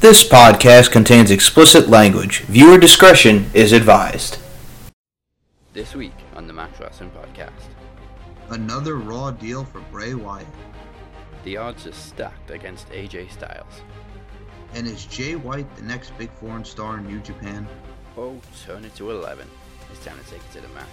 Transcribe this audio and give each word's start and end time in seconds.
This 0.00 0.26
podcast 0.26 0.90
contains 0.92 1.30
explicit 1.30 1.88
language. 1.88 2.40
Viewer 2.42 2.78
discretion 2.78 3.50
is 3.52 3.72
advised. 3.72 4.38
This 5.72 5.94
week 5.94 6.14
on 6.34 6.46
the 6.46 6.52
Max 6.52 6.80
Wrestling 6.80 7.10
Podcast, 7.10 7.50
Another 8.50 8.96
raw 8.96 9.30
deal 9.30 9.64
for 9.64 9.80
Bray 9.92 10.14
Wyatt. 10.14 10.46
the 11.44 11.56
odds 11.56 11.86
are 11.86 11.92
stacked 11.92 12.50
against 12.50 12.88
AJ 12.90 13.30
Styles. 13.30 13.82
And 14.74 14.86
is 14.86 15.04
Jay 15.06 15.36
White 15.36 15.74
the 15.76 15.82
next 15.82 16.16
big 16.18 16.30
foreign 16.32 16.64
star 16.64 16.98
in 16.98 17.06
New 17.06 17.20
Japan? 17.20 17.66
Oh, 18.16 18.40
turn 18.66 18.84
it 18.84 18.94
to 18.96 19.10
11. 19.10 19.48
It's 19.92 20.04
time 20.04 20.18
to 20.18 20.24
take 20.30 20.40
it 20.40 20.52
to 20.54 20.60
the 20.60 20.68
max. 20.74 20.88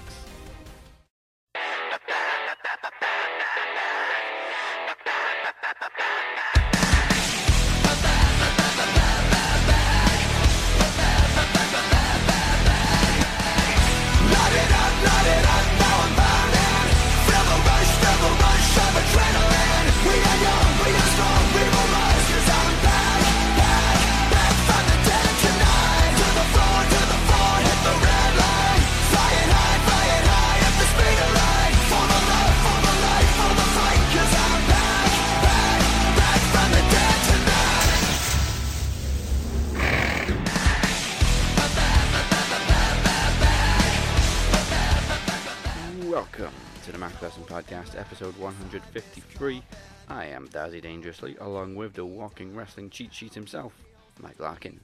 Welcome 46.17 46.53
to 46.83 46.91
the 46.91 46.97
Max 46.97 47.21
Wrestling 47.21 47.45
Podcast, 47.45 47.95
episode 47.95 48.35
153. 48.37 49.61
I 50.09 50.25
am 50.25 50.47
Dazzy 50.47 50.81
Dangerously, 50.81 51.35
along 51.39 51.75
with 51.75 51.93
the 51.93 52.05
walking 52.05 52.55
wrestling 52.55 52.89
cheat 52.89 53.13
sheet 53.13 53.35
himself, 53.35 53.71
Mike 54.19 54.39
Larkin. 54.39 54.79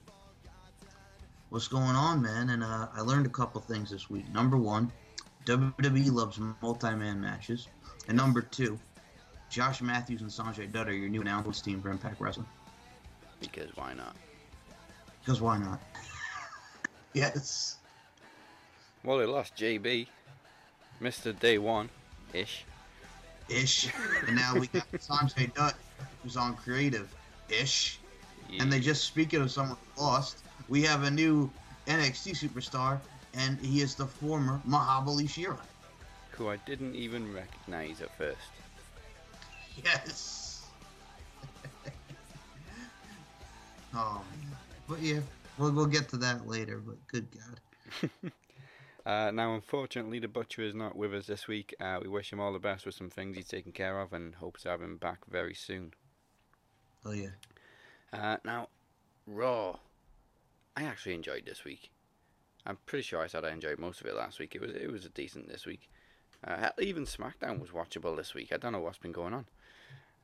What's 1.48 1.66
going 1.66 1.96
on, 1.96 2.22
man? 2.22 2.50
And 2.50 2.62
uh, 2.62 2.86
I 2.94 3.00
learned 3.00 3.26
a 3.26 3.30
couple 3.30 3.60
things 3.60 3.90
this 3.90 4.08
week. 4.08 4.32
Number 4.32 4.56
one, 4.56 4.92
WWE 5.44 6.12
loves 6.12 6.38
multi-man 6.62 7.20
matches. 7.20 7.66
And 8.06 8.16
number 8.16 8.40
two, 8.40 8.78
Josh 9.50 9.82
Matthews 9.82 10.20
and 10.20 10.30
Sanjay 10.30 10.70
Dutt 10.70 10.88
are 10.88 10.94
your 10.94 11.08
new 11.08 11.22
announcers 11.22 11.60
team 11.60 11.82
for 11.82 11.90
Impact 11.90 12.20
Wrestling. 12.20 12.46
Because 13.40 13.74
why 13.74 13.92
not? 13.92 14.14
Because 15.24 15.40
why 15.40 15.58
not? 15.58 15.82
yes. 17.12 17.78
Well, 19.02 19.18
they 19.18 19.26
lost 19.26 19.56
JB, 19.56 20.06
Mr. 21.04 21.38
Day 21.38 21.58
One, 21.58 21.90
ish. 22.32 22.64
Ish. 23.50 23.92
And 24.26 24.36
now 24.36 24.54
we 24.58 24.68
got 24.68 24.90
Sanjay 24.92 25.52
Dutt, 25.52 25.74
who's 26.22 26.34
on 26.34 26.56
creative. 26.56 27.14
Ish. 27.50 27.98
And 28.58 28.72
they 28.72 28.80
just 28.80 29.04
speaking 29.04 29.42
of 29.42 29.50
someone 29.50 29.76
lost, 29.98 30.38
we 30.66 30.80
have 30.84 31.02
a 31.02 31.10
new 31.10 31.50
NXT 31.86 32.48
superstar, 32.48 32.98
and 33.34 33.58
he 33.60 33.82
is 33.82 33.94
the 33.94 34.06
former 34.06 34.62
Mahabali 34.66 35.28
Shera. 35.28 35.58
who 36.30 36.48
I 36.48 36.56
didn't 36.64 36.94
even 36.94 37.34
recognize 37.34 38.00
at 38.00 38.16
first. 38.16 38.38
Yes. 39.84 40.64
oh 43.94 44.22
man. 44.30 44.56
But 44.88 45.00
yeah, 45.00 45.20
we'll 45.58 45.72
we'll 45.72 45.84
get 45.84 46.08
to 46.10 46.16
that 46.18 46.48
later. 46.48 46.78
But 46.78 46.96
good 47.08 47.26
God. 47.30 48.30
Uh, 49.06 49.30
now, 49.30 49.54
unfortunately, 49.54 50.18
the 50.18 50.28
Butcher 50.28 50.62
is 50.62 50.74
not 50.74 50.96
with 50.96 51.12
us 51.12 51.26
this 51.26 51.46
week. 51.46 51.74
Uh, 51.78 51.98
we 52.00 52.08
wish 52.08 52.32
him 52.32 52.40
all 52.40 52.52
the 52.52 52.58
best 52.58 52.86
with 52.86 52.94
some 52.94 53.10
things 53.10 53.36
he's 53.36 53.48
taken 53.48 53.72
care 53.72 54.00
of 54.00 54.12
and 54.12 54.36
hope 54.36 54.58
to 54.58 54.68
have 54.70 54.80
him 54.80 54.96
back 54.96 55.18
very 55.28 55.54
soon. 55.54 55.92
Oh 57.04 57.12
yeah. 57.12 57.30
Uh, 58.12 58.38
now, 58.44 58.68
Raw. 59.26 59.76
I 60.76 60.84
actually 60.84 61.14
enjoyed 61.14 61.44
this 61.44 61.64
week. 61.64 61.90
I'm 62.66 62.78
pretty 62.86 63.02
sure 63.02 63.20
I 63.20 63.26
said 63.26 63.44
I 63.44 63.52
enjoyed 63.52 63.78
most 63.78 64.00
of 64.00 64.06
it 64.06 64.16
last 64.16 64.38
week. 64.38 64.54
It 64.54 64.60
was 64.60 64.72
it 64.72 64.90
was 64.90 65.04
a 65.04 65.10
decent 65.10 65.48
this 65.48 65.66
week. 65.66 65.90
Uh, 66.46 66.70
even 66.78 67.04
SmackDown 67.04 67.60
was 67.60 67.70
watchable 67.70 68.16
this 68.16 68.34
week. 68.34 68.52
I 68.52 68.56
don't 68.56 68.72
know 68.72 68.80
what's 68.80 68.98
been 68.98 69.12
going 69.12 69.34
on. 69.34 69.46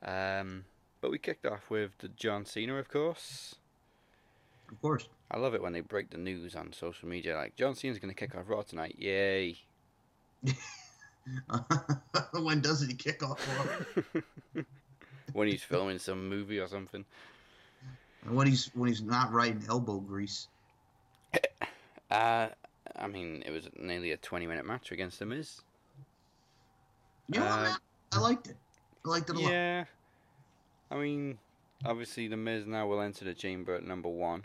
Um, 0.03 0.65
but 0.99 1.11
we 1.11 1.17
kicked 1.19 1.45
off 1.45 1.69
with 1.69 1.97
the 1.99 2.09
John 2.09 2.45
Cena, 2.45 2.75
of 2.75 2.89
course. 2.89 3.55
Of 4.71 4.81
course. 4.81 5.09
I 5.29 5.37
love 5.37 5.53
it 5.53 5.61
when 5.61 5.73
they 5.73 5.81
break 5.81 6.09
the 6.09 6.17
news 6.17 6.55
on 6.55 6.73
social 6.73 7.07
media. 7.07 7.35
Like 7.35 7.55
John 7.55 7.75
Cena's 7.75 7.99
going 7.99 8.13
to 8.13 8.19
kick 8.19 8.35
off 8.35 8.49
Raw 8.49 8.61
tonight. 8.61 8.95
Yay! 8.97 9.57
when 12.33 12.61
doesn't 12.61 12.89
he 12.89 12.95
kick 12.95 13.21
off? 13.23 13.39
Raw? 14.55 14.61
when 15.33 15.47
he's 15.47 15.63
filming 15.63 15.99
some 15.99 16.27
movie 16.29 16.59
or 16.59 16.67
something. 16.67 17.05
And 18.25 18.35
when 18.35 18.47
he's 18.47 18.71
when 18.73 18.89
he's 18.89 19.01
not 19.01 19.31
riding 19.31 19.63
elbow 19.69 19.99
grease. 19.99 20.47
Uh, 22.09 22.49
I 22.97 23.07
mean, 23.07 23.41
it 23.45 23.51
was 23.51 23.69
nearly 23.79 24.11
a 24.11 24.17
20 24.17 24.45
minute 24.45 24.65
match 24.65 24.91
against 24.91 25.17
The 25.19 25.25
Miz. 25.25 25.61
You 27.29 27.39
know 27.39 27.45
Uh? 27.45 27.75
I 28.11 28.19
liked 28.19 28.47
it. 28.47 28.57
I 29.05 29.09
liked 29.09 29.29
it 29.29 29.37
a 29.37 29.39
lot. 29.39 29.49
Yeah. 29.49 29.85
I 30.91 30.97
mean, 30.97 31.37
obviously, 31.85 32.27
The 32.27 32.35
Miz 32.35 32.65
now 32.65 32.85
will 32.87 32.99
enter 32.99 33.23
the 33.23 33.33
chamber 33.33 33.75
at 33.75 33.85
number 33.85 34.09
one. 34.09 34.43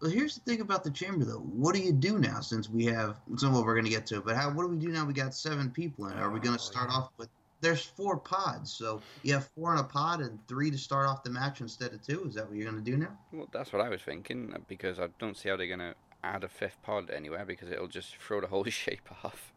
But 0.00 0.12
here's 0.12 0.36
the 0.36 0.40
thing 0.42 0.60
about 0.60 0.84
the 0.84 0.90
chamber, 0.90 1.24
though. 1.24 1.38
What 1.40 1.74
do 1.74 1.80
you 1.80 1.92
do 1.92 2.18
now 2.18 2.40
since 2.40 2.70
we 2.70 2.84
have 2.86 3.16
some 3.36 3.50
of 3.50 3.56
what 3.56 3.64
we're 3.64 3.74
going 3.74 3.84
to 3.84 3.90
get 3.90 4.06
to? 4.06 4.20
But 4.20 4.36
how? 4.36 4.50
What 4.50 4.62
do 4.62 4.68
we 4.68 4.76
do 4.76 4.88
now? 4.88 5.04
We 5.04 5.12
got 5.12 5.34
seven 5.34 5.70
people 5.70 6.06
in 6.06 6.16
it. 6.16 6.20
Are 6.20 6.30
we 6.30 6.38
going 6.38 6.54
Oh, 6.54 6.58
to 6.58 6.62
start 6.62 6.90
off 6.90 7.10
with? 7.18 7.28
There's 7.60 7.84
four 7.84 8.16
pods, 8.16 8.70
so 8.70 9.00
you 9.24 9.34
have 9.34 9.48
four 9.48 9.72
in 9.72 9.80
a 9.80 9.84
pod 9.84 10.20
and 10.20 10.38
three 10.46 10.70
to 10.70 10.78
start 10.78 11.08
off 11.08 11.24
the 11.24 11.30
match 11.30 11.60
instead 11.60 11.92
of 11.92 12.00
two. 12.06 12.24
Is 12.28 12.34
that 12.36 12.46
what 12.46 12.54
you're 12.56 12.70
going 12.70 12.82
to 12.84 12.90
do 12.90 12.96
now? 12.96 13.18
Well, 13.32 13.48
that's 13.52 13.72
what 13.72 13.82
I 13.82 13.88
was 13.88 14.00
thinking, 14.00 14.52
uh, 14.54 14.58
because 14.68 15.00
I 15.00 15.08
don't 15.18 15.36
see 15.36 15.48
how 15.48 15.56
they're 15.56 15.66
going 15.66 15.80
to 15.80 15.94
add 16.22 16.44
a 16.44 16.48
fifth 16.48 16.80
pod 16.84 17.10
anywhere, 17.10 17.44
because 17.44 17.68
it'll 17.68 17.88
just 17.88 18.16
throw 18.24 18.40
the 18.40 18.46
whole 18.46 18.62
shape 18.70 19.08
off. 19.24 19.52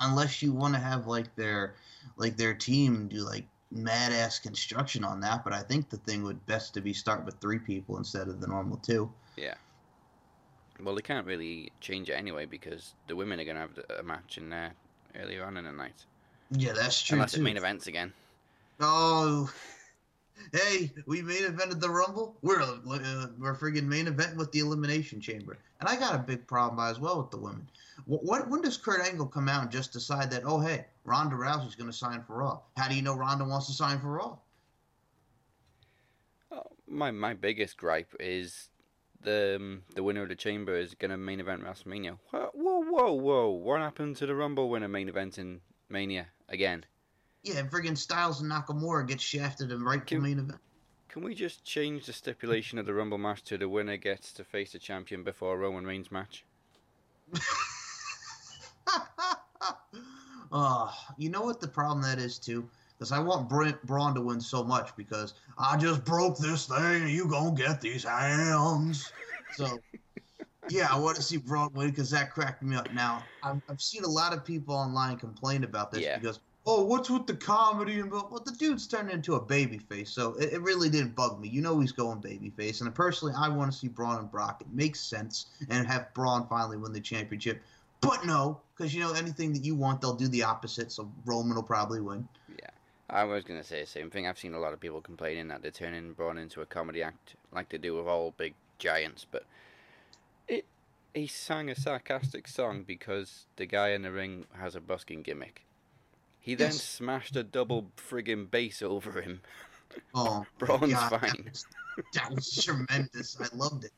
Unless 0.00 0.40
you 0.42 0.52
want 0.54 0.72
to 0.74 0.80
have 0.80 1.06
like 1.06 1.34
their 1.36 1.74
like 2.16 2.38
their 2.38 2.54
team 2.54 3.08
do 3.08 3.18
like 3.18 3.44
mad 3.70 4.12
ass 4.12 4.38
construction 4.38 5.04
on 5.04 5.20
that. 5.20 5.44
But 5.44 5.52
I 5.52 5.60
think 5.60 5.90
the 5.90 5.96
thing 5.98 6.22
would 6.22 6.44
best 6.46 6.72
to 6.74 6.80
be 6.80 6.94
start 6.94 7.26
with 7.26 7.34
three 7.40 7.58
people 7.58 7.98
instead 7.98 8.28
of 8.28 8.40
the 8.40 8.46
normal 8.46 8.78
two. 8.78 9.10
Well, 10.82 10.94
they 10.94 11.02
can't 11.02 11.26
really 11.26 11.72
change 11.80 12.10
it 12.10 12.14
anyway, 12.14 12.46
because 12.46 12.94
the 13.08 13.16
women 13.16 13.40
are 13.40 13.44
going 13.44 13.56
to 13.56 13.62
have 13.62 13.98
a 13.98 14.02
match 14.02 14.38
in 14.38 14.50
there 14.50 14.72
earlier 15.18 15.44
on 15.44 15.56
in 15.56 15.64
the 15.64 15.72
night. 15.72 16.04
Yeah, 16.50 16.72
that's 16.72 17.02
true 17.02 17.16
Unless 17.16 17.32
too. 17.32 17.40
it 17.40 17.44
main 17.44 17.56
events 17.56 17.86
again. 17.86 18.12
Oh, 18.78 19.50
hey, 20.52 20.92
we 21.06 21.22
main 21.22 21.42
evented 21.42 21.80
the 21.80 21.90
Rumble. 21.90 22.36
We're 22.42 22.60
uh, 22.60 23.26
we're 23.38 23.56
friggin' 23.56 23.84
main 23.84 24.06
event 24.06 24.36
with 24.36 24.52
the 24.52 24.60
Elimination 24.60 25.20
Chamber, 25.20 25.56
and 25.80 25.88
I 25.88 25.96
got 25.96 26.14
a 26.14 26.18
big 26.18 26.46
problem 26.46 26.76
by 26.76 26.90
as 26.90 27.00
well 27.00 27.18
with 27.18 27.30
the 27.30 27.38
women. 27.38 27.66
What, 28.04 28.22
what 28.22 28.48
when 28.48 28.60
does 28.60 28.76
Kurt 28.76 29.00
Angle 29.00 29.26
come 29.26 29.48
out 29.48 29.62
and 29.62 29.70
just 29.70 29.92
decide 29.92 30.30
that 30.30 30.42
oh 30.44 30.60
hey 30.60 30.84
Ronda 31.04 31.36
Rousey's 31.36 31.74
going 31.74 31.90
to 31.90 31.96
sign 31.96 32.22
for 32.22 32.36
Raw? 32.36 32.60
How 32.76 32.88
do 32.88 32.94
you 32.94 33.02
know 33.02 33.16
Ronda 33.16 33.44
wants 33.44 33.66
to 33.68 33.72
sign 33.72 33.98
for 33.98 34.12
Raw? 34.12 34.36
Oh, 36.52 36.70
my 36.86 37.10
my 37.10 37.34
biggest 37.34 37.76
gripe 37.76 38.14
is 38.20 38.68
the 39.22 39.56
um, 39.56 39.82
the 39.94 40.02
winner 40.02 40.22
of 40.22 40.28
the 40.28 40.34
chamber 40.34 40.76
is 40.76 40.94
going 40.94 41.10
to 41.10 41.16
main 41.16 41.40
event 41.40 41.62
WrestleMania. 41.62 42.18
Whoa, 42.30 42.50
whoa, 42.54 42.80
whoa, 42.80 43.12
whoa! 43.12 43.48
What 43.48 43.80
happened 43.80 44.16
to 44.16 44.26
the 44.26 44.34
Rumble 44.34 44.68
winner 44.68 44.88
main 44.88 45.08
event 45.08 45.38
in 45.38 45.60
Mania 45.88 46.26
again? 46.48 46.84
Yeah, 47.42 47.62
friggin' 47.62 47.96
Styles 47.96 48.40
and 48.40 48.50
Nakamura 48.50 49.06
get 49.06 49.20
shafted 49.20 49.70
and 49.70 49.84
right 49.84 50.04
to 50.06 50.20
main 50.20 50.38
event. 50.38 50.60
Can 51.08 51.22
we 51.22 51.34
just 51.34 51.64
change 51.64 52.06
the 52.06 52.12
stipulation 52.12 52.78
of 52.78 52.86
the 52.86 52.92
Rumble 52.92 53.18
match 53.18 53.42
to 53.44 53.56
the 53.56 53.68
winner 53.68 53.96
gets 53.96 54.32
to 54.34 54.44
face 54.44 54.72
the 54.72 54.78
champion 54.78 55.22
before 55.22 55.54
a 55.54 55.56
Roman 55.56 55.86
Reigns 55.86 56.10
match? 56.12 56.44
uh, 60.52 60.92
you 61.16 61.30
know 61.30 61.42
what 61.42 61.60
the 61.60 61.68
problem 61.68 62.02
that 62.02 62.18
is 62.18 62.38
too? 62.38 62.68
Because 62.98 63.12
I 63.12 63.18
want 63.18 63.48
Brent 63.48 63.84
Braun 63.84 64.14
to 64.14 64.20
win 64.22 64.40
so 64.40 64.64
much 64.64 64.96
because 64.96 65.34
I 65.58 65.76
just 65.76 66.04
broke 66.04 66.38
this 66.38 66.66
thing 66.66 67.02
and 67.02 67.10
you 67.10 67.28
gonna 67.28 67.54
get 67.54 67.80
these 67.80 68.04
hands. 68.04 69.12
So 69.54 69.78
yeah, 70.68 70.88
I 70.90 70.98
want 70.98 71.16
to 71.16 71.22
see 71.22 71.36
Braun 71.36 71.70
win 71.74 71.90
because 71.90 72.10
that 72.10 72.32
cracked 72.32 72.62
me 72.62 72.76
up. 72.76 72.92
Now 72.92 73.22
I've, 73.42 73.60
I've 73.68 73.80
seen 73.82 74.04
a 74.04 74.08
lot 74.08 74.32
of 74.32 74.44
people 74.44 74.74
online 74.74 75.16
complain 75.18 75.64
about 75.64 75.92
this 75.92 76.02
Yeah. 76.02 76.18
because 76.18 76.40
oh, 76.66 76.84
what's 76.84 77.08
with 77.08 77.26
the 77.26 77.36
comedy 77.36 78.00
and 78.00 78.10
but 78.10 78.30
well, 78.30 78.42
the 78.44 78.52
dude's 78.52 78.86
turned 78.86 79.10
into 79.10 79.34
a 79.34 79.40
baby 79.40 79.78
face, 79.78 80.10
so 80.10 80.34
it, 80.34 80.54
it 80.54 80.62
really 80.62 80.88
didn't 80.88 81.14
bug 81.14 81.40
me. 81.40 81.48
You 81.48 81.62
know 81.62 81.78
he's 81.80 81.92
going 81.92 82.20
baby 82.20 82.50
face, 82.50 82.80
and 82.80 82.94
personally, 82.94 83.34
I 83.36 83.48
want 83.48 83.70
to 83.70 83.78
see 83.78 83.88
Braun 83.88 84.18
and 84.18 84.30
Brock. 84.30 84.60
It 84.60 84.72
makes 84.72 85.00
sense, 85.00 85.46
and 85.70 85.86
have 85.86 86.12
Braun 86.14 86.46
finally 86.48 86.76
win 86.76 86.92
the 86.92 87.00
championship. 87.00 87.62
But 88.00 88.26
no, 88.26 88.60
because 88.76 88.94
you 88.94 89.00
know 89.00 89.12
anything 89.14 89.52
that 89.54 89.64
you 89.64 89.74
want, 89.74 90.00
they'll 90.00 90.14
do 90.14 90.28
the 90.28 90.42
opposite. 90.42 90.92
So 90.92 91.10
Roman 91.24 91.56
will 91.56 91.62
probably 91.62 92.00
win. 92.00 92.28
I 93.08 93.24
was 93.24 93.44
gonna 93.44 93.62
say 93.64 93.80
the 93.82 93.86
same 93.86 94.10
thing. 94.10 94.26
I've 94.26 94.38
seen 94.38 94.54
a 94.54 94.58
lot 94.58 94.72
of 94.72 94.80
people 94.80 95.00
complaining 95.00 95.48
that 95.48 95.62
they're 95.62 95.70
turning 95.70 96.12
Braun 96.12 96.38
into 96.38 96.60
a 96.60 96.66
comedy 96.66 97.02
act, 97.02 97.36
like 97.52 97.68
they 97.68 97.78
do 97.78 97.94
with 97.96 98.06
all 98.06 98.34
big 98.36 98.54
giants. 98.78 99.26
But 99.30 99.44
it, 100.48 100.64
he 101.14 101.26
sang 101.26 101.70
a 101.70 101.76
sarcastic 101.76 102.48
song 102.48 102.82
because 102.86 103.46
the 103.56 103.66
guy 103.66 103.90
in 103.90 104.02
the 104.02 104.10
ring 104.12 104.46
has 104.58 104.74
a 104.74 104.80
busking 104.80 105.22
gimmick. 105.22 105.64
He 106.40 106.54
then 106.54 106.68
Yes. 106.72 106.82
smashed 106.82 107.36
a 107.36 107.42
double 107.42 107.90
friggin' 107.96 108.50
bass 108.50 108.82
over 108.82 109.20
him. 109.20 109.40
Oh, 110.14 110.44
Braun's 110.58 110.92
God, 110.92 111.12
that 111.12 111.20
fine. 111.20 111.44
was- 111.50 111.66
That 112.14 112.30
was 112.32 112.64
tremendous. 112.64 113.40
I 113.40 113.46
loved 113.56 113.84
it. 113.84 113.92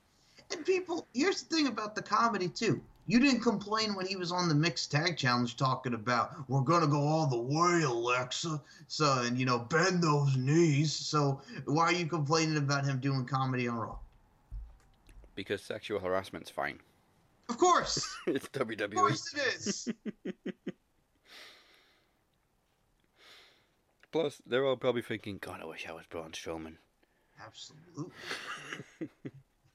And 0.50 0.64
people, 0.64 1.06
here's 1.14 1.42
the 1.42 1.56
thing 1.56 1.66
about 1.66 1.94
the 1.94 2.02
comedy 2.02 2.48
too. 2.48 2.80
You 3.08 3.18
didn't 3.20 3.40
complain 3.40 3.94
when 3.94 4.04
he 4.06 4.16
was 4.16 4.30
on 4.30 4.50
the 4.50 4.54
mixed 4.54 4.92
tag 4.92 5.16
challenge 5.16 5.56
talking 5.56 5.94
about 5.94 6.46
we're 6.46 6.60
gonna 6.60 6.86
go 6.86 7.00
all 7.00 7.26
the 7.26 7.38
way, 7.38 7.82
Alexa. 7.82 8.60
So 8.86 9.22
and 9.22 9.38
you 9.38 9.46
know 9.46 9.58
bend 9.58 10.02
those 10.02 10.36
knees. 10.36 10.92
So 10.92 11.40
why 11.64 11.84
are 11.84 11.92
you 11.92 12.04
complaining 12.04 12.58
about 12.58 12.84
him 12.84 13.00
doing 13.00 13.24
comedy 13.24 13.66
on 13.66 13.76
Raw? 13.76 13.96
Because 15.34 15.62
sexual 15.62 16.00
harassment's 16.00 16.50
fine. 16.50 16.80
Of 17.48 17.56
course, 17.56 18.06
it's 18.26 18.46
WWE. 18.48 18.84
of 18.84 18.92
course 18.92 19.34
it 19.34 19.54
is. 19.54 19.88
Plus, 24.12 24.42
they're 24.46 24.66
all 24.66 24.76
probably 24.76 25.02
thinking, 25.02 25.38
God, 25.40 25.60
I 25.62 25.66
wish 25.66 25.86
I 25.88 25.92
was 25.92 26.04
Braun 26.06 26.32
Strowman. 26.32 26.76
Absolutely. 27.42 28.12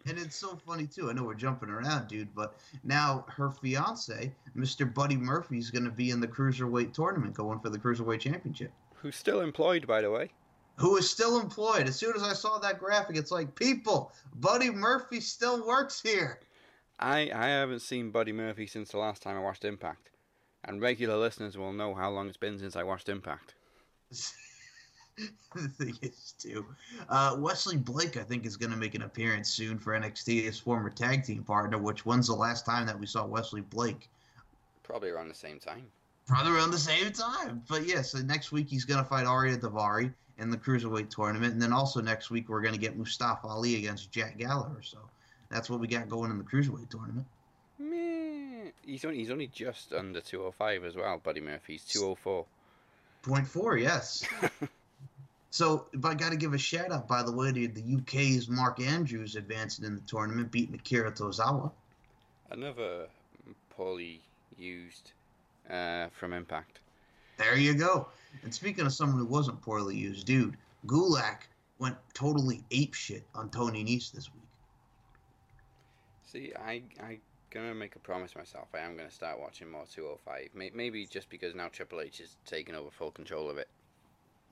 and 0.05 0.17
it's 0.17 0.35
so 0.35 0.55
funny 0.65 0.87
too. 0.87 1.09
I 1.09 1.13
know 1.13 1.23
we're 1.23 1.33
jumping 1.33 1.69
around, 1.69 2.07
dude, 2.07 2.33
but 2.35 2.57
now 2.83 3.25
her 3.29 3.49
fiance, 3.51 4.33
Mr. 4.55 4.91
Buddy 4.91 5.15
Murphy, 5.15 5.57
is 5.57 5.71
going 5.71 5.85
to 5.85 5.91
be 5.91 6.11
in 6.11 6.19
the 6.19 6.27
cruiserweight 6.27 6.93
tournament, 6.93 7.33
going 7.33 7.59
for 7.59 7.69
the 7.69 7.79
cruiserweight 7.79 8.19
championship. 8.19 8.71
Who's 8.95 9.15
still 9.15 9.41
employed, 9.41 9.87
by 9.87 10.01
the 10.01 10.11
way. 10.11 10.31
Who 10.77 10.97
is 10.97 11.09
still 11.09 11.39
employed? 11.39 11.87
As 11.87 11.95
soon 11.95 12.15
as 12.15 12.23
I 12.23 12.33
saw 12.33 12.57
that 12.59 12.79
graphic, 12.79 13.15
it's 13.15 13.31
like, 13.31 13.53
people, 13.55 14.11
Buddy 14.35 14.71
Murphy 14.71 15.19
still 15.19 15.65
works 15.65 16.01
here. 16.01 16.39
I, 16.99 17.29
I 17.33 17.47
haven't 17.47 17.81
seen 17.81 18.11
Buddy 18.11 18.31
Murphy 18.31 18.65
since 18.65 18.89
the 18.89 18.97
last 18.97 19.21
time 19.21 19.37
I 19.37 19.41
watched 19.41 19.65
Impact. 19.65 20.09
And 20.63 20.81
regular 20.81 21.17
listeners 21.17 21.57
will 21.57 21.73
know 21.73 21.93
how 21.93 22.09
long 22.09 22.27
it's 22.27 22.37
been 22.37 22.57
since 22.57 22.75
I 22.75 22.83
watched 22.83 23.09
Impact. 23.09 23.55
the 25.55 25.67
thing 25.67 25.97
is, 26.01 26.33
too, 26.39 26.65
uh, 27.09 27.35
Wesley 27.37 27.77
Blake, 27.77 28.17
I 28.17 28.23
think, 28.23 28.45
is 28.45 28.57
going 28.57 28.71
to 28.71 28.77
make 28.77 28.95
an 28.95 29.03
appearance 29.03 29.49
soon 29.49 29.77
for 29.77 29.97
NXT, 29.97 30.43
his 30.43 30.59
former 30.59 30.89
tag 30.89 31.23
team 31.23 31.43
partner. 31.43 31.77
Which 31.77 32.05
when's 32.05 32.27
the 32.27 32.33
last 32.33 32.65
time 32.65 32.87
that 32.87 32.99
we 32.99 33.05
saw 33.05 33.25
Wesley 33.25 33.61
Blake? 33.61 34.09
Probably 34.81 35.09
around 35.09 35.27
the 35.27 35.35
same 35.35 35.59
time. 35.59 35.85
Probably 36.27 36.53
around 36.53 36.71
the 36.71 36.77
same 36.77 37.11
time. 37.11 37.63
But 37.67 37.85
yes, 37.85 38.11
so 38.11 38.19
next 38.19 38.51
week 38.51 38.69
he's 38.69 38.85
going 38.85 39.03
to 39.03 39.07
fight 39.07 39.25
Ariya 39.25 39.57
Daivari 39.59 40.13
in 40.39 40.49
the 40.49 40.57
cruiserweight 40.57 41.09
tournament, 41.09 41.53
and 41.53 41.61
then 41.61 41.73
also 41.73 42.01
next 42.01 42.31
week 42.31 42.49
we're 42.49 42.61
going 42.61 42.73
to 42.73 42.79
get 42.79 42.97
Mustafa 42.97 43.47
Ali 43.47 43.75
against 43.75 44.11
Jack 44.11 44.37
Gallagher. 44.37 44.81
So 44.81 44.97
that's 45.49 45.69
what 45.69 45.79
we 45.79 45.87
got 45.87 46.09
going 46.09 46.31
in 46.31 46.37
the 46.37 46.43
cruiserweight 46.43 46.89
tournament. 46.89 47.25
Meh. 47.77 48.71
He's 48.85 49.05
only, 49.05 49.17
he's 49.17 49.31
only 49.31 49.47
just 49.47 49.93
under 49.93 50.21
205 50.21 50.85
as 50.85 50.95
well, 50.95 51.19
Buddy 51.23 51.41
Murphy's 51.41 51.83
204. 51.85 52.45
Point 53.21 53.47
four, 53.47 53.77
yes. 53.77 54.25
so 55.53 55.85
if 55.93 56.03
I 56.03 56.15
got 56.15 56.31
to 56.31 56.35
give 56.35 56.55
a 56.55 56.57
shout 56.57 56.91
out, 56.91 57.07
by 57.07 57.21
the 57.21 57.31
way, 57.31 57.51
to 57.51 57.67
the 57.67 57.97
UK's 57.97 58.49
Mark 58.49 58.81
Andrews 58.81 59.35
advancing 59.35 59.85
in 59.85 59.93
the 59.93 60.01
tournament, 60.01 60.49
beating 60.49 60.73
Akira 60.73 61.11
Tozawa. 61.11 61.71
Another 62.49 63.05
poorly 63.69 64.19
used 64.57 65.11
uh, 65.69 66.07
from 66.11 66.33
Impact. 66.33 66.79
There 67.37 67.55
you 67.55 67.75
go. 67.75 68.07
And 68.41 68.51
speaking 68.51 68.87
of 68.87 68.93
someone 68.93 69.19
who 69.19 69.27
wasn't 69.27 69.61
poorly 69.61 69.95
used, 69.95 70.25
dude, 70.25 70.57
Gulak 70.87 71.41
went 71.77 71.97
totally 72.15 72.63
ape 72.71 72.95
shit 72.95 73.21
on 73.35 73.51
Tony 73.51 73.85
Nese 73.85 74.11
this 74.11 74.33
week. 74.33 74.41
See, 76.25 76.51
I 76.59 76.81
I 76.99 77.19
gonna 77.51 77.75
make 77.75 77.95
a 77.95 77.99
promise 77.99 78.35
myself. 78.35 78.69
I 78.73 78.79
am 78.79 78.97
gonna 78.97 79.11
start 79.11 79.39
watching 79.39 79.69
more 79.69 79.85
205. 79.85 80.49
Maybe 80.73 81.05
just 81.05 81.29
because 81.29 81.53
now 81.53 81.67
Triple 81.67 82.01
H 82.01 82.21
is 82.21 82.37
taking 82.43 82.73
over 82.73 82.89
full 82.89 83.11
control 83.11 83.51
of 83.51 83.59
it. 83.59 83.67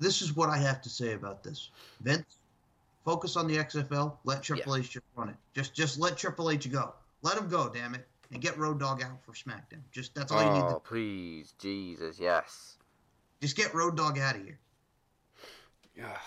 This 0.02 0.22
is 0.22 0.36
what 0.36 0.50
I 0.50 0.58
have 0.58 0.82
to 0.82 0.90
say 0.90 1.14
about 1.14 1.44
this. 1.44 1.70
Vince, 2.02 2.38
focus 3.06 3.38
on 3.38 3.48
the 3.48 3.56
XFL. 3.58 4.18
Let 4.26 4.42
Triple 4.44 4.76
H 4.76 4.90
just 4.90 5.06
run 5.16 5.30
it. 5.30 5.36
Just 5.54 5.74
just 5.74 6.00
let 6.00 6.18
Triple 6.18 6.50
H 6.50 6.70
go. 6.72 6.94
Let 7.22 7.38
him 7.38 7.48
go, 7.48 7.70
damn 7.70 7.94
it, 7.96 8.06
and 8.34 8.42
get 8.42 8.58
Road 8.58 8.80
Dogg 8.80 9.04
out 9.04 9.24
for 9.24 9.34
SmackDown. 9.34 9.82
Just 9.92 10.14
that's 10.16 10.32
all 10.32 10.44
you 10.44 10.52
need. 10.52 10.64
Oh, 10.64 10.74
To, 10.74 10.80
please, 10.80 11.54
Jesus, 11.60 12.20
yes. 12.20 12.78
just 13.42 13.56
get 13.56 13.74
Road 13.76 13.96
Dogg 13.96 14.18
out 14.18 14.36
of 14.36 14.44
here. 14.44 14.58
Ugh. 16.04 16.18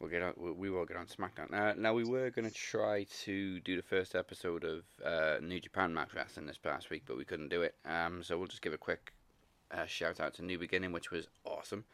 We'll 0.00 0.10
get 0.10 0.22
on. 0.22 0.34
we- 0.36 0.50
We 0.50 0.70
will 0.70 0.84
get 0.84 0.96
on 0.96 1.06
SmackDown. 1.06 1.52
Uh, 1.54 1.74
now 1.78 1.94
we 1.94 2.04
were 2.04 2.30
gonna 2.30 2.50
try 2.50 3.04
to 3.22 3.60
do 3.60 3.76
the 3.76 3.82
first 3.82 4.14
episode 4.16 4.64
of 4.64 4.84
uh, 5.04 5.38
New 5.40 5.60
Japan 5.60 5.94
Max 5.94 6.12
Wrestling 6.14 6.46
this 6.46 6.58
past 6.58 6.90
week, 6.90 7.04
but 7.06 7.16
we 7.16 7.24
couldn't 7.24 7.48
do 7.50 7.62
it. 7.62 7.76
Um, 7.84 8.22
so 8.22 8.36
we'll 8.36 8.48
just 8.48 8.62
give 8.62 8.72
a 8.72 8.78
quick 8.78 9.12
uh, 9.70 9.86
shout 9.86 10.20
out 10.20 10.34
to 10.34 10.42
New 10.42 10.58
Beginning, 10.58 10.92
which 10.92 11.10
was 11.10 11.28
awesome. 11.44 11.84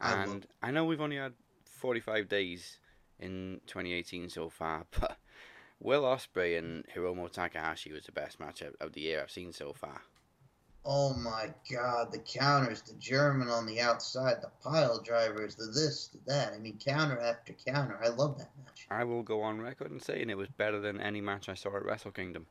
I 0.00 0.12
And 0.14 0.46
I 0.62 0.70
know 0.70 0.84
we've 0.84 1.00
only 1.00 1.16
had 1.16 1.32
45 1.64 2.28
days 2.28 2.78
in 3.18 3.60
2018 3.66 4.28
so 4.28 4.48
far, 4.48 4.86
but 5.00 5.16
Will 5.80 6.02
Ospreay 6.02 6.58
and 6.58 6.84
Hiromu 6.94 7.30
Takahashi 7.30 7.92
was 7.92 8.04
the 8.04 8.12
best 8.12 8.40
match 8.40 8.62
of, 8.62 8.74
of 8.80 8.92
the 8.92 9.00
year 9.00 9.22
I've 9.22 9.30
seen 9.30 9.52
so 9.52 9.72
far. 9.72 10.02
Oh 10.84 11.12
my 11.12 11.52
God, 11.70 12.10
the 12.10 12.18
counters, 12.18 12.80
the 12.80 12.94
German 12.94 13.48
on 13.48 13.66
the 13.66 13.80
outside, 13.80 14.36
the 14.40 14.50
pile 14.62 14.98
drivers, 15.02 15.54
the 15.54 15.66
this, 15.66 16.08
the 16.08 16.18
that. 16.26 16.54
I 16.54 16.58
mean, 16.58 16.78
counter 16.82 17.20
after 17.20 17.52
counter. 17.52 17.98
I 18.02 18.08
love 18.08 18.38
that 18.38 18.48
match. 18.64 18.86
I 18.90 19.04
will 19.04 19.22
go 19.22 19.42
on 19.42 19.60
record 19.60 19.90
and 19.90 20.02
saying 20.02 20.30
it 20.30 20.38
was 20.38 20.48
better 20.48 20.80
than 20.80 20.98
any 20.98 21.20
match 21.20 21.50
I 21.50 21.54
saw 21.54 21.76
at 21.76 21.84
Wrestle 21.84 22.12
Kingdom. 22.12 22.46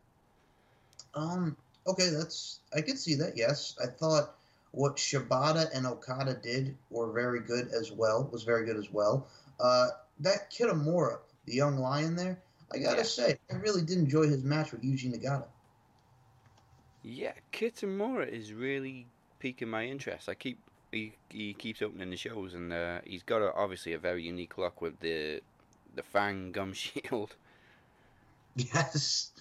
Um, 1.16 1.58
okay, 1.88 2.10
that's 2.10 2.60
I 2.76 2.82
could 2.82 3.00
see 3.00 3.16
that. 3.16 3.36
Yes, 3.36 3.76
I 3.82 3.88
thought 3.88 4.36
what 4.72 4.98
Shibata 4.98 5.70
and 5.74 5.86
Okada 5.86 6.36
did 6.36 6.78
were 6.90 7.12
very 7.12 7.40
good 7.42 7.70
as 7.70 7.92
well. 7.92 8.30
Was 8.32 8.44
very 8.44 8.66
good 8.66 8.78
as 8.78 8.92
well. 8.92 9.28
Uh, 9.60 9.90
that 10.20 10.52
Kitamura, 10.52 11.20
the 11.46 11.54
young 11.56 11.78
lion 11.78 12.16
there, 12.16 12.42
I 12.72 12.78
gotta 12.80 13.04
Yeah. 13.04 13.04
say, 13.04 13.38
I 13.52 13.56
really 13.56 13.82
did 13.84 13.98
enjoy 13.98 14.28
his 14.28 14.44
match 14.44 14.72
with 14.72 14.84
Yuji 14.84 15.14
Nagata. 15.14 15.48
Yeah, 17.04 17.34
Kitamura 17.52 18.28
is 18.28 18.54
really 18.54 19.08
piquing 19.40 19.70
my 19.70 19.86
interest. 19.86 20.30
I 20.30 20.36
keep 20.36 20.60
he, 20.92 21.14
he 21.30 21.54
keeps 21.54 21.82
opening 21.82 22.10
the 22.10 22.18
shows, 22.18 22.54
and 22.54 22.74
uh, 22.74 23.02
he's 23.06 23.24
got 23.24 23.42
a, 23.42 23.54
obviously 23.54 23.94
a 23.94 24.00
very 24.00 24.24
unique 24.24 24.58
look 24.58 24.82
with 24.82 25.00
the 25.00 25.42
the 25.96 26.04
fang 26.04 26.52
gum 26.52 26.74
shield. 26.74 27.36
Yes, 28.56 29.32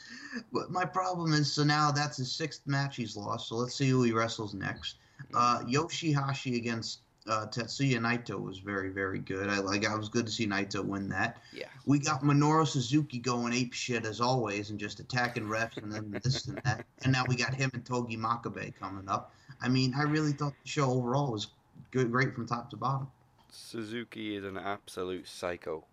but 0.52 0.70
my 0.70 0.84
problem 0.84 1.32
is 1.32 1.52
so 1.52 1.64
now 1.64 1.90
that's 1.90 2.18
his 2.18 2.30
sixth 2.30 2.66
match 2.66 2.96
he's 2.96 3.16
lost. 3.16 3.48
So 3.48 3.56
let's 3.56 3.74
see 3.74 3.88
who 3.88 4.02
he 4.02 4.12
wrestles 4.12 4.54
next. 4.54 4.96
Uh, 5.34 5.60
Yoshihashi 5.60 6.56
against 6.56 7.00
uh, 7.28 7.46
Tetsuya 7.46 7.98
Naito 7.98 8.40
was 8.40 8.58
very 8.58 8.88
very 8.88 9.18
good. 9.18 9.48
I 9.48 9.58
like. 9.58 9.86
I 9.86 9.94
was 9.94 10.08
good 10.08 10.26
to 10.26 10.32
see 10.32 10.46
Naito 10.46 10.84
win 10.84 11.08
that. 11.10 11.38
Yeah, 11.52 11.66
We 11.86 11.98
got 11.98 12.22
Minoru 12.22 12.66
Suzuki 12.66 13.18
going 13.18 13.52
ape 13.52 13.74
shit 13.74 14.06
as 14.06 14.20
always 14.20 14.70
and 14.70 14.78
just 14.78 15.00
attacking 15.00 15.44
refs 15.44 15.76
and 15.76 15.92
then 15.92 16.10
this 16.22 16.46
and 16.46 16.58
that. 16.64 16.86
And 17.02 17.12
now 17.12 17.24
we 17.28 17.36
got 17.36 17.54
him 17.54 17.70
and 17.74 17.84
Togi 17.84 18.16
Makabe 18.16 18.74
coming 18.74 19.08
up. 19.08 19.32
I 19.60 19.68
mean, 19.68 19.94
I 19.94 20.02
really 20.02 20.32
thought 20.32 20.54
the 20.62 20.68
show 20.68 20.90
overall 20.90 21.32
was 21.32 21.48
good, 21.90 22.10
great 22.10 22.34
from 22.34 22.46
top 22.46 22.70
to 22.70 22.76
bottom. 22.76 23.08
Suzuki 23.50 24.36
is 24.36 24.44
an 24.44 24.56
absolute 24.56 25.28
psycho. 25.28 25.84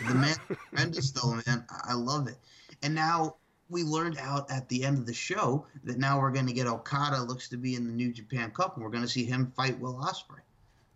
The 0.09 0.15
man, 0.15 0.37
tremendous 0.71 1.11
though, 1.11 1.35
man. 1.47 1.65
I 1.69 1.95
love 1.95 2.29
it. 2.29 2.39
And 2.83 2.95
now 2.95 3.37
we 3.71 3.85
learned 3.85 4.19
out 4.19 4.51
at 4.51 4.69
the 4.69 4.85
end 4.85 4.99
of 4.99 5.07
the 5.07 5.15
show 5.15 5.67
that 5.85 5.99
now 5.99 6.21
we're 6.21 6.33
going 6.33 6.47
to 6.47 6.53
get 6.53 6.67
Okada 6.67 7.23
looks 7.23 7.49
to 7.51 7.57
be 7.57 7.77
in 7.77 7.87
the 7.87 7.93
New 7.93 8.13
Japan 8.13 8.51
Cup, 8.51 8.75
and 8.75 8.85
we're 8.85 8.91
going 8.91 9.05
to 9.05 9.09
see 9.09 9.25
him 9.25 9.53
fight 9.57 9.79
Will 9.79 9.95
Ospreay. 9.95 10.41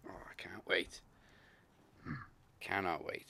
Oh, 0.09 0.11
I 0.11 0.35
can't 0.37 0.67
wait. 0.67 1.01
Cannot 2.61 3.05
wait. 3.05 3.27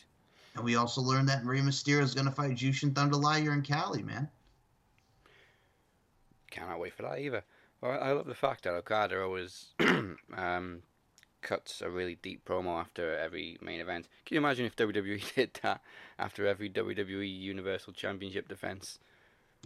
And 0.54 0.64
we 0.64 0.76
also 0.76 1.00
learned 1.00 1.28
that 1.28 1.44
Rey 1.44 1.58
Mysterio 1.58 2.02
is 2.02 2.14
going 2.14 2.26
to 2.26 2.32
fight 2.32 2.52
Jushin 2.52 2.94
Thunder 2.94 3.16
Liger 3.16 3.50
and 3.50 3.64
Cali, 3.64 4.02
man. 4.02 4.28
Cannot 6.50 6.78
wait 6.78 6.94
for 6.94 7.02
that 7.02 7.18
either. 7.18 7.42
Well, 7.80 7.98
I 8.00 8.12
love 8.12 8.26
the 8.26 8.34
fact 8.34 8.64
that 8.64 8.74
Okada 8.74 9.20
always 9.22 9.74
um, 10.36 10.82
cuts 11.42 11.82
a 11.82 11.90
really 11.90 12.14
deep 12.14 12.44
promo 12.44 12.80
after 12.80 13.18
every 13.18 13.58
main 13.60 13.80
event. 13.80 14.08
Can 14.24 14.36
you 14.36 14.40
imagine 14.40 14.64
if 14.64 14.76
WWE 14.76 15.34
did 15.34 15.58
that 15.62 15.82
after 16.18 16.46
every 16.46 16.70
WWE 16.70 17.40
Universal 17.40 17.92
Championship 17.92 18.48
defense 18.48 19.00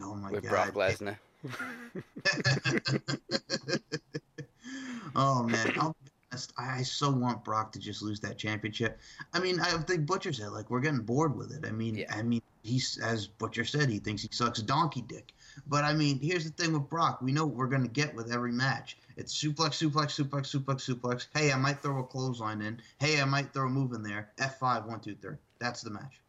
Oh 0.02 0.14
my 0.14 0.30
with 0.30 0.44
god. 0.44 0.50
Brock 0.50 0.74
Lesnar? 0.74 1.16
oh 5.14 5.42
man, 5.44 5.72
I'll 5.78 5.96
be 6.02 6.10
honest, 6.32 6.52
I 6.58 6.78
I 6.78 6.82
so 6.82 7.10
want 7.10 7.44
Brock 7.44 7.72
to 7.72 7.78
just 7.78 8.02
lose 8.02 8.20
that 8.20 8.38
championship. 8.38 8.98
I 9.32 9.40
mean, 9.40 9.60
I 9.60 9.70
think 9.78 10.06
Butcher 10.06 10.32
said 10.32 10.50
like 10.50 10.70
we're 10.70 10.80
getting 10.80 11.00
bored 11.00 11.36
with 11.36 11.52
it. 11.52 11.66
I 11.66 11.70
mean, 11.70 11.96
Yeah. 11.96 12.14
I 12.14 12.22
mean, 12.22 12.42
he's 12.62 12.98
as 12.98 13.26
Butcher 13.26 13.64
said, 13.64 13.88
he 13.88 13.98
thinks 13.98 14.22
he 14.22 14.28
sucks 14.32 14.60
donkey 14.60 15.02
dick. 15.02 15.32
But 15.66 15.84
I 15.84 15.94
mean, 15.94 16.20
here's 16.20 16.44
the 16.44 16.50
thing 16.50 16.72
with 16.72 16.88
Brock. 16.88 17.20
We 17.22 17.32
know 17.32 17.46
what 17.46 17.56
we're 17.56 17.66
going 17.66 17.82
to 17.82 17.88
get 17.88 18.14
with 18.14 18.32
every 18.32 18.52
match. 18.52 18.96
It's 19.16 19.36
suplex, 19.36 19.82
suplex, 19.82 20.22
suplex, 20.22 20.54
suplex, 20.54 20.88
suplex. 20.88 21.26
Hey, 21.34 21.52
I 21.52 21.56
might 21.56 21.80
throw 21.80 21.98
a 21.98 22.04
clothesline 22.04 22.62
in. 22.62 22.80
Hey, 23.00 23.20
I 23.20 23.24
might 23.24 23.52
throw 23.52 23.66
a 23.66 23.70
move 23.70 23.92
in 23.92 24.02
there. 24.02 24.30
F5, 24.38 24.86
one, 24.86 25.00
two, 25.00 25.16
three. 25.16 25.36
That's 25.58 25.82
the 25.82 25.90
match. 25.90 26.20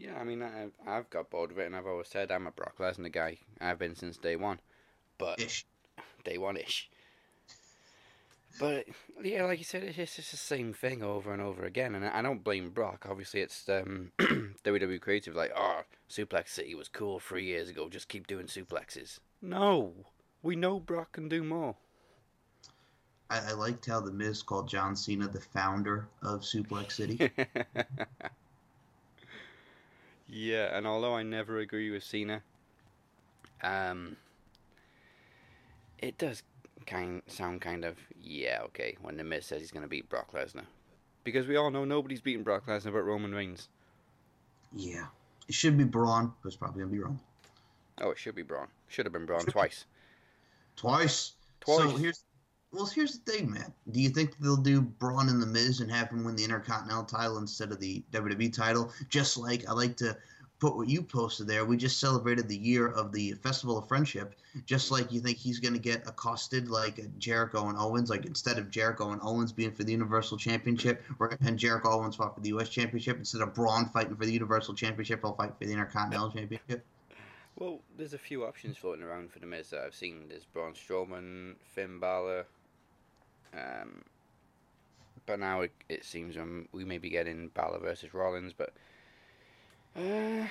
Yeah, 0.00 0.18
I 0.18 0.24
mean, 0.24 0.42
I, 0.42 0.68
I've 0.86 1.10
got 1.10 1.28
bored 1.28 1.50
of 1.50 1.58
it, 1.58 1.66
and 1.66 1.76
I've 1.76 1.86
always 1.86 2.08
said 2.08 2.32
I'm 2.32 2.46
a 2.46 2.50
Brock 2.50 2.78
Lesnar 2.78 3.12
guy. 3.12 3.36
I've 3.60 3.78
been 3.78 3.94
since 3.94 4.16
day 4.16 4.34
one. 4.34 4.58
But 5.18 5.38
Ish. 5.38 5.66
day 6.24 6.38
one 6.38 6.56
ish. 6.56 6.88
But 8.58 8.86
yeah, 9.22 9.44
like 9.44 9.58
you 9.58 9.64
said, 9.64 9.82
it's 9.82 9.96
just, 9.96 10.18
it's 10.18 10.30
the 10.30 10.38
same 10.38 10.72
thing 10.72 11.02
over 11.02 11.34
and 11.34 11.42
over 11.42 11.64
again, 11.64 11.94
and 11.94 12.06
I 12.06 12.18
I 12.18 12.22
don't 12.22 12.42
blame 12.42 12.70
Brock. 12.70 13.06
Obviously, 13.08 13.42
it's 13.42 13.68
um, 13.68 14.12
WWE 14.18 15.00
creative, 15.02 15.34
like, 15.34 15.52
oh, 15.54 15.82
Suplex 16.08 16.48
City 16.48 16.74
was 16.74 16.88
cool 16.88 17.20
three 17.20 17.44
years 17.44 17.68
ago. 17.68 17.90
Just 17.90 18.08
keep 18.08 18.26
doing 18.26 18.46
suplexes. 18.46 19.18
No, 19.42 19.92
we 20.42 20.56
know 20.56 20.80
Brock 20.80 21.12
can 21.12 21.28
do 21.28 21.44
more. 21.44 21.76
I, 23.28 23.50
I 23.50 23.52
liked 23.52 23.84
how 23.84 24.00
The 24.00 24.12
Miz 24.12 24.42
called 24.42 24.66
John 24.66 24.96
Cena 24.96 25.28
the 25.28 25.40
founder 25.40 26.08
of 26.22 26.40
Suplex 26.40 26.92
City. 26.92 27.30
yeah, 30.30 30.76
and 30.76 30.86
although 30.86 31.14
I 31.14 31.22
never 31.22 31.58
agree 31.58 31.90
with 31.90 32.02
Cena, 32.04 32.42
um, 33.62 34.16
it 35.98 36.18
does 36.18 36.42
kind 36.86 37.22
sound 37.26 37.60
kind 37.60 37.84
of 37.84 37.96
yeah 38.22 38.60
okay 38.64 38.96
when 39.02 39.16
the 39.16 39.24
Miz 39.24 39.44
says 39.46 39.60
he's 39.60 39.70
going 39.70 39.82
to 39.82 39.88
beat 39.88 40.08
Brock 40.08 40.32
Lesnar, 40.32 40.64
because 41.24 41.46
we 41.46 41.56
all 41.56 41.70
know 41.70 41.84
nobody's 41.84 42.20
beating 42.20 42.42
Brock 42.42 42.66
Lesnar 42.66 42.92
but 42.92 43.02
Roman 43.02 43.32
Reigns. 43.34 43.68
yeah. 44.74 45.06
It 45.48 45.54
should 45.54 45.76
be 45.76 45.82
Braun, 45.82 46.32
but 46.42 46.46
it's 46.48 46.56
probably 46.56 46.82
going 46.82 46.90
to 46.92 46.96
be 46.96 47.02
wrong. 47.02 47.18
Oh, 48.00 48.10
it 48.10 48.18
should 48.18 48.36
be 48.36 48.42
Braun. 48.42 48.68
Should 48.86 49.04
have 49.04 49.12
been 49.12 49.26
Braun 49.26 49.40
Should- 49.40 49.50
twice. 49.50 49.84
Twice. 50.76 51.32
Twice. 51.60 51.78
So 51.90 51.96
here's 51.96 52.22
well, 52.72 52.86
here's 52.86 53.18
the 53.18 53.32
thing, 53.32 53.50
man. 53.50 53.72
Do 53.90 54.00
you 54.00 54.10
think 54.10 54.38
they'll 54.38 54.56
do 54.56 54.80
Braun 54.80 55.28
and 55.28 55.42
the 55.42 55.46
Miz 55.46 55.80
and 55.80 55.90
have 55.90 56.10
him 56.10 56.24
win 56.24 56.36
the 56.36 56.44
Intercontinental 56.44 57.04
title 57.04 57.38
instead 57.38 57.72
of 57.72 57.80
the 57.80 58.02
WWE 58.12 58.52
title? 58.52 58.92
Just 59.08 59.36
like 59.36 59.68
I 59.68 59.72
like 59.72 59.96
to 59.98 60.16
put 60.60 60.76
what 60.76 60.88
you 60.88 61.02
posted 61.02 61.48
there. 61.48 61.64
We 61.64 61.76
just 61.76 61.98
celebrated 61.98 62.46
the 62.46 62.56
year 62.56 62.88
of 62.88 63.12
the 63.12 63.32
Festival 63.32 63.78
of 63.78 63.88
Friendship. 63.88 64.34
Just 64.66 64.90
like 64.90 65.10
you 65.10 65.20
think 65.20 65.38
he's 65.38 65.58
going 65.58 65.72
to 65.72 65.80
get 65.80 66.06
accosted 66.06 66.68
like 66.68 67.00
Jericho 67.18 67.68
and 67.68 67.78
Owens, 67.78 68.10
like 68.10 68.26
instead 68.26 68.58
of 68.58 68.70
Jericho 68.70 69.10
and 69.10 69.20
Owens 69.24 69.52
being 69.52 69.72
for 69.72 69.84
the 69.84 69.92
Universal 69.92 70.36
Championship, 70.36 71.02
and 71.40 71.58
Jericho 71.58 71.88
and 71.92 72.00
Owens 72.02 72.16
fought 72.16 72.34
for 72.34 72.40
the 72.40 72.50
U.S. 72.50 72.68
Championship 72.68 73.16
instead 73.16 73.40
of 73.40 73.54
Braun 73.54 73.86
fighting 73.86 74.14
for 74.14 74.26
the 74.26 74.32
Universal 74.32 74.74
Championship, 74.74 75.22
he'll 75.22 75.32
fight 75.32 75.54
for 75.58 75.64
the 75.64 75.72
Intercontinental 75.72 76.30
Championship. 76.30 76.84
Well, 77.56 77.80
there's 77.96 78.14
a 78.14 78.18
few 78.18 78.44
options 78.44 78.76
floating 78.76 79.02
around 79.02 79.32
for 79.32 79.38
the 79.38 79.46
Miz 79.46 79.70
that 79.70 79.80
I've 79.80 79.94
seen. 79.94 80.26
There's 80.28 80.44
Braun 80.44 80.74
Strowman, 80.74 81.54
Finn 81.74 81.98
Balor. 81.98 82.46
Um, 83.54 84.02
but 85.26 85.38
now 85.40 85.62
it, 85.62 85.72
it 85.88 86.04
seems 86.04 86.36
um, 86.36 86.68
we 86.72 86.84
may 86.84 86.98
be 86.98 87.10
getting 87.10 87.48
Balor 87.48 87.78
versus 87.80 88.14
Rollins. 88.14 88.52
But 88.52 88.72
uh, 89.96 90.46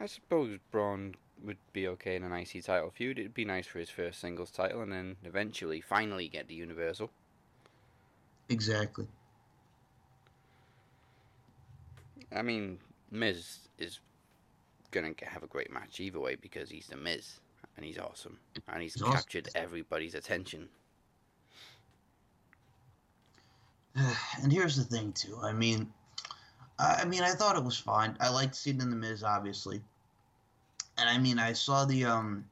I 0.00 0.06
suppose 0.06 0.58
Braun 0.70 1.14
would 1.44 1.58
be 1.72 1.86
okay 1.88 2.16
in 2.16 2.22
an 2.24 2.32
IC 2.32 2.64
title 2.64 2.90
feud. 2.90 3.18
It'd 3.18 3.34
be 3.34 3.44
nice 3.44 3.66
for 3.66 3.78
his 3.78 3.90
first 3.90 4.20
singles 4.20 4.50
title, 4.50 4.82
and 4.82 4.92
then 4.92 5.16
eventually, 5.24 5.80
finally, 5.80 6.28
get 6.28 6.48
the 6.48 6.54
Universal. 6.54 7.10
Exactly. 8.48 9.06
I 12.34 12.42
mean, 12.42 12.78
Miz 13.10 13.68
is 13.78 14.00
gonna 14.90 15.14
have 15.22 15.42
a 15.42 15.46
great 15.48 15.70
match 15.72 16.00
either 16.00 16.20
way 16.20 16.34
because 16.36 16.70
he's 16.70 16.86
the 16.86 16.96
Miz 16.96 17.40
and 17.76 17.84
he's 17.84 17.98
awesome 17.98 18.38
and 18.68 18.82
he's 18.82 18.94
He's 18.94 19.02
awesome. 19.02 19.12
captured 19.12 19.48
everybody's 19.54 20.14
attention. 20.14 20.68
and 24.42 24.52
here's 24.52 24.76
the 24.76 24.84
thing 24.84 25.12
too. 25.12 25.38
I 25.42 25.52
mean, 25.52 25.90
I 26.78 27.04
mean, 27.04 27.22
I 27.22 27.30
thought 27.30 27.56
it 27.56 27.64
was 27.64 27.78
fine. 27.78 28.16
I 28.20 28.28
liked 28.28 28.54
seeing 28.54 28.80
in 28.80 28.90
the 28.90 28.96
Miz, 28.96 29.22
obviously, 29.22 29.80
and 30.98 31.08
I 31.08 31.18
mean, 31.18 31.38
I 31.38 31.52
saw 31.52 31.84
the 31.84 32.04
um 32.04 32.44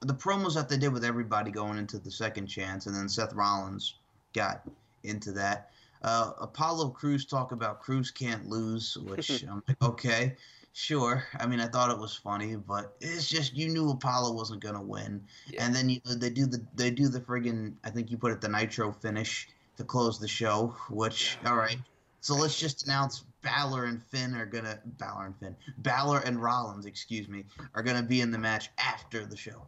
the 0.00 0.14
promos 0.14 0.54
that 0.54 0.68
they 0.68 0.76
did 0.76 0.92
with 0.92 1.04
everybody 1.04 1.50
going 1.50 1.78
into 1.78 1.98
the 1.98 2.10
second 2.10 2.46
chance, 2.46 2.86
and 2.86 2.94
then 2.94 3.08
Seth 3.08 3.32
Rollins 3.34 3.94
got 4.32 4.62
into 5.04 5.32
that. 5.32 5.70
Uh, 6.02 6.32
Apollo 6.40 6.90
Crews 6.90 7.24
talk 7.24 7.52
about 7.52 7.80
Crews 7.80 8.10
can't 8.10 8.48
lose, 8.48 8.96
which 8.96 9.44
I'm 9.50 9.62
like, 9.68 9.80
okay, 9.82 10.34
sure. 10.72 11.24
I 11.38 11.46
mean, 11.46 11.60
I 11.60 11.66
thought 11.68 11.90
it 11.92 11.98
was 11.98 12.16
funny, 12.16 12.56
but 12.56 12.96
it's 13.00 13.28
just 13.28 13.54
you 13.54 13.68
knew 13.68 13.90
Apollo 13.90 14.32
wasn't 14.32 14.60
gonna 14.60 14.82
win, 14.82 15.22
Yeah. 15.48 15.64
and 15.64 15.74
then 15.74 15.88
you, 15.88 16.00
they 16.04 16.30
do 16.30 16.46
the 16.46 16.64
they 16.74 16.90
do 16.90 17.08
the 17.08 17.20
friggin' 17.20 17.74
I 17.84 17.90
think 17.90 18.10
you 18.10 18.16
put 18.16 18.32
it 18.32 18.40
the 18.40 18.48
Nitro 18.48 18.92
finish 18.92 19.48
to 19.76 19.84
close 19.84 20.18
the 20.18 20.28
show, 20.28 20.74
which 20.90 21.38
all 21.44 21.56
right. 21.56 21.78
So 22.20 22.34
let's 22.34 22.58
just 22.58 22.86
announce 22.86 23.24
Balor 23.42 23.86
and 23.86 24.02
Finn 24.02 24.34
are 24.34 24.46
gonna 24.46 24.78
Balor 24.84 25.26
and 25.26 25.36
Finn, 25.36 25.56
Balor 25.78 26.20
and 26.20 26.40
Rollins, 26.40 26.86
excuse 26.86 27.28
me, 27.28 27.44
are 27.74 27.82
gonna 27.82 28.02
be 28.02 28.20
in 28.20 28.30
the 28.30 28.38
match 28.38 28.70
after 28.78 29.26
the 29.26 29.36
show. 29.36 29.66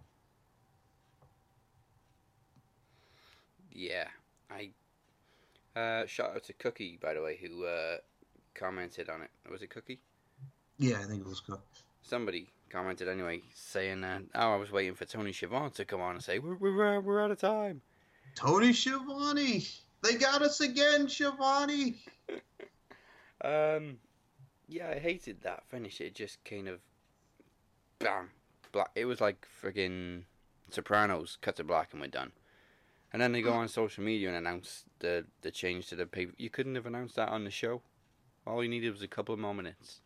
Yeah, 3.72 4.06
I. 4.50 4.70
Uh, 5.78 6.06
shout 6.06 6.30
out 6.36 6.44
to 6.44 6.52
Cookie, 6.52 6.98
by 7.02 7.14
the 7.14 7.20
way, 7.20 7.36
who 7.36 7.64
uh, 7.64 7.96
commented 8.54 9.08
on 9.10 9.22
it. 9.22 9.30
Was 9.50 9.62
it 9.62 9.70
Cookie? 9.70 9.98
Yeah, 10.78 11.00
I 11.00 11.04
think 11.04 11.20
it 11.20 11.26
was 11.26 11.40
good. 11.40 11.58
Somebody 12.02 12.48
commented 12.70 13.08
anyway, 13.08 13.40
saying, 13.54 14.04
uh, 14.04 14.20
"Oh, 14.36 14.52
I 14.52 14.56
was 14.56 14.70
waiting 14.70 14.94
for 14.94 15.04
Tony 15.04 15.32
Schiavone 15.32 15.70
to 15.70 15.84
come 15.84 16.00
on 16.00 16.14
and 16.14 16.22
say 16.22 16.38
we're 16.38 16.54
we're, 16.54 16.98
uh, 16.98 17.00
we're 17.00 17.20
out 17.20 17.32
of 17.32 17.40
time." 17.40 17.80
Tony 18.36 18.72
Schiavone, 18.72 19.64
they 20.04 20.14
got 20.14 20.42
us 20.42 20.60
again, 20.60 21.08
Schiavone. 21.08 21.96
Um, 23.44 23.98
yeah, 24.68 24.88
I 24.88 24.98
hated 24.98 25.42
that 25.42 25.64
finish. 25.68 26.00
It 26.00 26.14
just 26.14 26.42
kind 26.44 26.66
of, 26.66 26.80
bam, 27.98 28.30
black. 28.72 28.90
It 28.94 29.04
was 29.04 29.20
like 29.20 29.46
friggin' 29.62 30.22
Sopranos, 30.70 31.36
cut 31.42 31.56
to 31.56 31.64
black, 31.64 31.90
and 31.92 32.00
we're 32.00 32.06
done. 32.06 32.32
And 33.12 33.20
then 33.20 33.32
they 33.32 33.42
go 33.42 33.52
on 33.52 33.68
social 33.68 34.02
media 34.02 34.28
and 34.28 34.36
announce 34.38 34.84
the 35.00 35.26
the 35.42 35.50
change 35.50 35.88
to 35.88 35.96
the 35.96 36.06
pay. 36.06 36.28
You 36.38 36.48
couldn't 36.48 36.74
have 36.74 36.86
announced 36.86 37.16
that 37.16 37.28
on 37.28 37.44
the 37.44 37.50
show. 37.50 37.82
All 38.46 38.62
you 38.62 38.70
needed 38.70 38.92
was 38.92 39.02
a 39.02 39.08
couple 39.08 39.36
more 39.36 39.54
minutes. 39.54 40.00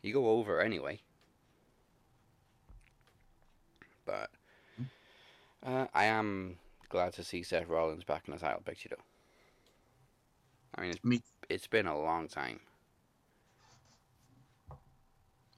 You 0.00 0.14
go 0.14 0.30
over 0.30 0.62
anyway. 0.62 1.00
But 4.06 4.30
uh, 5.62 5.86
I 5.92 6.06
am 6.06 6.56
glad 6.88 7.12
to 7.14 7.24
see 7.24 7.42
Seth 7.42 7.68
Rollins 7.68 8.04
back 8.04 8.24
in 8.26 8.34
the 8.34 8.40
title 8.40 8.62
picture, 8.64 8.90
though. 8.90 9.02
I 10.74 10.82
mean, 10.82 10.90
it's, 10.90 11.04
Me- 11.04 11.22
it's 11.48 11.66
been 11.66 11.86
a 11.86 11.98
long 11.98 12.28
time. 12.28 12.60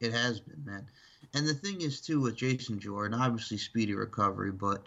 It 0.00 0.12
has 0.12 0.40
been, 0.40 0.64
man. 0.64 0.86
And 1.34 1.46
the 1.46 1.54
thing 1.54 1.80
is 1.82 2.00
too 2.00 2.20
with 2.20 2.36
Jason 2.36 2.80
Jordan, 2.80 3.20
obviously 3.20 3.58
speedy 3.58 3.94
recovery, 3.94 4.50
but 4.50 4.82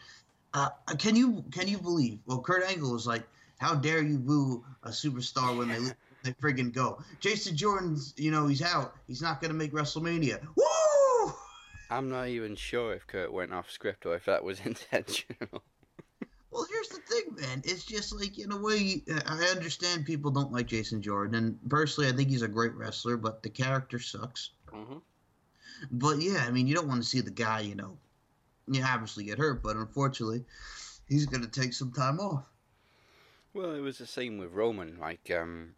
uh, 0.54 0.70
can 0.98 1.16
you 1.16 1.44
can 1.52 1.68
you 1.68 1.78
believe? 1.78 2.20
Well, 2.26 2.42
Kurt 2.42 2.64
Angle 2.64 2.92
was 2.92 3.08
like, 3.08 3.24
"How 3.60 3.76
dare 3.76 4.02
you 4.02 4.18
boo 4.18 4.64
a 4.84 4.90
superstar 4.90 5.58
when 5.58 5.70
they 5.70 5.80
they 6.24 6.34
friggin' 6.34 6.74
go?" 6.74 7.02
Jason 7.20 7.56
Jordan's, 7.56 8.14
you 8.18 8.32
know, 8.32 8.48
he's 8.48 8.62
out. 8.62 8.96
He's 9.08 9.22
not 9.22 9.42
gonna 9.42 9.54
make 9.54 9.72
WrestleMania. 9.72 10.40
Woo! 10.56 11.34
I'm 11.90 12.10
not 12.10 12.28
even 12.28 12.56
sure 12.56 12.94
if 12.94 13.06
Kurt 13.06 13.32
went 13.32 13.54
off 13.54 13.70
script 13.70 14.06
or 14.06 14.16
if 14.16 14.26
that 14.26 14.44
was 14.44 14.60
intentional. 14.66 15.64
Well, 16.54 16.68
here's 16.70 16.90
the 16.90 17.00
thing, 17.00 17.36
man. 17.36 17.62
It's 17.66 17.84
just 17.84 18.14
like 18.14 18.38
in 18.38 18.52
a 18.52 18.58
way, 18.58 19.02
uh, 19.12 19.22
I 19.26 19.46
understand 19.46 20.06
people 20.06 20.30
don't 20.32 20.52
like 20.52 20.68
Jason 20.68 21.02
Jordan, 21.02 21.36
and 21.36 21.70
personally, 21.70 22.10
I 22.10 22.16
think 22.16 22.30
he's 22.30 22.44
a 22.44 22.48
great 22.48 22.76
wrestler, 22.76 23.18
but 23.18 23.42
the 23.42 23.50
character 23.50 24.00
sucks. 24.00 24.52
mm-hmm. 24.72 24.98
But 25.92 26.22
yeah, 26.22 26.46
I 26.48 26.52
mean, 26.52 26.68
you 26.68 26.76
don't 26.76 26.88
want 26.88 27.02
to 27.02 27.10
see 27.10 27.22
the 27.22 27.32
guy, 27.32 27.62
you 27.62 27.76
know, 27.76 27.98
you 28.68 28.84
obviously 28.84 29.24
get 29.26 29.40
hurt, 29.40 29.64
but 29.64 29.76
unfortunately, 29.76 30.46
he's 31.10 31.26
going 31.26 31.44
to 31.44 31.50
take 31.50 31.74
some 31.74 31.92
time 31.92 32.20
off. 32.20 32.46
Well, 33.54 33.74
it 33.76 33.82
was 33.82 33.98
the 33.98 34.06
same 34.08 34.38
with 34.38 34.54
Roman. 34.54 35.00
Like, 35.00 35.32
um, 35.32 35.74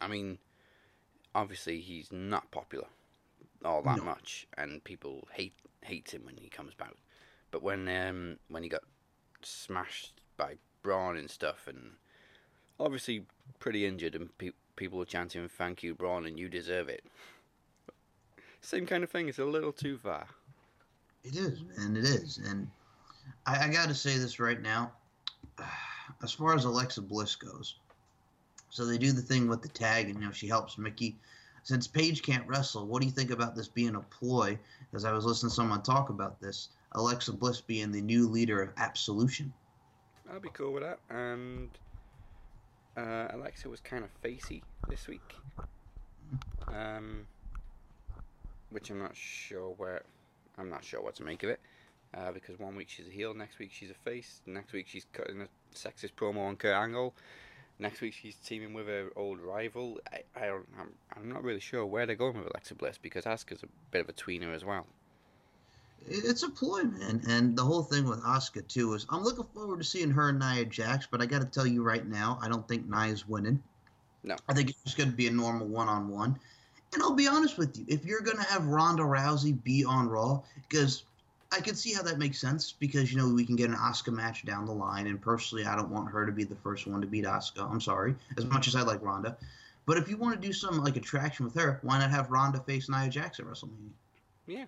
I 0.00 0.08
mean, 0.08 0.38
obviously 1.34 1.80
he's 1.80 2.12
not 2.12 2.50
popular 2.50 2.86
all 3.64 3.82
that 3.82 3.96
No. 3.98 4.04
much, 4.04 4.46
and 4.56 4.82
people 4.84 5.28
hate 5.32 5.54
hate 5.82 6.10
him 6.12 6.24
when 6.24 6.36
he 6.36 6.48
comes 6.48 6.74
back. 6.74 6.94
But 7.50 7.62
when 7.62 7.88
um 7.88 8.38
when 8.48 8.62
he 8.62 8.68
got 8.68 8.82
smashed 9.44 10.20
by 10.36 10.56
Braun 10.82 11.16
and 11.16 11.30
stuff, 11.30 11.66
and 11.66 11.92
obviously 12.78 13.24
pretty 13.58 13.86
injured, 13.86 14.14
and 14.14 14.36
pe- 14.38 14.52
people 14.76 14.98
were 14.98 15.04
chanting 15.04 15.48
"Thank 15.48 15.82
you, 15.82 15.94
Braun," 15.94 16.26
and 16.26 16.38
you 16.38 16.48
deserve 16.48 16.88
it. 16.88 17.04
Same 18.60 18.86
kind 18.86 19.04
of 19.04 19.10
thing. 19.10 19.28
It's 19.28 19.38
a 19.38 19.44
little 19.44 19.72
too 19.72 19.98
far. 19.98 20.26
It 21.24 21.36
is, 21.36 21.62
and 21.76 21.96
It 21.96 22.04
is, 22.04 22.38
and 22.38 22.70
I, 23.46 23.66
I 23.66 23.68
got 23.68 23.88
to 23.88 23.94
say 23.94 24.16
this 24.16 24.40
right 24.40 24.60
now. 24.60 24.92
As 26.22 26.32
far 26.32 26.54
as 26.54 26.64
Alexa 26.64 27.02
Bliss 27.02 27.36
goes, 27.36 27.76
so 28.68 28.84
they 28.84 28.98
do 28.98 29.12
the 29.12 29.22
thing 29.22 29.48
with 29.48 29.62
the 29.62 29.68
tag, 29.68 30.06
and 30.10 30.18
you 30.18 30.26
know 30.26 30.32
she 30.32 30.48
helps 30.48 30.76
Mickey. 30.76 31.16
since 31.62 31.86
Paige 31.86 32.22
can't 32.22 32.46
wrestle, 32.48 32.86
what 32.86 33.00
do 33.00 33.06
you 33.06 33.12
think 33.12 33.30
about 33.30 33.54
this 33.54 33.68
being 33.68 33.94
a 33.94 34.00
ploy? 34.00 34.58
As 34.92 35.04
I 35.04 35.12
was 35.12 35.24
listening 35.24 35.50
to 35.50 35.54
someone 35.54 35.82
talk 35.82 36.10
about 36.10 36.40
this, 36.40 36.70
Alexa 36.92 37.32
Bliss 37.32 37.60
being 37.60 37.92
the 37.92 38.00
new 38.00 38.28
leader 38.28 38.60
of 38.62 38.70
Absolution. 38.76 39.52
I'd 40.32 40.42
be 40.42 40.48
cool 40.50 40.72
with 40.72 40.82
that. 40.82 40.98
And 41.08 41.70
uh, 42.96 43.28
Alexa 43.32 43.68
was 43.68 43.80
kind 43.80 44.04
of 44.04 44.10
facey 44.22 44.62
this 44.88 45.08
week, 45.08 45.34
um, 46.68 47.26
which 48.70 48.90
I'm 48.90 48.98
not 48.98 49.16
sure 49.16 49.74
where. 49.76 50.02
I'm 50.58 50.68
not 50.68 50.84
sure 50.84 51.00
what 51.00 51.14
to 51.16 51.22
make 51.22 51.42
of 51.42 51.50
it. 51.50 51.60
Uh, 52.12 52.32
because 52.32 52.58
one 52.58 52.74
week 52.74 52.88
she's 52.88 53.06
a 53.06 53.10
heel, 53.10 53.32
next 53.34 53.58
week 53.60 53.70
she's 53.72 53.90
a 53.90 53.94
face, 53.94 54.42
next 54.44 54.72
week 54.72 54.86
she's 54.88 55.06
cutting 55.12 55.40
a 55.42 55.48
sexist 55.76 56.12
promo 56.16 56.40
on 56.40 56.56
Kurt 56.56 56.74
Angle, 56.74 57.14
next 57.78 58.00
week 58.00 58.12
she's 58.12 58.34
teaming 58.34 58.74
with 58.74 58.88
her 58.88 59.10
old 59.14 59.38
rival. 59.38 60.00
I, 60.12 60.22
I 60.36 60.46
don't, 60.46 60.66
I'm, 60.78 60.88
I'm 61.16 61.28
not 61.28 61.44
really 61.44 61.60
sure 61.60 61.86
where 61.86 62.06
they're 62.06 62.16
going 62.16 62.36
with 62.36 62.48
Alexa 62.48 62.74
Bliss 62.74 62.98
because 63.00 63.26
Asuka's 63.26 63.62
a 63.62 63.68
bit 63.92 64.00
of 64.00 64.08
a 64.08 64.12
tweener 64.12 64.52
as 64.52 64.64
well. 64.64 64.86
It's 66.06 66.42
a 66.42 66.50
ploy, 66.50 66.82
man. 66.82 67.22
And 67.28 67.56
the 67.56 67.62
whole 67.62 67.82
thing 67.82 68.04
with 68.04 68.22
Asuka, 68.22 68.66
too, 68.66 68.94
is 68.94 69.06
I'm 69.10 69.22
looking 69.22 69.46
forward 69.54 69.78
to 69.78 69.84
seeing 69.84 70.10
her 70.10 70.30
and 70.30 70.38
Nia 70.38 70.64
Jax, 70.64 71.06
but 71.10 71.20
I 71.20 71.26
got 71.26 71.40
to 71.40 71.46
tell 71.46 71.66
you 71.66 71.82
right 71.82 72.06
now, 72.06 72.38
I 72.42 72.48
don't 72.48 72.66
think 72.66 72.88
Nia's 72.88 73.28
winning. 73.28 73.62
No. 74.22 74.36
I 74.48 74.54
think 74.54 74.70
it's 74.70 74.82
just 74.82 74.96
going 74.96 75.10
to 75.10 75.16
be 75.16 75.28
a 75.28 75.30
normal 75.30 75.66
one 75.66 75.88
on 75.88 76.08
one. 76.08 76.38
And 76.92 77.02
I'll 77.02 77.14
be 77.14 77.28
honest 77.28 77.56
with 77.56 77.78
you, 77.78 77.84
if 77.88 78.04
you're 78.04 78.20
going 78.20 78.36
to 78.38 78.44
have 78.44 78.66
Ronda 78.66 79.02
Rousey 79.02 79.62
be 79.62 79.84
on 79.84 80.08
Raw, 80.08 80.42
because 80.68 81.04
I 81.52 81.60
can 81.60 81.74
see 81.74 81.92
how 81.92 82.02
that 82.02 82.18
makes 82.18 82.40
sense 82.40 82.72
because 82.72 83.12
you 83.12 83.18
know 83.18 83.32
we 83.32 83.44
can 83.44 83.56
get 83.56 83.70
an 83.70 83.76
Asuka 83.76 84.12
match 84.12 84.44
down 84.44 84.66
the 84.66 84.72
line, 84.72 85.06
and 85.06 85.20
personally, 85.20 85.64
I 85.64 85.74
don't 85.76 85.90
want 85.90 86.10
her 86.10 86.24
to 86.26 86.32
be 86.32 86.44
the 86.44 86.56
first 86.56 86.86
one 86.86 87.00
to 87.00 87.06
beat 87.06 87.24
Asuka. 87.24 87.68
I'm 87.68 87.80
sorry, 87.80 88.14
as 88.36 88.44
much 88.46 88.68
as 88.68 88.76
I 88.76 88.82
like 88.82 89.02
Ronda, 89.02 89.36
but 89.86 89.96
if 89.96 90.08
you 90.08 90.16
want 90.16 90.40
to 90.40 90.46
do 90.46 90.52
some 90.52 90.82
like 90.82 90.96
attraction 90.96 91.44
with 91.44 91.54
her, 91.54 91.80
why 91.82 91.98
not 91.98 92.10
have 92.10 92.30
Ronda 92.30 92.60
face 92.60 92.88
Nia 92.88 93.08
Jax 93.08 93.40
at 93.40 93.46
WrestleMania? 93.46 93.90
Yeah. 94.46 94.64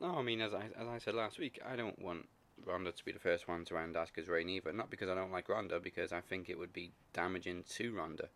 No, 0.00 0.16
I 0.16 0.22
mean, 0.22 0.40
as 0.40 0.52
I, 0.54 0.64
as 0.78 0.88
I 0.88 0.98
said 0.98 1.14
last 1.14 1.38
week, 1.38 1.60
I 1.66 1.76
don't 1.76 1.98
want 2.00 2.28
Ronda 2.66 2.92
to 2.92 3.04
be 3.04 3.12
the 3.12 3.18
first 3.18 3.48
one 3.48 3.64
to 3.66 3.76
end 3.78 3.94
Asuka's 3.94 4.28
reign 4.28 4.48
either. 4.48 4.72
Not 4.72 4.90
because 4.90 5.08
I 5.08 5.14
don't 5.14 5.32
like 5.32 5.48
Ronda, 5.48 5.80
because 5.80 6.12
I 6.12 6.20
think 6.20 6.48
it 6.48 6.58
would 6.58 6.72
be 6.72 6.92
damaging 7.12 7.64
to 7.76 7.94
Ronda. 7.94 8.28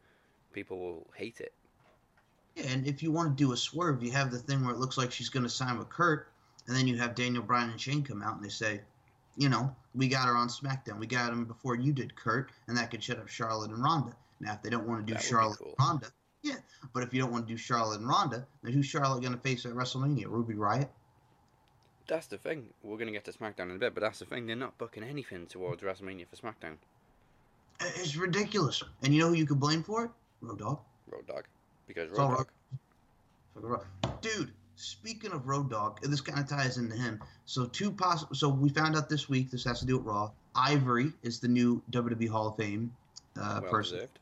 People 0.52 0.78
will 0.78 1.06
hate 1.14 1.40
it. 1.40 1.52
Yeah, 2.56 2.70
and 2.70 2.86
if 2.86 3.02
you 3.02 3.12
want 3.12 3.36
to 3.36 3.44
do 3.44 3.52
a 3.52 3.56
swerve, 3.56 4.02
you 4.02 4.10
have 4.12 4.30
the 4.30 4.38
thing 4.38 4.64
where 4.64 4.74
it 4.74 4.78
looks 4.78 4.98
like 4.98 5.12
she's 5.12 5.28
going 5.28 5.44
to 5.44 5.48
sign 5.48 5.78
with 5.78 5.88
Kurt, 5.88 6.28
and 6.66 6.76
then 6.76 6.86
you 6.86 6.96
have 6.98 7.14
Daniel 7.14 7.42
Bryan 7.42 7.70
and 7.70 7.80
Shane 7.80 8.02
come 8.02 8.22
out 8.22 8.36
and 8.36 8.44
they 8.44 8.48
say, 8.48 8.80
you 9.36 9.48
know, 9.48 9.74
we 9.94 10.08
got 10.08 10.26
her 10.26 10.34
on 10.34 10.48
SmackDown. 10.48 10.98
We 10.98 11.06
got 11.06 11.32
him 11.32 11.44
before 11.44 11.76
you 11.76 11.92
did, 11.92 12.16
Kurt, 12.16 12.50
and 12.66 12.76
that 12.76 12.90
could 12.90 13.02
shut 13.02 13.18
up 13.18 13.28
Charlotte 13.28 13.70
and 13.70 13.82
Ronda. 13.82 14.16
Now, 14.40 14.54
if 14.54 14.62
they 14.62 14.70
don't 14.70 14.86
want 14.86 15.06
to 15.06 15.06
do 15.06 15.14
That 15.14 15.22
Charlotte 15.22 15.58
cool. 15.58 15.74
and 15.78 15.86
Ronda, 15.86 16.06
yeah. 16.42 16.56
But 16.92 17.04
if 17.04 17.14
you 17.14 17.20
don't 17.20 17.32
want 17.32 17.46
to 17.46 17.52
do 17.52 17.56
Charlotte 17.56 18.00
and 18.00 18.08
Ronda, 18.08 18.46
then 18.62 18.72
who's 18.72 18.86
Charlotte 18.86 19.20
going 19.22 19.34
to 19.34 19.40
face 19.40 19.64
at 19.64 19.72
WrestleMania? 19.72 20.26
Ruby 20.26 20.54
Riott? 20.54 20.88
That's 22.08 22.26
the 22.26 22.38
thing. 22.38 22.66
We're 22.82 22.96
going 22.96 23.06
to 23.06 23.12
get 23.12 23.24
to 23.26 23.32
SmackDown 23.32 23.70
in 23.70 23.76
a 23.76 23.78
bit, 23.78 23.94
but 23.94 24.00
that's 24.00 24.18
the 24.18 24.24
thing. 24.24 24.46
They're 24.46 24.56
not 24.56 24.76
booking 24.78 25.04
anything 25.04 25.46
towards 25.46 25.82
WrestleMania 25.82 26.26
for 26.28 26.36
SmackDown. 26.36 26.76
It's 27.80 28.16
ridiculous. 28.16 28.82
And 29.04 29.14
you 29.14 29.20
know 29.20 29.28
who 29.28 29.34
you 29.34 29.46
could 29.46 29.60
blame 29.60 29.82
for 29.82 30.04
it? 30.06 30.10
Road 30.40 30.58
Dogg. 30.58 30.78
Road 31.10 31.26
Dogg. 31.26 31.44
Because 31.86 32.10
Road. 32.10 32.46
Dog. 33.60 33.84
Dude, 34.20 34.52
speaking 34.76 35.32
of 35.32 35.46
Road 35.48 35.70
Dogg, 35.70 36.00
this 36.02 36.20
kind 36.20 36.38
of 36.38 36.48
ties 36.48 36.78
into 36.78 36.96
him. 36.96 37.20
So 37.46 37.66
two 37.66 37.90
possible. 37.90 38.34
So 38.34 38.48
we 38.48 38.68
found 38.70 38.96
out 38.96 39.08
this 39.08 39.28
week. 39.28 39.50
This 39.50 39.64
has 39.64 39.80
to 39.80 39.86
do 39.86 39.98
with 39.98 40.06
Raw. 40.06 40.30
Ivory 40.54 41.12
is 41.22 41.40
the 41.40 41.48
new 41.48 41.82
WWE 41.90 42.28
Hall 42.28 42.48
of 42.48 42.56
Fame 42.56 42.92
uh, 43.36 43.60
well 43.62 43.70
person. 43.70 43.96
deserved. 43.96 44.18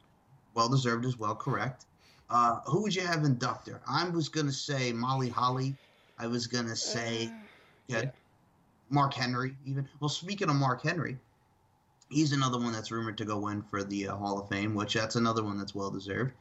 Well 0.55 0.69
deserved 0.69 1.05
as 1.05 1.19
well. 1.19 1.35
Correct. 1.35 1.85
Uh, 2.29 2.61
who 2.67 2.83
would 2.83 2.95
you 2.95 3.03
have 3.03 3.25
inductor? 3.25 3.81
I 3.89 4.09
was 4.09 4.29
gonna 4.29 4.53
say 4.53 4.93
Molly 4.93 5.29
Holly. 5.29 5.75
I 6.19 6.27
was 6.27 6.47
gonna 6.47 6.77
say 6.77 7.27
Uh, 7.27 7.46
yeah, 7.89 8.03
yeah. 8.03 8.11
Mark 8.91 9.15
Henry. 9.15 9.57
Even 9.65 9.89
well, 10.01 10.09
speaking 10.09 10.49
of 10.49 10.57
Mark 10.57 10.83
Henry, 10.83 11.19
he's 12.11 12.33
another 12.33 12.59
one 12.59 12.73
that's 12.73 12.91
rumored 12.91 13.19
to 13.19 13.25
go 13.25 13.49
in 13.49 13.63
for 13.63 13.83
the 13.83 14.09
uh, 14.09 14.17
Hall 14.17 14.39
of 14.39 14.49
Fame, 14.49 14.75
which 14.75 14.95
that's 14.95 15.17
another 15.17 15.43
one 15.43 15.59
that's 15.59 15.75
well 15.75 15.91
deserved. 15.91 16.33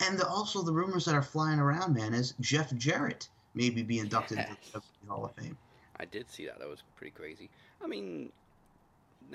And 0.00 0.18
the, 0.18 0.26
also 0.28 0.62
the 0.62 0.72
rumors 0.72 1.04
that 1.06 1.14
are 1.14 1.22
flying 1.22 1.58
around, 1.58 1.94
man, 1.94 2.14
is 2.14 2.34
Jeff 2.40 2.72
Jarrett 2.76 3.28
maybe 3.54 3.82
be 3.82 3.98
inducted 3.98 4.38
into 4.38 4.56
the 4.72 4.82
Hall 5.08 5.24
of 5.24 5.34
Fame. 5.34 5.56
I 5.98 6.04
did 6.04 6.30
see 6.30 6.46
that. 6.46 6.60
That 6.60 6.68
was 6.68 6.82
pretty 6.96 7.10
crazy. 7.10 7.50
I 7.82 7.88
mean, 7.88 8.30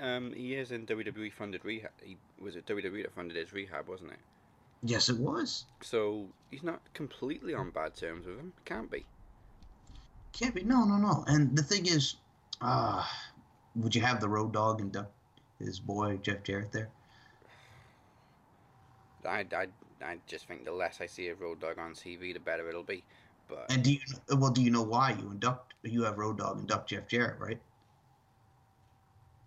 um, 0.02 0.34
he 0.34 0.56
is 0.56 0.71
in 0.71 0.86
WWE 0.86 1.34
funded 1.34 1.65
rehab. 1.65 1.91
He 2.02 2.17
was 2.39 2.56
it 2.56 2.65
WWE 2.65 3.04
that 3.04 3.13
funded 3.13 3.38
his 3.38 3.52
rehab, 3.52 3.88
wasn't 3.88 4.12
it? 4.12 4.19
Yes, 4.82 5.10
it 5.10 5.17
was. 5.17 5.65
So 5.82 6.28
he's 6.52 6.63
not 6.63 6.82
completely 6.93 7.54
on 7.54 7.69
bad 7.69 7.95
terms 7.95 8.26
with 8.26 8.38
him. 8.38 8.54
Can't 8.65 8.91
be. 8.91 9.06
Can't 10.34 10.54
be. 10.54 10.63
No, 10.63 10.84
no, 10.84 10.98
no. 10.98 11.24
And 11.28 11.56
the 11.56 11.63
thing 11.63 11.86
is, 11.86 12.15
uh, 12.62 13.06
would 13.76 13.96
you 13.96 14.02
have 14.02 14.19
the 14.19 14.28
Road 14.28 14.54
Dogg 14.54 14.82
induct 14.82 15.12
his 15.60 15.80
boy 15.80 16.17
Jeff 16.17 16.43
Jarrett 16.43 16.72
there? 16.72 16.89
I, 19.26 19.46
I, 19.56 19.67
I 20.04 20.17
just 20.28 20.48
think 20.48 20.65
the 20.65 20.72
less 20.72 21.00
I 21.00 21.06
see 21.06 21.30
of 21.30 21.39
Road 21.39 21.62
Dogg 21.62 21.80
on 21.80 21.93
TV, 21.93 22.34
the 22.34 22.39
better 22.39 22.67
it'll 22.67 22.84
be. 22.84 23.04
But 23.48 23.72
And 23.72 23.84
do 23.84 23.93
you 23.93 24.00
well? 24.38 24.52
Do 24.52 24.62
you 24.62 24.72
know 24.72 24.84
why 24.84 25.12
you 25.12 25.30
induct? 25.32 25.74
You 25.84 26.04
have 26.04 26.17
Road 26.17 26.38
Dogg 26.38 26.60
induct 26.60 26.89
Jeff 26.89 27.08
Jarrett, 27.08 27.39
right? 27.39 27.60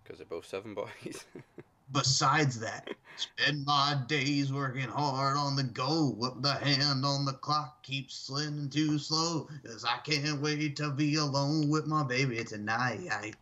because 0.07 0.19
they're 0.19 0.27
both 0.27 0.45
Southern 0.45 0.73
boys. 0.73 1.25
Besides 1.91 2.59
that, 2.59 2.89
spend 3.15 3.65
my 3.65 4.01
days 4.07 4.51
working 4.51 4.89
hard 4.89 5.37
on 5.37 5.55
the 5.55 5.63
go. 5.63 6.09
Whip 6.17 6.33
the 6.41 6.53
hand 6.53 7.05
on 7.05 7.25
the 7.25 7.33
clock, 7.33 7.81
keeps 7.83 8.15
sliding 8.15 8.69
too 8.69 8.99
slow. 8.99 9.47
Cause 9.65 9.85
I 9.85 9.97
can't 10.03 10.41
wait 10.41 10.75
to 10.77 10.91
be 10.91 11.15
alone 11.15 11.69
with 11.69 11.87
my 11.87 12.03
baby 12.03 12.43
tonight. 12.43 13.35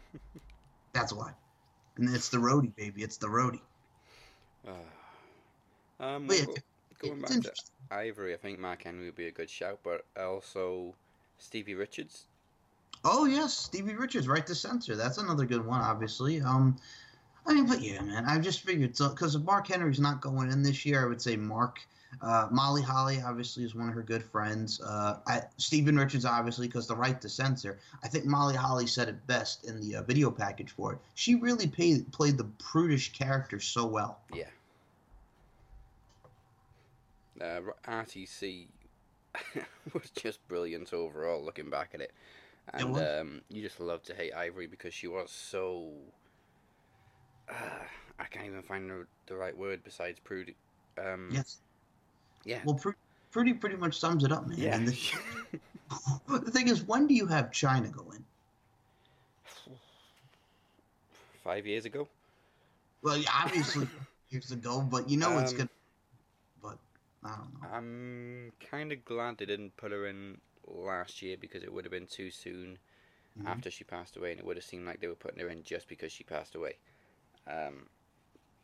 That's 0.92 1.12
why. 1.12 1.32
And 1.96 2.14
it's 2.14 2.28
the 2.28 2.38
roadie, 2.38 2.74
baby. 2.74 3.02
It's 3.02 3.16
the 3.16 3.28
roadie. 3.28 3.60
Uh, 4.66 4.72
um, 6.00 6.26
But 6.26 6.38
yeah, 6.38 6.44
well, 6.46 6.56
going 7.00 7.20
back 7.20 7.30
to. 7.30 7.52
Ivory, 7.90 8.34
I 8.34 8.36
think 8.36 8.58
Mark 8.58 8.82
Henry 8.82 9.04
would 9.04 9.14
be 9.14 9.28
a 9.28 9.30
good 9.30 9.48
shout, 9.48 9.78
but 9.84 10.04
also 10.20 10.94
Stevie 11.38 11.74
Richards. 11.74 12.26
Oh 13.04 13.26
yes, 13.26 13.56
Stevie 13.56 13.94
Richards, 13.94 14.26
right 14.26 14.46
to 14.46 14.54
censor. 14.54 14.96
That's 14.96 15.18
another 15.18 15.44
good 15.44 15.64
one, 15.64 15.80
obviously. 15.80 16.40
Um, 16.40 16.76
I 17.46 17.54
mean, 17.54 17.66
but 17.66 17.80
yeah, 17.80 18.02
man, 18.02 18.24
I 18.26 18.38
just 18.38 18.60
figured 18.60 18.96
so 18.96 19.08
because 19.10 19.34
if 19.34 19.42
Mark 19.42 19.68
Henry's 19.68 20.00
not 20.00 20.20
going 20.20 20.50
in 20.50 20.62
this 20.62 20.84
year, 20.84 21.02
I 21.04 21.06
would 21.06 21.22
say 21.22 21.36
Mark. 21.36 21.80
Uh, 22.22 22.48
Molly 22.50 22.80
Holly 22.82 23.20
obviously 23.20 23.64
is 23.64 23.74
one 23.74 23.88
of 23.88 23.94
her 23.94 24.02
good 24.02 24.24
friends. 24.24 24.80
Uh, 24.80 25.18
I, 25.26 25.42
Stephen 25.58 25.96
Richards 25.96 26.24
obviously 26.24 26.66
because 26.66 26.86
the 26.86 26.96
right 26.96 27.20
to 27.20 27.28
censor. 27.28 27.78
I 28.02 28.08
think 28.08 28.24
Molly 28.24 28.56
Holly 28.56 28.86
said 28.86 29.08
it 29.08 29.26
best 29.26 29.64
in 29.64 29.80
the 29.80 29.96
uh, 29.96 30.02
video 30.02 30.30
package 30.30 30.70
for 30.70 30.94
it. 30.94 30.98
She 31.14 31.34
really 31.34 31.66
paid, 31.66 32.10
played 32.12 32.38
the 32.38 32.44
prudish 32.58 33.12
character 33.12 33.60
so 33.60 33.84
well. 33.86 34.20
Yeah. 34.32 34.44
Uh, 37.40 37.60
RTC 37.86 38.68
was 39.92 40.10
just 40.10 40.46
brilliant 40.48 40.92
overall, 40.94 41.44
looking 41.44 41.68
back 41.68 41.90
at 41.94 42.00
it. 42.00 42.12
It 42.78 42.82
And 42.82 42.92
was. 42.94 43.02
um, 43.02 43.42
you 43.50 43.62
just 43.62 43.78
love 43.80 44.02
to 44.04 44.14
hate 44.14 44.32
Ivory 44.34 44.66
because 44.66 44.94
she 44.94 45.06
was 45.08 45.30
so. 45.30 45.92
Uh, 47.48 47.54
I 48.18 48.24
can't 48.24 48.46
even 48.46 48.62
find 48.62 48.88
the, 48.90 49.06
the 49.26 49.36
right 49.36 49.56
word 49.56 49.82
besides 49.84 50.18
prude. 50.20 50.54
Um, 50.98 51.30
Yes. 51.34 51.58
Yeah. 52.44 52.60
Well, 52.64 52.76
Pru- 52.76 52.94
Prudy 53.30 53.52
pretty 53.54 53.76
much 53.76 53.98
sums 53.98 54.24
it 54.24 54.32
up, 54.32 54.46
man. 54.46 54.58
yeah. 54.58 54.74
And 54.76 54.88
the, 54.88 54.96
the 56.28 56.50
thing 56.50 56.68
is, 56.68 56.82
when 56.84 57.06
do 57.06 57.14
you 57.14 57.26
have 57.26 57.50
Chyna 57.50 57.92
go 57.92 58.10
in? 58.12 58.24
Five 61.44 61.66
years 61.66 61.84
ago. 61.84 62.08
Well, 63.02 63.16
yeah, 63.18 63.30
obviously 63.44 63.88
years 64.30 64.50
ago, 64.50 64.80
but 64.82 65.08
you 65.08 65.16
know 65.16 65.38
it's 65.38 65.52
Um, 65.52 65.56
good. 65.58 65.68
But 66.62 66.78
I 67.24 67.36
don't 67.36 67.54
know. 67.54 67.68
I'm 67.72 68.52
kind 68.70 68.92
of 68.92 69.04
glad 69.04 69.38
they 69.38 69.46
didn't 69.46 69.76
put 69.76 69.92
her 69.92 70.06
in 70.06 70.40
last 70.66 71.22
year 71.22 71.36
because 71.40 71.62
it 71.62 71.72
would 71.72 71.84
have 71.84 71.92
been 71.92 72.06
too 72.06 72.30
soon 72.30 72.78
Mhm. 73.38 73.46
after 73.46 73.70
she 73.70 73.84
passed 73.84 74.16
away, 74.16 74.32
and 74.32 74.40
it 74.40 74.46
would 74.46 74.56
have 74.56 74.64
seemed 74.64 74.86
like 74.86 75.00
they 75.00 75.08
were 75.08 75.14
putting 75.14 75.40
her 75.40 75.48
in 75.48 75.62
just 75.62 75.88
because 75.88 76.12
she 76.12 76.24
passed 76.24 76.54
away. 76.54 76.78
Um, 77.48 77.86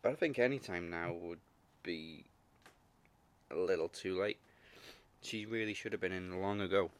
but 0.02 0.12
I 0.12 0.14
think 0.14 0.38
any 0.38 0.58
time 0.58 0.90
now 0.90 1.12
would 1.12 1.38
be 1.82 2.24
a 3.50 3.56
little 3.56 3.88
too 3.88 4.20
late. 4.20 4.38
She 5.22 5.46
really 5.46 5.74
should 5.74 5.92
have 5.92 6.00
been 6.00 6.12
in 6.12 6.40
long 6.40 6.60
ago. 6.60 6.90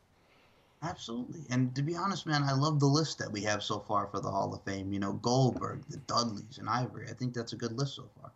Absolutely. 0.83 1.43
And 1.51 1.75
to 1.77 1.83
be 1.83 1.95
honest, 1.97 2.27
man, 2.27 2.43
I 2.43 2.53
love 2.53 2.81
the 2.81 2.87
list 2.87 3.19
that 3.19 3.31
we 3.31 3.43
have 3.43 3.63
so 3.63 3.79
far 3.81 4.09
for 4.09 4.21
the 4.21 4.31
Hall 4.31 4.53
of 4.53 4.63
Fame. 4.65 4.93
You 4.93 4.99
know, 4.99 5.13
Goldberg, 5.15 5.83
the 5.89 5.99
Dudleys, 5.99 6.59
and 6.59 6.69
Ivory. 6.69 7.07
I 7.09 7.15
think 7.15 7.35
that's 7.35 7.53
a 7.53 7.57
good 7.57 7.73
list 7.73 7.95
so 7.97 8.09
far. 8.21 8.31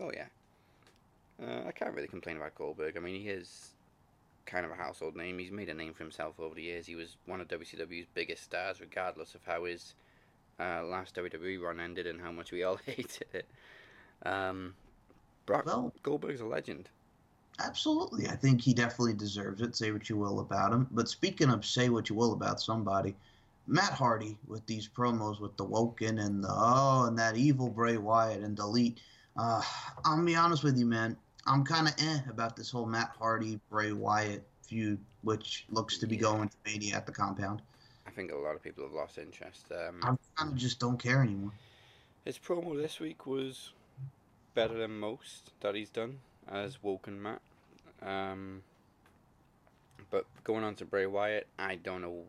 Oh 0.00 0.10
yeah. 0.12 0.26
Uh, 1.42 1.68
I 1.68 1.72
can't 1.72 1.94
really 1.94 2.08
complain 2.08 2.36
about 2.36 2.54
Goldberg. 2.54 2.96
I 2.96 3.00
mean, 3.00 3.20
he 3.20 3.28
is 3.28 3.72
kind 4.46 4.64
of 4.64 4.72
a 4.72 4.76
household 4.76 5.16
name. 5.16 5.38
He's 5.38 5.50
made 5.50 5.68
a 5.68 5.74
name 5.74 5.92
for 5.92 6.04
himself 6.04 6.38
over 6.38 6.54
the 6.54 6.62
years. 6.62 6.86
He 6.86 6.94
was 6.94 7.16
one 7.26 7.40
of 7.40 7.48
WCW's 7.48 8.06
biggest 8.14 8.44
stars, 8.44 8.80
regardless 8.80 9.34
of 9.34 9.40
how 9.44 9.64
his 9.64 9.94
uh, 10.60 10.82
last 10.84 11.14
WWE 11.16 11.60
run 11.60 11.80
ended 11.80 12.06
and 12.06 12.20
how 12.20 12.32
much 12.32 12.52
we 12.52 12.62
all 12.64 12.76
hated 12.86 13.24
it. 13.32 13.46
Um, 14.24 14.74
Brock 15.46 15.66
Well- 15.66 15.92
Goldberg's 16.02 16.40
a 16.40 16.46
legend. 16.46 16.88
Absolutely. 17.60 18.26
I 18.26 18.34
think 18.34 18.60
he 18.60 18.74
definitely 18.74 19.12
deserves 19.14 19.60
it. 19.62 19.76
Say 19.76 19.92
what 19.92 20.08
you 20.08 20.16
will 20.16 20.40
about 20.40 20.72
him. 20.72 20.88
But 20.90 21.08
speaking 21.08 21.50
of 21.50 21.64
say 21.64 21.88
what 21.88 22.08
you 22.10 22.16
will 22.16 22.32
about 22.32 22.60
somebody, 22.60 23.14
Matt 23.68 23.92
Hardy 23.92 24.36
with 24.48 24.66
these 24.66 24.88
promos 24.88 25.40
with 25.40 25.56
the 25.56 25.62
Woken 25.64 26.18
and 26.18 26.42
the 26.42 26.50
oh 26.50 27.04
and 27.06 27.16
that 27.18 27.36
evil 27.36 27.68
Bray 27.68 27.96
Wyatt 27.96 28.42
and 28.42 28.56
Delete. 28.56 28.98
Uh, 29.36 29.62
I'll 30.04 30.22
be 30.24 30.34
honest 30.34 30.64
with 30.64 30.76
you, 30.76 30.84
man. 30.86 31.16
I'm 31.46 31.64
kind 31.64 31.86
of 31.86 31.94
eh 31.98 32.18
about 32.28 32.56
this 32.56 32.70
whole 32.70 32.86
Matt 32.86 33.12
Hardy 33.18 33.60
Bray 33.70 33.92
Wyatt 33.92 34.44
feud, 34.62 34.98
which 35.22 35.64
looks 35.70 35.98
to 35.98 36.06
be 36.08 36.16
Yeah. 36.16 36.22
going 36.22 36.48
to 36.48 36.56
Mania 36.66 36.96
at 36.96 37.06
the 37.06 37.12
compound. 37.12 37.62
I 38.14 38.16
think 38.16 38.30
a 38.30 38.36
lot 38.36 38.54
of 38.54 38.62
people 38.62 38.84
have 38.84 38.92
lost 38.92 39.18
interest. 39.18 39.66
Um, 39.72 39.98
I 40.02 40.14
kind 40.40 40.52
of 40.52 40.56
just 40.56 40.78
don't 40.78 40.98
care 40.98 41.20
anymore. 41.20 41.50
His 42.24 42.38
promo 42.38 42.80
this 42.80 43.00
week 43.00 43.26
was 43.26 43.72
better 44.54 44.74
than 44.74 45.00
most 45.00 45.50
that 45.60 45.74
he's 45.74 45.90
done 45.90 46.20
as 46.48 46.80
Woken 46.80 47.20
Matt. 47.20 47.42
Um, 48.00 48.62
but 50.10 50.26
going 50.44 50.62
on 50.62 50.76
to 50.76 50.84
Bray 50.84 51.06
Wyatt, 51.06 51.48
I 51.58 51.74
don't 51.74 52.02
know. 52.02 52.22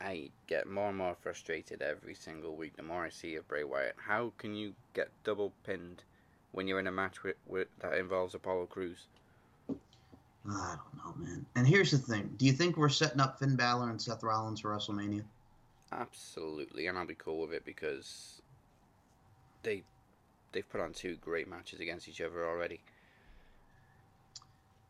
I 0.00 0.30
get 0.46 0.66
more 0.66 0.88
and 0.88 0.96
more 0.96 1.14
frustrated 1.20 1.82
every 1.82 2.14
single 2.14 2.56
week 2.56 2.76
the 2.76 2.82
more 2.82 3.04
I 3.04 3.10
see 3.10 3.34
of 3.36 3.46
Bray 3.46 3.64
Wyatt. 3.64 3.96
How 3.98 4.32
can 4.38 4.54
you 4.54 4.72
get 4.94 5.10
double 5.24 5.52
pinned 5.64 6.04
when 6.52 6.66
you're 6.66 6.80
in 6.80 6.86
a 6.86 6.92
match 6.92 7.22
with, 7.22 7.36
with 7.46 7.68
that 7.80 7.98
involves 7.98 8.34
Apollo 8.34 8.66
Crews? 8.66 9.08
I 10.48 10.76
don't 10.76 11.04
know, 11.04 11.24
man. 11.24 11.46
And 11.54 11.66
here's 11.66 11.90
the 11.90 11.98
thing: 11.98 12.34
Do 12.36 12.46
you 12.46 12.52
think 12.52 12.76
we're 12.76 12.88
setting 12.88 13.20
up 13.20 13.38
Finn 13.38 13.56
Balor 13.56 13.90
and 13.90 14.00
Seth 14.00 14.22
Rollins 14.22 14.60
for 14.60 14.70
WrestleMania? 14.70 15.22
Absolutely, 15.92 16.86
and 16.86 16.98
I'll 16.98 17.06
be 17.06 17.14
cool 17.14 17.42
with 17.42 17.52
it 17.52 17.64
because 17.64 18.40
they 19.62 19.82
they've 20.52 20.68
put 20.68 20.80
on 20.80 20.92
two 20.92 21.16
great 21.16 21.48
matches 21.48 21.80
against 21.80 22.08
each 22.08 22.20
other 22.20 22.46
already. 22.46 22.80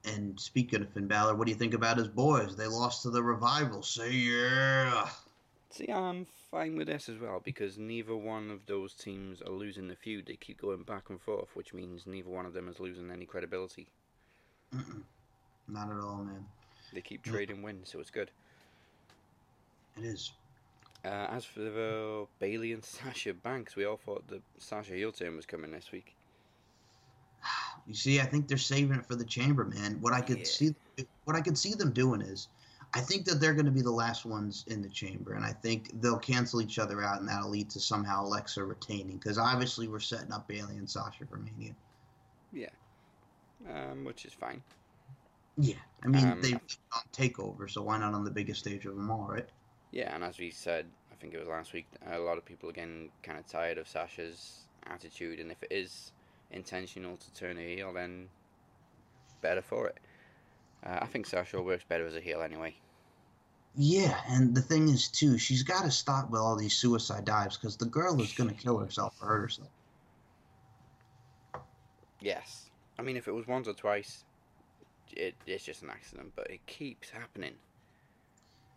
And 0.04 0.38
speaking 0.40 0.82
of 0.82 0.90
Finn 0.90 1.06
Balor, 1.06 1.34
what 1.36 1.46
do 1.46 1.52
you 1.52 1.58
think 1.58 1.74
about 1.74 1.98
his 1.98 2.08
boys? 2.08 2.56
They 2.56 2.66
lost 2.66 3.02
to 3.02 3.10
the 3.10 3.22
Revival. 3.22 3.82
Say 3.82 4.10
yeah. 4.10 5.08
See, 5.70 5.88
I'm 5.90 6.26
fine 6.50 6.76
with 6.76 6.88
this 6.88 7.08
as 7.08 7.18
well 7.18 7.40
because 7.42 7.78
neither 7.78 8.16
one 8.16 8.50
of 8.50 8.66
those 8.66 8.94
teams 8.94 9.40
are 9.40 9.52
losing 9.52 9.88
the 9.88 9.96
feud. 9.96 10.26
They 10.26 10.36
keep 10.36 10.60
going 10.60 10.82
back 10.82 11.08
and 11.08 11.20
forth, 11.20 11.54
which 11.54 11.72
means 11.72 12.06
neither 12.06 12.28
one 12.28 12.46
of 12.46 12.52
them 12.52 12.68
is 12.68 12.80
losing 12.80 13.10
any 13.10 13.24
credibility. 13.24 13.86
Mm-mm. 14.74 15.02
Not 15.68 15.90
at 15.90 16.00
all, 16.00 16.24
man. 16.24 16.44
They 16.92 17.00
keep 17.00 17.22
trading 17.22 17.62
wins, 17.62 17.90
so 17.90 18.00
it's 18.00 18.10
good. 18.10 18.30
It 19.96 20.04
is. 20.04 20.32
Uh, 21.04 21.26
as 21.30 21.44
for 21.44 21.60
the 21.60 22.26
Bayley 22.38 22.72
and 22.72 22.84
Sasha 22.84 23.34
Banks, 23.34 23.74
we 23.74 23.84
all 23.84 23.96
thought 23.96 24.28
the 24.28 24.40
Sasha 24.58 24.92
heel 24.94 25.10
turn 25.12 25.36
was 25.36 25.46
coming 25.46 25.70
this 25.70 25.90
week. 25.92 26.14
You 27.84 27.94
see, 27.94 28.20
I 28.20 28.24
think 28.24 28.46
they're 28.46 28.58
saving 28.58 28.96
it 28.96 29.06
for 29.06 29.16
the 29.16 29.24
chamber, 29.24 29.64
man. 29.64 30.00
What 30.00 30.12
I 30.12 30.20
could 30.20 30.38
Yeah. 30.38 30.44
see, 30.44 30.74
what 31.24 31.34
I 31.34 31.40
could 31.40 31.58
see 31.58 31.74
them 31.74 31.90
doing 31.92 32.20
is, 32.20 32.46
I 32.94 33.00
think 33.00 33.24
that 33.24 33.40
they're 33.40 33.54
going 33.54 33.66
to 33.66 33.72
be 33.72 33.82
the 33.82 33.90
last 33.90 34.24
ones 34.24 34.64
in 34.68 34.82
the 34.82 34.88
chamber, 34.88 35.32
and 35.32 35.44
I 35.44 35.52
think 35.52 36.00
they'll 36.00 36.18
cancel 36.18 36.62
each 36.62 36.78
other 36.78 37.02
out, 37.02 37.18
and 37.18 37.28
that'll 37.28 37.50
lead 37.50 37.70
to 37.70 37.80
somehow 37.80 38.24
Alexa 38.24 38.62
retaining. 38.62 39.16
Because 39.16 39.36
obviously, 39.36 39.88
we're 39.88 39.98
setting 39.98 40.30
up 40.30 40.46
Bayley 40.46 40.76
and 40.76 40.88
Sasha 40.88 41.26
for 41.26 41.38
Mania. 41.38 41.74
Yeah, 42.52 42.68
um, 43.68 44.04
which 44.04 44.24
is 44.26 44.32
fine. 44.32 44.62
Yeah, 45.58 45.76
I 46.02 46.08
mean 46.08 46.26
Um, 46.26 46.40
they've 46.40 46.54
on 46.54 47.02
Takeover, 47.12 47.70
so 47.70 47.82
why 47.82 47.98
not 47.98 48.14
on 48.14 48.24
the 48.24 48.30
biggest 48.30 48.60
stage 48.60 48.86
of 48.86 48.96
them 48.96 49.10
all, 49.10 49.26
right? 49.28 49.48
Yeah, 49.90 50.14
and 50.14 50.24
as 50.24 50.38
we 50.38 50.50
said, 50.50 50.86
I 51.10 51.14
think 51.16 51.34
it 51.34 51.38
was 51.38 51.48
last 51.48 51.72
week, 51.72 51.86
a 52.10 52.18
lot 52.18 52.38
of 52.38 52.44
people 52.44 52.70
again 52.70 53.10
kind 53.22 53.38
of 53.38 53.46
tired 53.46 53.78
of 53.78 53.86
Sasha's 53.86 54.66
attitude, 54.86 55.38
and 55.40 55.50
if 55.50 55.62
it 55.62 55.70
is 55.70 56.12
intentional 56.50 57.16
to 57.16 57.34
turn 57.34 57.56
her 57.56 57.62
heel, 57.62 57.92
then 57.92 58.28
better 59.40 59.62
for 59.62 59.88
it. 59.88 59.98
Uh, 60.84 60.98
I 61.02 61.06
think 61.06 61.26
Sasha 61.26 61.60
works 61.60 61.84
better 61.88 62.06
as 62.06 62.16
a 62.16 62.20
heel 62.20 62.42
anyway. 62.42 62.74
Yeah, 63.74 64.18
and 64.28 64.54
the 64.54 64.60
thing 64.60 64.88
is 64.88 65.08
too, 65.08 65.38
she's 65.38 65.62
got 65.62 65.84
to 65.84 65.90
stop 65.90 66.30
with 66.30 66.40
all 66.40 66.56
these 66.56 66.74
suicide 66.74 67.24
dives 67.24 67.56
because 67.56 67.76
the 67.76 67.86
girl 67.86 68.20
is 68.20 68.32
going 68.32 68.50
to 68.50 68.56
kill 68.56 68.78
herself 68.78 69.14
or 69.22 69.28
hurt 69.28 69.40
herself. 69.42 69.68
Yes. 72.20 72.70
I 72.98 73.02
mean, 73.02 73.16
if 73.16 73.28
it 73.28 73.32
was 73.32 73.46
once 73.46 73.66
or 73.66 73.72
twice, 73.72 74.24
it, 75.16 75.34
it's 75.46 75.64
just 75.64 75.82
an 75.82 75.90
accident, 75.90 76.32
but 76.36 76.50
it 76.50 76.64
keeps 76.66 77.10
happening. 77.10 77.54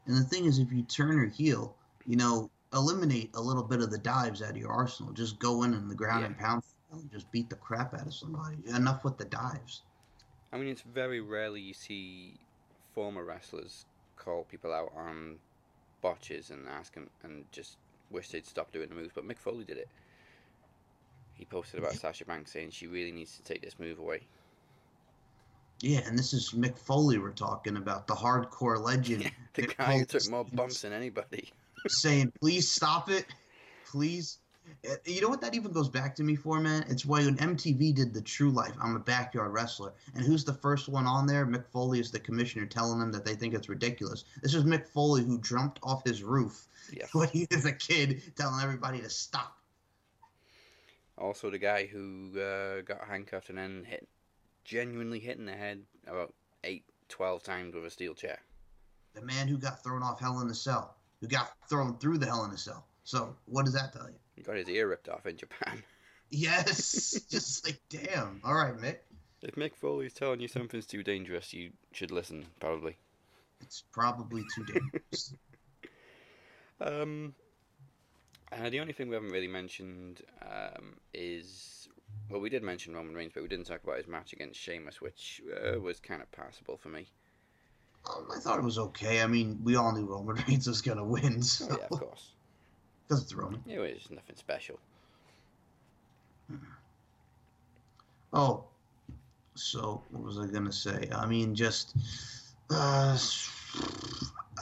And 0.07 0.17
the 0.17 0.23
thing 0.23 0.45
is, 0.45 0.59
if 0.59 0.71
you 0.71 0.83
turn 0.83 1.17
her 1.17 1.25
heel, 1.27 1.75
you 2.05 2.15
know, 2.15 2.49
eliminate 2.73 3.31
a 3.35 3.41
little 3.41 3.63
bit 3.63 3.79
of 3.81 3.89
the 3.89 3.97
dives 3.97 4.41
out 4.41 4.51
of 4.51 4.57
your 4.57 4.71
arsenal. 4.71 5.13
Just 5.13 5.39
go 5.39 5.63
in 5.63 5.73
on 5.73 5.87
the 5.87 5.95
ground 5.95 6.21
Yeah. 6.21 6.27
and 6.27 6.37
pound 6.37 6.63
and 6.91 7.11
just 7.11 7.31
beat 7.31 7.49
the 7.49 7.55
crap 7.55 7.93
out 7.93 8.05
of 8.05 8.13
somebody. 8.13 8.57
Enough 8.67 9.03
with 9.03 9.17
the 9.17 9.25
dives. 9.25 9.81
I 10.51 10.57
mean, 10.57 10.67
it's 10.67 10.81
very 10.81 11.21
rarely 11.21 11.61
you 11.61 11.73
see 11.73 12.35
former 12.93 13.23
wrestlers 13.23 13.85
call 14.15 14.43
people 14.43 14.73
out 14.73 14.91
on 14.95 15.37
botches 16.01 16.51
and 16.51 16.67
ask 16.67 16.93
them 16.93 17.09
and 17.23 17.45
just 17.51 17.77
wish 18.11 18.29
they'd 18.29 18.45
stop 18.45 18.71
doing 18.71 18.89
the 18.89 18.95
moves, 18.95 19.11
but 19.13 19.25
Mick 19.27 19.39
Foley 19.39 19.65
did 19.65 19.77
it. 19.77 19.89
He 21.33 21.43
posted 21.45 21.79
about 21.79 21.93
Sasha 21.95 22.23
Banks 22.25 22.51
saying 22.51 22.69
she 22.69 22.87
really 22.87 23.11
needs 23.11 23.35
to 23.35 23.43
take 23.43 23.61
this 23.61 23.77
move 23.79 23.99
away. 23.99 24.21
Yeah, 25.81 25.99
and 26.07 26.17
this 26.17 26.33
is 26.33 26.51
Mick 26.51 26.77
Foley 26.77 27.17
we're 27.17 27.31
talking 27.31 27.77
about, 27.77 28.07
the 28.07 28.15
hardcore 28.15 28.81
legend. 28.81 29.31
the 29.53 29.63
Mick 29.63 29.77
guy 29.77 29.99
who 29.99 30.05
took 30.05 30.29
more 30.29 30.45
bumps 30.45 30.81
than 30.81 30.93
anybody. 30.93 31.51
saying, 31.87 32.31
"Please 32.41 32.69
stop 32.71 33.09
it, 33.09 33.25
please." 33.85 34.39
Uh, 34.89 34.95
You 35.05 35.21
know 35.21 35.29
what 35.29 35.41
that 35.41 35.53
even 35.53 35.71
goes 35.71 35.89
back 35.89 36.15
to 36.15 36.23
me 36.23 36.35
for, 36.35 36.59
man? 36.59 36.85
It's 36.89 37.05
why 37.05 37.23
when 37.25 37.37
MTV 37.37 37.93
did 37.93 38.13
the 38.13 38.21
True 38.21 38.49
Life. 38.49 38.73
I'm 38.81 38.95
a 38.95 38.99
backyard 38.99 39.51
wrestler, 39.53 39.93
and 40.15 40.25
who's 40.25 40.43
the 40.43 40.53
first 40.53 40.87
one 40.89 41.05
on 41.05 41.27
there? 41.27 41.45
Mick 41.45 41.67
Foley 41.67 41.99
is 41.99 42.09
the 42.09 42.19
commissioner, 42.19 42.65
telling 42.65 42.97
them 42.99 43.11
that 43.11 43.25
they 43.25 43.35
think 43.35 43.53
it's 43.53 43.69
ridiculous. 43.69 44.23
This 44.41 44.55
is 44.55 44.63
Mick 44.63 44.87
Foley 44.87 45.23
who 45.23 45.39
jumped 45.41 45.79
off 45.83 46.03
his 46.05 46.23
roof 46.23 46.67
Yes. 46.91 47.09
when 47.13 47.29
he 47.29 47.47
was 47.51 47.65
a 47.65 47.73
kid, 47.73 48.21
telling 48.35 48.63
everybody 48.63 49.01
to 49.01 49.09
stop. 49.09 49.57
Also, 51.17 51.49
the 51.49 51.59
guy 51.59 51.85
who 51.85 52.31
uh, 52.39 52.81
got 52.81 53.07
handcuffed 53.07 53.49
and 53.49 53.57
then 53.57 53.85
hit, 53.87 54.07
genuinely 54.65 55.19
hit 55.19 55.37
in 55.37 55.45
the 55.45 55.53
head 55.53 55.81
about 56.07 56.33
8, 56.63 56.83
12 57.07 57.43
times 57.43 57.75
with 57.75 57.85
a 57.85 57.89
steel 57.89 58.13
chair. 58.13 58.39
The 59.13 59.21
man 59.21 59.47
who 59.47 59.57
got 59.57 59.81
thrown 59.81 60.03
off 60.03 60.19
Hell 60.19 60.41
in 60.41 60.49
a 60.49 60.53
Cell, 60.53 60.97
who 61.21 61.27
got 61.27 61.53
thrown 61.69 61.97
through 61.99 62.17
the 62.17 62.25
Hell 62.25 62.43
in 62.43 62.51
a 62.51 62.57
Cell. 62.57 62.85
So 63.05 63.35
what 63.45 63.63
does 63.63 63.75
that 63.75 63.93
tell 63.93 64.09
you? 64.09 64.15
He 64.35 64.41
got 64.41 64.57
his 64.57 64.67
ear 64.67 64.89
ripped 64.89 65.07
off 65.07 65.25
in 65.25 65.37
Japan. 65.37 65.81
Yes, 66.31 67.21
just 67.29 67.63
like 67.65 67.79
damn. 67.87 68.41
All 68.43 68.55
right, 68.55 68.75
Mick. 68.75 68.97
If 69.43 69.53
Mick 69.55 69.75
Foley's 69.75 70.11
telling 70.11 70.39
you 70.39 70.47
something's 70.47 70.87
too 70.87 71.03
dangerous, 71.03 71.53
you 71.53 71.69
should 71.91 72.09
listen, 72.09 72.47
probably. 72.59 72.97
It's 73.61 73.83
probably 73.91 74.43
too 74.55 74.65
dangerous. 74.65 75.35
Um, 76.81 77.33
uh, 78.51 78.69
the 78.69 78.81
only 78.81 78.91
thing 78.91 79.07
we 79.07 79.15
haven't 79.15 79.31
really 79.31 79.47
mentioned 79.47 80.23
um, 80.41 80.97
is 81.13 81.84
well, 82.29 82.41
we 82.41 82.49
did 82.49 82.63
mention 82.63 82.93
Roman 82.93 83.13
Reigns, 83.15 83.31
but 83.33 83.43
we 83.43 83.49
didn't 83.49 83.65
talk 83.67 83.83
about 83.83 83.97
his 83.97 84.07
match 84.07 84.33
against 84.33 84.59
Sheamus, 84.59 85.01
which 85.01 85.41
uh, 85.75 85.79
was 85.79 85.99
kind 85.99 86.21
of 86.21 86.31
passable 86.31 86.77
for 86.77 86.89
me. 86.89 87.07
Um, 88.09 88.27
I 88.35 88.39
thought 88.39 88.59
it 88.59 88.63
was 88.63 88.77
okay. 88.77 89.21
I 89.21 89.27
mean, 89.27 89.59
we 89.63 89.75
all 89.75 89.91
knew 89.91 90.05
Roman 90.05 90.35
Reigns 90.47 90.67
was 90.67 90.81
gonna 90.81 91.03
win, 91.03 91.41
so 91.41 91.67
Oh, 91.71 91.77
yeah, 91.79 91.85
of 91.85 91.99
course. 91.99 92.31
because 93.07 93.23
it's 93.23 93.33
Roman. 93.33 93.63
It 93.67 93.79
was 93.79 94.09
nothing 94.11 94.35
special. 94.35 94.79
Oh, 98.33 98.65
so 99.55 100.03
what 100.11 100.23
was 100.23 100.37
I 100.39 100.47
gonna 100.47 100.71
say? 100.73 101.09
I 101.15 101.25
mean, 101.25 101.55
just 101.55 101.95
uh, 102.69 103.17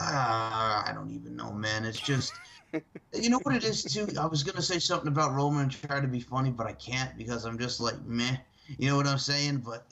I 0.00 0.92
don't 0.94 1.10
even 1.10 1.36
know, 1.36 1.52
man. 1.52 1.84
It's 1.84 2.00
just 2.00 2.32
you 3.12 3.30
know 3.30 3.40
what 3.42 3.54
it 3.54 3.64
is 3.64 3.82
too. 3.82 4.08
I 4.18 4.26
was 4.26 4.42
gonna 4.42 4.62
say 4.62 4.78
something 4.78 5.08
about 5.08 5.34
Roman 5.34 5.62
and 5.62 5.70
try 5.70 6.00
to 6.00 6.08
be 6.08 6.20
funny, 6.20 6.50
but 6.50 6.66
I 6.66 6.72
can't 6.72 7.16
because 7.16 7.44
I'm 7.44 7.58
just 7.58 7.80
like 7.80 8.02
meh. 8.04 8.36
You 8.78 8.88
know 8.88 8.96
what 8.96 9.06
I'm 9.06 9.18
saying? 9.18 9.58
But 9.58 9.84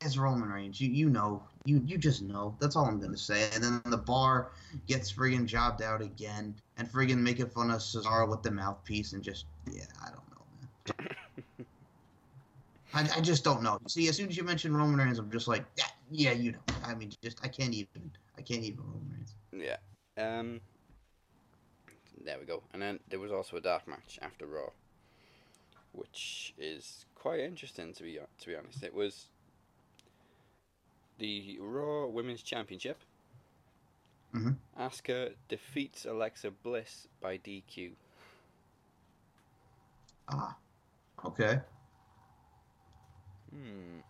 it's 0.00 0.16
Roman 0.16 0.48
Reigns. 0.48 0.80
You 0.80 0.90
you 0.90 1.10
know. 1.10 1.42
You 1.66 1.82
you 1.86 1.98
just 1.98 2.22
know. 2.22 2.56
That's 2.60 2.76
all 2.76 2.84
I'm 2.86 3.00
gonna 3.00 3.16
say. 3.16 3.48
And 3.54 3.62
then 3.62 3.82
the 3.86 3.96
bar 3.96 4.50
gets 4.86 5.12
friggin' 5.12 5.46
jobbed 5.46 5.82
out 5.82 6.02
again, 6.02 6.54
and 6.76 6.90
friggin' 6.90 7.18
making 7.18 7.46
fun 7.46 7.70
of 7.70 7.80
Cesaro 7.80 8.28
with 8.28 8.42
the 8.42 8.50
mouthpiece, 8.50 9.12
and 9.12 9.22
just 9.22 9.46
yeah, 9.70 9.84
I 10.02 10.10
don't 10.10 10.28
know, 10.30 11.04
man. 11.58 11.66
I, 12.94 13.18
I 13.18 13.20
just 13.20 13.44
don't 13.44 13.62
know. 13.62 13.78
See, 13.88 14.08
as 14.08 14.16
soon 14.16 14.28
as 14.28 14.36
you 14.36 14.44
mention 14.44 14.76
Roman 14.76 14.98
Reigns, 14.98 15.18
I'm 15.18 15.30
just 15.30 15.48
like, 15.48 15.64
yeah, 15.76 15.84
yeah, 16.10 16.32
you 16.32 16.52
know. 16.52 16.58
I 16.84 16.94
mean, 16.94 17.12
just 17.22 17.40
I 17.42 17.48
can't 17.48 17.74
even, 17.74 18.10
I 18.38 18.42
can't 18.42 18.62
even 18.62 18.80
Roman 18.84 19.10
Reigns. 19.10 19.34
Yeah. 19.52 19.76
Um. 20.16 20.60
There 22.24 22.38
we 22.38 22.46
go. 22.46 22.62
And 22.72 22.80
then 22.80 23.00
there 23.08 23.20
was 23.20 23.30
also 23.30 23.56
a 23.56 23.60
dark 23.60 23.86
match 23.86 24.18
after 24.22 24.46
Raw, 24.46 24.70
which 25.92 26.54
is 26.58 27.04
quite 27.14 27.40
interesting 27.40 27.92
to 27.92 28.02
be 28.02 28.18
to 28.40 28.46
be 28.46 28.56
honest. 28.56 28.82
It 28.82 28.94
was 28.94 29.26
the 31.18 31.58
Raw 31.60 32.06
Women's 32.06 32.42
Championship. 32.42 32.98
Mhm. 34.34 34.56
Asuka 34.78 35.34
defeats 35.48 36.06
Alexa 36.06 36.50
Bliss 36.50 37.06
by 37.20 37.36
DQ. 37.38 37.94
Ah, 40.28 40.56
okay. 41.24 41.60
Hmm. 43.50 44.00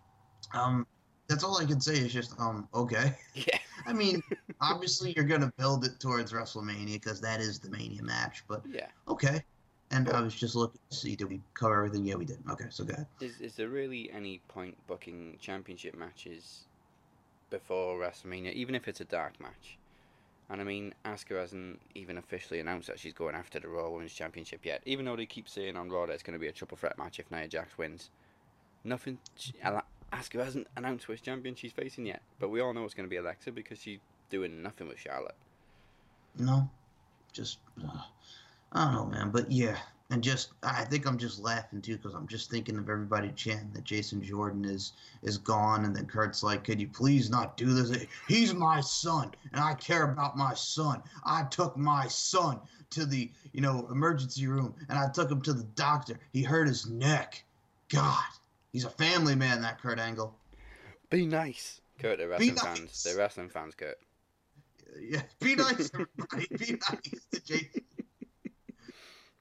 Um, 0.53 0.87
That's 1.35 1.43
all 1.43 1.59
I 1.59 1.65
can 1.65 1.81
say 1.81 1.95
is 1.95 2.13
just 2.13 2.39
um 2.39 2.69
okay. 2.73 3.13
Yeah. 3.35 3.59
I 3.89 3.93
mean, 3.93 4.23
obviously 4.61 5.13
you're 5.17 5.25
gonna 5.25 5.53
build 5.59 5.85
it 5.85 5.99
towards 5.99 6.33
WrestleMania 6.33 6.93
because 6.93 7.21
that 7.23 7.41
is 7.41 7.59
the 7.59 7.69
Mania 7.71 8.05
match, 8.05 8.45
but 8.47 8.63
Yeah. 8.71 8.87
okay. 9.09 9.43
And 9.91 10.09
I 10.09 10.21
was 10.21 10.33
just 10.33 10.55
looking 10.55 10.81
to 10.89 10.97
see 10.97 11.17
did 11.17 11.29
we 11.29 11.41
cover 11.55 11.75
everything? 11.75 12.07
Yeah, 12.07 12.15
we 12.15 12.25
did. 12.25 12.39
Okay, 12.49 12.67
so 12.71 12.85
good. 12.85 13.05
Is 13.21 13.41
is 13.41 13.57
there 13.57 13.69
really 13.69 14.13
any 14.13 14.43
point 14.47 14.77
booking 14.87 15.37
championship 15.41 15.97
matches 15.97 16.67
before 17.51 17.99
WrestleMania, 17.99 18.53
even 18.53 18.77
if 18.77 18.87
it's 18.87 19.01
a 19.01 19.05
dark 19.05 19.41
match? 19.41 19.77
And 20.51 20.61
I 20.61 20.65
mean, 20.65 20.95
Asuka 21.05 21.41
hasn't 21.41 21.81
even 21.97 22.17
officially 22.17 22.61
announced 22.61 22.87
that 22.87 23.01
she's 23.01 23.13
going 23.13 23.35
after 23.35 23.59
the 23.59 23.67
Raw 23.67 23.91
Women's 23.91 24.13
Championship 24.13 24.65
yet, 24.65 24.83
even 24.85 25.05
though 25.05 25.17
they 25.17 25.27
keep 25.27 25.49
saying 25.49 25.77
on 25.77 25.91
Raw 25.91 26.07
that 26.07 26.13
it's 26.13 26.23
going 26.23 26.35
to 26.35 26.39
be 26.39 26.49
a 26.49 26.53
triple 26.53 26.77
threat 26.77 26.97
match 26.97 27.19
if 27.19 27.29
Nia 27.33 27.49
Jax 27.49 27.77
wins. 27.77 28.11
Nothing. 28.85 29.19
Asuka 30.15 30.45
hasn't 30.45 30.69
announced 30.77 31.09
which 31.09 31.23
champion 31.23 31.55
she's 31.55 31.73
facing 31.73 32.07
yet, 32.07 32.23
but 32.39 32.49
we 32.49 32.61
all 32.61 32.73
know 32.73 32.85
it's 32.85 32.95
going 32.95 33.07
to 33.07 33.11
be 33.11 33.17
Alexa 33.17 33.51
because 33.51 33.79
she's 33.79 33.99
doing 34.31 34.63
nothing 34.63 34.87
with 34.87 34.99
Charlotte. 34.99 35.35
No, 36.39 36.69
just 37.33 37.59
uh, 37.83 38.03
I 38.73 38.85
don't 38.85 38.95
know, 38.95 39.07
man. 39.07 39.31
But 39.31 39.51
yeah, 39.51 39.77
and 40.11 40.23
just 40.23 40.53
I 40.63 40.85
think 40.85 41.07
I'm 41.07 41.19
just 41.19 41.41
laughing 41.41 41.83
too 41.83 41.97
because 41.97 42.15
I'm 42.15 42.29
just 42.29 42.51
thinking 42.51 42.77
of 42.79 42.89
everybody 42.89 43.33
chanting 43.35 43.73
that 43.73 43.85
Jason 43.85 44.23
Jordan 44.23 44.65
is 44.65 44.93
is 45.23 45.39
gone, 45.39 45.85
and 45.85 45.95
then 45.97 46.07
Kurt's 46.07 46.43
like, 46.43 46.63
"Could 46.63 46.81
you 46.81 46.89
please 46.89 47.29
not 47.31 47.57
do 47.57 47.75
this? 47.75 48.07
He's 48.29 48.55
my 48.55 48.81
son, 48.81 49.33
and 49.53 49.61
I 49.61 49.75
care 49.75 50.05
about 50.05 50.37
my 50.37 50.55
son. 50.55 51.03
I 51.25 51.45
took 51.45 51.77
my 51.77 52.07
son 52.07 52.61
to 52.91 53.05
the 53.05 53.31
you 53.53 53.61
know 53.61 53.89
emergency 53.91 54.47
room, 54.47 54.75
and 54.89 54.99
I 54.99 55.11
took 55.11 55.31
him 55.31 55.43
to 55.43 55.53
the 55.53 55.65
doctor. 55.75 56.21
He 56.33 56.43
hurt 56.43 56.69
his 56.69 56.87
neck. 56.89 57.45
God, 57.89 58.25
he's 58.75 58.85
a 58.85 58.91
family 58.91 59.35
man. 59.35 59.63
That 59.63 59.81
Kurt 59.81 59.99
Angle. 59.99 60.35
Be 61.09 61.25
nice, 61.25 61.81
Kurt. 61.99 62.19
The 62.19 62.25
Be 62.25 62.51
wrestling 62.51 62.55
nice. 62.57 62.65
fans. 62.79 63.03
The 63.05 63.17
wrestling 63.19 63.49
fans, 63.49 63.75
Kurt. 63.75 63.99
Yeah, 65.01 65.23
be 65.41 65.55
nice, 65.55 65.91
everybody. 65.95 66.47
Be 66.59 66.73
nice 66.73 67.21
to 67.33 67.41
Jason. 67.43 67.83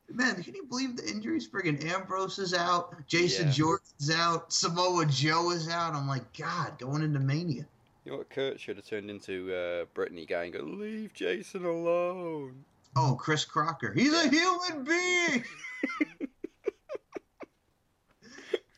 Man, 0.10 0.44
can 0.44 0.54
you 0.54 0.66
believe 0.66 0.96
the 0.96 1.08
injuries? 1.10 1.50
Friggin' 1.50 1.84
Ambrose 1.86 2.38
is 2.38 2.54
out. 2.54 2.96
Jason 3.08 3.48
Yeah. 3.48 3.54
Jordan's 3.54 4.12
out. 4.14 4.54
Samoa 4.54 5.08
Joe 5.08 5.50
is 5.52 5.68
out. 5.68 5.96
I'm 5.96 6.08
like, 6.08 6.38
God, 6.38 6.78
going 6.78 7.02
into 7.02 7.20
Mania. 7.20 7.66
You 8.06 8.12
know 8.12 8.18
what? 8.20 8.30
Kurt 8.30 8.60
should 8.60 8.76
have 8.78 8.86
turned 8.86 9.10
into 9.10 9.52
uh, 9.52 9.86
Britney 10.00 10.28
guy 10.28 10.44
and 10.44 10.54
go, 10.54 10.60
leave 10.60 11.14
Jason 11.16 11.66
alone. 11.66 12.64
Oh, 12.96 13.18
Chris 13.20 13.44
Crocker. 13.44 13.92
He's 13.92 14.14
a 14.14 14.28
human 14.30 14.84
being. 14.84 15.44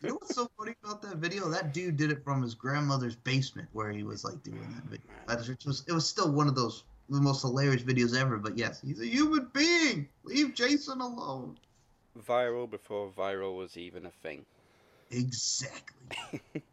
you 0.06 0.12
know 0.12 0.18
what's 0.22 0.36
so 0.36 0.50
funny 0.58 0.74
about 0.84 1.02
that 1.02 1.18
video? 1.18 1.50
That 1.50 1.74
dude 1.74 1.98
did 1.98 2.12
it 2.12 2.24
from 2.24 2.42
his 2.42 2.54
grandmother's 2.56 3.16
basement 3.16 3.68
where 3.74 3.92
he 3.92 4.04
was 4.04 4.24
like 4.24 4.42
doing 4.44 4.72
that 4.76 4.84
video. 4.84 5.08
That 5.28 5.38
was- 5.40 5.66
was, 5.66 5.84
it 5.88 5.94
was 5.94 6.08
still 6.08 6.32
one 6.32 6.48
of 6.48 6.56
those 6.56 6.84
the 7.10 7.22
most 7.22 7.42
hilarious 7.42 7.84
videos 7.84 8.20
ever. 8.20 8.38
But 8.38 8.58
yes, 8.58 8.82
he's 8.82 9.00
a 9.02 9.08
human 9.08 9.50
being. 9.54 10.10
Leave 10.24 10.54
Jason 10.56 11.02
alone. 11.02 11.58
Viral 12.28 12.70
before 12.70 13.12
viral 13.12 13.58
was 13.58 13.78
even 13.78 14.06
a 14.06 14.12
thing. 14.12 14.46
Exactly. 15.12 16.42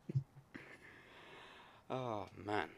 Oh 1.91 2.27
man. 2.43 2.69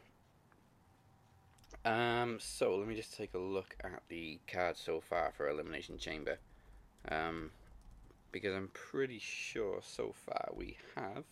Um, 1.85 2.37
so 2.41 2.75
let 2.75 2.85
me 2.87 2.95
just 2.95 3.15
take 3.15 3.33
a 3.33 3.37
look 3.39 3.75
at 3.81 4.01
the 4.09 4.39
card 4.51 4.75
so 4.75 4.99
far 4.99 5.31
for 5.37 5.47
Elimination 5.47 5.97
Chamber. 5.97 6.37
Um, 7.09 7.51
because 8.35 8.53
I'm 8.53 8.67
pretty 8.73 9.17
sure 9.17 9.79
so 9.81 10.13
far 10.25 10.49
we 10.53 10.75
have 10.97 11.23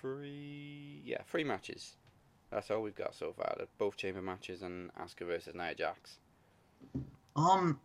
three, 0.00 1.00
yeah, 1.04 1.22
three 1.28 1.44
matches. 1.44 1.92
That's 2.50 2.68
all 2.72 2.82
we've 2.82 2.96
got 2.96 3.14
so 3.14 3.32
far. 3.32 3.56
Both 3.78 3.96
chamber 3.96 4.20
matches 4.20 4.62
and 4.62 4.92
Asuka 4.94 5.24
versus 5.24 5.54
Nia 5.54 5.76
Jax. 5.76 6.18
Um, 7.36 7.78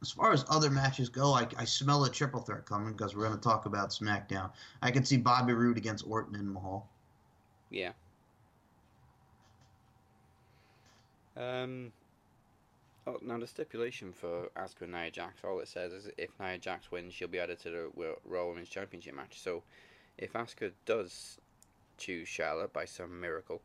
as 0.00 0.10
far 0.10 0.32
as 0.32 0.46
other 0.48 0.70
matches 0.70 1.10
go, 1.10 1.34
I, 1.34 1.46
I 1.58 1.66
smell 1.66 2.02
a 2.04 2.10
triple 2.10 2.40
threat 2.40 2.64
coming 2.64 2.94
because 2.94 3.14
we're 3.14 3.26
going 3.26 3.38
to 3.38 3.44
talk 3.44 3.66
about 3.66 3.90
SmackDown. 3.90 4.50
I 4.80 4.90
can 4.90 5.04
see 5.04 5.18
Bobby 5.18 5.52
Roode 5.52 5.76
against 5.76 6.06
Orton 6.08 6.34
and 6.34 6.50
Mahal. 6.50 6.88
Yeah. 7.68 7.92
Um. 11.36 11.92
Oh, 13.08 13.18
now 13.22 13.38
the 13.38 13.46
stipulation 13.46 14.12
for 14.12 14.48
Asuka 14.56 14.82
and 14.82 14.92
Nia 14.92 15.12
Jax, 15.12 15.42
all 15.44 15.60
it 15.60 15.68
says 15.68 15.92
is 15.92 16.08
if 16.18 16.30
Nia 16.40 16.58
Jax 16.58 16.90
wins, 16.90 17.14
she'll 17.14 17.28
be 17.28 17.38
added 17.38 17.60
to 17.60 17.70
the 17.70 18.16
Raw 18.24 18.48
Women's 18.48 18.68
Championship 18.68 19.14
match. 19.14 19.40
So, 19.40 19.62
if 20.18 20.32
Asuka 20.32 20.72
does 20.86 21.38
choose 21.98 22.26
Charlotte 22.26 22.72
by 22.72 22.84
some 22.84 23.20
miracle, 23.20 23.62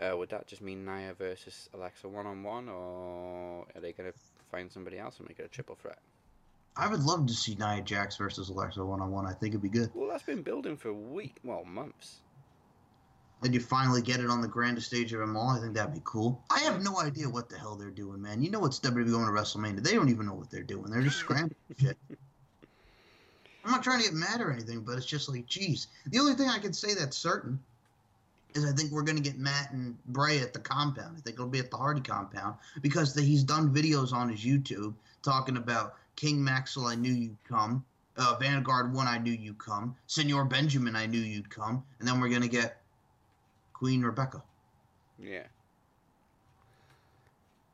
uh, 0.00 0.16
would 0.16 0.30
that 0.30 0.46
just 0.46 0.62
mean 0.62 0.86
Nia 0.86 1.12
versus 1.12 1.68
Alexa 1.74 2.08
one 2.08 2.26
on 2.26 2.42
one, 2.42 2.68
or 2.70 3.66
are 3.74 3.80
they 3.80 3.92
gonna 3.92 4.12
find 4.50 4.72
somebody 4.72 4.98
else 4.98 5.18
and 5.18 5.28
make 5.28 5.38
it 5.38 5.44
a 5.44 5.48
triple 5.48 5.74
threat? 5.74 5.98
I 6.76 6.88
would 6.88 7.02
love 7.02 7.26
to 7.26 7.34
see 7.34 7.54
Nia 7.56 7.82
Jax 7.82 8.16
versus 8.16 8.48
Alexa 8.48 8.82
one 8.84 9.00
on 9.00 9.10
one. 9.10 9.26
I 9.26 9.32
think 9.32 9.52
it'd 9.52 9.62
be 9.62 9.68
good. 9.68 9.90
Well, 9.92 10.08
that's 10.08 10.22
been 10.22 10.42
building 10.42 10.76
for 10.76 10.92
week, 10.92 11.36
well, 11.42 11.64
months. 11.64 12.20
And 13.42 13.54
you 13.54 13.60
finally 13.60 14.02
get 14.02 14.20
it 14.20 14.30
on 14.30 14.40
the 14.40 14.48
grandest 14.48 14.88
stage 14.88 15.12
of 15.12 15.20
them 15.20 15.36
all. 15.36 15.50
I 15.50 15.60
think 15.60 15.74
that'd 15.74 15.94
be 15.94 16.02
cool. 16.04 16.42
I 16.50 16.60
have 16.60 16.82
no 16.82 16.98
idea 17.00 17.28
what 17.28 17.48
the 17.48 17.56
hell 17.56 17.76
they're 17.76 17.90
doing, 17.90 18.20
man. 18.20 18.42
You 18.42 18.50
know 18.50 18.58
what's 18.58 18.80
WWE 18.80 19.10
going 19.10 19.26
to 19.26 19.32
WrestleMania? 19.32 19.82
They 19.82 19.94
don't 19.94 20.08
even 20.08 20.26
know 20.26 20.34
what 20.34 20.50
they're 20.50 20.62
doing. 20.62 20.90
They're 20.90 21.02
just 21.02 21.18
scrambling 21.18 21.54
shit. 21.78 21.96
I'm 23.64 23.70
not 23.70 23.84
trying 23.84 23.98
to 23.98 24.04
get 24.04 24.14
mad 24.14 24.40
or 24.40 24.50
anything, 24.50 24.80
but 24.80 24.96
it's 24.96 25.06
just 25.06 25.28
like, 25.28 25.46
geez. 25.46 25.88
The 26.06 26.18
only 26.18 26.34
thing 26.34 26.48
I 26.48 26.58
can 26.58 26.72
say 26.72 26.94
that's 26.94 27.16
certain 27.16 27.60
is 28.54 28.64
I 28.64 28.72
think 28.72 28.90
we're 28.90 29.02
going 29.02 29.16
to 29.16 29.22
get 29.22 29.38
Matt 29.38 29.72
and 29.72 29.96
Bray 30.06 30.40
at 30.40 30.52
the 30.52 30.58
compound. 30.58 31.16
I 31.16 31.20
think 31.20 31.34
it'll 31.34 31.48
be 31.48 31.58
at 31.58 31.70
the 31.70 31.76
Hardy 31.76 32.00
compound 32.00 32.56
because 32.80 33.14
the, 33.14 33.22
he's 33.22 33.44
done 33.44 33.72
videos 33.74 34.12
on 34.12 34.28
his 34.28 34.44
YouTube 34.44 34.94
talking 35.22 35.56
about 35.56 35.96
King 36.16 36.42
Maxwell, 36.42 36.86
I 36.86 36.94
knew 36.94 37.12
you'd 37.12 37.36
come. 37.48 37.84
Uh, 38.16 38.36
Vanguard 38.40 38.92
1, 38.92 39.06
I 39.06 39.18
knew 39.18 39.32
you'd 39.32 39.58
come. 39.58 39.94
Senor 40.08 40.44
Benjamin, 40.44 40.96
I 40.96 41.06
knew 41.06 41.20
you'd 41.20 41.48
come. 41.48 41.84
And 42.00 42.08
then 42.08 42.20
we're 42.20 42.28
going 42.28 42.42
to 42.42 42.48
get 42.48 42.80
Queen 43.78 44.02
Rebecca. 44.02 44.42
Yeah. 45.18 45.44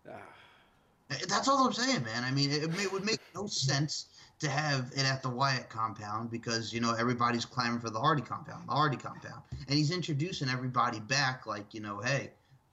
Ah. 0.09 0.17
That's 1.29 1.49
all 1.49 1.67
I'm 1.67 1.73
saying, 1.73 2.05
man. 2.05 2.25
I 2.25 2.31
mean, 2.31 2.51
it, 2.51 2.63
it 2.63 2.93
would 2.93 3.05
make 3.05 3.21
no 3.35 3.47
sense 3.47 4.07
to 4.41 4.51
have 4.51 4.91
it 4.95 5.05
at 5.05 5.23
the 5.23 5.31
Wyatt 5.31 5.69
compound 5.69 6.31
because 6.31 6.73
you 6.73 6.81
know 6.81 6.95
everybody's 6.95 7.45
clamoring 7.45 7.81
for 7.81 7.91
the 7.91 8.01
Hardy 8.01 8.23
compound, 8.23 8.69
the 8.69 8.73
Hardy 8.73 8.97
compound, 8.97 9.43
and 9.67 9.77
he's 9.77 9.91
introducing 9.91 10.49
everybody 10.49 11.01
back, 11.01 11.47
like 11.47 11.73
you 11.73 11.81
know, 11.81 12.01
hey, 12.01 12.31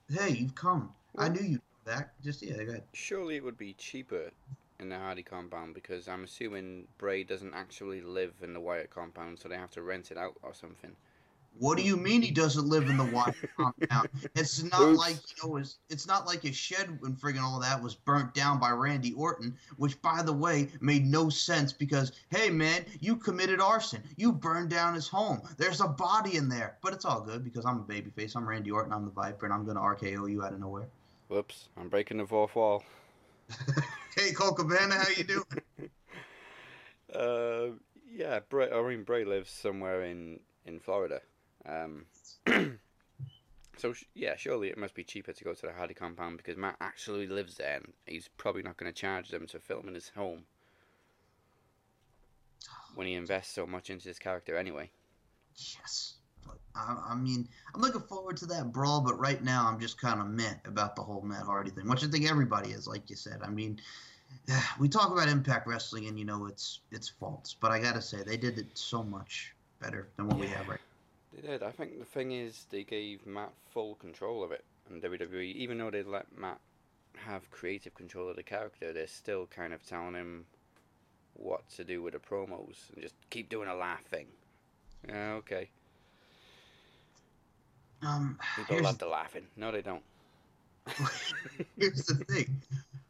hey, 0.10 0.32
you've 0.32 0.56
come. 0.56 0.92
I 1.18 1.30
knew 1.30 1.42
you'd 1.42 1.62
come 1.86 1.96
back. 1.96 2.10
Just 2.24 2.42
yeah, 2.42 2.64
go 2.64 2.72
ahead. 2.72 2.84
Surely 2.94 3.36
it 3.36 3.44
would 3.44 3.58
be 3.58 3.74
cheaper 3.74 4.32
in 4.80 4.90
the 4.90 4.98
Hardy 4.98 5.24
compound 5.24 5.74
because 5.74 6.08
I'm 6.08 6.24
assuming 6.24 6.88
Bray 6.98 7.24
doesn't 7.24 7.54
actually 7.54 8.02
live 8.02 8.34
in 8.42 8.54
the 8.54 8.60
Wyatt 8.60 8.90
compound, 8.90 9.40
so 9.40 9.48
they 9.48 9.56
have 9.56 9.72
to 9.72 9.82
rent 9.82 10.12
it 10.12 10.18
out 10.18 10.36
or 10.42 10.54
something. 10.54 10.96
What 11.58 11.78
do 11.78 11.84
you 11.84 11.96
mean 11.96 12.22
he 12.22 12.32
doesn't 12.32 12.68
live 12.68 12.90
in 12.90 12.98
the 12.98 13.04
Wyatt 13.06 13.36
compound? 13.56 14.10
It's 14.36 14.64
not 14.64 14.82
Oops. 14.82 14.98
like 14.98 15.16
you 15.16 15.48
know, 15.50 15.56
his, 15.58 15.78
it's 15.90 16.08
not 16.08 16.26
like 16.26 16.42
his 16.42 16.56
shed 16.56 16.88
and 17.04 17.16
friggin' 17.16 17.42
all 17.42 17.60
that 17.60 17.82
was 17.82 17.94
burnt 17.94 18.34
down 18.34 18.60
by 18.60 18.72
Randy 18.72 19.14
Orton, 19.14 19.56
which 19.78 20.02
by 20.02 20.24
the 20.24 20.34
way 20.34 20.70
made 20.80 21.06
no 21.06 21.30
sense 21.30 21.72
because 21.72 22.14
hey 22.30 22.50
man, 22.50 22.86
you 23.00 23.16
committed 23.16 23.62
arson, 23.62 24.02
you 24.18 24.32
burned 24.32 24.70
down 24.70 24.96
his 24.96 25.08
home. 25.08 25.42
There's 25.58 25.82
a 25.82 25.88
body 25.88 26.38
in 26.38 26.50
there, 26.50 26.78
but 26.82 26.94
it's 26.94 27.06
all 27.06 27.22
good 27.22 27.44
because 27.44 27.66
I'm 27.66 27.80
a 27.80 27.84
babyface. 27.84 28.36
I'm 28.36 28.48
Randy 28.48 28.72
Orton. 28.72 28.94
I'm 28.94 29.06
the 29.06 29.12
Viper, 29.12 29.46
and 29.46 29.54
I'm 29.54 29.66
gonna 29.66 29.82
RKO 29.82 30.32
you 30.32 30.44
out 30.44 30.54
of 30.54 30.60
nowhere. 30.60 30.88
Whoops, 31.28 31.70
I'm 31.78 31.90
breaking 31.90 32.18
the 32.18 32.26
fourth 32.26 32.56
wall. 32.56 32.84
hey 34.16 34.32
Colt 34.32 34.58
Cabana, 34.58 34.96
how 34.96 35.10
you 35.16 35.24
doing? 35.24 35.46
Uh, 37.14 37.72
yeah, 38.10 38.40
Bray. 38.48 38.72
I 38.72 38.82
mean, 38.88 39.04
Bray 39.04 39.26
lives 39.26 39.52
somewhere 39.52 40.06
in 40.06 40.40
in 40.66 40.80
Florida. 40.80 41.20
Um, 41.68 42.06
so 43.78 43.94
sh- 43.94 44.06
yeah, 44.14 44.36
surely 44.36 44.70
it 44.70 44.78
must 44.78 44.96
be 44.96 45.04
cheaper 45.04 45.34
to 45.34 45.44
go 45.44 45.54
to 45.54 45.66
the 45.66 45.74
Hardy 45.74 45.94
compound 45.94 46.38
because 46.38 46.58
Matt 46.58 46.78
actually 46.82 47.28
lives 47.28 47.56
there, 47.56 47.78
and 47.78 47.94
he's 48.06 48.30
probably 48.38 48.64
not 48.64 48.78
going 48.78 48.92
to 48.92 49.00
charge 49.00 49.30
them 49.30 49.48
to 49.48 49.60
film 49.60 49.88
in 49.88 49.94
his 49.94 50.10
home 50.10 50.44
when 52.96 53.08
he 53.08 53.14
invests 53.14 53.54
so 53.54 53.66
much 53.66 53.90
into 53.90 54.08
his 54.08 54.20
character 54.20 54.58
anyway. 54.58 54.90
Yes. 55.56 56.16
But 56.46 56.58
I, 56.76 56.98
I 57.10 57.16
mean, 57.16 57.48
I'm 57.74 57.82
looking 57.82 58.02
forward 58.02 58.38
to 58.38 58.46
that 58.48 58.72
brawl, 58.72 59.02
but 59.02 59.20
right 59.20 59.44
now 59.44 59.68
I'm 59.68 59.80
just 59.80 60.00
kind 60.00 60.20
of 60.20 60.28
meh 60.28 60.54
about 60.66 60.96
the 60.96 61.02
whole 61.04 61.22
Matt 61.22 61.44
Hardy 61.44 61.72
thing, 61.72 61.88
which 61.88 62.04
I 62.04 62.08
think 62.08 62.30
everybody 62.30 62.72
is, 62.72 62.88
like 62.88 63.10
you 63.10 63.16
said. 63.16 63.40
I 63.44 63.50
mean, 63.50 63.80
we 64.80 64.90
talk 64.90 65.12
about 65.12 65.28
Impact 65.28 65.68
Wrestling, 65.68 66.08
and 66.08 66.18
you 66.18 66.26
know 66.26 66.48
it's 66.48 66.80
it's 66.92 67.10
faults, 67.10 67.56
but 67.60 67.72
I 67.72 67.80
gotta 67.80 68.02
say 68.02 68.24
they 68.24 68.38
did 68.38 68.58
it 68.58 68.68
so 68.74 69.04
much 69.04 69.54
better 69.82 70.10
than 70.18 70.28
what 70.28 70.38
we 70.38 70.48
have 70.48 70.68
right. 70.68 70.80
They 71.34 71.42
did. 71.48 71.64
I 71.64 71.72
think 71.72 71.98
the 72.00 72.06
thing 72.06 72.32
is 72.32 72.66
they 72.70 72.84
gave 72.84 73.26
Matt 73.26 73.54
full 73.72 73.96
control 73.96 74.44
of 74.44 74.52
it, 74.52 74.66
and 74.90 75.02
WWE, 75.02 75.54
even 75.56 75.78
though 75.78 75.90
they 75.90 76.04
let 76.04 76.26
Matt 76.38 76.60
have 77.26 77.50
creative 77.52 77.94
control 77.96 78.30
of 78.30 78.36
the 78.36 78.44
character, 78.44 78.92
they're 78.94 79.08
still 79.08 79.48
kind 79.48 79.74
of 79.74 79.86
telling 79.86 80.16
him 80.16 80.46
what 81.34 81.68
to 81.70 81.84
do 81.84 82.02
with 82.02 82.14
the 82.14 82.20
promos 82.20 82.90
and 82.94 83.02
just 83.02 83.16
keep 83.30 83.50
doing 83.50 83.70
a 83.70 83.76
laugh 83.76 84.04
thing. 84.04 84.28
Yeah, 85.08 85.34
okay. 85.34 85.70
Um, 88.04 88.38
People 88.56 88.82
love 88.82 88.98
the 88.98 89.08
laughing. 89.08 89.46
No, 89.56 89.72
they 89.72 89.82
don't. 89.82 90.04
here's 91.78 92.06
the 92.06 92.16
thing. 92.26 92.62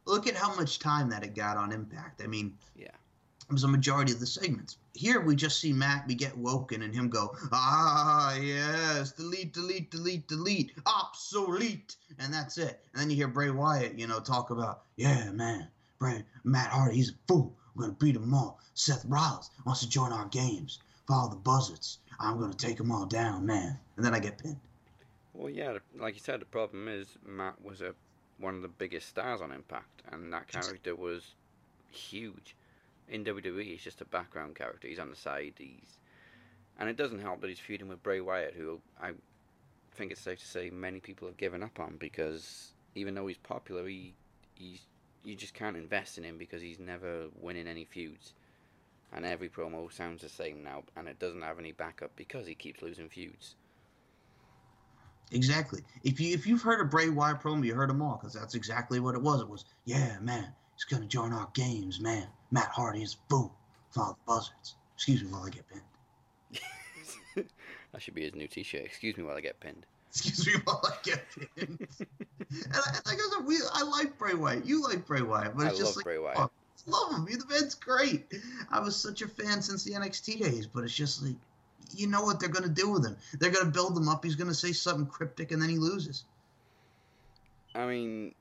Look 0.05 0.27
at 0.27 0.35
how 0.35 0.53
much 0.55 0.79
time 0.79 1.09
that 1.09 1.23
it 1.23 1.35
got 1.35 1.57
on 1.57 1.71
Impact. 1.71 2.21
I 2.21 2.27
mean, 2.27 2.53
Yeah. 2.75 2.89
It 3.51 3.55
was 3.55 3.65
a 3.65 3.67
majority 3.67 4.13
of 4.13 4.21
the 4.21 4.25
segments. 4.25 4.77
Here 4.93 5.19
we 5.19 5.35
just 5.35 5.59
see 5.59 5.73
Matt 5.73 6.07
we 6.07 6.15
get 6.15 6.37
woken 6.37 6.83
and 6.83 6.95
him 6.95 7.09
go, 7.09 7.35
ah 7.51 8.33
yes, 8.37 9.11
delete, 9.11 9.53
delete, 9.53 9.91
delete, 9.91 10.25
delete, 10.29 10.71
obsolete, 10.85 11.97
and 12.17 12.33
that's 12.33 12.57
it. 12.57 12.79
And 12.93 13.01
then 13.01 13.09
you 13.09 13.17
hear 13.17 13.27
Bray 13.27 13.49
Wyatt, 13.49 13.99
you 13.99 14.07
know, 14.07 14.21
talk 14.21 14.51
about, 14.51 14.83
yeah, 14.95 15.29
man, 15.31 15.67
Bray, 15.99 16.23
Matt 16.45 16.69
Hardy, 16.69 16.95
he's 16.95 17.09
a 17.09 17.13
fool. 17.27 17.53
I'm 17.75 17.81
gonna 17.81 17.93
beat 17.99 18.15
him 18.15 18.33
all. 18.33 18.61
Seth 18.73 19.03
Rollins 19.05 19.49
wants 19.65 19.81
to 19.81 19.89
join 19.89 20.13
our 20.13 20.29
games. 20.29 20.79
Follow 21.05 21.29
the 21.29 21.35
buzzards. 21.35 21.99
I'm 22.21 22.39
gonna 22.39 22.53
take 22.53 22.77
them 22.77 22.89
all 22.89 23.05
down, 23.05 23.45
man. 23.45 23.77
And 23.97 24.05
then 24.05 24.13
I 24.13 24.19
get 24.19 24.37
pinned. 24.37 24.61
Well, 25.33 25.49
yeah, 25.49 25.77
like 25.99 26.13
you 26.13 26.21
said, 26.21 26.39
the 26.39 26.45
problem 26.45 26.87
is 26.87 27.17
Matt 27.27 27.61
was 27.61 27.81
a 27.81 27.95
one 28.37 28.55
of 28.55 28.61
the 28.61 28.69
biggest 28.69 29.09
stars 29.09 29.41
on 29.41 29.51
Impact, 29.51 30.03
and 30.09 30.31
that 30.31 30.47
character 30.47 30.95
was 30.95 31.35
huge. 31.91 32.55
In 33.11 33.23
WWE, 33.23 33.63
he's 33.63 33.83
just 33.83 34.01
a 34.01 34.05
background 34.05 34.55
character. 34.55 34.87
He's 34.87 34.97
on 34.97 35.11
the 35.11 35.15
side. 35.15 35.53
He's 35.57 35.99
and 36.79 36.89
it 36.89 36.97
doesn't 36.97 37.19
help 37.19 37.41
that 37.41 37.49
he's 37.49 37.59
feuding 37.59 37.87
with 37.87 38.01
Bray 38.01 38.21
Wyatt, 38.21 38.55
who 38.55 38.81
I 38.99 39.11
think 39.93 40.11
it's 40.11 40.21
safe 40.21 40.39
to 40.39 40.47
say 40.47 40.71
many 40.71 40.99
people 40.99 41.27
have 41.27 41.37
given 41.37 41.61
up 41.61 41.79
on 41.79 41.97
because 41.97 42.73
even 42.95 43.13
though 43.13 43.27
he's 43.27 43.37
popular, 43.37 43.87
he 43.87 44.15
he's 44.55 44.81
you 45.23 45.35
just 45.35 45.53
can't 45.53 45.77
invest 45.77 46.17
in 46.17 46.23
him 46.23 46.37
because 46.37 46.61
he's 46.61 46.79
never 46.79 47.27
winning 47.39 47.67
any 47.67 47.85
feuds. 47.85 48.33
And 49.13 49.25
every 49.25 49.49
promo 49.49 49.91
sounds 49.91 50.21
the 50.21 50.29
same 50.29 50.63
now, 50.63 50.83
and 50.95 51.07
it 51.07 51.19
doesn't 51.19 51.41
have 51.41 51.59
any 51.59 51.73
backup 51.73 52.15
because 52.15 52.47
he 52.47 52.55
keeps 52.55 52.81
losing 52.81 53.09
feuds. 53.09 53.55
Exactly. 55.31 55.81
If 56.03 56.19
you 56.19 56.33
if 56.33 56.47
you've 56.47 56.61
heard 56.61 56.81
a 56.81 56.85
Bray 56.85 57.09
Wyatt 57.09 57.41
promo, 57.41 57.65
you 57.65 57.75
heard 57.75 57.89
them 57.89 58.01
all 58.01 58.17
because 58.17 58.33
that's 58.33 58.55
exactly 58.55 58.99
what 58.99 59.15
it 59.15 59.21
was. 59.21 59.41
It 59.41 59.49
was, 59.49 59.65
yeah, 59.85 60.17
man, 60.21 60.53
he's 60.81 60.97
gonna 60.97 61.07
join 61.07 61.33
our 61.33 61.47
games, 61.53 61.99
man. 61.99 62.27
Matt 62.51 62.69
Hardy 62.69 63.03
is 63.03 63.17
fool. 63.29 63.53
Follow 63.91 64.17
the 64.25 64.33
buzzards. 64.33 64.75
Excuse 64.95 65.23
me 65.23 65.31
while 65.31 65.45
I 65.45 65.49
get 65.49 65.65
pinned. 65.69 67.47
that 67.91 68.01
should 68.01 68.13
be 68.13 68.23
his 68.23 68.35
new 68.35 68.47
T-shirt. 68.47 68.83
Excuse 68.85 69.17
me 69.17 69.23
while 69.23 69.37
I 69.37 69.41
get 69.41 69.59
pinned. 69.59 69.85
Excuse 70.09 70.47
me 70.47 70.53
while 70.63 70.81
I 70.83 70.95
get 71.03 71.23
pinned. 71.55 71.87
and 72.49 72.73
I, 72.73 72.91
like 73.05 73.19
I 73.19 73.29
said, 73.37 73.45
we 73.45 73.57
I 73.73 73.83
like 73.83 74.17
Bray 74.17 74.33
Wyatt. 74.33 74.65
You 74.65 74.83
like 74.83 75.05
Bray 75.05 75.21
Wyatt, 75.21 75.55
but 75.55 75.65
I 75.65 75.69
it's 75.69 75.79
love 75.79 75.87
just 75.87 75.97
like 75.97 76.05
Bray 76.05 76.17
Wyatt. 76.17 76.37
oh, 76.37 76.49
love 76.87 77.15
him. 77.15 77.25
The 77.25 77.45
man's 77.47 77.75
great. 77.75 78.25
I 78.71 78.79
was 78.79 78.95
such 78.95 79.21
a 79.21 79.27
fan 79.27 79.61
since 79.61 79.83
the 79.83 79.91
NXT 79.91 80.41
days, 80.41 80.67
but 80.67 80.83
it's 80.83 80.95
just 80.95 81.23
like 81.23 81.35
you 81.93 82.07
know 82.07 82.23
what 82.23 82.39
they're 82.39 82.49
gonna 82.49 82.69
do 82.69 82.89
with 82.89 83.05
him. 83.05 83.17
They're 83.39 83.51
gonna 83.51 83.69
build 83.69 83.97
him 83.97 84.09
up. 84.09 84.23
He's 84.23 84.35
gonna 84.35 84.53
say 84.53 84.71
something 84.71 85.05
cryptic, 85.05 85.51
and 85.51 85.61
then 85.61 85.69
he 85.69 85.77
loses. 85.77 86.23
I 87.73 87.85
mean, 87.85 88.35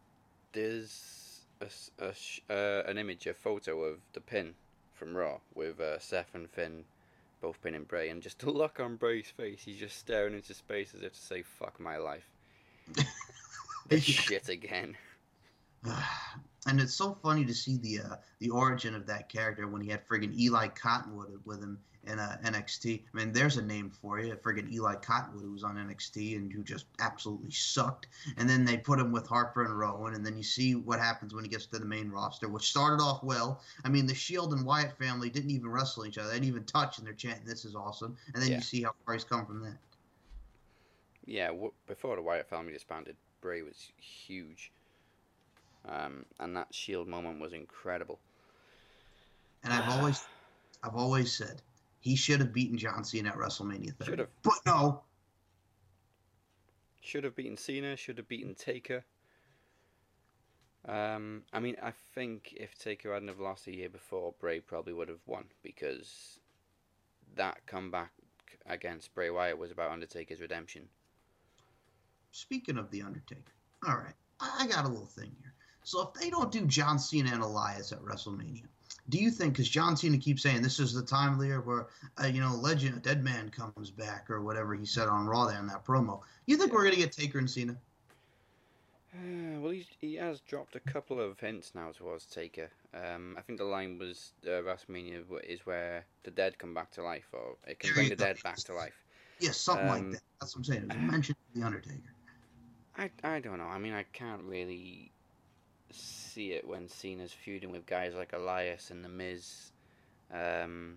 there's 0.53 1.20
a, 1.61 2.05
a 2.05 2.15
sh- 2.15 2.41
uh, 2.49 2.83
an 2.87 2.99
image, 2.99 3.27
a 3.27 3.35
photo 3.35 3.85
of 3.85 3.99
the 4.13 4.21
pin 4.21 4.55
from 4.95 5.17
Raw 5.17 5.39
with 5.55 5.81
uh, 5.81 5.99
Seth 5.99 6.35
and 6.35 6.49
Finn 6.51 6.85
both 7.41 7.61
pinning 7.63 7.85
Bray, 7.85 8.11
and 8.11 8.23
just 8.23 8.39
the 8.41 8.51
look 8.51 8.81
on 8.81 8.97
Bray's 8.97 9.31
face, 9.31 9.63
he's 9.65 9.79
just 9.79 9.99
staring 9.99 10.35
into 10.35 10.53
space 10.53 10.95
as 10.95 11.03
if 11.03 11.15
to 11.15 11.21
say, 11.21 11.43
"Fuck 11.43 11.81
my 11.81 11.97
life." 11.97 12.29
this 13.89 14.05
shit 14.05 14.49
again. 14.49 14.97
and 16.67 16.81
it's 16.81 16.95
so 16.95 17.17
funny 17.23 17.45
to 17.47 17.55
see 17.55 17.79
the 17.79 18.01
uh, 18.01 18.17
the 18.39 18.51
origin 18.51 18.95
of 18.95 19.07
that 19.07 19.29
character 19.29 19.67
when 19.67 19.81
he 19.81 19.89
had 19.89 20.07
friggin' 20.07 20.39
Eli 20.39 20.69
Cottonwood 20.69 21.41
with 21.45 21.63
him 21.63 21.79
in 22.05 22.19
uh, 22.19 22.39
NXT. 22.45 23.03
I 23.13 23.17
mean, 23.17 23.33
there's 23.33 23.57
a 23.57 23.63
name 23.63 23.91
for 23.91 24.19
you, 24.21 24.35
friggin' 24.37 24.73
Eli 24.73 24.97
Cottonwood, 24.97 25.45
who 25.45 25.53
was 25.53 25.65
on 25.65 25.77
NXT 25.77 26.37
and 26.37 26.53
who 26.53 26.63
just 26.63 26.87
absolutely 26.99 27.51
sucked. 27.51 28.07
And 28.37 28.49
then 28.49 28.65
they 28.65 28.79
put 28.79 28.99
him 28.99 29.13
with 29.13 29.27
Harper 29.27 29.65
and 29.65 29.79
Rowan, 29.79 30.15
and 30.15 30.25
then 30.25 30.37
you 30.37 30.43
see 30.43 30.75
what 30.75 30.99
happens 30.99 31.35
when 31.35 31.45
he 31.45 31.51
gets 31.51 31.67
to 31.67 31.79
the 31.79 31.85
main 31.85 32.11
roster, 32.11 32.49
which 32.49 32.71
started 32.71 33.03
off 33.03 33.23
well. 33.23 33.63
I 33.85 33.89
mean, 33.89 34.07
the 34.07 34.15
Shield 34.15 34.53
and 34.53 34.65
Wyatt 34.65 34.97
family 34.99 35.31
didn't 35.31 35.51
even 35.51 35.69
wrestle 35.69 36.07
each 36.07 36.19
other; 36.19 36.29
they 36.29 36.37
didn't 36.37 36.49
even 36.49 36.65
touch, 36.65 36.99
and 36.99 37.07
they're 37.07 37.15
chanting, 37.15 37.47
"This 37.47 37.65
is 37.65 37.75
awesome." 37.75 38.17
And 38.35 38.43
then 38.43 38.51
Yeah. 38.51 38.57
you 38.57 38.63
see 38.63 38.83
how 38.83 38.95
far 39.05 39.15
he's 39.15 39.25
come 39.25 39.47
from 39.47 39.63
that. 39.65 39.79
Yeah, 41.27 41.49
w- 41.49 41.73
before 41.87 42.17
the 42.17 42.23
Wyatt 42.23 42.49
family 42.49 42.73
disbanded, 42.73 43.17
Bray 43.41 43.63
was 43.63 43.93
huge. 43.99 44.73
Um, 45.87 46.25
and 46.39 46.57
that 46.57 46.75
Shield 46.75 47.09
moment 47.09 47.41
was 47.41 47.53
incredible. 47.53 48.19
And 49.63 49.73
I've 49.73 49.89
always, 49.89 50.27
I've 50.83 50.97
always 50.97 51.33
said 51.33 51.63
he 52.01 52.17
should 52.17 52.41
have 52.41 52.53
beaten 52.53 52.77
John 52.79 53.05
Cena 53.05 53.29
at 53.31 53.37
WrestleMania 53.37 53.95
30. 53.97 54.11
Should 54.11 54.19
have. 54.21 54.29
But 54.43 54.55
no, 54.67 55.03
Should 57.03 57.25
have 57.25 57.37
beaten 57.37 57.57
Cena, 57.57 57.97
should 57.97 58.19
have 58.19 58.29
beaten 58.29 58.55
Taker. 58.55 59.05
Um, 60.89 61.43
I 61.53 61.61
mean, 61.61 61.77
I 61.83 61.93
think 62.15 62.55
if 62.57 62.77
Taker 62.79 63.13
hadn't 63.13 63.29
have 63.29 63.39
lost 63.39 63.67
a 63.67 63.75
year 63.77 63.91
before, 63.91 64.35
Bray 64.41 64.61
probably 64.61 64.95
would 64.95 65.09
have 65.09 65.21
won 65.27 65.45
because 65.63 66.41
that 67.37 67.67
comeback 67.67 68.13
against 68.67 69.15
Bray 69.15 69.31
Wyatt 69.31 69.59
was 69.59 69.71
about 69.71 69.91
Undertaker's 69.91 70.41
redemption. 70.41 70.89
speaking 72.31 72.79
of 72.79 72.91
the 72.91 73.03
Undertaker, 73.03 73.53
all 73.87 73.97
right, 73.97 74.15
I, 74.41 74.61
I 74.61 74.67
got 74.67 74.85
a 74.87 74.89
little 74.89 75.07
thing 75.07 75.35
here. 75.43 75.53
So 75.85 76.01
if 76.03 76.15
they 76.21 76.31
don't 76.31 76.51
do 76.53 76.67
John 76.67 76.99
Cena 76.99 77.31
and 77.33 77.43
Elias 77.43 77.93
at 77.93 78.01
WrestleMania, 78.01 78.65
do 79.11 79.19
you 79.19 79.31
think? 79.31 79.53
Because 79.55 79.69
John 79.69 79.97
Cena 79.97 80.19
keeps 80.19 80.43
saying 80.43 80.63
this 80.63 80.81
is 80.81 80.95
the 80.95 81.03
time 81.03 81.35
of 81.35 81.39
the 81.41 81.47
year 81.47 81.61
where 81.61 81.89
uh, 82.23 82.27
you 82.27 82.41
know 82.41 82.55
legend, 82.55 82.97
a 82.97 83.01
dead 83.01 83.23
man 83.25 83.51
comes 83.51 83.91
back 83.91 84.31
or 84.31 84.41
whatever 84.41 84.75
he 84.75 84.87
said 84.87 85.09
on 85.09 85.27
Raw 85.27 85.47
there 85.47 85.59
in 85.59 85.67
that 85.69 85.85
promo. 85.85 86.21
You 86.47 86.57
think 86.57 86.73
we're 86.73 86.85
gonna 86.85 86.97
get 86.97 87.13
Taker 87.13 87.39
and 87.39 87.51
Cena? 87.51 87.77
Uh, 89.13 89.59
well, 89.61 89.73
he's, 89.73 89.87
he 90.01 90.15
has 90.15 90.41
dropped 90.41 90.77
a 90.77 90.81
couple 90.81 91.21
of 91.21 91.39
hints 91.41 91.75
now 91.75 91.91
towards 91.91 92.27
Taker. 92.27 92.71
Um, 92.95 93.35
I 93.37 93.41
think 93.43 93.59
the 93.59 93.65
line 93.65 93.99
was 93.99 94.33
uh, 94.47 94.63
WrestleMania 94.63 95.25
is 95.45 95.67
where 95.67 96.07
the 96.23 96.31
dead 96.31 96.59
come 96.59 96.75
back 96.75 96.93
to 96.93 97.03
life, 97.03 97.27
or 97.33 97.57
it 97.67 97.79
can 97.81 97.93
bring 97.93 98.09
the 98.09 98.17
dead 98.17 98.39
back 98.43 98.57
to 98.57 98.75
life. 98.75 98.95
Yeah, 99.41 99.51
something 99.51 99.89
like 99.89 100.01
Um, 100.01 100.13
that. 100.13 100.21
That's 100.41 100.55
what 100.55 100.61
I'm 100.61 100.65
saying. 100.65 100.83
It 100.83 100.89
was 100.89 100.97
a 100.97 101.01
mention 101.01 101.35
the 101.55 101.63
Undertaker. 101.63 102.15
I, 102.97 103.11
I 103.25 103.41
don't 103.41 103.59
know. 103.59 103.65
I 103.65 103.79
mean, 103.79 103.95
I 103.95 104.05
can't 104.05 104.43
really 104.43 105.13
see 105.95 106.53
it 106.53 106.67
when 106.67 106.89
Cena's 106.89 107.33
feuding 107.33 107.71
with 107.71 107.87
guys 107.87 108.15
like 108.15 108.33
Elias 108.33 108.91
and 108.91 109.05
The 109.05 109.09
Miz. 109.09 109.73
Um, 110.33 110.97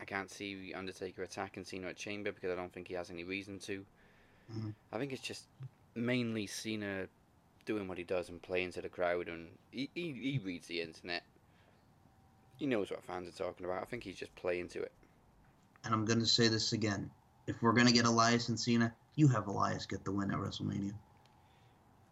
I 0.00 0.04
can't 0.04 0.30
see 0.30 0.72
Undertaker 0.74 1.22
attacking 1.22 1.64
Cena 1.64 1.88
at 1.88 1.96
Chamber 1.96 2.32
because 2.32 2.50
I 2.50 2.54
don't 2.54 2.72
think 2.72 2.88
he 2.88 2.94
has 2.94 3.10
any 3.10 3.24
reason 3.24 3.58
to. 3.60 3.84
Mhm. 4.52 4.74
I 4.92 4.98
think 4.98 5.12
it's 5.12 5.22
just 5.22 5.44
mainly 5.94 6.46
Cena 6.46 7.08
doing 7.64 7.88
what 7.88 7.98
he 7.98 8.04
does 8.04 8.28
and 8.28 8.40
playing 8.40 8.72
to 8.72 8.80
the 8.80 8.88
crowd, 8.88 9.28
and 9.28 9.48
he, 9.70 9.90
he, 9.94 10.12
he 10.12 10.40
reads 10.42 10.66
the 10.66 10.80
internet. 10.80 11.22
He 12.56 12.66
knows 12.66 12.90
what 12.90 13.04
fans 13.04 13.28
are 13.28 13.44
talking 13.44 13.66
about. 13.66 13.82
I 13.82 13.84
think 13.84 14.04
he's 14.04 14.16
just 14.16 14.34
playing 14.36 14.68
to 14.68 14.82
it. 14.82 14.92
And 15.84 15.94
I'm 15.94 16.04
gonna 16.04 16.26
say 16.26 16.48
this 16.48 16.72
again. 16.72 17.10
If 17.46 17.60
we're 17.62 17.72
gonna 17.72 17.92
get 17.92 18.04
Elias 18.04 18.48
and 18.48 18.58
Cena, 18.58 18.94
you 19.16 19.28
have 19.28 19.46
Elias 19.48 19.86
get 19.86 20.04
the 20.04 20.12
win 20.12 20.30
at 20.30 20.38
WrestleMania. 20.38 20.94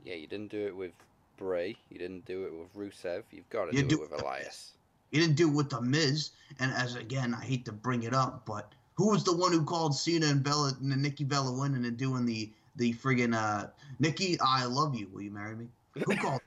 Yeah, 0.05 0.14
you 0.14 0.27
didn't 0.27 0.51
do 0.51 0.66
it 0.66 0.77
with 0.77 0.92
Bray. 1.37 1.77
You 1.90 1.99
didn't 1.99 2.25
do 2.25 2.44
it 2.44 2.53
with 2.53 2.75
Rusev. 2.75 3.25
You've 3.31 3.49
got 3.51 3.70
to 3.70 3.77
You 3.77 3.83
do, 3.83 3.88
do- 3.88 4.03
it 4.03 4.11
with 4.11 4.20
Elias. 4.20 4.72
You 5.11 5.20
didn't 5.20 5.37
do 5.37 5.49
it 5.49 5.55
with 5.55 5.70
the 5.70 5.81
Miz. 5.81 6.31
And 6.59 6.72
as 6.72 6.94
again, 6.96 7.35
I 7.35 7.44
hate 7.44 7.64
to 7.66 7.72
bring 7.72 8.03
it 8.03 8.14
up, 8.14 8.44
but 8.46 8.72
who 8.94 9.11
was 9.11 9.25
the 9.25 9.37
one 9.37 9.53
who 9.53 9.64
called 9.64 9.96
Cena 9.96 10.27
and 10.27 10.42
Bella 10.42 10.72
and 10.81 11.03
Nikki 11.03 11.25
Bella 11.25 11.53
winning 11.53 11.85
and 11.85 11.96
doing 11.96 12.25
the 12.27 12.51
the 12.77 12.92
friggin' 12.94 13.35
uh 13.35 13.68
Nikki, 13.99 14.38
I 14.40 14.64
love 14.64 14.94
you. 14.94 15.09
Will 15.12 15.22
you 15.22 15.31
marry 15.31 15.55
me? 15.55 15.68
Who 16.05 16.16
called? 16.20 16.40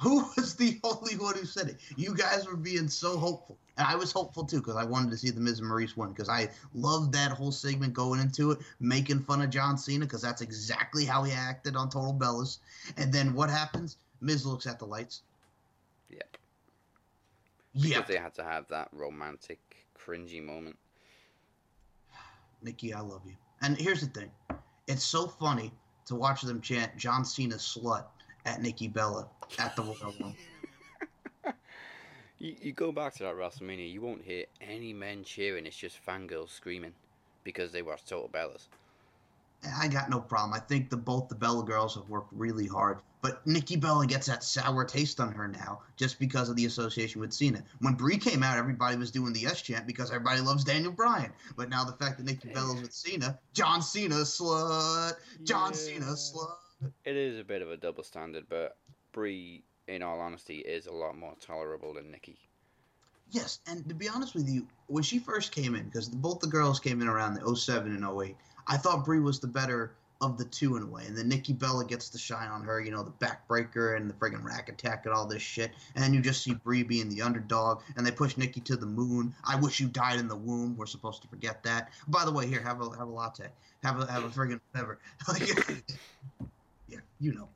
who 0.00 0.24
was 0.36 0.54
the 0.56 0.78
only 0.84 1.16
one 1.16 1.36
who 1.36 1.44
said 1.44 1.68
it? 1.68 1.76
You 1.96 2.14
guys 2.14 2.46
were 2.46 2.56
being 2.56 2.88
so 2.88 3.16
hopeful, 3.16 3.58
and 3.76 3.86
I 3.86 3.94
was 3.96 4.12
hopeful 4.12 4.44
too 4.44 4.58
because 4.58 4.76
I 4.76 4.84
wanted 4.84 5.10
to 5.10 5.16
see 5.16 5.30
the 5.30 5.40
Miz 5.40 5.60
and 5.60 5.68
Maryse 5.70 5.96
win 5.96 6.10
because 6.10 6.28
I 6.28 6.50
loved 6.74 7.12
that 7.14 7.32
whole 7.32 7.52
segment 7.52 7.94
going 7.94 8.20
into 8.20 8.50
it, 8.52 8.58
making 8.80 9.20
fun 9.20 9.42
of 9.42 9.50
John 9.50 9.78
Cena 9.78 10.04
because 10.04 10.22
that's 10.22 10.42
exactly 10.42 11.04
how 11.04 11.22
he 11.22 11.32
acted 11.32 11.76
on 11.76 11.88
Total 11.90 12.12
Bellas. 12.12 12.58
And 12.96 13.12
then 13.12 13.34
what 13.34 13.50
happens? 13.50 13.96
Miz 14.24 14.46
looks 14.46 14.66
at 14.66 14.78
the 14.78 14.86
lights. 14.86 15.22
Yep. 16.10 16.36
Yeah, 17.74 17.98
Because 17.98 18.08
they 18.08 18.20
had 18.20 18.34
to 18.34 18.44
have 18.44 18.66
that 18.68 18.88
romantic, 18.92 19.60
cringy 19.98 20.42
moment. 20.42 20.76
Nikki, 22.62 22.94
I 22.94 23.00
love 23.00 23.22
you. 23.26 23.34
And 23.62 23.76
here's 23.76 24.00
the 24.00 24.06
thing 24.06 24.30
it's 24.86 25.04
so 25.04 25.26
funny 25.26 25.72
to 26.06 26.14
watch 26.14 26.42
them 26.42 26.60
chant 26.60 26.96
John 26.96 27.24
Cena 27.24 27.56
slut 27.56 28.04
at 28.46 28.62
Nikki 28.62 28.88
Bella 28.88 29.28
at 29.58 29.76
the 29.76 29.82
Royal 29.82 29.96
Rumble. 30.02 30.34
You, 32.38 32.56
you 32.60 32.72
go 32.72 32.90
back 32.92 33.14
to 33.14 33.22
that 33.22 33.36
WrestleMania, 33.36 33.90
you 33.90 34.02
won't 34.02 34.22
hear 34.22 34.44
any 34.60 34.92
men 34.92 35.22
cheering. 35.22 35.66
It's 35.66 35.76
just 35.76 36.04
fangirls 36.04 36.50
screaming 36.50 36.92
because 37.44 37.72
they 37.72 37.80
watch 37.80 38.04
Total 38.04 38.28
Bellas. 38.28 38.66
I 39.76 39.88
got 39.88 40.10
no 40.10 40.20
problem. 40.20 40.52
I 40.52 40.58
think 40.58 40.90
the 40.90 40.96
both 40.96 41.28
the 41.28 41.34
Bella 41.34 41.64
girls 41.64 41.94
have 41.94 42.08
worked 42.08 42.32
really 42.32 42.66
hard, 42.66 42.98
but 43.22 43.46
Nikki 43.46 43.76
Bella 43.76 44.06
gets 44.06 44.26
that 44.26 44.42
sour 44.44 44.84
taste 44.84 45.20
on 45.20 45.32
her 45.32 45.48
now 45.48 45.80
just 45.96 46.18
because 46.18 46.48
of 46.48 46.56
the 46.56 46.66
association 46.66 47.20
with 47.20 47.32
Cena. 47.32 47.62
When 47.80 47.94
Brie 47.94 48.18
came 48.18 48.42
out, 48.42 48.58
everybody 48.58 48.96
was 48.96 49.10
doing 49.10 49.32
the 49.32 49.40
yes 49.40 49.62
chant 49.62 49.86
because 49.86 50.10
everybody 50.10 50.40
loves 50.40 50.64
Daniel 50.64 50.92
Bryan. 50.92 51.32
But 51.56 51.68
now 51.68 51.84
the 51.84 51.92
fact 51.92 52.18
that 52.18 52.24
Nikki 52.24 52.48
Bella's 52.48 52.82
with 52.82 52.92
Cena, 52.92 53.38
John 53.52 53.82
Cena 53.82 54.16
slut, 54.16 55.14
John 55.44 55.70
Yeah. 55.70 55.78
Cena 55.78 56.06
slut. 56.06 56.56
It 57.04 57.16
is 57.16 57.38
a 57.38 57.44
bit 57.44 57.62
of 57.62 57.70
a 57.70 57.76
double 57.76 58.02
standard, 58.02 58.44
but 58.48 58.76
Brie, 59.12 59.62
in 59.88 60.02
all 60.02 60.20
honesty, 60.20 60.58
is 60.58 60.86
a 60.86 60.92
lot 60.92 61.16
more 61.16 61.34
tolerable 61.40 61.94
than 61.94 62.10
Nikki. 62.10 62.38
Yes, 63.30 63.60
and 63.66 63.88
to 63.88 63.94
be 63.94 64.08
honest 64.08 64.34
with 64.34 64.48
you, 64.48 64.66
when 64.86 65.02
she 65.02 65.18
first 65.18 65.50
came 65.50 65.74
in, 65.74 65.84
because 65.84 66.08
both 66.08 66.40
the 66.40 66.46
girls 66.46 66.78
came 66.78 67.00
in 67.00 67.08
around 67.08 67.34
the 67.34 67.56
07 67.56 67.94
and 67.94 68.04
08, 68.04 68.36
I 68.66 68.76
thought 68.76 69.04
Brie 69.04 69.20
was 69.20 69.40
the 69.40 69.46
better 69.46 69.94
of 70.20 70.38
the 70.38 70.44
two 70.44 70.76
in 70.76 70.82
a 70.82 70.86
way. 70.86 71.04
And 71.06 71.16
then 71.16 71.28
Nikki 71.28 71.52
Bella 71.52 71.84
gets 71.84 72.08
the 72.08 72.18
shine 72.18 72.48
on 72.48 72.62
her, 72.62 72.80
you 72.80 72.90
know, 72.90 73.02
the 73.02 73.10
backbreaker 73.10 73.96
and 73.96 74.08
the 74.08 74.14
friggin' 74.14 74.42
rack 74.42 74.68
attack 74.68 75.04
and 75.04 75.14
all 75.14 75.26
this 75.26 75.42
shit. 75.42 75.72
And 75.96 76.14
you 76.14 76.20
just 76.20 76.42
see 76.42 76.54
Brie 76.54 76.82
being 76.82 77.08
the 77.08 77.22
underdog, 77.22 77.82
and 77.96 78.06
they 78.06 78.10
push 78.10 78.36
Nikki 78.36 78.60
to 78.62 78.76
the 78.76 78.86
moon. 78.86 79.34
I 79.44 79.56
wish 79.56 79.80
you 79.80 79.88
died 79.88 80.18
in 80.18 80.28
the 80.28 80.36
womb. 80.36 80.76
We're 80.76 80.86
supposed 80.86 81.22
to 81.22 81.28
forget 81.28 81.62
that. 81.64 81.90
By 82.08 82.24
the 82.24 82.32
way, 82.32 82.46
here, 82.46 82.62
have 82.62 82.80
a 82.80 82.90
have 82.96 83.08
a 83.08 83.12
latte. 83.12 83.48
Have 83.82 84.00
a 84.00 84.10
have 84.10 84.24
a 84.24 84.28
friggin' 84.28 84.60
whatever. 84.72 84.98
yeah, 86.88 86.98
you 87.20 87.34
know. 87.34 87.48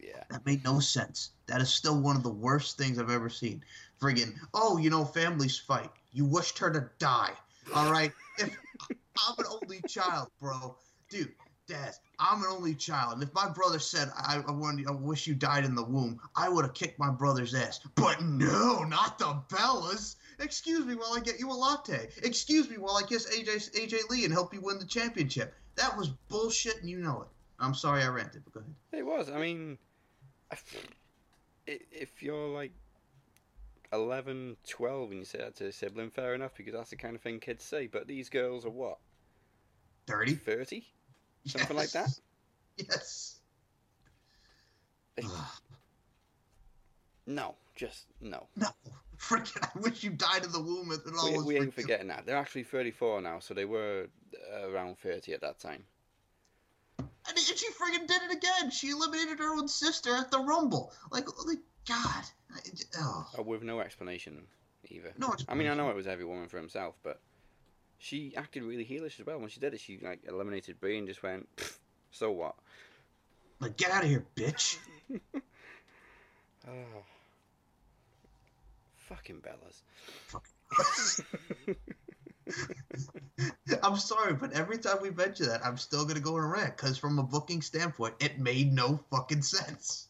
Yeah. 0.00 0.22
That 0.30 0.44
made 0.46 0.62
no 0.64 0.80
sense. 0.80 1.30
That 1.46 1.60
is 1.60 1.72
still 1.72 1.98
one 1.98 2.16
of 2.16 2.22
the 2.22 2.30
worst 2.30 2.76
things 2.76 2.98
I've 2.98 3.10
ever 3.10 3.30
seen. 3.30 3.64
Friggin', 4.00 4.34
oh, 4.52 4.76
you 4.76 4.90
know, 4.90 5.04
families 5.04 5.58
fight. 5.58 5.90
You 6.12 6.26
wished 6.26 6.58
her 6.58 6.70
to 6.70 6.88
die. 6.98 7.32
All 7.74 7.90
right? 7.90 8.12
If 8.38 8.56
I'm 9.18 9.34
an 9.38 9.44
only 9.50 9.80
child, 9.88 10.28
bro. 10.40 10.76
Dude, 11.08 11.32
Dad, 11.66 11.94
I'm 12.18 12.40
an 12.40 12.48
only 12.50 12.74
child. 12.74 13.14
And 13.14 13.22
if 13.22 13.32
my 13.32 13.48
brother 13.48 13.78
said, 13.78 14.10
I, 14.16 14.42
I, 14.46 14.50
want, 14.50 14.86
I 14.86 14.92
wish 14.92 15.26
you 15.26 15.34
died 15.34 15.64
in 15.64 15.74
the 15.74 15.84
womb, 15.84 16.20
I 16.36 16.48
would 16.48 16.64
have 16.64 16.74
kicked 16.74 16.98
my 16.98 17.10
brother's 17.10 17.54
ass. 17.54 17.80
But 17.94 18.22
no, 18.22 18.84
not 18.84 19.18
the 19.18 19.40
Bellas. 19.48 20.16
Excuse 20.40 20.84
me 20.84 20.94
while 20.94 21.14
I 21.14 21.20
get 21.20 21.38
you 21.38 21.50
a 21.50 21.54
latte. 21.54 22.08
Excuse 22.22 22.68
me 22.68 22.76
while 22.76 22.96
I 22.96 23.02
kiss 23.02 23.26
AJ, 23.34 23.70
AJ 23.76 24.10
Lee 24.10 24.24
and 24.24 24.32
help 24.32 24.52
you 24.52 24.60
win 24.60 24.78
the 24.78 24.84
championship. 24.84 25.54
That 25.76 25.96
was 25.96 26.08
bullshit, 26.28 26.80
and 26.80 26.90
you 26.90 26.98
know 26.98 27.22
it. 27.22 27.28
I'm 27.58 27.74
sorry 27.74 28.02
I 28.02 28.08
ranted, 28.08 28.42
but 28.44 28.52
go 28.52 28.60
ahead. 28.60 28.74
It 28.92 29.06
was. 29.06 29.30
I 29.30 29.38
mean, 29.38 29.78
if 31.66 32.22
you're 32.22 32.48
like 32.48 32.72
11, 33.94 34.56
12 34.68 35.10
and 35.10 35.18
you 35.20 35.24
say 35.24 35.38
that 35.38 35.56
to 35.56 35.66
a 35.66 35.72
sibling, 35.72 36.10
fair 36.10 36.34
enough, 36.34 36.54
because 36.56 36.74
that's 36.74 36.90
the 36.90 36.96
kind 36.96 37.14
of 37.14 37.22
thing 37.22 37.40
kids 37.40 37.64
say. 37.64 37.86
But 37.86 38.06
these 38.06 38.28
girls 38.28 38.64
are 38.66 38.70
what? 38.70 38.98
30? 40.06 40.34
30? 40.34 40.84
Something 41.46 41.76
like 41.76 41.90
that? 41.92 42.08
Yes. 42.76 43.38
No, 47.26 47.54
just 47.74 48.06
no. 48.20 48.46
No, 48.56 48.68
freaking! 49.18 49.62
I 49.62 49.78
wish 49.78 50.04
you 50.04 50.10
died 50.10 50.44
in 50.44 50.52
the 50.52 50.60
womb. 50.60 50.92
It 50.92 51.00
all 51.18 51.30
We, 51.30 51.36
was 51.36 51.46
we 51.46 51.56
ain't 51.56 51.72
forgetting 51.72 52.08
that. 52.08 52.26
They're 52.26 52.36
actually 52.36 52.64
34 52.64 53.22
now, 53.22 53.38
so 53.38 53.54
they 53.54 53.64
were 53.64 54.08
uh, 54.52 54.68
around 54.68 54.98
30 54.98 55.32
at 55.32 55.40
that 55.40 55.58
time. 55.58 55.84
And 56.98 57.38
she 57.38 57.66
freaking 57.68 58.06
did 58.06 58.20
it 58.22 58.36
again. 58.36 58.70
She 58.70 58.90
eliminated 58.90 59.38
her 59.38 59.54
own 59.54 59.68
sister 59.68 60.14
at 60.14 60.30
the 60.30 60.38
Rumble. 60.38 60.92
Like, 61.10 61.26
like 61.46 61.58
God. 61.86 62.24
I- 62.54 62.60
Oh. 62.98 63.26
Uh, 63.38 63.42
with 63.42 63.62
no 63.62 63.80
explanation 63.80 64.46
either. 64.88 65.12
No 65.18 65.34
I 65.48 65.54
mean, 65.54 65.68
I 65.68 65.74
know 65.74 65.90
it 65.90 65.96
was 65.96 66.06
every 66.06 66.24
woman 66.24 66.48
for 66.48 66.58
himself, 66.58 66.94
but 67.02 67.20
she 67.98 68.34
acted 68.36 68.62
really 68.62 68.84
heelish 68.84 69.18
as 69.20 69.26
well. 69.26 69.38
When 69.38 69.48
she 69.48 69.60
did 69.60 69.74
it, 69.74 69.80
she 69.80 69.98
like 69.98 70.20
eliminated 70.28 70.80
Brie 70.80 70.98
and 70.98 71.06
just 71.08 71.22
went, 71.22 71.48
so 72.10 72.30
what? 72.30 72.54
Like, 73.60 73.76
get 73.76 73.90
out 73.90 74.04
of 74.04 74.10
here, 74.10 74.24
bitch. 74.36 74.76
Oh. 76.66 77.04
Fucking 78.96 79.42
Bellas. 79.42 79.82
I'm 83.82 83.96
sorry, 83.98 84.32
but 84.32 84.52
every 84.54 84.78
time 84.78 84.96
we 85.02 85.10
mention 85.10 85.46
that, 85.48 85.64
I'm 85.64 85.76
still 85.76 86.06
gonna 86.06 86.20
go 86.20 86.36
on 86.36 86.44
a 86.44 86.46
rant 86.46 86.76
because 86.76 86.96
from 86.96 87.18
a 87.18 87.22
booking 87.22 87.60
standpoint, 87.60 88.14
it 88.20 88.38
made 88.38 88.72
no 88.72 88.98
fucking 89.10 89.42
sense. 89.42 90.08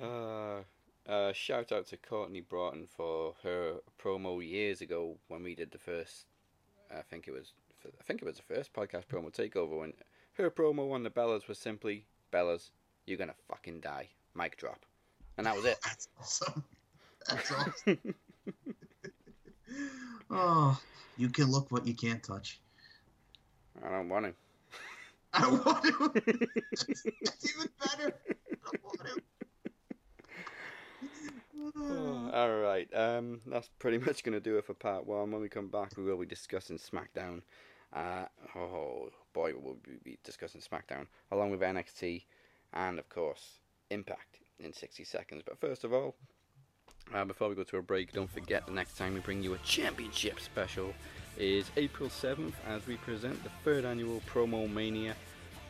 Uh, 0.00 0.62
uh, 1.08 1.32
shout 1.32 1.72
out 1.72 1.86
to 1.86 1.96
Courtney 1.96 2.40
Broughton 2.40 2.86
for 2.96 3.34
her 3.42 3.76
promo 4.02 4.46
years 4.46 4.80
ago 4.80 5.16
when 5.28 5.42
we 5.42 5.54
did 5.54 5.70
the 5.70 5.78
first. 5.78 6.26
I 6.90 7.02
think 7.02 7.28
it 7.28 7.32
was. 7.32 7.52
I 7.86 8.02
think 8.04 8.20
it 8.20 8.24
was 8.24 8.36
the 8.36 8.54
first 8.54 8.72
podcast 8.72 9.06
promo 9.06 9.30
takeover 9.30 9.78
when 9.78 9.92
her 10.34 10.50
promo 10.50 10.92
on 10.92 11.04
the 11.04 11.10
Bellas 11.10 11.46
was 11.46 11.58
simply 11.58 12.04
Bellas, 12.32 12.70
you're 13.06 13.18
gonna 13.18 13.34
fucking 13.48 13.80
die. 13.80 14.08
Mic 14.34 14.56
drop, 14.56 14.84
and 15.38 15.46
that 15.46 15.54
was 15.54 15.64
it. 15.64 15.78
That's 15.84 16.08
awesome. 16.20 16.64
That's 17.28 17.52
awesome. 17.52 17.98
oh, 20.30 20.80
you 21.16 21.28
can 21.28 21.50
look 21.50 21.70
what 21.70 21.86
you 21.86 21.94
can't 21.94 22.22
touch. 22.22 22.60
I 23.84 23.90
don't 23.90 24.08
want 24.08 24.26
to. 24.26 24.34
I 25.32 25.40
don't 25.42 25.64
want 25.64 25.84
to. 25.84 26.10
that's, 26.70 26.84
that's 27.24 27.56
even 27.56 27.68
better. 27.78 28.14
I 28.28 28.54
don't 28.64 28.84
want 28.84 29.00
to. 29.06 29.22
Oh, 31.78 32.30
all 32.32 32.56
right. 32.58 32.88
Um, 32.94 33.40
that's 33.46 33.68
pretty 33.78 33.98
much 34.06 34.24
going 34.24 34.34
to 34.34 34.40
do 34.40 34.58
it 34.58 34.64
for 34.64 34.74
part 34.74 35.06
one. 35.06 35.30
When 35.30 35.40
we 35.40 35.48
come 35.48 35.68
back, 35.68 35.96
we 35.96 36.04
will 36.04 36.18
be 36.18 36.26
discussing 36.26 36.78
SmackDown. 36.78 37.42
Uh, 37.92 38.26
oh 38.56 39.10
boy, 39.32 39.52
we'll 39.56 39.78
be 40.04 40.18
discussing 40.24 40.60
SmackDown 40.60 41.06
along 41.30 41.50
with 41.50 41.60
NXT 41.60 42.24
and, 42.72 42.98
of 42.98 43.08
course, 43.08 43.58
Impact 43.90 44.40
in 44.58 44.72
60 44.72 45.04
seconds. 45.04 45.42
But 45.46 45.60
first 45.60 45.84
of 45.84 45.92
all, 45.92 46.16
uh, 47.14 47.24
before 47.24 47.48
we 47.48 47.54
go 47.54 47.62
to 47.62 47.76
a 47.76 47.82
break, 47.82 48.12
don't 48.12 48.30
forget 48.30 48.66
the 48.66 48.72
next 48.72 48.98
time 48.98 49.14
we 49.14 49.20
bring 49.20 49.42
you 49.42 49.54
a 49.54 49.58
championship 49.58 50.40
special 50.40 50.92
is 51.38 51.70
April 51.76 52.08
7th 52.08 52.54
as 52.66 52.84
we 52.86 52.96
present 52.96 53.40
the 53.44 53.50
third 53.62 53.84
annual 53.84 54.20
Promo 54.28 54.68
Mania 54.68 55.14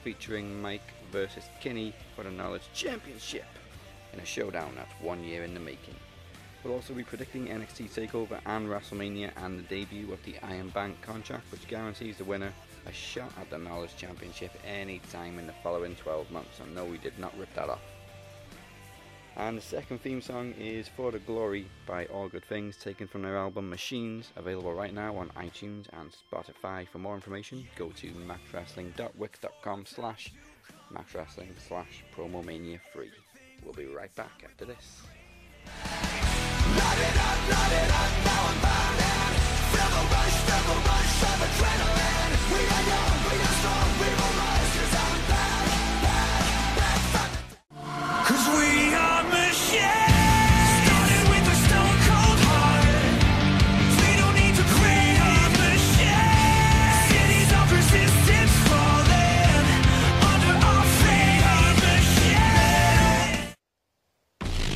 featuring 0.02 0.62
Mike 0.62 0.94
versus 1.12 1.44
Kenny 1.60 1.92
for 2.14 2.22
the 2.22 2.30
Knowledge 2.30 2.70
Championship 2.72 3.44
in 4.16 4.22
a 4.22 4.26
showdown 4.26 4.72
that's 4.74 4.92
one 5.00 5.22
year 5.22 5.44
in 5.44 5.52
the 5.52 5.60
making. 5.60 5.94
We'll 6.64 6.74
also 6.74 6.94
be 6.94 7.04
predicting 7.04 7.46
NXT 7.46 7.90
TakeOver 7.90 8.40
and 8.46 8.68
WrestleMania 8.68 9.30
and 9.36 9.58
the 9.58 9.62
debut 9.64 10.12
of 10.12 10.22
the 10.24 10.36
Iron 10.42 10.70
Bank 10.70 11.00
contract, 11.02 11.52
which 11.52 11.68
guarantees 11.68 12.16
the 12.16 12.24
winner 12.24 12.52
a 12.86 12.92
shot 12.92 13.30
at 13.40 13.50
the 13.50 13.58
Knowledge 13.58 13.96
Championship 13.96 14.50
any 14.66 15.00
time 15.12 15.38
in 15.38 15.46
the 15.46 15.52
following 15.62 15.94
12 15.96 16.30
months. 16.30 16.60
And 16.60 16.74
no, 16.74 16.84
we 16.84 16.98
did 16.98 17.18
not 17.18 17.38
rip 17.38 17.52
that 17.54 17.68
off. 17.68 17.82
And 19.36 19.58
the 19.58 19.62
second 19.62 20.00
theme 20.00 20.22
song 20.22 20.54
is 20.58 20.88
For 20.88 21.12
the 21.12 21.18
Glory 21.18 21.66
by 21.86 22.06
All 22.06 22.28
Good 22.28 22.44
Things, 22.46 22.78
taken 22.78 23.06
from 23.06 23.22
their 23.22 23.36
album 23.36 23.68
Machines, 23.68 24.32
available 24.36 24.72
right 24.72 24.94
now 24.94 25.14
on 25.16 25.28
iTunes 25.36 25.86
and 25.92 26.10
Spotify. 26.10 26.88
For 26.88 26.98
more 26.98 27.14
information, 27.14 27.66
go 27.76 27.90
to 27.90 28.06
maxwrestling.wix.com 28.08 29.84
slash 29.84 30.32
maxwrestling 30.90 31.54
slash 31.68 32.02
promomania 32.16 32.80
free. 32.92 33.10
We'll 33.64 33.74
be 33.74 33.86
right 33.86 34.14
back 34.14 34.44
after 34.44 34.64
this. 34.64 35.02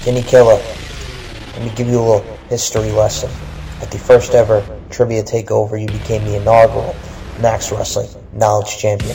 Kenny 0.02 0.22
Killer. 0.22 0.56
Let 1.52 1.62
me 1.62 1.70
give 1.76 1.86
you 1.86 2.00
a 2.00 2.00
little 2.00 2.36
history 2.48 2.90
lesson. 2.90 3.30
At 3.82 3.90
the 3.90 3.98
first 3.98 4.32
ever 4.32 4.64
Trivia 4.88 5.22
Takeover, 5.22 5.78
you 5.78 5.86
became 5.86 6.24
the 6.24 6.36
inaugural 6.36 6.96
Max 7.38 7.70
Wrestling 7.70 8.08
Knowledge 8.32 8.78
Champion. 8.78 9.14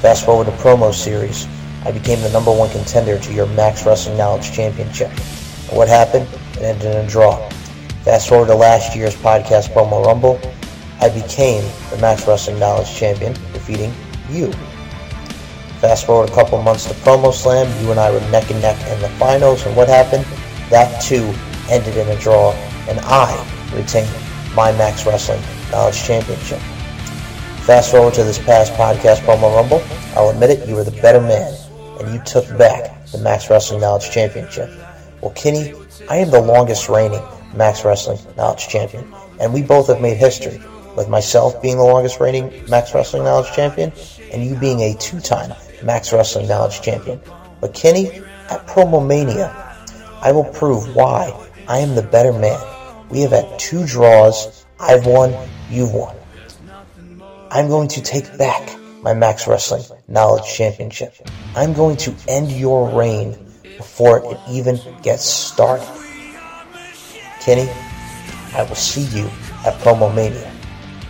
Fast 0.00 0.24
forward 0.24 0.46
to 0.46 0.52
promo 0.52 0.92
series, 0.92 1.46
I 1.84 1.92
became 1.92 2.20
the 2.22 2.30
number 2.30 2.50
one 2.50 2.70
contender 2.70 3.20
to 3.20 3.32
your 3.32 3.46
Max 3.46 3.86
Wrestling 3.86 4.18
Knowledge 4.18 4.52
Championship. 4.52 5.10
And 5.10 5.76
what 5.78 5.86
happened? 5.86 6.26
It 6.54 6.62
ended 6.62 6.96
in 6.96 7.04
a 7.04 7.08
draw. 7.08 7.48
Fast 8.02 8.28
forward 8.28 8.48
to 8.48 8.54
last 8.56 8.96
year's 8.96 9.14
podcast 9.14 9.72
promo 9.72 10.04
rumble, 10.04 10.40
I 11.00 11.08
became 11.08 11.62
the 11.90 11.98
Max 11.98 12.26
Wrestling 12.26 12.58
Knowledge 12.58 12.92
Champion, 12.92 13.32
defeating 13.52 13.94
you. 14.28 14.52
Fast 15.84 16.06
forward 16.06 16.30
a 16.30 16.32
couple 16.32 16.62
months 16.62 16.86
to 16.86 16.94
Promo 16.94 17.30
Slam, 17.30 17.68
you 17.84 17.90
and 17.90 18.00
I 18.00 18.10
were 18.10 18.18
neck 18.30 18.50
and 18.50 18.62
neck 18.62 18.80
in 18.90 18.98
the 19.02 19.10
finals, 19.18 19.66
and 19.66 19.76
what 19.76 19.86
happened? 19.86 20.24
That 20.70 21.02
too 21.02 21.34
ended 21.68 21.98
in 21.98 22.08
a 22.08 22.18
draw, 22.18 22.52
and 22.88 22.98
I 23.00 23.36
retained 23.70 24.08
my 24.56 24.72
Max 24.78 25.04
Wrestling 25.04 25.42
Knowledge 25.70 26.02
Championship. 26.02 26.58
Fast 27.66 27.90
forward 27.90 28.14
to 28.14 28.24
this 28.24 28.38
past 28.38 28.72
podcast 28.72 29.18
promo 29.26 29.54
rumble. 29.54 29.84
I'll 30.16 30.30
admit 30.30 30.48
it, 30.48 30.66
you 30.66 30.74
were 30.74 30.84
the 30.84 31.02
better 31.02 31.20
man, 31.20 31.54
and 32.00 32.14
you 32.14 32.20
took 32.24 32.48
back 32.56 33.04
the 33.08 33.18
Max 33.18 33.50
Wrestling 33.50 33.82
Knowledge 33.82 34.10
Championship. 34.10 34.70
Well, 35.20 35.32
Kenny, 35.32 35.74
I 36.08 36.16
am 36.16 36.30
the 36.30 36.40
longest 36.40 36.88
reigning 36.88 37.22
Max 37.54 37.84
Wrestling 37.84 38.20
Knowledge 38.38 38.68
Champion, 38.68 39.06
and 39.38 39.52
we 39.52 39.60
both 39.60 39.88
have 39.88 40.00
made 40.00 40.16
history, 40.16 40.62
with 40.96 41.10
myself 41.10 41.60
being 41.60 41.76
the 41.76 41.84
longest 41.84 42.20
reigning 42.20 42.50
Max 42.70 42.94
Wrestling 42.94 43.24
Knowledge 43.24 43.52
Champion, 43.52 43.92
and 44.32 44.42
you 44.42 44.54
being 44.54 44.80
a 44.80 44.94
two-time 44.94 45.52
Max 45.82 46.12
Wrestling 46.12 46.48
Knowledge 46.48 46.80
Champion. 46.82 47.20
But 47.60 47.74
Kenny, 47.74 48.10
at 48.50 48.66
Promomania, 48.66 49.52
I 50.20 50.32
will 50.32 50.44
prove 50.44 50.94
why 50.94 51.32
I 51.68 51.78
am 51.78 51.94
the 51.94 52.02
better 52.02 52.32
man. 52.32 52.60
We 53.08 53.20
have 53.20 53.32
had 53.32 53.58
two 53.58 53.86
draws. 53.86 54.64
I've 54.80 55.06
won, 55.06 55.34
you've 55.70 55.92
won. 55.92 56.14
I'm 57.50 57.68
going 57.68 57.88
to 57.88 58.02
take 58.02 58.36
back 58.36 58.78
my 59.02 59.14
Max 59.14 59.46
Wrestling 59.46 59.82
Knowledge 60.08 60.46
Championship. 60.52 61.14
I'm 61.54 61.72
going 61.72 61.96
to 61.98 62.14
end 62.26 62.50
your 62.50 62.88
reign 62.88 63.32
before 63.62 64.18
it 64.32 64.38
even 64.50 64.80
gets 65.02 65.24
started. 65.24 65.86
Kenny, 67.40 67.70
I 68.54 68.62
will 68.62 68.74
see 68.74 69.02
you 69.16 69.26
at 69.66 69.78
Promomania, 69.80 70.50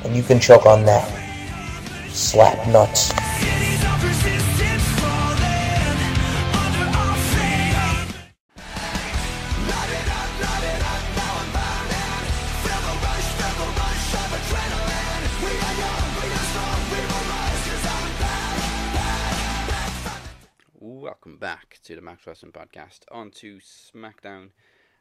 and 0.05 0.17
you 0.17 0.23
can 0.23 0.41
choke 0.41 0.67
on 0.67 0.85
that. 0.85 1.09
Slap 2.11 2.67
nuts. 2.69 3.12
To 21.85 21.95
the 21.95 22.01
Max 22.01 22.26
Wrestling 22.26 22.53
Podcast. 22.53 23.01
On 23.11 23.30
to 23.32 23.59
SmackDown. 23.59 24.49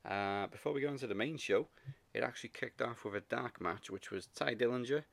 Uh, 0.06 0.48
before 0.48 0.74
we 0.74 0.82
go 0.82 0.90
into 0.90 1.08
the 1.08 1.16
main 1.16 1.38
show, 1.38 1.68
it 2.14 2.24
actually 2.24 2.50
kicked 2.50 2.82
off 2.82 3.06
with 3.06 3.16
a 3.16 3.22
dark 3.22 3.62
match, 3.62 3.90
which 3.90 4.12
was 4.12 4.28
Tye 4.36 4.54
Dillinger 4.54 5.06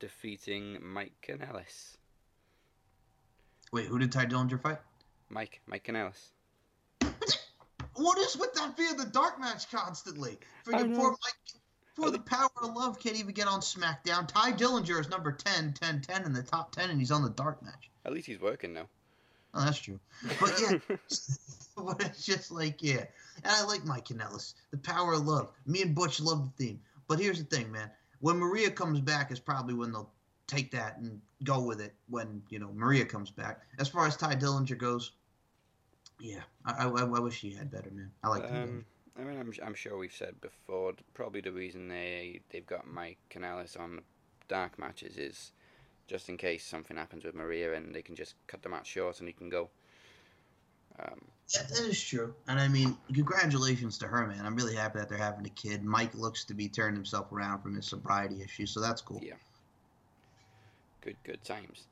defeating 0.00 0.78
Mike 0.80 1.12
Kanellis. 1.22 1.98
Wait, 3.70 3.84
who 3.84 3.98
did 3.98 4.12
Tye 4.12 4.24
Dillinger 4.24 4.58
fight? 4.58 4.78
Mike, 5.28 5.60
Mike 5.66 5.84
Kanellis. 5.84 6.30
What 7.96 8.16
is 8.16 8.38
with 8.38 8.54
that 8.54 8.74
being 8.74 8.96
the 8.96 9.04
dark 9.04 9.38
match 9.38 9.70
constantly? 9.70 10.38
For, 10.62 10.72
the, 10.72 10.86
Mike, 10.86 11.18
for 11.94 12.10
the 12.10 12.18
power 12.20 12.48
of 12.62 12.74
love 12.74 12.98
can't 12.98 13.16
even 13.16 13.34
get 13.34 13.46
on 13.46 13.60
SmackDown. 13.60 14.26
Tye 14.26 14.52
Dillinger 14.52 15.00
is 15.00 15.10
number 15.10 15.32
10, 15.32 15.74
10, 15.74 16.00
10 16.00 16.24
in 16.24 16.32
the 16.32 16.42
top 16.42 16.74
10, 16.74 16.88
and 16.88 16.98
he's 16.98 17.10
on 17.10 17.22
the 17.22 17.28
dark 17.28 17.62
match. 17.62 17.90
At 18.06 18.14
least 18.14 18.26
he's 18.26 18.40
working 18.40 18.72
now. 18.72 18.86
Oh, 19.54 19.64
that's 19.64 19.78
true. 19.78 20.00
But 20.40 20.60
yeah, 20.60 20.78
but 21.76 22.04
it's 22.04 22.24
just 22.24 22.50
like, 22.50 22.82
yeah. 22.82 23.04
And 23.42 23.52
I 23.52 23.64
like 23.64 23.84
Mike 23.84 24.06
Kanellis. 24.06 24.54
The 24.70 24.78
power 24.78 25.14
of 25.14 25.26
love. 25.26 25.50
Me 25.66 25.82
and 25.82 25.94
Butch 25.94 26.20
love 26.20 26.50
the 26.56 26.64
theme. 26.64 26.80
But 27.08 27.20
here's 27.20 27.38
the 27.38 27.56
thing, 27.56 27.70
man. 27.70 27.90
When 28.20 28.36
Maria 28.38 28.70
comes 28.70 29.00
back 29.00 29.30
is 29.30 29.38
probably 29.40 29.74
when 29.74 29.92
they'll 29.92 30.10
take 30.46 30.70
that 30.72 30.98
and 30.98 31.20
go 31.42 31.60
with 31.60 31.80
it 31.80 31.94
when, 32.08 32.42
you 32.48 32.58
know, 32.58 32.70
Maria 32.74 33.04
comes 33.04 33.30
back. 33.30 33.62
As 33.78 33.88
far 33.88 34.06
as 34.06 34.16
Tye 34.16 34.34
Dillinger 34.34 34.78
goes, 34.78 35.12
yeah, 36.20 36.40
I, 36.64 36.84
I, 36.84 36.86
I 36.86 37.18
wish 37.20 37.40
he 37.40 37.54
had 37.54 37.70
better, 37.70 37.90
man. 37.90 38.10
I 38.22 38.28
like 38.28 38.44
Um, 38.44 38.84
I 39.18 39.24
mean, 39.24 39.38
I'm, 39.38 39.52
I'm 39.64 39.74
sure 39.74 39.98
we've 39.98 40.12
said 40.12 40.40
before. 40.40 40.94
Probably 41.12 41.40
the 41.40 41.52
reason 41.52 41.88
they 41.88 42.40
they've 42.50 42.66
got 42.66 42.86
Mike 42.86 43.18
Kanellis 43.30 43.78
on 43.78 44.02
dark 44.48 44.78
matches 44.78 45.16
is 45.16 45.52
just 46.06 46.28
in 46.28 46.36
case 46.36 46.64
something 46.64 46.96
happens 46.96 47.24
with 47.24 47.34
Maria 47.34 47.74
and 47.74 47.94
they 47.94 48.02
can 48.02 48.14
just 48.14 48.34
cut 48.46 48.62
the 48.62 48.68
match 48.68 48.86
short 48.86 49.18
and 49.20 49.28
he 49.28 49.32
can 49.32 49.48
go. 49.48 49.70
Um, 50.98 51.20
that 51.54 51.70
is 51.80 52.02
true. 52.02 52.34
And 52.48 52.58
I 52.58 52.68
mean, 52.68 52.96
congratulations 53.12 53.98
to 53.98 54.06
her, 54.06 54.26
man. 54.26 54.44
I'm 54.44 54.56
really 54.56 54.74
happy 54.74 54.98
that 54.98 55.08
they're 55.08 55.18
having 55.18 55.44
a 55.44 55.50
kid. 55.50 55.84
Mike 55.84 56.14
looks 56.14 56.44
to 56.44 56.54
be 56.54 56.68
turning 56.68 56.94
himself 56.94 57.32
around 57.32 57.62
from 57.62 57.74
his 57.74 57.86
sobriety 57.86 58.42
issues, 58.42 58.70
so 58.70 58.80
that's 58.80 59.00
cool. 59.00 59.20
Yeah. 59.22 59.34
good 61.00 61.16
good 61.24 61.44
times. 61.44 61.84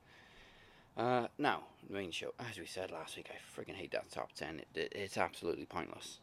Uh, 0.96 1.26
now 1.38 1.60
the 1.86 1.94
main 1.94 2.10
show. 2.10 2.32
As 2.38 2.58
we 2.58 2.66
said 2.66 2.90
last 2.90 3.16
week, 3.16 3.30
I 3.30 3.60
friggin' 3.60 3.74
hate 3.74 3.92
that 3.92 4.10
top 4.10 4.32
ten. 4.32 4.60
It, 4.60 4.68
it, 4.74 4.92
it's 4.94 5.18
absolutely 5.18 5.66
pointless. 5.66 6.18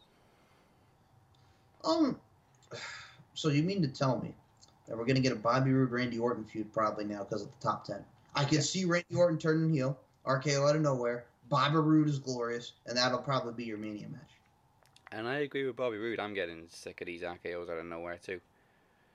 Um, 1.84 2.18
so 3.34 3.48
you 3.48 3.62
mean 3.62 3.82
to 3.82 3.88
tell 3.88 4.20
me 4.20 4.34
that 4.90 4.98
we're 4.98 5.04
gonna 5.04 5.20
get 5.20 5.32
a 5.32 5.36
Bobby 5.36 5.70
Roode 5.70 5.92
Randy 5.92 6.18
Orton 6.18 6.44
feud 6.44 6.72
probably 6.72 7.04
now 7.04 7.20
because 7.20 7.42
of 7.42 7.48
the 7.48 7.62
top 7.62 7.84
ten? 7.84 8.04
I 8.34 8.44
can 8.44 8.60
see 8.60 8.84
Randy 8.84 9.14
Orton 9.14 9.38
turning 9.38 9.72
heel, 9.72 9.96
RKO 10.26 10.68
out 10.68 10.76
of 10.76 10.82
nowhere. 10.82 11.24
Bobby 11.48 11.76
Roode 11.76 12.08
is 12.08 12.18
glorious, 12.18 12.72
and 12.86 12.96
that'll 12.96 13.18
probably 13.18 13.52
be 13.52 13.64
your 13.64 13.78
Mania 13.78 14.08
match. 14.08 14.20
And 15.12 15.28
I 15.28 15.38
agree 15.38 15.64
with 15.64 15.76
Bobby 15.76 15.96
Roode. 15.96 16.18
I'm 16.18 16.34
getting 16.34 16.66
sick 16.68 17.00
of 17.00 17.06
these 17.06 17.22
RKO's 17.22 17.70
out 17.70 17.78
of 17.78 17.86
nowhere 17.86 18.18
too. 18.18 18.40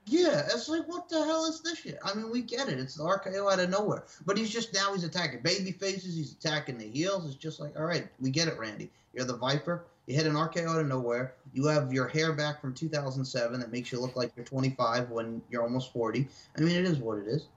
Yeah, 0.06 0.46
it's 0.46 0.68
like 0.68 0.88
what 0.88 1.10
the 1.10 1.22
hell 1.22 1.44
is 1.44 1.60
this 1.60 1.80
shit? 1.80 1.98
I 2.02 2.14
mean, 2.14 2.30
we 2.30 2.40
get 2.40 2.68
it. 2.70 2.78
It's 2.78 2.94
the 2.94 3.04
RKO 3.04 3.52
out 3.52 3.60
of 3.60 3.68
nowhere, 3.68 4.04
but 4.24 4.38
he's 4.38 4.50
just 4.50 4.72
now 4.72 4.94
he's 4.94 5.04
attacking 5.04 5.40
baby 5.40 5.72
faces. 5.72 6.16
He's 6.16 6.32
attacking 6.32 6.78
the 6.78 6.88
heels. 6.88 7.26
It's 7.26 7.34
just 7.34 7.60
like, 7.60 7.78
all 7.78 7.84
right, 7.84 8.08
we 8.18 8.30
get 8.30 8.48
it, 8.48 8.58
Randy. 8.58 8.90
You're 9.12 9.26
the 9.26 9.36
Viper. 9.36 9.84
You 10.06 10.14
hit 10.14 10.26
an 10.26 10.34
RKO 10.34 10.68
out 10.68 10.80
of 10.80 10.86
nowhere. 10.86 11.34
You 11.52 11.66
have 11.66 11.92
your 11.92 12.06
hair 12.06 12.32
back 12.32 12.60
from 12.60 12.74
2007 12.74 13.58
that 13.58 13.72
makes 13.72 13.90
you 13.90 14.00
look 14.00 14.14
like 14.14 14.30
you're 14.36 14.44
25 14.46 15.10
when 15.10 15.42
you're 15.50 15.62
almost 15.62 15.92
40. 15.92 16.28
I 16.56 16.60
mean, 16.60 16.76
it 16.76 16.84
is 16.84 16.98
what 16.98 17.18
it 17.18 17.26
is. 17.26 17.48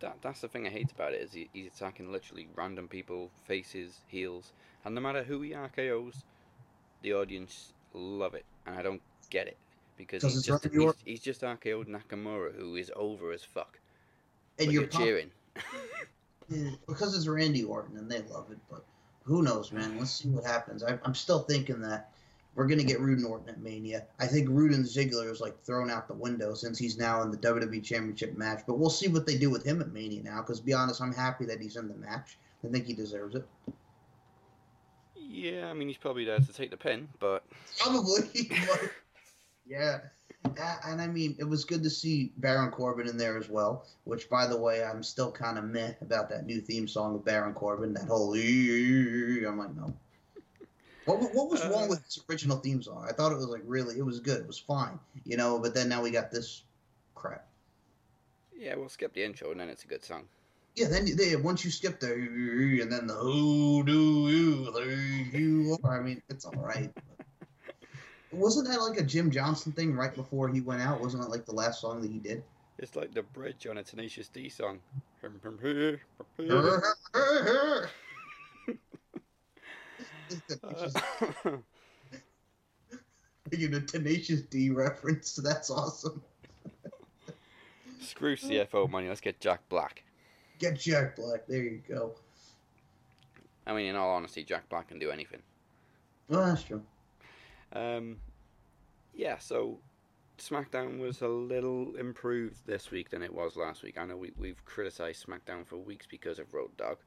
That 0.00 0.16
that's 0.20 0.40
the 0.40 0.48
thing 0.48 0.66
I 0.66 0.70
hate 0.70 0.90
about 0.90 1.12
it 1.12 1.20
is 1.20 1.32
he, 1.32 1.48
he's 1.52 1.68
attacking 1.68 2.10
literally 2.10 2.48
random 2.56 2.88
people, 2.88 3.30
faces, 3.44 4.00
heels, 4.08 4.52
and 4.84 4.96
no 4.96 5.00
matter 5.00 5.22
who 5.22 5.42
he 5.42 5.50
RKO's, 5.50 6.24
the 7.02 7.14
audience 7.14 7.72
love 7.94 8.34
it, 8.34 8.44
and 8.66 8.76
I 8.76 8.82
don't 8.82 9.02
get 9.30 9.46
it 9.46 9.56
because 9.96 10.24
he's 10.24 10.42
just 10.42 10.64
he's, 10.64 10.82
Orton. 10.82 11.02
he's 11.04 11.20
just 11.20 11.42
RKO'd 11.42 11.86
Nakamura, 11.86 12.52
who 12.56 12.74
is 12.74 12.90
over 12.96 13.30
as 13.30 13.44
fuck. 13.44 13.78
And 14.58 14.72
you're 14.72 14.82
you're 14.82 14.90
cheering. 14.90 15.30
Because 16.86 17.16
it's 17.16 17.26
Randy 17.26 17.64
Orton 17.64 17.96
and 17.96 18.10
they 18.10 18.20
love 18.22 18.50
it. 18.50 18.58
But 18.68 18.84
who 19.24 19.42
knows, 19.42 19.72
man? 19.72 19.98
Let's 19.98 20.10
see 20.12 20.28
what 20.28 20.44
happens. 20.44 20.82
I, 20.82 20.98
I'm 21.04 21.14
still 21.14 21.40
thinking 21.40 21.80
that 21.82 22.10
we're 22.54 22.66
gonna 22.66 22.84
get 22.84 23.00
Roode 23.00 23.18
and 23.18 23.26
Orton 23.26 23.48
at 23.48 23.60
Mania. 23.60 24.04
I 24.18 24.26
think 24.26 24.48
Roode 24.50 24.72
and 24.72 24.84
Ziggler 24.84 25.30
is 25.30 25.40
like 25.40 25.58
thrown 25.62 25.90
out 25.90 26.06
the 26.08 26.14
window 26.14 26.54
since 26.54 26.78
he's 26.78 26.98
now 26.98 27.22
in 27.22 27.30
the 27.30 27.38
WWE 27.38 27.82
Championship 27.82 28.36
match. 28.36 28.62
But 28.66 28.78
we'll 28.78 28.90
see 28.90 29.08
what 29.08 29.26
they 29.26 29.36
do 29.38 29.48
with 29.50 29.64
him 29.64 29.80
at 29.80 29.92
Mania 29.92 30.22
now. 30.22 30.42
Because 30.42 30.60
be 30.60 30.72
honest, 30.74 31.00
I'm 31.00 31.14
happy 31.14 31.44
that 31.46 31.60
he's 31.60 31.76
in 31.76 31.88
the 31.88 31.94
match. 31.94 32.36
I 32.64 32.68
think 32.68 32.86
he 32.86 32.92
deserves 32.92 33.34
it. 33.34 33.46
yeah, 35.16 35.68
I 35.68 35.72
mean 35.74 35.88
he's 35.88 35.96
probably 35.96 36.24
there 36.24 36.38
to 36.38 36.52
take 36.52 36.70
the 36.70 36.76
pin, 36.76 37.08
but 37.20 37.44
Probably. 37.78 38.22
but- 38.68 38.90
yeah. 39.66 40.00
And 40.44 41.00
I 41.00 41.06
mean, 41.06 41.36
it 41.38 41.44
was 41.44 41.64
good 41.64 41.82
to 41.84 41.90
see 41.90 42.32
Baron 42.36 42.70
Corbin 42.70 43.08
in 43.08 43.16
there 43.16 43.38
as 43.38 43.48
well. 43.48 43.86
Which, 44.04 44.28
by 44.28 44.46
the 44.46 44.56
way, 44.56 44.84
I'm 44.84 45.02
still 45.02 45.30
kind 45.30 45.58
of 45.58 45.64
meh 45.64 45.92
about 46.00 46.28
that 46.30 46.46
new 46.46 46.60
theme 46.60 46.88
song 46.88 47.14
of 47.14 47.24
Baron 47.24 47.54
Corbin. 47.54 47.94
That 47.94 48.06
whole 48.06 48.34
I'm 48.34 49.58
like, 49.58 49.74
no. 49.74 49.94
What, 51.04 51.20
what 51.34 51.50
was 51.50 51.64
wrong 51.66 51.88
with 51.88 52.00
its 52.04 52.20
original 52.28 52.58
theme 52.58 52.82
song? 52.82 53.06
I 53.08 53.12
thought 53.12 53.32
it 53.32 53.36
was 53.36 53.46
like 53.46 53.62
really, 53.66 53.98
it 53.98 54.04
was 54.04 54.20
good. 54.20 54.40
It 54.40 54.46
was 54.46 54.58
fine, 54.58 54.98
you 55.24 55.36
know. 55.36 55.58
But 55.58 55.74
then 55.74 55.88
now 55.88 56.02
we 56.02 56.10
got 56.10 56.30
this 56.30 56.62
crap. 57.14 57.46
yeah, 58.56 58.76
we'll 58.76 58.88
skip 58.88 59.12
the 59.12 59.24
intro 59.24 59.50
and 59.50 59.60
then 59.60 59.68
it's 59.68 59.84
a 59.84 59.88
good 59.88 60.04
song. 60.04 60.24
Yeah, 60.74 60.88
then 60.88 61.16
they, 61.16 61.36
once 61.36 61.64
you 61.64 61.70
skip 61.70 62.00
the 62.00 62.12
and 62.12 62.90
then 62.90 63.06
the 63.06 63.14
who 63.14 63.82
do 63.84 64.28
you 64.30 64.70
you 65.32 65.78
are? 65.84 66.00
I 66.00 66.02
mean, 66.02 66.22
it's 66.30 66.44
all 66.44 66.54
right. 66.54 66.90
Wasn't 68.32 68.66
that 68.68 68.80
like 68.80 68.98
a 68.98 69.02
Jim 69.02 69.30
Johnston 69.30 69.72
thing 69.72 69.94
right 69.94 70.14
before 70.14 70.48
he 70.48 70.60
went 70.60 70.80
out? 70.80 71.00
Wasn't 71.00 71.22
it 71.22 71.28
like 71.28 71.44
the 71.44 71.54
last 71.54 71.80
song 71.80 72.00
that 72.00 72.10
he 72.10 72.18
did? 72.18 72.42
It's 72.78 72.96
like 72.96 73.12
the 73.12 73.22
bridge 73.22 73.66
on 73.66 73.76
a 73.78 73.82
Tenacious 73.82 74.28
D 74.28 74.48
song. 74.48 74.80
Making 83.50 83.74
a 83.74 83.80
Tenacious 83.80 84.40
D 84.42 84.70
reference. 84.70 85.34
That's 85.34 85.70
awesome. 85.70 86.22
Screw 88.00 88.34
CFO 88.34 88.88
money. 88.90 89.08
Let's 89.08 89.20
get 89.20 89.38
Jack 89.40 89.60
Black. 89.68 90.02
Get 90.58 90.80
Jack 90.80 91.16
Black. 91.16 91.46
There 91.46 91.62
you 91.62 91.82
go. 91.86 92.14
I 93.66 93.74
mean, 93.74 93.86
in 93.86 93.96
all 93.96 94.10
honesty, 94.10 94.42
Jack 94.42 94.68
Black 94.70 94.88
can 94.88 94.98
do 94.98 95.10
anything. 95.10 95.40
Well, 96.28 96.46
that's 96.46 96.62
true. 96.62 96.82
Um, 97.72 98.16
yeah, 99.14 99.38
so 99.38 99.78
SmackDown 100.38 100.98
was 100.98 101.20
a 101.22 101.28
little 101.28 101.94
improved 101.96 102.66
this 102.66 102.90
week 102.90 103.10
than 103.10 103.22
it 103.22 103.32
was 103.32 103.56
last 103.56 103.82
week. 103.82 103.98
I 103.98 104.04
know 104.04 104.16
we, 104.16 104.32
we've 104.38 104.64
criticized 104.64 105.26
SmackDown 105.26 105.66
for 105.66 105.76
weeks 105.76 106.06
because 106.10 106.38
of 106.38 106.52
Road 106.52 106.70
Dogg. 106.76 106.98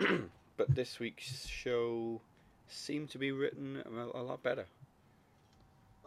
but 0.56 0.74
this 0.74 0.98
week's 0.98 1.46
show 1.46 2.20
seemed 2.66 3.10
to 3.10 3.18
be 3.18 3.32
written 3.32 3.82
a, 3.86 4.18
a 4.18 4.22
lot 4.22 4.42
better. 4.42 4.66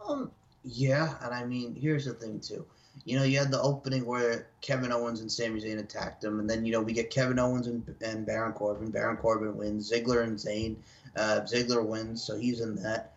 Um, 0.06 0.30
yeah, 0.64 1.14
and 1.22 1.34
I 1.34 1.44
mean, 1.44 1.74
here's 1.74 2.04
the 2.04 2.14
thing 2.14 2.40
too. 2.40 2.66
you 3.04 3.16
know, 3.18 3.24
you 3.24 3.38
had 3.38 3.50
the 3.50 3.60
opening 3.60 4.04
where 4.04 4.48
Kevin 4.60 4.92
Owens 4.92 5.20
and 5.20 5.30
Sami 5.30 5.60
Zayn 5.60 5.78
attacked 5.78 6.22
him, 6.22 6.40
and 6.40 6.48
then 6.50 6.64
you 6.64 6.72
know 6.72 6.82
we 6.82 6.92
get 6.92 7.10
Kevin 7.10 7.38
Owens 7.38 7.66
and, 7.66 7.82
and 8.02 8.26
Baron 8.26 8.52
Corbin. 8.52 8.90
Baron 8.90 9.16
Corbin 9.16 9.56
wins. 9.56 9.90
Ziggler 9.90 10.24
and 10.24 10.36
Zayn. 10.36 10.76
Uh, 11.16 11.40
Ziggler 11.44 11.84
wins, 11.84 12.22
so 12.22 12.36
he's 12.36 12.60
in 12.60 12.76
that. 12.76 13.14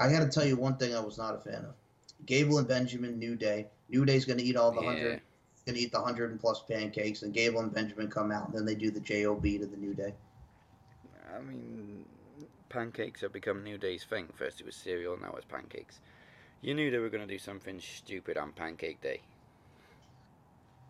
I 0.00 0.10
got 0.10 0.20
to 0.20 0.28
tell 0.28 0.44
you 0.44 0.56
one 0.56 0.76
thing 0.76 0.94
I 0.94 1.00
was 1.00 1.18
not 1.18 1.34
a 1.34 1.38
fan 1.38 1.64
of. 1.64 1.74
Gable 2.26 2.58
and 2.58 2.66
Benjamin, 2.68 3.18
New 3.18 3.36
Day. 3.36 3.66
New 3.88 4.04
Day's 4.04 4.24
going 4.24 4.38
to 4.38 4.44
eat 4.44 4.56
all 4.56 4.72
the 4.72 4.80
Yeah. 4.80 4.88
hundred, 4.88 5.20
going 5.66 5.76
to 5.76 5.80
eat 5.82 5.92
the 5.92 6.00
hundred 6.00 6.30
and 6.30 6.40
plus 6.40 6.62
pancakes, 6.68 7.22
and 7.22 7.32
Gable 7.32 7.60
and 7.60 7.72
Benjamin 7.72 8.10
come 8.10 8.32
out, 8.32 8.48
and 8.48 8.56
then 8.56 8.64
they 8.64 8.74
do 8.74 8.90
the 8.90 9.00
job 9.00 9.42
to 9.42 9.66
the 9.66 9.76
New 9.76 9.94
Day. 9.94 10.14
I 11.36 11.40
mean, 11.40 12.04
pancakes 12.68 13.20
have 13.20 13.32
become 13.32 13.62
New 13.62 13.78
Day's 13.78 14.04
thing. 14.04 14.28
First 14.34 14.60
it 14.60 14.66
was 14.66 14.76
cereal, 14.76 15.16
now 15.20 15.34
it's 15.36 15.44
pancakes. 15.44 16.00
You 16.60 16.74
knew 16.74 16.90
they 16.90 16.98
were 16.98 17.10
going 17.10 17.26
to 17.26 17.32
do 17.32 17.38
something 17.38 17.80
stupid 17.80 18.36
on 18.36 18.52
Pancake 18.52 19.00
Day. 19.00 19.20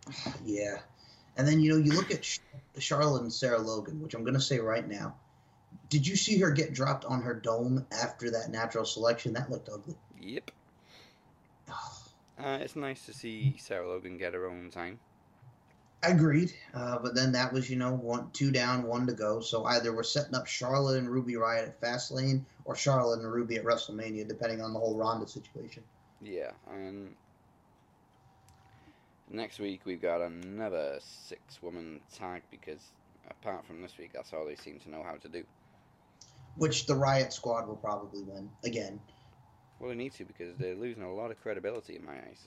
Yeah. 0.45 0.79
And 1.37 1.49
then, 1.49 1.61
you 1.61 1.71
know, 1.73 1.79
you 1.79 1.93
look 1.93 2.13
at 2.13 2.25
Charlotte 2.79 3.23
and 3.23 3.33
Sarah 3.33 3.59
Logan, 3.59 4.01
which 4.01 4.15
I'm 4.15 4.23
going 4.23 4.35
to 4.35 4.41
say 4.41 4.61
right 4.61 4.87
now. 4.87 5.17
Did 5.89 6.07
you 6.07 6.17
see 6.17 6.39
her 6.39 6.51
get 6.51 6.73
dropped 6.73 7.05
on 7.05 7.23
her 7.23 7.35
dome 7.35 7.87
after 7.93 8.31
that 8.31 8.51
natural 8.51 8.85
selection? 8.85 9.35
That 9.35 9.51
looked 9.51 9.69
ugly. 9.69 9.97
Yep. 10.21 10.51
Uh, 12.37 12.59
it's 12.61 12.75
nice 12.75 13.07
to 13.07 13.13
see 13.13 13.55
Sarah 13.61 13.89
Logan 13.89 14.19
get 14.19 14.35
her 14.35 14.51
own 14.51 14.69
time. 14.69 14.99
Agreed. 16.03 16.53
Uh, 16.75 16.99
but 16.99 17.15
then 17.15 17.31
that 17.31 17.53
was, 17.53 17.71
you 17.71 17.77
know, 17.77 17.95
one, 17.95 18.29
two 18.33 18.51
down, 18.51 18.83
one 18.83 19.07
to 19.07 19.13
go. 19.13 19.39
So 19.39 19.65
either 19.65 19.95
we're 19.95 20.03
setting 20.03 20.35
up 20.35 20.49
Charlotte 20.49 20.99
and 20.99 21.09
Ruby 21.09 21.35
Riott 21.35 21.69
at 21.69 21.81
Fastlane 21.81 22.45
or 22.65 22.75
Charlotte 22.75 23.21
and 23.21 23.33
Ruby 23.33 23.55
at 23.55 23.65
WrestleMania, 23.65 24.27
depending 24.27 24.61
on 24.61 24.73
the 24.73 24.81
whole 24.81 24.97
Ronda 24.97 25.29
situation. 25.29 25.85
Yeah, 26.21 26.51
and 26.71 27.15
next 29.31 29.61
week 29.61 29.83
we've 29.85 30.03
got 30.03 30.21
another 30.21 30.99
six-woman 31.01 32.01
tag 32.13 32.43
because 32.51 32.81
apart 33.31 33.65
from 33.67 33.83
this 33.83 33.97
week, 33.99 34.11
that's 34.13 34.33
all 34.33 34.47
they 34.47 34.57
seem 34.57 34.79
to 34.81 34.91
know 34.91 35.03
how 35.03 35.15
to 35.15 35.29
do. 35.29 35.45
Which 36.57 36.87
the 36.87 36.95
Riot 36.95 37.33
Squad 37.33 37.67
will 37.67 37.77
probably 37.77 38.23
win 38.23 38.49
again. 38.65 39.01
Well, 39.81 39.91
they 39.91 39.97
need 39.97 40.13
to 40.15 40.25
because 40.25 40.57
they're 40.57 40.77
losing 40.77 41.03
a 41.03 41.13
lot 41.13 41.31
of 41.31 41.41
credibility 41.41 41.97
in 41.97 42.05
my 42.05 42.15
eyes. 42.15 42.47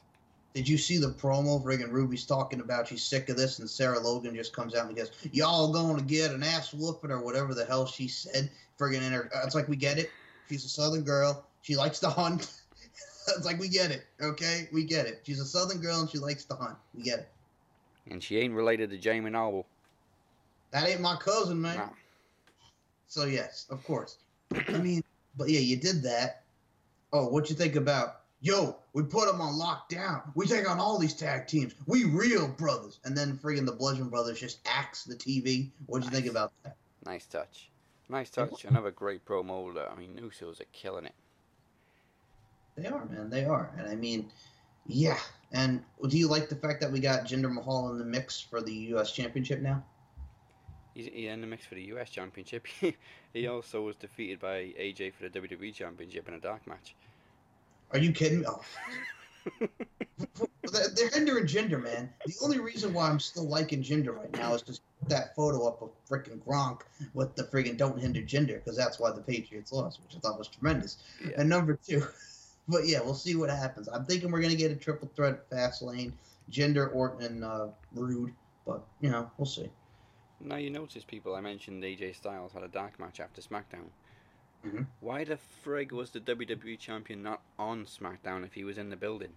Did 0.53 0.67
you 0.67 0.77
see 0.77 0.97
the 0.97 1.11
promo? 1.11 1.63
Friggin' 1.63 1.91
Ruby's 1.91 2.25
talking 2.25 2.61
about 2.61 2.87
she's 2.87 3.03
sick 3.03 3.29
of 3.29 3.37
this, 3.37 3.59
and 3.59 3.69
Sarah 3.69 3.99
Logan 3.99 4.33
just 4.33 4.55
comes 4.55 4.73
out 4.73 4.87
and 4.87 4.95
goes, 4.95 5.11
"Y'all 5.31 5.71
going 5.71 5.97
to 5.97 6.03
get 6.03 6.31
an 6.31 6.41
ass 6.41 6.73
whooping 6.73 7.11
or 7.11 7.21
whatever 7.21 7.53
the 7.53 7.65
hell 7.65 7.85
she 7.85 8.07
said." 8.07 8.49
Friggin' 8.79 9.01
in 9.01 9.11
her, 9.11 9.29
uh, 9.35 9.41
it's 9.43 9.55
like 9.55 9.67
we 9.67 9.75
get 9.75 9.97
it. 9.99 10.09
She's 10.49 10.65
a 10.65 10.69
Southern 10.69 11.03
girl. 11.03 11.45
She 11.61 11.75
likes 11.75 11.99
to 11.99 12.09
hunt. 12.09 12.49
it's 13.35 13.45
like 13.45 13.59
we 13.59 13.67
get 13.67 13.91
it. 13.91 14.05
Okay, 14.21 14.69
we 14.71 14.83
get 14.83 15.05
it. 15.05 15.21
She's 15.23 15.39
a 15.39 15.45
Southern 15.45 15.79
girl 15.79 15.99
and 15.99 16.09
she 16.09 16.17
likes 16.17 16.45
to 16.45 16.55
hunt. 16.55 16.77
We 16.95 17.03
get 17.03 17.19
it. 17.19 17.29
And 18.09 18.23
she 18.23 18.37
ain't 18.39 18.53
related 18.53 18.89
to 18.91 18.97
Jamie 18.97 19.29
Noble. 19.29 19.65
That 20.71 20.87
ain't 20.87 21.01
my 21.01 21.17
cousin, 21.17 21.61
man. 21.61 21.77
Nah. 21.77 21.89
So 23.07 23.25
yes, 23.25 23.65
of 23.69 23.83
course. 23.83 24.17
I 24.67 24.77
mean, 24.77 25.03
but 25.37 25.49
yeah, 25.49 25.59
you 25.59 25.77
did 25.77 26.03
that. 26.03 26.43
Oh, 27.13 27.27
what 27.27 27.49
you 27.49 27.55
think 27.55 27.75
about? 27.75 28.21
Yo, 28.41 28.75
we 28.93 29.01
put 29.03 29.27
them 29.27 29.41
on 29.41 29.53
lockdown. 29.53 30.21
We 30.35 30.45
take 30.45 30.69
on 30.69 30.79
all 30.79 30.99
these 30.99 31.13
tag 31.13 31.47
teams. 31.47 31.73
We 31.87 32.03
real 32.03 32.47
brothers. 32.47 32.99
And 33.03 33.17
then 33.17 33.39
friggin' 33.41 33.65
the 33.65 33.71
Bludgeon 33.71 34.09
Brothers 34.09 34.39
just 34.39 34.59
axe 34.65 35.05
the 35.05 35.15
TV. 35.15 35.69
What'd 35.87 36.05
you 36.05 36.11
think 36.11 36.29
about 36.29 36.51
that? 36.63 36.75
Nice 37.05 37.25
touch. 37.25 37.69
Nice 38.09 38.29
touch. 38.29 38.65
Another 38.65 38.91
great 38.91 39.25
promo. 39.25 39.75
I 39.91 39.95
mean, 39.95 40.19
Usos 40.21 40.61
are 40.61 40.65
killing 40.71 41.05
it. 41.05 41.15
They 42.75 42.85
are, 42.87 43.05
man. 43.05 43.29
They 43.29 43.45
are. 43.45 43.71
And 43.77 43.87
I 43.87 43.95
mean, 43.95 44.29
yeah. 44.85 45.17
And 45.51 45.83
do 46.07 46.17
you 46.17 46.27
like 46.27 46.47
the 46.47 46.55
fact 46.55 46.79
that 46.81 46.91
we 46.91 46.99
got 46.99 47.25
Jinder 47.25 47.51
Mahal 47.51 47.89
in 47.91 47.97
the 47.97 48.05
mix 48.05 48.39
for 48.39 48.61
the 48.61 48.73
U.S. 48.73 49.11
Championship 49.11 49.61
now? 49.61 49.83
He's, 50.97 51.07
in 51.07 51.41
the 51.41 51.47
mix 51.47 51.63
for 51.63 51.75
the 51.75 51.83
US 51.93 52.09
Championship. 52.09 52.65
he 53.33 53.47
also 53.47 53.83
was 53.83 53.95
defeated 53.97 54.39
by 54.39 54.73
AJ 54.79 55.13
for 55.13 55.29
the 55.29 55.39
WWE 55.39 55.71
Championship 55.71 56.27
in 56.27 56.33
a 56.33 56.39
dark 56.39 56.65
match. 56.65 56.95
Are 57.91 57.99
you 57.99 58.11
kidding 58.11 58.39
me? 58.39 58.45
Oh. 58.47 58.61
They're 60.95 61.09
hindering 61.09 61.45
Jinder, 61.45 61.81
man. 61.81 62.09
The 62.25 62.33
only 62.41 62.59
reason 62.59 62.95
why 62.95 63.09
I'm 63.09 63.19
still 63.19 63.47
liking 63.47 63.83
Jinder 63.83 64.17
right 64.17 64.35
now 64.35 64.55
is 64.55 64.63
because 64.63 64.81
that 65.07 65.35
photo 65.35 65.67
up 65.67 65.83
of 65.83 65.91
freaking 66.09 66.39
Gronk 66.39 66.81
with 67.13 67.35
the 67.35 67.43
friggin' 67.43 67.77
"Don't 67.77 67.99
hinder 67.99 68.21
Jinder, 68.21 68.55
because 68.55 68.75
that's 68.75 68.99
why 68.99 69.11
the 69.11 69.21
Patriots 69.21 69.71
lost, 69.71 70.01
which 70.03 70.17
I 70.17 70.19
thought 70.19 70.39
was 70.39 70.47
tremendous. 70.47 70.97
Yeah. 71.23 71.33
And 71.37 71.47
number 71.47 71.79
two, 71.87 72.05
but 72.67 72.87
yeah, 72.87 73.01
we'll 73.01 73.13
see 73.13 73.35
what 73.35 73.51
happens. 73.51 73.87
I'm 73.87 74.05
thinking 74.05 74.31
we're 74.31 74.41
gonna 74.41 74.55
get 74.55 74.71
a 74.71 74.75
triple 74.75 75.09
threat 75.15 75.47
fast 75.49 75.83
lane, 75.83 76.11
Jinder 76.51 76.93
Orton, 76.93 77.23
and 77.23 77.43
uh, 77.45 77.67
Roode. 77.93 78.33
But 78.65 78.83
you 78.99 79.11
know, 79.11 79.31
we'll 79.37 79.45
see. 79.45 79.69
Now 80.39 80.55
you 80.57 80.69
notice, 80.69 81.03
people, 81.03 81.35
I 81.35 81.41
mentioned 81.41 81.83
AJ 81.83 82.15
Styles 82.15 82.53
had 82.53 82.63
a 82.63 82.67
dark 82.67 82.99
match 82.99 83.19
after 83.19 83.41
SmackDown. 83.41 83.89
Mhm. 84.65 84.87
Why 84.99 85.23
the 85.23 85.37
frig 85.65 85.91
was 85.91 86.11
the 86.11 86.19
WWE 86.19 86.77
Champion 86.77 87.23
not 87.23 87.41
on 87.59 87.85
SmackDown 87.85 88.45
if 88.45 88.53
he 88.53 88.63
was 88.63 88.77
in 88.77 88.89
the 88.89 88.95
building? 88.95 89.33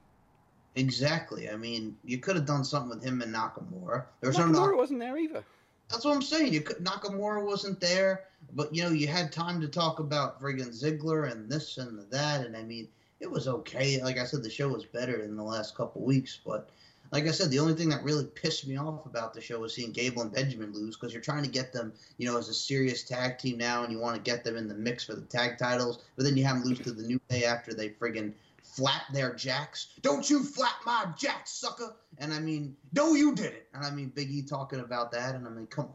Exactly. 0.77 1.51
I 1.51 1.57
mean, 1.57 1.97
you 2.05 2.19
could 2.19 2.37
have 2.37 2.47
done 2.47 2.65
something 2.65 2.91
with 2.91 3.03
him 3.05 3.23
and 3.23 3.35
Nakamura. 3.35 4.05
There's 4.21 4.39
no 4.39 4.45
Nakamura 4.45 4.53
knock- 4.53 4.77
wasn't 4.77 5.01
there 5.01 5.17
either. 5.19 5.45
That's 5.89 6.05
what 6.05 6.15
I'm 6.15 6.23
saying. 6.23 6.53
You 6.53 6.61
could 6.61 6.79
Nakamura 6.79 7.45
wasn't 7.45 7.81
there, 7.81 8.27
but 8.53 8.73
you 8.75 8.83
know 8.85 8.91
you 8.91 9.09
had 9.09 9.33
time 9.33 9.61
to 9.61 9.69
talk 9.69 9.99
about 9.99 10.41
friggin' 10.41 10.69
Ziggler 10.69 11.31
and 11.31 11.51
this 11.51 11.79
and 11.79 12.09
that, 12.11 12.47
and 12.47 12.57
I 12.57 12.63
mean 12.63 12.89
it 13.19 13.29
was 13.31 13.49
okay. 13.49 14.01
Like 14.03 14.17
I 14.17 14.25
said, 14.25 14.43
the 14.45 14.51
show 14.51 14.69
was 14.69 14.85
better 14.85 15.23
in 15.23 15.37
the 15.37 15.43
last 15.43 15.75
couple 15.75 16.03
weeks, 16.03 16.39
but 16.47 16.71
like 17.11 17.27
I 17.27 17.33
said, 17.33 17.51
the 17.51 17.59
only 17.59 17.75
thing 17.75 17.89
that 17.89 18.05
really 18.05 18.25
pissed 18.25 18.67
me 18.67 18.77
off 18.77 19.05
about 19.05 19.35
the 19.35 19.41
show 19.41 19.59
was 19.59 19.75
seeing 19.75 19.91
Gable 19.91 20.23
and 20.23 20.33
Benjamin 20.33 20.73
lose 20.73 20.97
because 20.97 21.13
you're 21.13 21.23
trying 21.23 21.43
to 21.43 21.51
get 21.51 21.73
them, 21.73 21.93
you 22.19 22.27
know, 22.27 22.39
as 22.39 22.49
a 22.49 22.55
serious 22.55 23.03
tag 23.03 23.39
team 23.39 23.59
now, 23.59 23.83
and 23.83 23.93
you 23.93 23.99
want 23.99 24.17
to 24.17 24.23
get 24.23 24.45
them 24.45 24.57
in 24.57 24.69
the 24.69 24.75
mix 24.75 25.05
for 25.05 25.15
the 25.15 25.23
tag 25.23 25.59
titles, 25.59 26.05
but 26.17 26.25
then 26.25 26.37
you 26.37 26.45
have 26.45 26.61
them 26.61 26.69
lose 26.69 26.79
to 26.81 26.93
the 26.93 27.03
New 27.03 27.21
Day 27.29 27.45
after 27.45 27.75
they 27.75 27.89
friggin' 27.89 28.33
flap 28.63 29.03
their 29.13 29.35
jacks. 29.35 29.89
Don't 30.03 30.29
you 30.31 30.45
flap 30.45 30.77
my 30.87 31.07
jacks, 31.19 31.51
sucker! 31.51 31.97
And 32.19 32.33
I 32.33 32.39
mean, 32.39 32.77
no, 32.93 33.15
you 33.15 33.35
didn't. 33.35 33.65
And 33.75 33.85
I 33.85 33.91
mean, 33.91 34.13
Big 34.15 34.31
E 34.31 34.43
talking 34.43 34.81
about 34.81 35.11
that, 35.13 35.35
and 35.35 35.47
I 35.47 35.51
mean, 35.51 35.67
come 35.67 35.89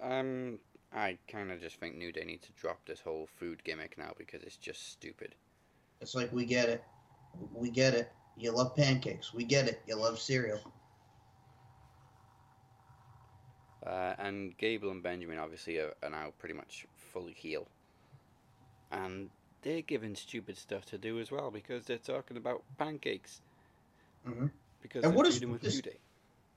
on. 0.00 0.12
Um, 0.12 0.58
I 0.94 1.18
kind 1.28 1.52
of 1.52 1.60
just 1.60 1.78
think 1.78 1.96
New 1.96 2.12
Day 2.12 2.24
need 2.24 2.42
to 2.42 2.52
drop 2.52 2.80
this 2.86 3.00
whole 3.00 3.28
food 3.38 3.62
gimmick 3.64 3.98
now 3.98 4.12
because 4.16 4.42
it's 4.42 4.56
just 4.56 4.92
stupid. 4.92 5.34
It's 6.00 6.14
like 6.14 6.32
we 6.32 6.46
get 6.46 6.70
it. 6.70 6.82
We 7.52 7.70
get 7.70 7.92
it. 7.92 8.10
You 8.36 8.52
love 8.52 8.76
pancakes. 8.76 9.32
We 9.32 9.44
get 9.44 9.66
it. 9.68 9.80
You 9.86 9.96
love 9.96 10.18
cereal. 10.18 10.60
Uh, 13.86 14.14
and 14.18 14.56
Gable 14.58 14.90
and 14.90 15.02
Benjamin 15.02 15.38
obviously 15.38 15.78
are, 15.78 15.94
are 16.02 16.10
now 16.10 16.32
pretty 16.38 16.54
much 16.54 16.86
fully 17.12 17.32
heel. 17.32 17.66
And 18.90 19.30
they're 19.62 19.82
given 19.82 20.14
stupid 20.16 20.56
stuff 20.58 20.84
to 20.86 20.98
do 20.98 21.18
as 21.20 21.30
well 21.30 21.50
because 21.50 21.86
they're 21.86 21.98
talking 21.98 22.36
about 22.36 22.62
pancakes. 22.78 23.40
Mhm. 24.26 24.50
Because 24.82 25.04
And 25.04 25.14
what 25.14 25.26
is 25.26 25.40
with 25.44 25.60
this- 25.62 25.80
Day. 25.80 25.96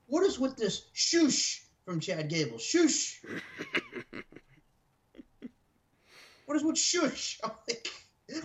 What 0.07 0.23
is 0.23 0.39
with 0.39 0.57
this 0.57 0.85
shoosh 0.95 1.61
from 1.85 1.99
Chad 1.99 2.29
Gable? 2.29 2.57
Shoosh. 2.57 3.23
What 6.45 6.55
is 6.55 6.63
with 6.63 6.77
shush? 6.79 7.39
Like, 7.67 7.87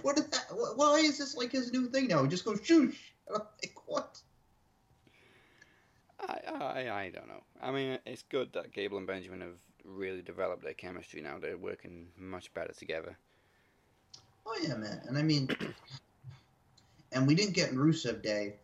what 0.03 0.19
is 0.19 0.27
that? 0.29 0.47
Why 0.77 0.99
is 0.99 1.17
this 1.19 1.35
like 1.35 1.53
his 1.53 1.73
new 1.73 1.89
thing 1.89 2.07
now? 2.09 2.23
He 2.23 2.29
just 2.29 2.45
goes 2.45 2.61
shoosh. 2.61 2.97
Like, 3.31 3.75
what? 3.87 4.19
I, 6.21 6.39
I 6.47 7.01
I 7.05 7.11
don't 7.11 7.29
know. 7.29 7.43
I 7.61 7.71
mean, 7.71 7.99
it's 8.07 8.23
good 8.23 8.53
that 8.55 8.73
Gable 8.73 8.99
and 8.99 9.07
Benjamin 9.07 9.41
have 9.41 9.59
really 9.85 10.23
developed 10.23 10.63
their 10.63 10.75
chemistry 10.75 11.21
now. 11.21 11.39
They're 11.41 11.57
working 11.57 12.09
much 12.19 12.53
better 12.55 12.73
together. 12.73 13.17
Oh 14.47 14.57
yeah, 14.63 14.75
man. 14.75 15.01
And 15.09 15.19
I 15.19 15.23
mean, 15.23 15.49
and 17.13 17.27
we 17.27 17.35
didn't 17.35 17.55
get 17.55 17.73
Rusev 17.73 18.23
Day 18.23 18.47
on 18.47 18.55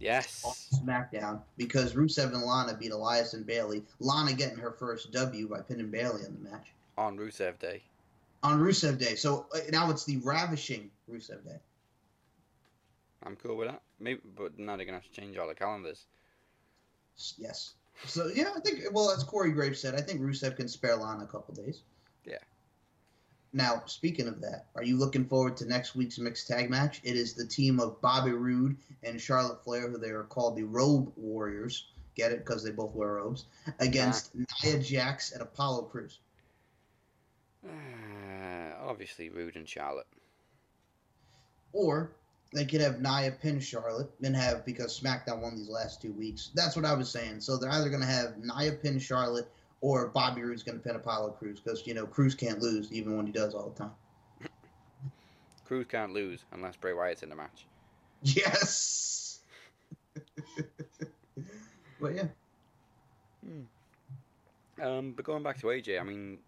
Yes. 0.00 0.68
SmackDown 0.84 1.40
because 1.56 1.94
Rusev 1.94 2.32
and 2.32 2.42
Lana 2.42 2.74
beat 2.74 2.92
Elias 2.92 3.34
and 3.34 3.46
Bayley. 3.46 3.82
Lana 4.00 4.32
getting 4.32 4.58
her 4.58 4.72
first 4.72 5.10
W 5.12 5.48
by 5.48 5.60
pinning 5.60 5.90
Bayley 5.90 6.24
in 6.24 6.32
the 6.34 6.50
match. 6.50 6.68
On 6.96 7.16
Rusev 7.16 7.58
Day. 7.58 7.82
on 8.42 8.58
Rusev 8.60 8.98
Day. 8.98 9.14
So 9.16 9.46
uh, 9.54 9.58
now 9.70 9.90
it's 9.90 10.04
the 10.04 10.18
ravishing 10.18 10.90
Rusev 11.10 11.44
Day. 11.44 11.58
I'm 13.28 13.36
cool 13.36 13.58
with 13.58 13.68
that. 13.68 13.82
Maybe, 14.00 14.20
but 14.36 14.58
now 14.58 14.76
they're 14.76 14.86
gonna 14.86 14.96
have 14.96 15.06
to 15.06 15.20
change 15.20 15.36
all 15.36 15.48
the 15.48 15.54
calendars. 15.54 16.06
Yes. 17.36 17.74
So 18.06 18.30
yeah, 18.34 18.54
I 18.56 18.60
think 18.60 18.84
well, 18.92 19.10
as 19.10 19.22
Corey 19.22 19.52
Graves 19.52 19.80
said, 19.80 19.94
I 19.94 20.00
think 20.00 20.22
Rusev 20.22 20.56
can 20.56 20.66
spare 20.66 20.96
Lana 20.96 21.24
a 21.24 21.26
couple 21.26 21.54
days. 21.54 21.82
Yeah. 22.24 22.38
Now, 23.52 23.82
speaking 23.84 24.28
of 24.28 24.40
that, 24.40 24.68
are 24.74 24.82
you 24.82 24.96
looking 24.96 25.26
forward 25.26 25.58
to 25.58 25.68
next 25.68 25.94
week's 25.94 26.18
mixed 26.18 26.48
tag 26.48 26.70
match? 26.70 27.02
It 27.04 27.16
is 27.16 27.34
the 27.34 27.44
team 27.44 27.80
of 27.80 28.00
Bobby 28.00 28.32
Roode 28.32 28.78
and 29.02 29.20
Charlotte 29.20 29.62
Flair, 29.62 29.90
who 29.90 29.98
they 29.98 30.08
are 30.08 30.24
called 30.24 30.56
the 30.56 30.64
Robe 30.64 31.12
Warriors. 31.16 31.88
Get 32.14 32.32
it? 32.32 32.38
Because 32.38 32.64
they 32.64 32.70
both 32.70 32.94
wear 32.94 33.14
robes. 33.14 33.44
Against 33.78 34.32
Nia 34.34 34.78
Jax 34.78 35.32
and 35.32 35.42
Apollo 35.42 35.82
Crews. 35.82 36.18
Uh, 37.62 37.70
obviously, 38.80 39.28
Roode 39.28 39.56
and 39.56 39.68
Charlotte. 39.68 40.06
Or 41.74 42.10
they 42.52 42.64
could 42.64 42.80
have 42.80 43.00
Nia 43.00 43.32
pin 43.32 43.60
Charlotte 43.60 44.10
and 44.22 44.34
have 44.34 44.64
because 44.64 44.98
SmackDown 44.98 45.40
won 45.40 45.56
these 45.56 45.68
last 45.68 46.00
two 46.00 46.12
weeks. 46.12 46.50
That's 46.54 46.76
what 46.76 46.84
I 46.84 46.94
was 46.94 47.10
saying. 47.10 47.40
So 47.40 47.56
they're 47.56 47.70
either 47.70 47.88
going 47.88 48.00
to 48.00 48.06
have 48.06 48.38
Nia 48.38 48.72
pin 48.72 48.98
Charlotte 48.98 49.50
or 49.80 50.08
Bobby 50.08 50.42
Roode's 50.42 50.62
going 50.62 50.78
to 50.78 50.84
pin 50.84 50.96
Apollo 50.96 51.30
Crews 51.32 51.60
because 51.60 51.86
you 51.86 51.94
know 51.94 52.06
Crews 52.06 52.34
can't 52.34 52.60
lose 52.60 52.90
even 52.92 53.16
when 53.16 53.26
he 53.26 53.32
does 53.32 53.54
all 53.54 53.70
the 53.70 53.78
time. 53.78 53.92
Crews 55.66 55.86
can't 55.88 56.12
lose 56.12 56.44
unless 56.52 56.76
Bray 56.76 56.94
Wyatt's 56.94 57.22
in 57.22 57.28
the 57.28 57.36
match. 57.36 57.66
Yes. 58.22 59.40
but 62.00 62.14
yeah, 62.14 62.24
Um, 64.82 65.12
but 65.12 65.24
going 65.24 65.42
back 65.42 65.58
to 65.60 65.66
AJ, 65.66 66.00
I 66.00 66.04
mean, 66.04 66.38
yeah, 66.38 66.47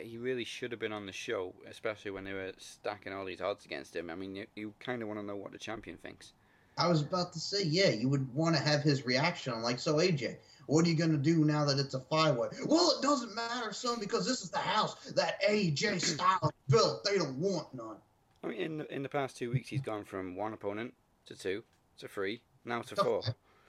he 0.00 0.18
really 0.18 0.44
should 0.44 0.70
have 0.70 0.80
been 0.80 0.92
on 0.92 1.06
the 1.06 1.12
show, 1.12 1.54
especially 1.68 2.10
when 2.10 2.24
they 2.24 2.32
were 2.32 2.52
stacking 2.58 3.12
all 3.12 3.24
these 3.24 3.40
odds 3.40 3.64
against 3.64 3.94
him. 3.94 4.10
I 4.10 4.14
mean, 4.14 4.34
you, 4.34 4.46
you 4.54 4.74
kind 4.80 5.02
of 5.02 5.08
want 5.08 5.20
to 5.20 5.26
know 5.26 5.36
what 5.36 5.52
the 5.52 5.58
champion 5.58 5.96
thinks. 5.98 6.32
I 6.78 6.88
was 6.88 7.02
about 7.02 7.32
to 7.34 7.40
say 7.40 7.64
yeah, 7.64 7.90
you 7.90 8.08
would 8.08 8.32
want 8.34 8.56
to 8.56 8.62
have 8.62 8.82
his 8.82 9.04
reaction. 9.04 9.52
I'm 9.52 9.62
like, 9.62 9.78
so 9.78 9.96
AJ, 9.96 10.36
what 10.66 10.86
are 10.86 10.88
you 10.88 10.94
going 10.94 11.12
to 11.12 11.18
do 11.18 11.44
now 11.44 11.64
that 11.66 11.78
it's 11.78 11.94
a 11.94 12.00
five 12.00 12.36
way? 12.36 12.48
Well, 12.66 12.94
it 12.96 13.02
doesn't 13.02 13.34
matter, 13.34 13.72
son, 13.72 13.98
because 14.00 14.26
this 14.26 14.42
is 14.42 14.50
the 14.50 14.58
house 14.58 15.10
that 15.12 15.42
AJ 15.42 16.00
Styles 16.00 16.52
built. 16.68 17.04
They 17.04 17.18
don't 17.18 17.36
want 17.38 17.74
none. 17.74 17.96
I 18.42 18.48
mean, 18.48 18.60
in 18.60 18.78
the, 18.78 18.94
in 18.94 19.02
the 19.02 19.08
past 19.08 19.36
two 19.36 19.50
weeks, 19.50 19.68
he's 19.68 19.82
gone 19.82 20.04
from 20.04 20.34
one 20.34 20.52
opponent 20.52 20.94
to 21.26 21.36
two 21.36 21.62
to 21.98 22.08
three, 22.08 22.40
now 22.64 22.82
to 22.82 22.96
four. 22.96 23.22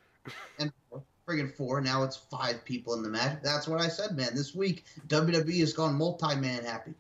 and 0.60 0.72
friggin' 1.28 1.54
four. 1.56 1.82
Now 1.82 2.04
it's 2.04 2.18
five 2.18 2.64
people 2.66 2.94
in 2.94 3.04
the 3.04 3.10
match. 3.10 3.40
That's 3.44 3.68
what 3.68 3.82
I 3.82 3.88
said, 3.88 4.16
man. 4.16 4.36
This 4.36 4.54
week 4.54 4.86
WWE 5.08 5.60
has 5.60 5.74
gone 5.74 5.96
multi-man 5.96 6.66
happy. 6.66 6.94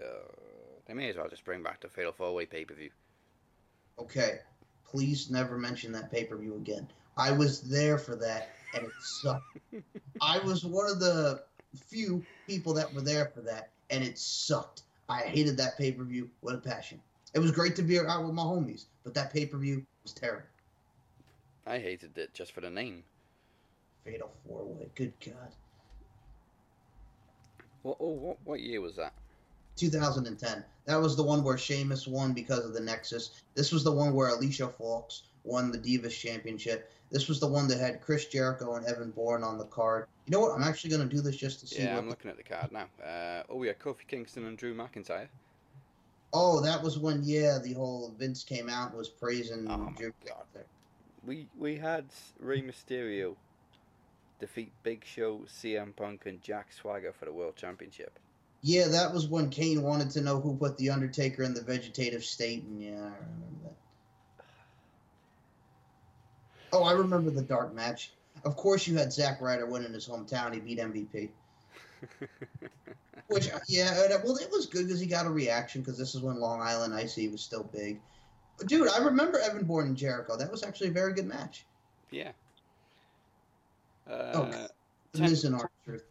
Uh, 0.00 0.06
they 0.86 0.94
may 0.94 1.08
as 1.08 1.16
well 1.16 1.28
just 1.28 1.44
bring 1.44 1.62
back 1.62 1.80
the 1.80 1.88
Fatal 1.88 2.12
Four 2.12 2.34
Way 2.34 2.46
pay 2.46 2.64
per 2.64 2.74
view. 2.74 2.90
Okay, 3.98 4.40
please 4.84 5.30
never 5.30 5.56
mention 5.56 5.92
that 5.92 6.10
pay-per-view 6.10 6.54
again. 6.56 6.86
I 7.16 7.32
was 7.32 7.62
there 7.62 7.96
for 7.96 8.14
that, 8.16 8.50
and 8.74 8.84
it 8.84 8.92
sucked. 9.00 9.58
I 10.20 10.38
was 10.40 10.64
one 10.64 10.90
of 10.90 11.00
the 11.00 11.42
few 11.88 12.24
people 12.46 12.74
that 12.74 12.92
were 12.92 13.00
there 13.00 13.26
for 13.26 13.40
that, 13.42 13.70
and 13.90 14.04
it 14.04 14.18
sucked. 14.18 14.82
I 15.08 15.20
hated 15.20 15.56
that 15.58 15.78
pay-per-view 15.78 16.28
with 16.42 16.54
a 16.54 16.58
passion. 16.58 17.00
It 17.32 17.38
was 17.38 17.52
great 17.52 17.76
to 17.76 17.82
be 17.82 17.98
out 17.98 18.24
with 18.24 18.34
my 18.34 18.42
homies, 18.42 18.84
but 19.02 19.14
that 19.14 19.32
pay-per-view 19.32 19.84
was 20.02 20.12
terrible. 20.12 20.46
I 21.66 21.78
hated 21.78 22.16
it 22.18 22.34
just 22.34 22.52
for 22.52 22.60
the 22.60 22.70
name. 22.70 23.02
Fatal 24.06 24.30
four-way. 24.46 24.88
Good 24.94 25.12
God. 25.24 25.52
What, 27.82 27.96
oh, 28.00 28.08
what, 28.08 28.36
what 28.44 28.60
year 28.60 28.80
was 28.80 28.96
that? 28.96 29.12
2010. 29.76 30.64
That 30.86 30.96
was 30.96 31.16
the 31.16 31.22
one 31.22 31.42
where 31.42 31.58
Sheamus 31.58 32.06
won 32.06 32.32
because 32.32 32.64
of 32.64 32.72
the 32.72 32.80
Nexus. 32.80 33.42
This 33.54 33.72
was 33.72 33.84
the 33.84 33.92
one 33.92 34.14
where 34.14 34.28
Alicia 34.28 34.68
Fox 34.68 35.24
won 35.44 35.70
the 35.70 35.78
Divas 35.78 36.18
Championship. 36.18 36.90
This 37.10 37.28
was 37.28 37.40
the 37.40 37.46
one 37.46 37.68
that 37.68 37.78
had 37.78 38.00
Chris 38.00 38.26
Jericho 38.26 38.74
and 38.76 38.86
Evan 38.86 39.10
Bourne 39.10 39.42
on 39.42 39.58
the 39.58 39.64
card. 39.64 40.06
You 40.26 40.32
know 40.32 40.40
what? 40.40 40.52
I'm 40.52 40.62
actually 40.62 40.90
going 40.90 41.08
to 41.08 41.14
do 41.14 41.20
this 41.20 41.36
just 41.36 41.60
to 41.60 41.66
see 41.66 41.82
Yeah. 41.82 41.98
I'm 41.98 42.08
looking 42.08 42.30
at 42.30 42.36
the 42.36 42.42
card 42.42 42.72
now. 42.72 42.86
Uh, 43.04 43.42
oh, 43.48 43.62
yeah, 43.62 43.72
Kofi 43.72 44.06
Kingston 44.06 44.46
and 44.46 44.56
Drew 44.56 44.74
McIntyre. 44.74 45.28
Oh, 46.32 46.60
that 46.60 46.82
was 46.82 46.98
when 46.98 47.22
yeah, 47.22 47.58
the 47.62 47.72
whole 47.72 48.12
Vince 48.18 48.42
came 48.44 48.68
out 48.68 48.90
and 48.90 48.98
was 48.98 49.08
praising. 49.08 49.66
Oh, 49.70 49.92
Drew. 49.96 50.12
We 51.24 51.48
we 51.56 51.76
had 51.76 52.04
Rey 52.38 52.62
Mysterio 52.62 53.36
defeat 54.38 54.72
Big 54.82 55.04
Show, 55.04 55.42
CM 55.48 55.94
Punk, 55.94 56.26
and 56.26 56.42
Jack 56.42 56.72
Swagger 56.72 57.12
for 57.12 57.24
the 57.24 57.32
World 57.32 57.56
Championship. 57.56 58.18
Yeah, 58.62 58.88
that 58.88 59.12
was 59.12 59.28
when 59.28 59.50
Kane 59.50 59.82
wanted 59.82 60.10
to 60.10 60.20
know 60.20 60.40
who 60.40 60.56
put 60.56 60.76
the 60.76 60.90
Undertaker 60.90 61.42
in 61.42 61.54
the 61.54 61.62
vegetative 61.62 62.24
state, 62.24 62.64
and 62.64 62.82
yeah, 62.82 62.90
I 62.90 62.94
remember 62.94 63.56
that. 63.64 63.74
Oh, 66.72 66.82
I 66.82 66.92
remember 66.92 67.30
the 67.30 67.42
dark 67.42 67.74
match. 67.74 68.12
Of 68.44 68.56
course, 68.56 68.86
you 68.86 68.96
had 68.96 69.12
Zack 69.12 69.40
Ryder 69.40 69.66
win 69.66 69.84
in 69.84 69.92
his 69.92 70.08
hometown. 70.08 70.52
He 70.52 70.60
beat 70.60 70.78
MVP. 70.78 71.28
Which, 73.28 73.48
yeah, 73.66 73.90
uh, 73.90 74.18
well, 74.24 74.36
it 74.36 74.50
was 74.50 74.66
good 74.66 74.86
because 74.86 75.00
he 75.00 75.06
got 75.06 75.26
a 75.26 75.30
reaction 75.30 75.80
because 75.80 75.98
this 75.98 76.14
is 76.14 76.20
when 76.20 76.38
Long 76.38 76.60
Island 76.60 76.94
IC 76.94 77.32
was 77.32 77.40
still 77.40 77.64
big. 77.64 78.00
But 78.58 78.68
dude, 78.68 78.88
I 78.88 78.98
remember 78.98 79.38
Evan 79.38 79.64
Bourne 79.64 79.88
and 79.88 79.96
Jericho. 79.96 80.36
That 80.36 80.50
was 80.50 80.62
actually 80.62 80.88
a 80.88 80.92
very 80.92 81.12
good 81.12 81.26
match. 81.26 81.64
yeah. 82.10 82.32
Oh, 84.08 84.12
Uh, 84.12 84.68
The 85.12 85.18
Ten- 85.18 85.30
Miz 85.30 85.44
and 85.44 85.54
Archer. 85.56 86.04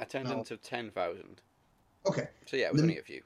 attendance 0.00 0.50
of 0.50 0.60
10,000. 0.62 1.40
Okay, 2.06 2.28
So, 2.46 2.56
yeah, 2.56 2.66
it 2.66 2.72
was 2.72 2.80
The- 2.80 2.84
only 2.86 2.98
a 2.98 3.02
few. 3.02 3.22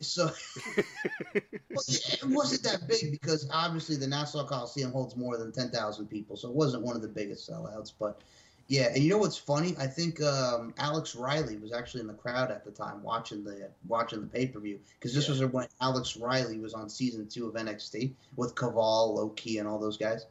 so 0.00 0.26
well, 0.74 1.84
it 1.88 2.20
wasn't 2.24 2.62
that 2.62 2.86
big 2.86 3.10
because 3.10 3.48
obviously 3.52 3.96
the 3.96 4.06
Nassau 4.06 4.46
Coliseum 4.46 4.92
holds 4.92 5.16
more 5.16 5.36
than 5.36 5.50
ten 5.52 5.70
thousand 5.70 6.06
people, 6.06 6.36
so 6.36 6.48
it 6.48 6.54
wasn't 6.54 6.82
one 6.84 6.94
of 6.96 7.02
the 7.02 7.08
biggest 7.08 7.50
sellouts. 7.50 7.92
But 7.98 8.20
yeah, 8.68 8.88
and 8.94 8.98
you 9.02 9.10
know 9.10 9.18
what's 9.18 9.36
funny? 9.36 9.74
I 9.78 9.86
think 9.88 10.22
um, 10.22 10.72
Alex 10.78 11.16
Riley 11.16 11.56
was 11.56 11.72
actually 11.72 12.02
in 12.02 12.06
the 12.06 12.14
crowd 12.14 12.50
at 12.52 12.64
the 12.64 12.70
time 12.70 13.02
watching 13.02 13.42
the 13.42 13.68
watching 13.88 14.20
the 14.20 14.26
pay 14.28 14.46
per 14.46 14.60
view 14.60 14.78
because 14.98 15.14
this 15.14 15.28
was 15.28 15.42
when 15.44 15.66
Alex 15.80 16.16
Riley 16.16 16.58
was 16.60 16.74
on 16.74 16.88
season 16.88 17.26
two 17.26 17.48
of 17.48 17.54
NXT 17.54 18.12
with 18.36 18.54
Kaval, 18.54 19.14
Loki, 19.16 19.58
and 19.58 19.66
all 19.66 19.78
those 19.80 19.96
guys. 19.96 20.26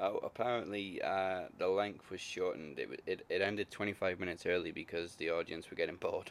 Oh, 0.00 0.18
apparently 0.18 1.02
uh, 1.02 1.42
the 1.58 1.66
length 1.66 2.10
was 2.10 2.20
shortened. 2.20 2.78
It, 2.78 3.00
it 3.06 3.26
it 3.28 3.42
ended 3.42 3.70
25 3.70 4.20
minutes 4.20 4.46
early 4.46 4.70
because 4.70 5.16
the 5.16 5.30
audience 5.30 5.70
were 5.70 5.76
getting 5.76 5.96
bored. 5.96 6.30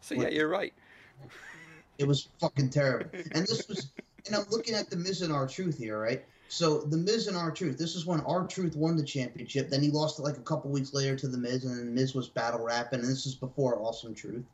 So 0.00 0.14
yeah, 0.14 0.28
you're 0.28 0.48
right. 0.48 0.74
It 1.96 2.06
was 2.06 2.28
fucking 2.40 2.70
terrible. 2.70 3.10
And 3.32 3.46
this 3.46 3.66
was, 3.66 3.90
and 4.26 4.36
I'm 4.36 4.44
looking 4.50 4.74
at 4.74 4.88
the 4.90 4.96
Miz 4.96 5.22
and 5.22 5.32
R-Truth 5.32 5.78
here, 5.78 6.00
right? 6.00 6.24
So 6.48 6.80
the 6.80 6.96
Miz 6.96 7.26
and 7.26 7.36
R-Truth. 7.36 7.76
This 7.76 7.96
is 7.96 8.06
when 8.06 8.20
R-Truth 8.20 8.76
won 8.76 8.96
the 8.96 9.02
championship. 9.02 9.68
Then 9.68 9.82
he 9.82 9.90
lost 9.90 10.18
it 10.18 10.22
like 10.22 10.36
a 10.36 10.42
couple 10.42 10.70
weeks 10.70 10.94
later 10.94 11.16
to 11.16 11.28
the 11.28 11.38
Miz, 11.38 11.64
and 11.64 11.78
then 11.78 11.94
Miz 11.94 12.14
was 12.14 12.28
battle 12.28 12.60
rapping. 12.64 13.00
And 13.00 13.08
this 13.08 13.26
is 13.26 13.34
before 13.34 13.80
Awesome 13.80 14.14
Truth. 14.14 14.44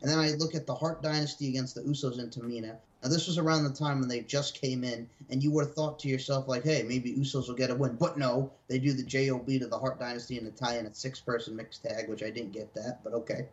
And 0.00 0.10
then 0.10 0.18
I 0.18 0.32
look 0.32 0.54
at 0.54 0.66
the 0.66 0.74
Hart 0.74 1.02
Dynasty 1.02 1.48
against 1.48 1.74
the 1.74 1.82
Usos 1.82 2.18
and 2.18 2.30
Tamina. 2.30 2.76
Now 3.04 3.10
this 3.10 3.26
was 3.26 3.36
around 3.36 3.64
the 3.64 3.70
time 3.72 4.00
when 4.00 4.08
they 4.08 4.20
just 4.20 4.58
came 4.58 4.82
in, 4.82 5.06
and 5.28 5.42
you 5.42 5.50
would 5.50 5.66
have 5.66 5.74
thought 5.74 5.98
to 6.00 6.08
yourself 6.08 6.48
like, 6.48 6.64
"Hey, 6.64 6.82
maybe 6.82 7.12
Usos 7.12 7.48
will 7.48 7.54
get 7.54 7.68
a 7.68 7.74
win." 7.74 7.96
But 7.96 8.16
no, 8.16 8.50
they 8.66 8.78
do 8.78 8.94
the 8.94 9.02
JOB 9.02 9.46
to 9.58 9.66
the 9.66 9.78
Hart 9.78 10.00
Dynasty 10.00 10.38
and 10.38 10.46
the 10.46 10.50
tie-in 10.50 10.86
a 10.86 10.94
six-person 10.94 11.54
mixed 11.54 11.82
tag, 11.82 12.08
which 12.08 12.22
I 12.22 12.30
didn't 12.30 12.52
get 12.52 12.72
that, 12.72 13.04
but 13.04 13.12
okay. 13.12 13.46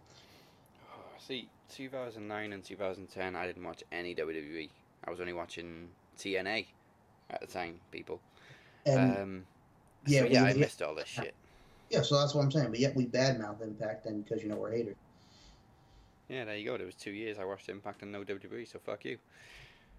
See, 1.19 1.49
2009 1.69 2.53
and 2.53 2.63
2010, 2.63 3.35
I 3.35 3.45
didn't 3.45 3.65
watch 3.65 3.83
any 3.91 4.15
WWE. 4.15 4.69
I 5.03 5.11
was 5.11 5.19
only 5.19 5.33
watching 5.33 5.89
TNA 6.17 6.67
at 7.29 7.41
the 7.41 7.47
time, 7.47 7.81
people. 7.91 8.21
And 8.85 9.17
um, 9.17 9.45
yeah, 10.05 10.21
so 10.21 10.25
yeah, 10.27 10.43
we- 10.43 10.49
I 10.49 10.53
missed 10.53 10.81
all 10.81 10.95
this 10.95 11.09
shit. 11.09 11.35
Yeah, 11.89 12.03
so 12.03 12.17
that's 12.17 12.33
what 12.33 12.43
I'm 12.43 12.51
saying. 12.51 12.69
But 12.69 12.79
yet 12.79 12.95
we 12.95 13.05
badmouth 13.05 13.61
Impact 13.61 14.05
then 14.05 14.21
because 14.21 14.41
you 14.41 14.47
know 14.47 14.55
we're 14.55 14.71
haters. 14.71 14.95
Yeah, 16.31 16.45
there 16.45 16.55
you 16.55 16.65
go. 16.65 16.77
There 16.77 16.85
was 16.85 16.95
two 16.95 17.11
years 17.11 17.37
I 17.37 17.43
watched 17.43 17.67
Impact 17.67 18.03
and 18.03 18.11
no 18.13 18.23
WWE, 18.23 18.65
so 18.71 18.79
fuck 18.79 19.03
you. 19.03 19.17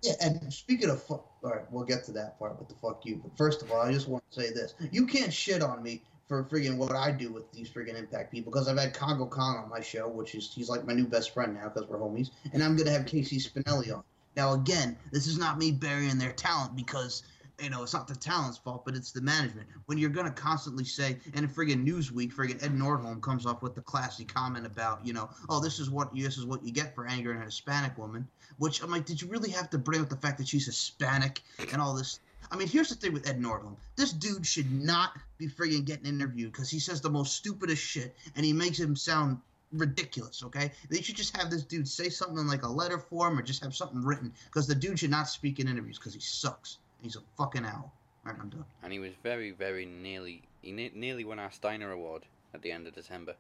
Yeah, 0.01 0.15
and 0.23 0.53
speaking 0.53 0.89
of 0.89 1.03
fuck, 1.03 1.27
all 1.45 1.51
right, 1.51 1.71
we'll 1.71 1.85
get 1.85 2.05
to 2.05 2.13
that 2.13 2.39
part 2.39 2.59
with 2.59 2.69
the 2.69 2.75
fuck 2.77 3.05
you. 3.05 3.21
But 3.23 3.37
first 3.37 3.61
of 3.61 3.71
all, 3.71 3.83
I 3.83 3.93
just 3.93 4.09
want 4.09 4.25
to 4.33 4.41
say 4.41 4.51
this: 4.51 4.75
you 4.91 5.07
can't 5.07 5.33
shit 5.33 5.63
on 5.63 5.83
me 5.83 6.01
for 6.29 6.43
friggin' 6.45 6.79
what 6.79 6.97
I 6.97 7.11
do 7.11 7.31
with 7.31 7.53
these 7.53 7.69
friggin' 7.69 7.99
Impact 7.99 8.33
people 8.33 8.51
because 8.51 8.67
I've 8.67 8.79
had 8.79 8.95
Kongo 8.95 9.27
Kong 9.27 9.59
on 9.59 9.69
my 9.69 9.83
show, 9.83 10.09
which 10.09 10.35
is 10.35 10.51
he's 10.53 10.71
like 10.71 10.87
my 10.87 10.95
new 10.95 11.07
best 11.07 11.35
friend 11.35 11.55
now 11.55 11.69
because 11.69 11.87
we're 11.87 11.99
homies, 11.99 12.31
and 12.55 12.65
I'm 12.65 12.77
gonna 12.77 12.91
have 12.93 13.05
Casey 13.05 13.37
Spinelli 13.37 13.95
on. 13.95 14.03
Now 14.35 14.55
again, 14.55 14.97
this 15.13 15.27
is 15.27 15.37
not 15.39 15.59
me 15.59 15.71
burying 15.71 16.17
their 16.17 16.33
talent 16.33 16.75
because 16.75 17.25
you 17.61 17.71
know 17.71 17.83
it's 17.83 17.93
not 17.93 18.09
the 18.09 18.15
talent's 18.15 18.59
fault, 18.59 18.85
but 18.85 18.95
it's 18.95 19.13
the 19.13 19.21
management. 19.21 19.69
When 19.87 19.99
you're 19.99 20.11
gonna 20.11 20.31
constantly 20.31 20.85
say, 20.85 21.19
and 21.35 21.45
in 21.45 21.49
friggin' 21.49 21.87
Newsweek, 21.87 22.33
friggin' 22.33 22.63
Ed 22.63 22.77
Nordholm 22.77 23.21
comes 23.21 23.47
up 23.47 23.63
with 23.63 23.75
the 23.75 23.81
classy 23.81 24.25
comment 24.25 24.67
about, 24.67 25.05
you 25.05 25.13
know, 25.13 25.31
oh 25.49 25.61
this 25.61 25.79
is 25.79 25.91
what 25.91 26.15
this 26.15 26.39
is 26.39 26.47
what 26.47 26.65
you 26.65 26.73
get 26.73 26.95
for 26.95 27.07
angering 27.07 27.41
a 27.41 27.45
Hispanic 27.45 27.97
woman. 27.99 28.27
Which 28.59 28.83
I'm 28.83 28.91
like, 28.91 29.07
did 29.07 29.21
you 29.21 29.29
really 29.29 29.51
have 29.51 29.71
to 29.71 29.79
bring 29.79 30.01
up 30.01 30.09
the 30.09 30.17
fact 30.17 30.39
that 30.39 30.49
she's 30.49 30.67
Hispanic 30.67 31.41
and 31.73 31.81
all 31.81 31.95
this? 31.95 32.21
I 32.51 32.57
mean, 32.57 32.69
here's 32.69 32.91
the 32.91 32.97
thing 32.97 33.13
with 33.13 33.29
Ed 33.29 33.41
Nordholm. 33.41 33.77
This 33.97 34.13
dude 34.13 34.47
should 34.47 34.71
not 34.71 35.13
be 35.39 35.49
friggin' 35.49 35.85
getting 35.85 36.07
interviewed 36.07 36.53
because 36.53 36.71
he 36.71 36.79
says 36.79 37.01
the 37.01 37.11
most 37.11 37.35
stupidest 37.35 37.83
shit 37.83 38.15
and 38.37 38.45
he 38.45 38.53
makes 38.53 38.79
him 38.79 38.95
sound 38.95 39.39
ridiculous, 39.73 40.43
okay? 40.45 40.71
They 40.91 41.01
should 41.01 41.17
just 41.17 41.37
have 41.37 41.51
this 41.51 41.63
dude 41.63 41.89
say 41.89 42.09
something 42.09 42.39
in 42.39 42.47
like 42.47 42.63
a 42.63 42.69
letter 42.69 42.99
form 42.99 43.39
or 43.39 43.43
just 43.43 43.63
have 43.63 43.75
something 43.75 44.03
written 44.05 44.33
because 44.47 44.67
the 44.67 44.75
dude 44.75 44.99
should 44.99 45.11
not 45.11 45.29
speak 45.29 45.61
in 45.61 45.69
interviews 45.69 45.99
because 45.99 46.15
he 46.15 46.21
sucks. 46.21 46.79
He's 47.03 47.17
a 47.17 47.21
fucking 47.37 47.65
owl. 47.65 47.93
Right, 48.25 48.37
I'm 48.41 48.49
done. 48.49 48.65
And 48.83 48.93
he 48.93 49.01
was 49.01 49.13
very, 49.23 49.51
very 49.51 49.85
nearly, 49.85 50.43
he 50.63 50.71
ne- 50.73 50.93
nearly 50.95 51.25
won 51.25 51.39
our 51.39 51.51
Steiner 51.51 51.91
Award 51.91 52.23
at 52.55 52.63
the 52.63 52.71
end 52.71 52.87
of 52.87 52.95
December 52.95 53.35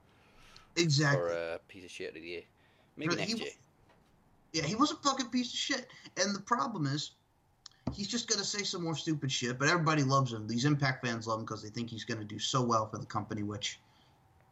Exactly. 0.76 1.20
for 1.20 1.28
a 1.28 1.60
piece 1.68 1.84
of 1.84 1.90
shit 1.90 2.08
of 2.08 2.14
the 2.14 2.20
year. 2.20 2.42
Maybe 2.96 3.10
But 3.10 3.18
next 3.18 3.38
year. 3.38 3.50
Yeah, 4.52 4.64
he 4.64 4.74
was 4.74 4.90
a 4.90 4.96
fucking 4.96 5.28
piece 5.28 5.52
of 5.52 5.58
shit. 5.58 5.86
And 6.20 6.34
the 6.34 6.40
problem 6.40 6.86
is, 6.86 7.12
he's 7.92 8.08
just 8.08 8.28
gonna 8.28 8.44
say 8.44 8.64
some 8.64 8.82
more 8.82 8.96
stupid 8.96 9.30
shit. 9.30 9.58
But 9.58 9.68
everybody 9.68 10.02
loves 10.02 10.32
him. 10.32 10.46
These 10.46 10.64
Impact 10.64 11.06
fans 11.06 11.26
love 11.26 11.38
him 11.38 11.44
because 11.46 11.62
they 11.62 11.70
think 11.70 11.88
he's 11.88 12.04
gonna 12.04 12.24
do 12.24 12.38
so 12.38 12.60
well 12.62 12.88
for 12.88 12.98
the 12.98 13.06
company. 13.06 13.42
Which, 13.44 13.78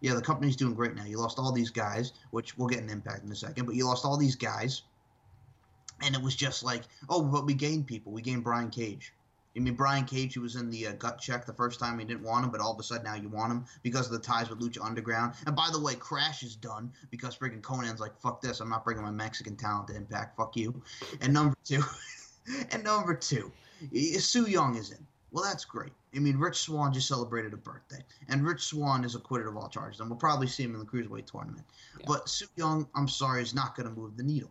yeah, 0.01 0.15
the 0.15 0.23
company's 0.23 0.57
doing 0.57 0.75
great 0.75 0.95
now. 0.95 1.05
You 1.05 1.19
lost 1.19 1.39
all 1.39 1.53
these 1.53 1.71
guys, 1.71 2.13
which 2.31 2.57
we'll 2.57 2.69
get 2.69 2.81
an 2.83 2.89
Impact 2.89 3.25
in 3.25 3.33
a 3.33 3.37
second. 3.37 3.67
But 3.67 3.75
you 3.75 3.85
lost 3.87 4.05
all 4.05 4.17
these 4.17 4.37
guys. 4.37 4.83
And 6.03 6.15
it 6.15 6.23
was 6.23 6.35
just 6.35 6.63
like, 6.63 6.83
oh, 7.09 7.23
but 7.23 7.47
we 7.47 7.55
gained 7.55 7.87
people. 7.87 8.13
We 8.13 8.23
gained 8.23 8.45
Brian 8.45 8.71
Cage. 8.71 9.13
I 9.57 9.59
mean, 9.59 9.75
Brian 9.75 10.05
Cage, 10.05 10.35
who 10.35 10.43
was 10.43 10.55
in 10.55 10.71
the 10.71 10.87
uh, 10.87 10.93
gut 10.93 11.21
check 11.21 11.45
the 11.45 11.53
first 11.53 11.81
time, 11.81 11.99
you 11.99 12.07
didn't 12.07 12.23
want 12.23 12.45
him, 12.45 12.51
but 12.53 12.61
all 12.61 12.73
of 12.73 12.79
a 12.79 12.83
sudden 12.85 13.05
now 13.05 13.17
you 13.17 13.29
want 13.29 13.51
him 13.51 13.65
because 13.83 14.07
of 14.07 14.13
the 14.13 14.19
ties 14.21 14.49
with 14.49 14.61
Lucha 14.61 14.85
Underground. 14.85 15.35
And 15.47 15.57
by 15.57 15.69
the 15.73 15.81
way, 15.81 15.97
Crash 15.97 16.45
is 16.45 16.55
done 16.55 16.93
because 17.11 17.37
freaking 17.37 17.61
Konnan's 17.61 18.01
like, 18.01 18.19
fuck 18.21 18.41
this, 18.41 18.61
I'm 18.61 18.69
not 18.69 18.85
bringing 18.85 19.03
my 19.03 19.11
Mexican 19.11 19.57
talent 19.57 19.89
to 19.89 19.97
Impact, 19.97 20.37
fuck 20.37 20.57
you. 20.57 20.81
And 21.21 21.35
number 21.35 21.57
two, 21.65 21.83
and 22.71 22.85
number 22.85 23.15
two, 23.15 23.51
Su 24.19 24.47
Yung 24.47 24.77
is 24.77 24.93
in. 24.93 25.05
Well, 25.33 25.45
that's 25.45 25.65
great. 25.65 25.93
I 26.15 26.19
mean, 26.19 26.37
Rich 26.37 26.59
Swann 26.59 26.93
just 26.93 27.07
celebrated 27.07 27.53
a 27.53 27.57
birthday, 27.57 28.05
and 28.29 28.45
Rich 28.45 28.65
Swann 28.65 29.05
is 29.05 29.15
acquitted 29.15 29.47
of 29.47 29.57
all 29.57 29.69
charges, 29.69 30.01
and 30.01 30.11
we'll 30.11 30.19
probably 30.19 30.49
see 30.49 30.65
him 30.65 30.75
in 30.75 30.81
the 30.81 30.87
cruiserweight 30.87 31.27
tournament. 31.27 31.65
Yeah. 31.99 32.05
But 32.07 32.29
Su 32.29 32.47
Yung, 32.57 32.89
I'm 32.97 33.07
sorry, 33.07 33.43
is 33.43 33.55
not 33.55 33.77
going 33.77 33.89
to 33.89 33.95
move 33.95 34.17
the 34.17 34.25
needle. 34.25 34.51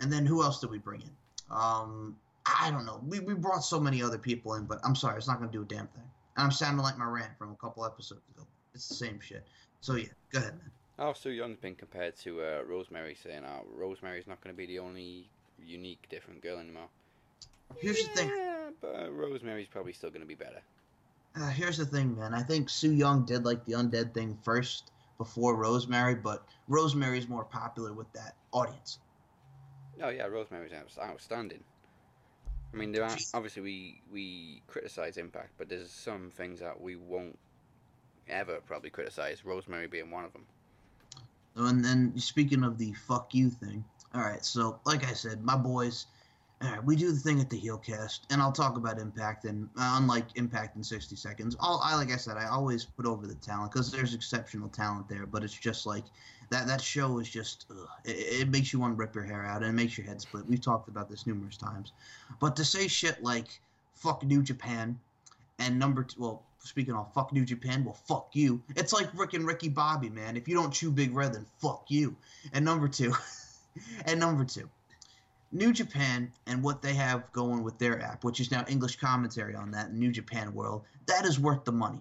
And 0.00 0.12
then 0.12 0.26
who 0.26 0.42
else 0.42 0.60
did 0.60 0.70
we 0.70 0.78
bring 0.78 1.02
in? 1.02 1.10
Um, 1.50 2.16
I 2.46 2.70
don't 2.70 2.86
know. 2.86 3.00
We, 3.06 3.20
we 3.20 3.34
brought 3.34 3.60
so 3.60 3.80
many 3.80 4.02
other 4.02 4.18
people 4.18 4.54
in, 4.54 4.64
but 4.64 4.80
I'm 4.84 4.94
sorry, 4.94 5.18
it's 5.18 5.26
not 5.26 5.38
going 5.38 5.50
to 5.50 5.56
do 5.56 5.62
a 5.62 5.66
damn 5.66 5.88
thing. 5.88 6.08
And 6.36 6.44
I'm 6.44 6.50
sounding 6.50 6.82
like 6.82 6.96
my 6.98 7.06
rant 7.06 7.36
from 7.38 7.50
a 7.50 7.56
couple 7.56 7.84
episodes 7.84 8.22
ago. 8.34 8.46
It's 8.74 8.88
the 8.88 8.94
same 8.94 9.20
shit. 9.20 9.44
So 9.80 9.96
yeah, 9.96 10.08
go 10.32 10.38
ahead, 10.38 10.54
man. 10.54 10.70
Oh, 11.00 11.12
Su 11.12 11.30
Yung's 11.30 11.58
been 11.58 11.76
compared 11.76 12.16
to 12.18 12.42
uh, 12.42 12.62
Rosemary, 12.66 13.16
saying, 13.22 13.42
"Oh, 13.44 13.64
Rosemary's 13.72 14.26
not 14.26 14.40
going 14.42 14.54
to 14.54 14.56
be 14.56 14.66
the 14.66 14.80
only 14.80 15.28
unique, 15.64 16.08
different 16.10 16.42
girl 16.42 16.58
anymore." 16.58 16.88
Here's 17.76 18.02
the 18.02 18.14
thing. 18.14 18.32
But 18.80 18.94
uh, 18.96 19.10
Rosemary's 19.10 19.68
probably 19.68 19.92
still 19.92 20.10
going 20.10 20.22
to 20.22 20.26
be 20.26 20.34
better. 20.34 20.60
Uh, 21.36 21.48
here's 21.50 21.78
the 21.78 21.86
thing, 21.86 22.16
man. 22.16 22.34
I 22.34 22.42
think 22.42 22.68
Sue 22.68 22.92
Young 22.92 23.24
did 23.24 23.44
like 23.44 23.64
the 23.64 23.74
undead 23.74 24.12
thing 24.12 24.36
first 24.42 24.90
before 25.18 25.54
Rosemary, 25.54 26.14
but 26.16 26.44
Rosemary's 26.66 27.28
more 27.28 27.44
popular 27.44 27.92
with 27.92 28.12
that 28.12 28.34
audience. 28.52 28.98
Oh 30.02 30.08
yeah, 30.08 30.26
Rosemary's 30.26 30.72
out- 30.72 30.96
outstanding. 31.00 31.62
I 32.72 32.76
mean, 32.76 32.92
there 32.92 33.04
are 33.04 33.16
obviously 33.34 33.62
we 33.62 34.02
we 34.12 34.62
criticize 34.66 35.16
Impact, 35.16 35.52
but 35.56 35.68
there's 35.68 35.90
some 35.90 36.30
things 36.30 36.60
that 36.60 36.80
we 36.80 36.96
won't 36.96 37.38
ever 38.28 38.60
probably 38.66 38.90
criticize. 38.90 39.44
Rosemary 39.44 39.86
being 39.86 40.10
one 40.10 40.24
of 40.24 40.32
them. 40.32 40.46
And 41.56 41.84
then 41.84 42.16
speaking 42.18 42.62
of 42.62 42.78
the 42.78 42.92
fuck 42.92 43.34
you 43.34 43.50
thing, 43.50 43.84
all 44.14 44.20
right. 44.20 44.44
So 44.44 44.80
like 44.84 45.04
I 45.04 45.12
said, 45.12 45.42
my 45.42 45.56
boys, 45.56 46.06
all 46.60 46.70
right, 46.70 46.84
we 46.84 46.96
do 46.96 47.12
the 47.12 47.18
thing 47.18 47.40
at 47.40 47.50
the 47.50 47.56
heel 47.56 47.78
cast, 47.78 48.26
and 48.30 48.42
I'll 48.42 48.52
talk 48.52 48.76
about 48.76 48.98
Impact. 48.98 49.44
And 49.44 49.68
uh, 49.76 49.98
unlike 50.00 50.24
Impact 50.34 50.76
in 50.76 50.82
60 50.82 51.14
seconds, 51.14 51.56
I'll, 51.60 51.80
I 51.84 51.94
like 51.94 52.10
I 52.10 52.16
said, 52.16 52.36
I 52.36 52.48
always 52.48 52.84
put 52.84 53.06
over 53.06 53.26
the 53.28 53.36
talent 53.36 53.72
because 53.72 53.92
there's 53.92 54.12
exceptional 54.12 54.68
talent 54.68 55.08
there. 55.08 55.24
But 55.24 55.44
it's 55.44 55.54
just 55.54 55.86
like 55.86 56.04
that. 56.50 56.66
That 56.66 56.80
show 56.80 57.20
is 57.20 57.28
just 57.28 57.66
ugh, 57.70 57.86
it, 58.04 58.42
it 58.42 58.48
makes 58.48 58.72
you 58.72 58.80
want 58.80 58.94
to 58.94 58.96
rip 58.96 59.14
your 59.14 59.24
hair 59.24 59.44
out 59.44 59.62
and 59.62 59.70
it 59.70 59.80
makes 59.80 59.96
your 59.96 60.06
head 60.06 60.20
split. 60.20 60.46
We've 60.46 60.60
talked 60.60 60.88
about 60.88 61.08
this 61.08 61.26
numerous 61.26 61.56
times. 61.56 61.92
But 62.40 62.56
to 62.56 62.64
say 62.64 62.88
shit 62.88 63.22
like 63.22 63.60
fuck 63.94 64.24
New 64.24 64.42
Japan 64.42 64.98
and 65.60 65.78
number 65.78 66.02
two, 66.02 66.20
well, 66.20 66.42
speaking 66.58 66.94
of 66.94 67.12
fuck 67.14 67.32
New 67.32 67.44
Japan, 67.44 67.84
well, 67.84 67.94
fuck 67.94 68.30
you. 68.32 68.60
It's 68.76 68.92
like 68.92 69.08
Rick 69.14 69.34
and 69.34 69.46
Ricky 69.46 69.68
Bobby, 69.68 70.08
man. 70.08 70.36
If 70.36 70.48
you 70.48 70.54
don't 70.54 70.72
chew 70.72 70.90
Big 70.90 71.14
Red, 71.14 71.34
then 71.34 71.46
fuck 71.58 71.84
you. 71.88 72.16
And 72.52 72.64
number 72.64 72.88
two, 72.88 73.12
and 74.06 74.18
number 74.18 74.44
two, 74.44 74.68
New 75.50 75.72
Japan 75.72 76.30
and 76.46 76.62
what 76.62 76.82
they 76.82 76.94
have 76.94 77.32
going 77.32 77.62
with 77.62 77.78
their 77.78 78.00
app, 78.00 78.22
which 78.24 78.40
is 78.40 78.50
now 78.50 78.64
English 78.68 78.96
commentary 78.96 79.54
on 79.54 79.70
that 79.70 79.92
New 79.94 80.12
Japan 80.12 80.52
world, 80.52 80.84
that 81.06 81.24
is 81.24 81.40
worth 81.40 81.64
the 81.64 81.72
money. 81.72 82.00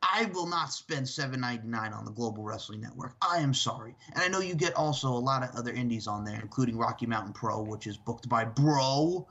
I 0.00 0.26
will 0.26 0.46
not 0.46 0.72
spend 0.72 1.08
seven 1.08 1.40
ninety 1.40 1.66
nine 1.66 1.92
on 1.92 2.04
the 2.04 2.12
Global 2.12 2.44
Wrestling 2.44 2.80
Network. 2.80 3.16
I 3.20 3.38
am 3.38 3.52
sorry, 3.52 3.96
and 4.14 4.22
I 4.22 4.28
know 4.28 4.38
you 4.38 4.54
get 4.54 4.74
also 4.74 5.08
a 5.08 5.18
lot 5.18 5.42
of 5.42 5.56
other 5.56 5.72
indies 5.72 6.06
on 6.06 6.24
there, 6.24 6.40
including 6.40 6.78
Rocky 6.78 7.06
Mountain 7.06 7.32
Pro, 7.32 7.62
which 7.62 7.88
is 7.88 7.96
booked 7.96 8.28
by 8.28 8.44
Bro. 8.44 9.26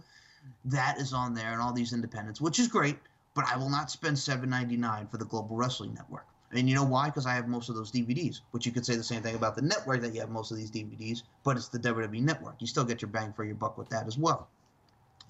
That 0.66 1.00
is 1.00 1.14
on 1.14 1.34
there, 1.34 1.54
and 1.54 1.62
all 1.62 1.72
these 1.72 1.94
independents, 1.94 2.42
which 2.42 2.60
is 2.60 2.68
great. 2.68 2.98
But 3.34 3.46
I 3.46 3.56
will 3.56 3.70
not 3.70 3.90
spend 3.90 4.20
seven 4.20 4.50
ninety 4.50 4.76
nine 4.76 5.08
for 5.08 5.18
the 5.18 5.26
Global 5.26 5.56
Wrestling 5.56 5.94
Network. 5.94 6.26
And 6.54 6.70
you 6.70 6.76
know 6.76 6.84
why? 6.84 7.08
Because 7.08 7.26
I 7.26 7.34
have 7.34 7.48
most 7.48 7.70
of 7.70 7.76
those 7.76 7.92
DVDs. 7.92 8.42
Which 8.52 8.66
you 8.66 8.72
could 8.72 8.86
say 8.86 8.96
the 8.96 9.04
same 9.04 9.22
thing 9.22 9.36
about 9.36 9.56
the 9.56 9.62
network 9.62 10.02
that 10.02 10.14
you 10.14 10.22
have 10.22 10.30
most 10.30 10.52
of 10.52 10.58
these 10.58 10.72
DVDs, 10.72 11.24
but 11.44 11.58
it's 11.58 11.68
the 11.68 11.80
WWE 11.80 12.22
Network. 12.22 12.56
You 12.60 12.68
still 12.68 12.86
get 12.86 13.02
your 13.02 13.10
bang 13.10 13.34
for 13.34 13.44
your 13.44 13.56
buck 13.56 13.78
with 13.78 13.90
that 13.90 14.08
as 14.08 14.18
well. 14.18 14.48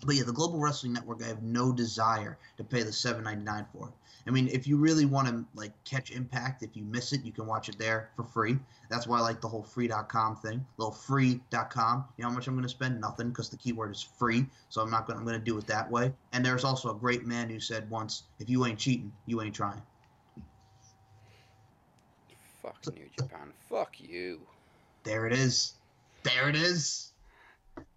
But 0.05 0.15
yeah, 0.15 0.23
the 0.23 0.33
Global 0.33 0.59
Wrestling 0.59 0.93
Network, 0.93 1.23
I 1.23 1.27
have 1.27 1.41
no 1.41 1.71
desire 1.71 2.37
to 2.57 2.63
pay 2.63 2.83
the 2.83 2.93
seven 2.93 3.23
ninety 3.23 3.43
nine 3.43 3.65
for 3.73 3.87
it. 3.87 3.93
I 4.27 4.29
mean, 4.29 4.47
if 4.49 4.67
you 4.67 4.77
really 4.77 5.05
want 5.05 5.27
to 5.27 5.45
like 5.55 5.71
catch 5.85 6.11
Impact, 6.11 6.61
if 6.61 6.75
you 6.75 6.83
miss 6.83 7.13
it, 7.13 7.23
you 7.23 7.31
can 7.31 7.47
watch 7.47 7.67
it 7.69 7.79
there 7.79 8.11
for 8.15 8.23
free. 8.23 8.59
That's 8.89 9.07
why 9.07 9.17
I 9.17 9.21
like 9.21 9.41
the 9.41 9.47
whole 9.47 9.63
free.com 9.63 10.35
thing. 10.35 10.65
Little 10.77 10.91
free.com. 10.91 12.05
You 12.17 12.23
know 12.23 12.29
how 12.29 12.35
much 12.35 12.47
I'm 12.47 12.53
going 12.53 12.63
to 12.63 12.69
spend? 12.69 13.01
Nothing, 13.01 13.29
because 13.29 13.49
the 13.49 13.57
keyword 13.57 13.91
is 13.91 14.01
free. 14.01 14.45
So 14.69 14.81
I'm 14.81 14.91
not 14.91 15.07
going. 15.07 15.17
I'm 15.17 15.25
going 15.25 15.39
to 15.39 15.43
do 15.43 15.57
it 15.57 15.65
that 15.67 15.89
way. 15.89 16.13
And 16.31 16.45
there's 16.45 16.63
also 16.63 16.91
a 16.91 16.95
great 16.95 17.25
man 17.25 17.49
who 17.49 17.59
said 17.59 17.89
once, 17.89 18.23
"If 18.39 18.49
you 18.49 18.65
ain't 18.65 18.77
cheating, 18.77 19.11
you 19.25 19.41
ain't 19.41 19.55
trying." 19.55 19.81
Fuck 22.67 22.93
New 22.95 23.09
Japan. 23.17 23.53
Fuck 23.69 23.99
you. 23.99 24.41
There 25.03 25.25
it 25.25 25.33
is. 25.33 25.73
There 26.23 26.49
it 26.49 26.55
is. 26.55 27.13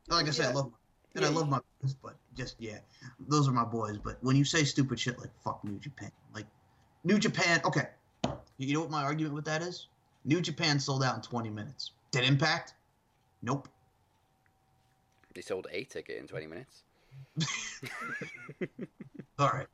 Like 0.09 0.27
I 0.27 0.31
said, 0.31 0.47
I 0.47 0.49
Yeah. 0.51 0.55
love 0.55 0.73
and 1.17 1.25
I 1.25 1.29
love 1.29 1.49
my 1.49 1.61
boys, 1.83 1.95
but 1.95 2.17
just 2.37 2.55
yeah, 2.61 2.79
those 3.19 3.49
are 3.49 3.53
my 3.53 3.65
boys. 3.65 3.99
But 3.99 4.23
when 4.23 4.37
you 4.37 4.45
say 4.45 4.63
stupid 4.65 5.01
shit 5.01 5.19
like 5.19 5.31
"fuck 5.43 5.65
New 5.65 5.79
Japan," 5.79 6.13
like 6.33 6.47
New 7.03 7.19
Japan, 7.19 7.61
okay, 7.65 7.89
you 8.59 8.75
know 8.75 8.81
what 8.81 8.91
my 8.91 9.03
argument 9.03 9.35
with 9.35 9.45
that 9.47 9.63
is? 9.63 9.89
New 10.25 10.41
Japan 10.41 10.79
sold 10.79 11.03
out 11.03 11.17
in 11.17 11.23
20 11.23 11.51
minutes. 11.51 11.93
Did 12.13 12.25
Impact? 12.25 12.75
Nope. 13.43 13.69
They 15.35 15.41
sold 15.41 15.67
a 15.73 15.85
ticket 15.85 16.19
in 16.19 16.27
20 16.27 16.47
minutes. 16.47 16.83
All 19.39 19.49
right. 19.49 19.67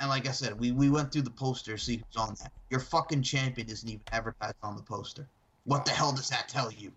And 0.00 0.08
like 0.08 0.28
I 0.28 0.32
said, 0.32 0.58
we, 0.58 0.70
we 0.70 0.90
went 0.90 1.12
through 1.12 1.22
the 1.22 1.30
poster, 1.30 1.76
see 1.76 1.96
who's 1.96 2.16
on 2.16 2.34
that. 2.40 2.52
Your 2.70 2.80
fucking 2.80 3.22
champion 3.22 3.68
isn't 3.68 3.88
even 3.88 4.02
advertised 4.12 4.56
on 4.62 4.76
the 4.76 4.82
poster. 4.82 5.28
What 5.64 5.84
the 5.84 5.90
hell 5.90 6.12
does 6.12 6.28
that 6.28 6.48
tell 6.48 6.70
you? 6.70 6.92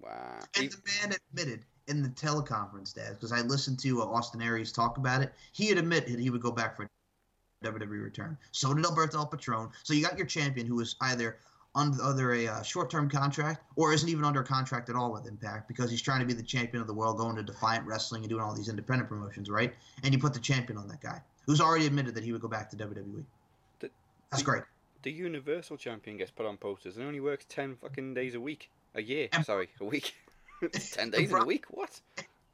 Wow. 0.00 0.40
And 0.56 0.70
the 0.70 0.78
man 0.86 1.16
admitted 1.30 1.64
in 1.86 2.02
the 2.02 2.08
teleconference, 2.08 2.94
Dad, 2.94 3.14
because 3.14 3.32
I 3.32 3.42
listened 3.42 3.78
to 3.80 4.02
uh, 4.02 4.06
Austin 4.06 4.42
Aries 4.42 4.72
talk 4.72 4.96
about 4.96 5.22
it. 5.22 5.32
He 5.52 5.68
had 5.68 5.78
admitted 5.78 6.18
he 6.18 6.30
would 6.30 6.42
go 6.42 6.50
back 6.50 6.76
for 6.76 6.88
WWE 7.64 8.02
return. 8.02 8.38
So 8.52 8.72
did 8.74 8.84
Alberto 8.84 9.18
El 9.18 9.26
Patron. 9.26 9.70
So 9.82 9.92
you 9.92 10.02
got 10.02 10.16
your 10.16 10.26
champion 10.26 10.66
who 10.66 10.80
is 10.80 10.96
either 11.00 11.38
under, 11.74 12.02
under 12.02 12.32
a 12.34 12.46
uh, 12.48 12.62
short-term 12.62 13.08
contract 13.08 13.62
or 13.76 13.92
isn't 13.92 14.08
even 14.08 14.24
under 14.24 14.40
a 14.40 14.44
contract 14.44 14.88
at 14.88 14.96
all 14.96 15.12
with 15.12 15.26
Impact 15.26 15.68
because 15.68 15.90
he's 15.90 16.02
trying 16.02 16.20
to 16.20 16.26
be 16.26 16.32
the 16.32 16.42
champion 16.42 16.80
of 16.80 16.86
the 16.86 16.94
world, 16.94 17.16
going 17.18 17.36
to 17.36 17.42
Defiant 17.42 17.86
Wrestling 17.86 18.22
and 18.22 18.28
doing 18.30 18.42
all 18.42 18.54
these 18.54 18.68
independent 18.68 19.08
promotions, 19.08 19.48
right? 19.48 19.72
And 20.02 20.12
you 20.12 20.18
put 20.18 20.34
the 20.34 20.40
champion 20.40 20.78
on 20.78 20.88
that 20.88 21.00
guy 21.00 21.20
who's 21.46 21.60
already 21.60 21.86
admitted 21.86 22.14
that 22.14 22.24
he 22.24 22.32
would 22.32 22.40
go 22.40 22.48
back 22.48 22.70
to 22.70 22.76
WWE. 22.76 23.24
The- 23.80 23.90
That's 24.30 24.42
the- 24.42 24.50
great. 24.50 24.62
the 25.02 25.12
Universal 25.12 25.76
Champion 25.76 26.16
gets 26.16 26.30
put 26.30 26.44
on 26.46 26.56
posters 26.56 26.96
and 26.96 27.06
only 27.06 27.20
works 27.20 27.46
10 27.48 27.76
fucking 27.76 28.14
days 28.14 28.34
a 28.34 28.40
week. 28.40 28.70
A 28.94 29.02
year. 29.02 29.28
And- 29.32 29.44
Sorry, 29.46 29.68
a 29.80 29.84
week. 29.84 30.14
10 30.72 31.10
days 31.10 31.30
in 31.30 31.36
a 31.36 31.44
week? 31.44 31.66
What? 31.70 32.00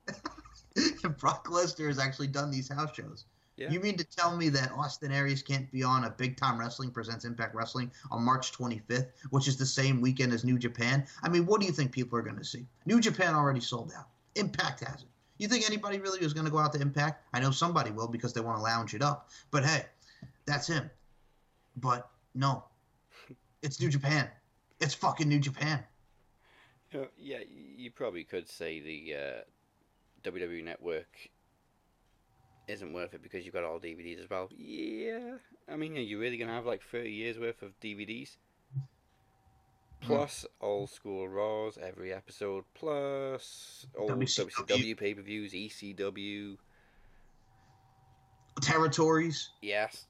Brock 1.18 1.46
Lesnar 1.48 1.86
has 1.88 1.98
actually 1.98 2.26
done 2.26 2.50
these 2.50 2.68
house 2.68 2.94
shows. 2.94 3.24
Yeah. 3.56 3.70
You 3.70 3.80
mean 3.80 3.96
to 3.96 4.04
tell 4.04 4.36
me 4.36 4.50
that 4.50 4.70
Austin 4.72 5.10
Aries 5.10 5.42
can't 5.42 5.70
be 5.72 5.82
on 5.82 6.04
a 6.04 6.10
Big 6.10 6.36
Time 6.36 6.60
Wrestling 6.60 6.90
presents 6.90 7.24
Impact 7.24 7.54
Wrestling 7.54 7.90
on 8.10 8.22
March 8.22 8.52
25th, 8.52 9.08
which 9.30 9.48
is 9.48 9.56
the 9.56 9.64
same 9.64 10.02
weekend 10.02 10.34
as 10.34 10.44
New 10.44 10.58
Japan? 10.58 11.06
I 11.22 11.30
mean, 11.30 11.46
what 11.46 11.60
do 11.60 11.66
you 11.66 11.72
think 11.72 11.90
people 11.90 12.18
are 12.18 12.22
going 12.22 12.36
to 12.36 12.44
see? 12.44 12.66
New 12.84 13.00
Japan 13.00 13.34
already 13.34 13.60
sold 13.60 13.92
out. 13.96 14.08
Impact 14.34 14.80
hasn't. 14.80 15.10
You 15.38 15.48
think 15.48 15.66
anybody 15.66 15.98
really 15.98 16.20
is 16.20 16.34
going 16.34 16.44
to 16.44 16.52
go 16.52 16.58
out 16.58 16.72
to 16.74 16.80
Impact? 16.80 17.22
I 17.32 17.40
know 17.40 17.50
somebody 17.50 17.90
will 17.90 18.08
because 18.08 18.34
they 18.34 18.40
want 18.40 18.58
to 18.58 18.62
lounge 18.62 18.94
it 18.94 19.02
up. 19.02 19.30
But 19.50 19.64
hey, 19.64 19.86
that's 20.44 20.66
him. 20.66 20.90
But 21.76 22.08
no, 22.34 22.64
it's 23.62 23.80
New 23.80 23.88
Japan. 23.88 24.28
It's 24.80 24.94
fucking 24.94 25.28
New 25.28 25.40
Japan. 25.40 25.82
Uh, 26.94 27.06
yeah, 27.18 27.38
you 27.48 27.90
probably 27.90 28.24
could 28.24 28.48
say 28.48 28.80
the 28.80 29.14
uh, 29.14 30.30
WWE 30.30 30.64
Network 30.64 31.08
isn't 32.68 32.92
worth 32.92 33.14
it 33.14 33.22
because 33.22 33.44
you've 33.44 33.54
got 33.54 33.64
all 33.64 33.78
DVDs 33.78 34.22
as 34.22 34.30
well. 34.30 34.48
Yeah, 34.56 35.36
I 35.70 35.76
mean, 35.76 35.96
are 35.96 36.00
you 36.00 36.18
really 36.18 36.36
gonna 36.36 36.52
have 36.52 36.66
like 36.66 36.82
thirty 36.82 37.12
years 37.12 37.38
worth 37.38 37.62
of 37.62 37.78
DVDs? 37.80 38.36
Hmm. 38.74 40.06
Plus 40.06 40.46
old 40.60 40.90
school 40.90 41.28
Raws 41.28 41.78
every 41.82 42.12
episode, 42.12 42.64
plus 42.74 43.86
old 43.96 44.10
WCW. 44.10 44.66
WCW 44.66 44.96
pay 44.98 45.14
per 45.14 45.22
views, 45.22 45.52
ECW, 45.52 46.56
Territories. 48.60 49.50
yes, 49.62 50.06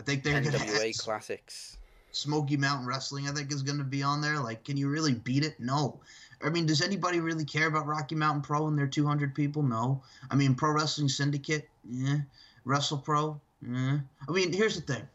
I 0.00 0.02
think 0.02 0.22
they're 0.22 0.40
going 0.40 0.44
to 0.44 0.50
NWA 0.50 0.86
have 0.86 0.96
classics. 0.98 1.78
Smoky 2.10 2.56
Mountain 2.56 2.86
Wrestling, 2.86 3.28
I 3.28 3.32
think, 3.32 3.52
is 3.52 3.62
going 3.62 3.78
to 3.78 3.84
be 3.84 4.02
on 4.02 4.20
there. 4.20 4.38
Like, 4.40 4.64
can 4.64 4.76
you 4.76 4.88
really 4.88 5.14
beat 5.14 5.44
it? 5.44 5.60
No. 5.60 6.00
I 6.42 6.50
mean, 6.50 6.66
does 6.66 6.82
anybody 6.82 7.20
really 7.20 7.44
care 7.44 7.66
about 7.66 7.86
Rocky 7.86 8.14
Mountain 8.14 8.42
Pro 8.42 8.68
and 8.68 8.78
their 8.78 8.86
200 8.86 9.34
people? 9.34 9.62
No. 9.62 10.02
I 10.30 10.36
mean, 10.36 10.54
Pro 10.54 10.72
Wrestling 10.72 11.08
Syndicate, 11.08 11.68
yeah. 11.88 12.18
Wrestle 12.64 12.98
Pro, 12.98 13.40
yeah. 13.66 13.98
I 14.28 14.32
mean, 14.32 14.52
here's 14.52 14.80
the 14.80 14.94
thing 14.94 15.08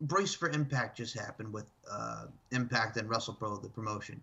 Brace 0.00 0.34
for 0.34 0.48
Impact 0.50 0.96
just 0.96 1.18
happened 1.18 1.52
with 1.52 1.70
uh, 1.90 2.26
Impact 2.50 2.96
and 2.96 3.08
Wrestle 3.08 3.34
Pro, 3.34 3.56
the 3.56 3.68
promotion. 3.68 4.20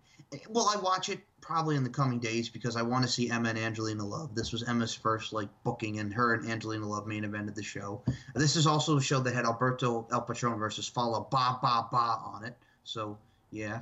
Well, 0.48 0.70
I 0.72 0.80
watch 0.80 1.08
it? 1.08 1.20
Probably 1.40 1.76
in 1.76 1.82
the 1.82 1.90
coming 1.90 2.20
days 2.20 2.48
because 2.48 2.76
I 2.76 2.82
want 2.82 3.04
to 3.04 3.10
see 3.10 3.30
Emma 3.30 3.48
and 3.48 3.58
Angelina 3.58 4.06
Love. 4.06 4.34
This 4.34 4.52
was 4.52 4.62
Emma's 4.62 4.94
first 4.94 5.32
like 5.32 5.48
booking, 5.64 5.98
and 5.98 6.12
her 6.14 6.34
and 6.34 6.48
Angelina 6.48 6.86
Love 6.86 7.06
main 7.06 7.24
evented 7.24 7.54
the 7.54 7.62
show. 7.64 8.00
This 8.34 8.54
is 8.54 8.66
also 8.66 8.96
a 8.96 9.02
show 9.02 9.18
that 9.20 9.34
had 9.34 9.44
Alberto 9.44 10.06
El 10.12 10.22
Patron 10.22 10.58
versus 10.58 10.88
Follow 10.88 11.26
Ba 11.30 11.58
Ba 11.60 11.88
Ba 11.90 12.20
on 12.24 12.44
it. 12.44 12.56
So 12.84 13.18
yeah, 13.50 13.80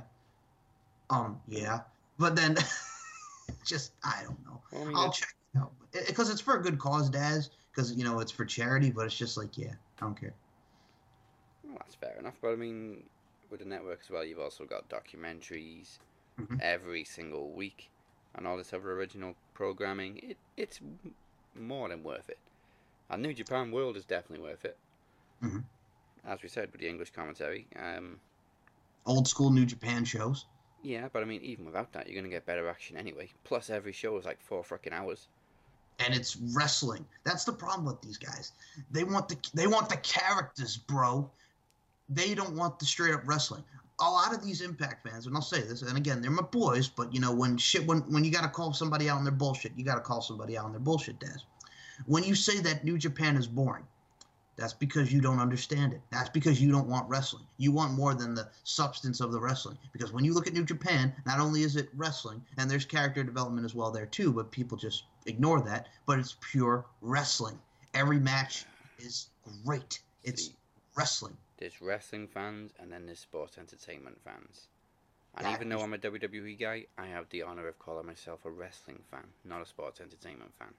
um, 1.11 1.39
yeah. 1.47 1.81
But 2.21 2.35
then, 2.35 2.55
just 3.65 3.93
I 4.03 4.21
don't 4.23 4.45
know. 4.45 4.61
I 4.79 4.85
mean, 4.85 4.95
I'll 4.95 5.11
check 5.11 5.33
it 5.55 5.57
out 5.57 5.71
because 6.07 6.29
it's 6.29 6.39
for 6.39 6.55
a 6.55 6.61
good 6.61 6.77
cause, 6.77 7.09
Daz. 7.09 7.49
Because 7.73 7.93
you 7.93 8.03
know 8.03 8.19
it's 8.19 8.31
for 8.31 8.45
charity, 8.45 8.91
but 8.91 9.07
it's 9.07 9.17
just 9.17 9.37
like 9.37 9.57
yeah, 9.57 9.73
I 9.97 10.01
don't 10.01 10.19
care. 10.19 10.33
Well, 11.63 11.77
that's 11.79 11.95
fair 11.95 12.15
enough. 12.19 12.35
But 12.41 12.51
I 12.51 12.55
mean, 12.55 13.03
with 13.49 13.61
the 13.61 13.65
network 13.65 14.01
as 14.03 14.09
well, 14.11 14.23
you've 14.23 14.39
also 14.39 14.65
got 14.65 14.87
documentaries 14.87 15.97
Mhm. 16.39 16.61
every 16.61 17.03
single 17.03 17.51
week 17.51 17.89
and 18.35 18.45
all 18.45 18.57
this 18.57 18.71
other 18.71 18.91
original 18.91 19.35
programming. 19.55 20.17
It 20.19 20.37
it's 20.55 20.79
more 21.55 21.89
than 21.89 22.03
worth 22.03 22.29
it. 22.29 22.39
And 23.09 23.23
New 23.23 23.33
Japan 23.33 23.71
World 23.71 23.97
is 23.97 24.05
definitely 24.05 24.45
worth 24.47 24.63
it. 24.63 24.77
Mhm. 25.41 25.63
As 26.23 26.43
we 26.43 26.49
said 26.49 26.71
with 26.71 26.81
the 26.81 26.87
English 26.87 27.11
commentary. 27.11 27.67
Um, 27.75 28.19
Old 29.07 29.27
school 29.27 29.49
New 29.49 29.65
Japan 29.65 30.05
shows. 30.05 30.45
Yeah, 30.83 31.07
but 31.13 31.21
I 31.23 31.25
mean, 31.25 31.41
even 31.41 31.65
without 31.65 31.91
that, 31.93 32.07
you're 32.07 32.15
going 32.15 32.25
to 32.25 32.35
get 32.35 32.45
better 32.45 32.69
action 32.69 32.97
anyway. 32.97 33.29
Plus, 33.43 33.69
every 33.69 33.93
show 33.93 34.17
is 34.17 34.25
like 34.25 34.41
four 34.41 34.63
freaking 34.63 34.93
hours. 34.93 35.27
and 35.99 36.13
it's 36.13 36.35
wrestling. 36.37 37.05
That's 37.23 37.43
the 37.43 37.53
problem 37.53 37.85
with 37.85 38.01
these 38.01 38.17
guys. 38.17 38.53
They 38.91 39.03
want 39.03 39.29
the 39.29 39.37
they 39.53 39.67
want 39.67 39.89
the 39.89 39.97
characters, 39.97 40.77
bro. 40.77 41.29
They 42.09 42.33
don't 42.35 42.55
want 42.55 42.79
the 42.79 42.85
straight 42.85 43.13
up 43.13 43.21
wrestling. 43.25 43.63
A 43.99 44.09
lot 44.09 44.33
of 44.33 44.43
these 44.43 44.61
Impact 44.61 45.07
fans, 45.07 45.27
and 45.27 45.35
I'll 45.35 45.43
say 45.43 45.61
this, 45.61 45.83
and 45.83 45.95
again, 45.97 46.21
they're 46.21 46.31
my 46.31 46.41
boys, 46.43 46.87
but 46.87 47.13
you 47.13 47.19
know 47.21 47.31
when 47.33 47.57
shit 47.57 47.85
when 47.85 47.99
when 48.11 48.23
you 48.23 48.31
got 48.31 48.43
to 48.43 48.49
call 48.49 48.73
somebody 48.73 49.09
out 49.09 49.17
on 49.17 49.23
their 49.23 49.33
bullshit, 49.33 49.73
you 49.75 49.85
got 49.85 49.95
to 49.95 50.01
call 50.01 50.21
somebody 50.21 50.57
out 50.57 50.65
on 50.65 50.71
their 50.71 50.81
bullshit, 50.81 51.19
Daz. 51.19 51.45
When 52.07 52.23
you 52.23 52.35
say 52.35 52.59
that 52.61 52.83
New 52.83 52.97
Japan 52.97 53.37
is 53.37 53.47
boring, 53.47 53.85
that's 54.57 54.73
because 54.73 55.11
you 55.11 55.21
don't 55.21 55.39
understand 55.39 55.93
it. 55.93 56.01
That's 56.11 56.29
because 56.29 56.61
you 56.61 56.71
don't 56.71 56.87
want 56.87 57.09
wrestling. 57.09 57.45
You 57.57 57.71
want 57.71 57.93
more 57.93 58.13
than 58.13 58.35
the 58.35 58.49
substance 58.63 59.19
of 59.21 59.31
the 59.31 59.39
wrestling. 59.39 59.77
Because 59.91 60.11
when 60.11 60.23
you 60.23 60.33
look 60.33 60.47
at 60.47 60.53
New 60.53 60.65
Japan, 60.65 61.13
not 61.25 61.39
only 61.39 61.63
is 61.63 61.75
it 61.75 61.89
wrestling, 61.95 62.43
and 62.57 62.69
there's 62.69 62.85
character 62.85 63.23
development 63.23 63.65
as 63.65 63.73
well 63.73 63.91
there 63.91 64.05
too, 64.05 64.31
but 64.31 64.51
people 64.51 64.77
just 64.77 65.03
ignore 65.25 65.61
that. 65.61 65.87
But 66.05 66.19
it's 66.19 66.35
pure 66.41 66.85
wrestling. 67.01 67.57
Every 67.93 68.19
match 68.19 68.65
is 68.99 69.27
great. 69.65 70.01
It's 70.23 70.47
See, 70.47 70.55
wrestling. 70.95 71.37
There's 71.57 71.81
wrestling 71.81 72.27
fans 72.27 72.71
and 72.79 72.91
then 72.91 73.05
there's 73.05 73.19
sports 73.19 73.57
entertainment 73.57 74.19
fans. 74.23 74.67
And 75.35 75.45
That 75.45 75.53
even 75.53 75.69
though 75.69 75.81
I'm 75.81 75.93
a 75.93 75.97
WWE 75.97 76.59
guy, 76.59 76.85
I 76.97 77.07
have 77.07 77.29
the 77.29 77.43
honor 77.43 77.67
of 77.67 77.79
calling 77.79 78.05
myself 78.05 78.43
a 78.45 78.51
wrestling 78.51 79.01
fan, 79.09 79.27
not 79.45 79.61
a 79.61 79.65
sports 79.65 80.01
entertainment 80.01 80.51
fan. 80.59 80.73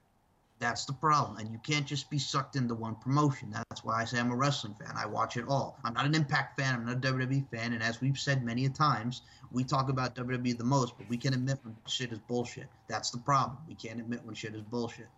That's 0.63 0.85
the 0.85 0.93
problem. 0.93 1.39
And 1.39 1.51
you 1.51 1.59
can't 1.65 1.85
just 1.85 2.09
be 2.09 2.21
sucked 2.21 2.55
into 2.55 2.77
one 2.77 2.95
promotion. 2.95 3.51
That's 3.51 3.83
why 3.83 4.01
I 4.01 4.05
say 4.05 4.21
I'm 4.21 4.31
a 4.31 4.37
wrestling 4.37 4.77
fan. 4.79 4.95
I 4.97 5.07
watch 5.07 5.37
it 5.37 5.45
all. 5.49 5.77
I'm 5.83 5.93
not 5.93 6.07
an 6.07 6.15
Impact 6.15 6.57
fan. 6.57 6.77
I'm 6.77 6.87
not 6.87 7.05
a 7.05 7.13
WWE 7.13 7.49
fan. 7.51 7.73
And 7.73 7.83
as 7.83 8.01
we've 8.01 8.17
said 8.17 8.45
many 8.45 8.67
a 8.67 8.69
times, 8.69 9.23
we 9.51 9.65
talk 9.65 9.89
about 9.89 10.15
WWE 10.15 10.57
the 10.57 10.63
most, 10.63 10.97
but 10.97 11.09
we 11.09 11.17
can 11.17 11.35
admit 11.35 11.59
when 11.65 11.75
shit 11.89 12.13
is 12.13 12.21
bullshit. 12.21 12.69
That's 12.87 13.11
the 13.11 13.19
problem. 13.19 13.59
We 13.67 13.75
can't 13.75 13.99
admit 13.99 14.25
when 14.25 14.37
shit 14.37 14.55
is 14.55 14.63
bullshit. 14.63 15.09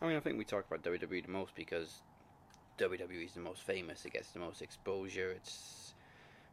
I 0.00 0.06
mean, 0.06 0.16
I 0.16 0.20
think 0.20 0.38
we 0.38 0.44
talk 0.44 0.64
about 0.66 0.82
WWE 0.82 1.22
the 1.22 1.30
most 1.30 1.54
because 1.54 2.00
WWE 2.78 3.26
is 3.26 3.34
the 3.34 3.40
most 3.40 3.64
famous. 3.64 4.06
It 4.06 4.14
gets 4.14 4.30
the 4.30 4.40
most 4.40 4.62
exposure. 4.62 5.30
It's 5.32 5.92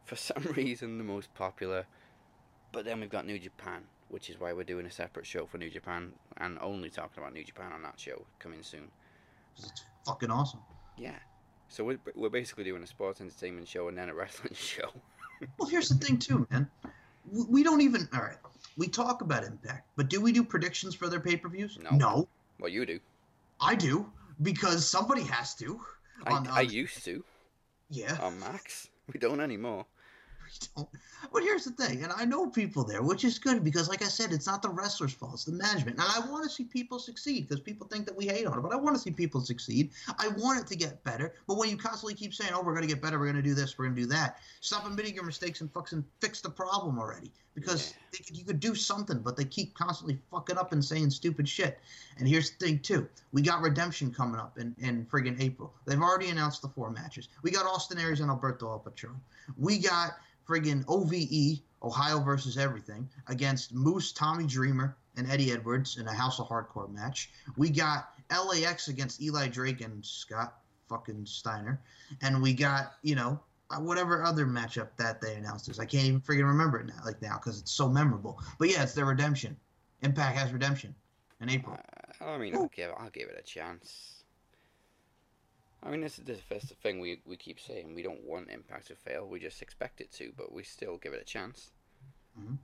for 0.04 0.16
some 0.16 0.42
reason 0.54 0.98
the 0.98 1.04
most 1.04 1.32
popular. 1.32 1.86
But 2.72 2.84
then 2.84 3.00
we've 3.00 3.08
got 3.08 3.24
New 3.24 3.38
Japan, 3.38 3.84
which 4.12 4.28
is 4.28 4.38
why 4.38 4.52
we're 4.52 4.62
doing 4.62 4.84
a 4.84 4.90
separate 4.90 5.26
show 5.26 5.46
for 5.46 5.56
New 5.56 5.70
Japan 5.70 6.12
and 6.36 6.58
only 6.60 6.90
talking 6.90 7.22
about 7.22 7.32
New 7.32 7.42
Japan 7.44 7.72
on 7.72 7.82
that 7.82 7.98
show 7.98 8.26
coming 8.38 8.62
soon. 8.62 8.88
It's 9.56 9.72
fucking 10.06 10.30
awesome. 10.30 10.60
Yeah. 10.98 11.16
So 11.68 11.82
we're, 11.82 11.98
we're 12.14 12.28
basically 12.28 12.64
doing 12.64 12.82
a 12.82 12.86
sports 12.86 13.22
entertainment 13.22 13.66
show 13.66 13.88
and 13.88 13.96
then 13.96 14.10
a 14.10 14.14
wrestling 14.20 14.52
show. 14.54 14.90
Well, 15.58 15.66
here's 15.68 15.88
the 15.88 15.94
thing, 15.94 16.18
too, 16.18 16.46
man. 16.50 16.68
We 17.32 17.62
don't 17.62 17.80
even. 17.80 18.06
All 18.12 18.20
right. 18.20 18.36
We 18.76 18.86
talk 18.86 19.22
about 19.22 19.44
Impact, 19.44 19.88
but 19.96 20.10
do 20.10 20.20
we 20.20 20.30
do 20.32 20.44
predictions 20.44 20.94
for 20.94 21.08
their 21.08 21.20
pay 21.20 21.36
per 21.36 21.48
views? 21.48 21.78
No. 21.82 21.90
No. 21.96 22.28
well, 22.60 22.70
you 22.70 22.84
do. 22.84 23.00
I 23.60 23.74
do 23.74 24.10
because 24.42 24.86
somebody 24.86 25.22
has 25.22 25.54
to. 25.56 25.80
I, 26.26 26.32
On- 26.32 26.46
I 26.48 26.60
used 26.60 27.02
to 27.06 27.24
Yeah. 27.90 28.18
on 28.20 28.38
Max. 28.40 28.88
We 29.12 29.18
don't 29.18 29.40
anymore. 29.40 29.86
Don't. 30.76 30.88
But 31.32 31.44
here's 31.44 31.64
the 31.64 31.70
thing, 31.70 32.02
and 32.02 32.12
I 32.12 32.26
know 32.26 32.50
people 32.50 32.84
there, 32.84 33.00
which 33.00 33.24
is 33.24 33.38
good 33.38 33.64
because, 33.64 33.88
like 33.88 34.02
I 34.02 34.08
said, 34.08 34.32
it's 34.32 34.46
not 34.46 34.60
the 34.60 34.68
wrestlers' 34.68 35.14
fault; 35.14 35.34
it's 35.34 35.44
the 35.44 35.52
management. 35.52 35.98
And 35.98 36.06
I 36.06 36.28
want 36.28 36.44
to 36.44 36.50
see 36.50 36.64
people 36.64 36.98
succeed 36.98 37.48
because 37.48 37.62
people 37.62 37.86
think 37.86 38.04
that 38.06 38.16
we 38.16 38.26
hate 38.26 38.46
on 38.46 38.58
it, 38.58 38.60
but 38.60 38.72
I 38.72 38.76
want 38.76 38.96
to 38.96 39.00
see 39.00 39.12
people 39.12 39.40
succeed. 39.40 39.92
I 40.18 40.28
want 40.28 40.60
it 40.60 40.66
to 40.66 40.76
get 40.76 41.02
better. 41.04 41.34
But 41.46 41.56
when 41.56 41.70
you 41.70 41.76
constantly 41.78 42.14
keep 42.14 42.34
saying, 42.34 42.50
"Oh, 42.52 42.62
we're 42.62 42.74
going 42.74 42.86
to 42.86 42.92
get 42.92 43.00
better, 43.00 43.18
we're 43.18 43.26
going 43.32 43.36
to 43.36 43.42
do 43.42 43.54
this, 43.54 43.78
we're 43.78 43.86
going 43.86 43.94
to 43.94 44.02
do 44.02 44.08
that," 44.08 44.40
stop 44.60 44.84
admitting 44.84 45.14
your 45.14 45.24
mistakes 45.24 45.60
and 45.62 45.72
fucking 45.72 46.04
fix 46.20 46.40
the 46.40 46.50
problem 46.50 46.98
already. 46.98 47.32
Because 47.54 47.94
they 48.12 48.18
could, 48.24 48.36
you 48.36 48.44
could 48.44 48.60
do 48.60 48.74
something, 48.74 49.18
but 49.18 49.36
they 49.36 49.44
keep 49.44 49.74
constantly 49.74 50.18
fucking 50.30 50.56
up 50.56 50.72
and 50.72 50.82
saying 50.84 51.10
stupid 51.10 51.48
shit. 51.48 51.78
And 52.18 52.26
here's 52.26 52.50
the 52.50 52.66
thing 52.66 52.78
too: 52.78 53.08
we 53.32 53.42
got 53.42 53.60
Redemption 53.60 54.12
coming 54.12 54.40
up 54.40 54.58
in 54.58 54.74
in 54.78 55.06
friggin' 55.06 55.40
April. 55.40 55.74
They've 55.86 56.00
already 56.00 56.30
announced 56.30 56.62
the 56.62 56.68
four 56.68 56.90
matches. 56.90 57.28
We 57.42 57.50
got 57.50 57.66
Austin 57.66 57.98
Aries 57.98 58.20
and 58.20 58.30
Alberto 58.30 58.70
El 58.70 58.78
Patron. 58.78 59.20
We 59.56 59.78
got 59.78 60.12
friggin' 60.48 60.84
OVE, 60.88 61.60
Ohio 61.82 62.20
versus 62.20 62.56
everything, 62.56 63.08
against 63.28 63.74
Moose, 63.74 64.12
Tommy 64.12 64.46
Dreamer, 64.46 64.96
and 65.16 65.30
Eddie 65.30 65.52
Edwards 65.52 65.98
in 65.98 66.08
a 66.08 66.14
House 66.14 66.40
of 66.40 66.48
Hardcore 66.48 66.92
match. 66.92 67.30
We 67.56 67.70
got 67.70 68.14
LAX 68.30 68.88
against 68.88 69.20
Eli 69.20 69.48
Drake 69.48 69.82
and 69.82 70.04
Scott 70.04 70.54
fucking 70.88 71.26
Steiner. 71.26 71.80
And 72.20 72.42
we 72.42 72.52
got, 72.54 72.94
you 73.02 73.14
know, 73.14 73.40
whatever 73.80 74.22
other 74.22 74.46
matchup 74.46 74.88
that 74.98 75.20
they 75.20 75.34
announced 75.34 75.68
is. 75.68 75.78
I 75.78 75.84
can't 75.84 76.04
even 76.04 76.20
freaking 76.20 76.46
remember 76.46 76.80
it 76.80 76.86
now, 76.86 77.00
like 77.04 77.20
now, 77.22 77.38
because 77.38 77.60
it's 77.60 77.72
so 77.72 77.88
memorable. 77.88 78.40
But 78.58 78.70
yeah, 78.70 78.82
it's 78.82 78.94
their 78.94 79.04
redemption. 79.04 79.56
Impact 80.02 80.36
has 80.36 80.52
redemption 80.52 80.94
in 81.40 81.48
April. 81.48 81.78
Uh, 82.20 82.24
I 82.24 82.38
mean, 82.38 82.54
I'll 82.54 82.70
give, 82.74 82.90
I'll 82.98 83.10
give 83.10 83.28
it 83.28 83.38
a 83.38 83.42
chance. 83.42 84.24
I 85.82 85.90
mean, 85.90 86.00
this 86.00 86.18
is 86.18 86.24
the 86.24 86.34
first 86.34 86.72
thing 86.82 87.00
we, 87.00 87.20
we 87.26 87.36
keep 87.36 87.58
saying. 87.58 87.94
We 87.94 88.02
don't 88.02 88.22
want 88.24 88.50
Impact 88.50 88.88
to 88.88 88.94
fail. 88.94 89.26
We 89.26 89.40
just 89.40 89.62
expect 89.62 90.00
it 90.00 90.12
to, 90.12 90.32
but 90.36 90.52
we 90.52 90.62
still 90.62 90.96
give 90.96 91.12
it 91.12 91.20
a 91.20 91.24
chance. 91.24 91.70
Mhm. 92.38 92.58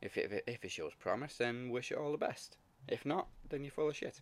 If, 0.00 0.16
it, 0.16 0.26
if, 0.26 0.32
it, 0.32 0.44
if 0.46 0.64
it 0.64 0.70
shows 0.70 0.92
promise, 0.98 1.36
then 1.38 1.70
wish 1.70 1.90
it 1.90 1.98
all 1.98 2.12
the 2.12 2.18
best. 2.18 2.56
If 2.88 3.04
not, 3.06 3.26
then 3.48 3.62
you're 3.64 3.72
full 3.72 3.88
of 3.88 3.96
shit. 3.96 4.20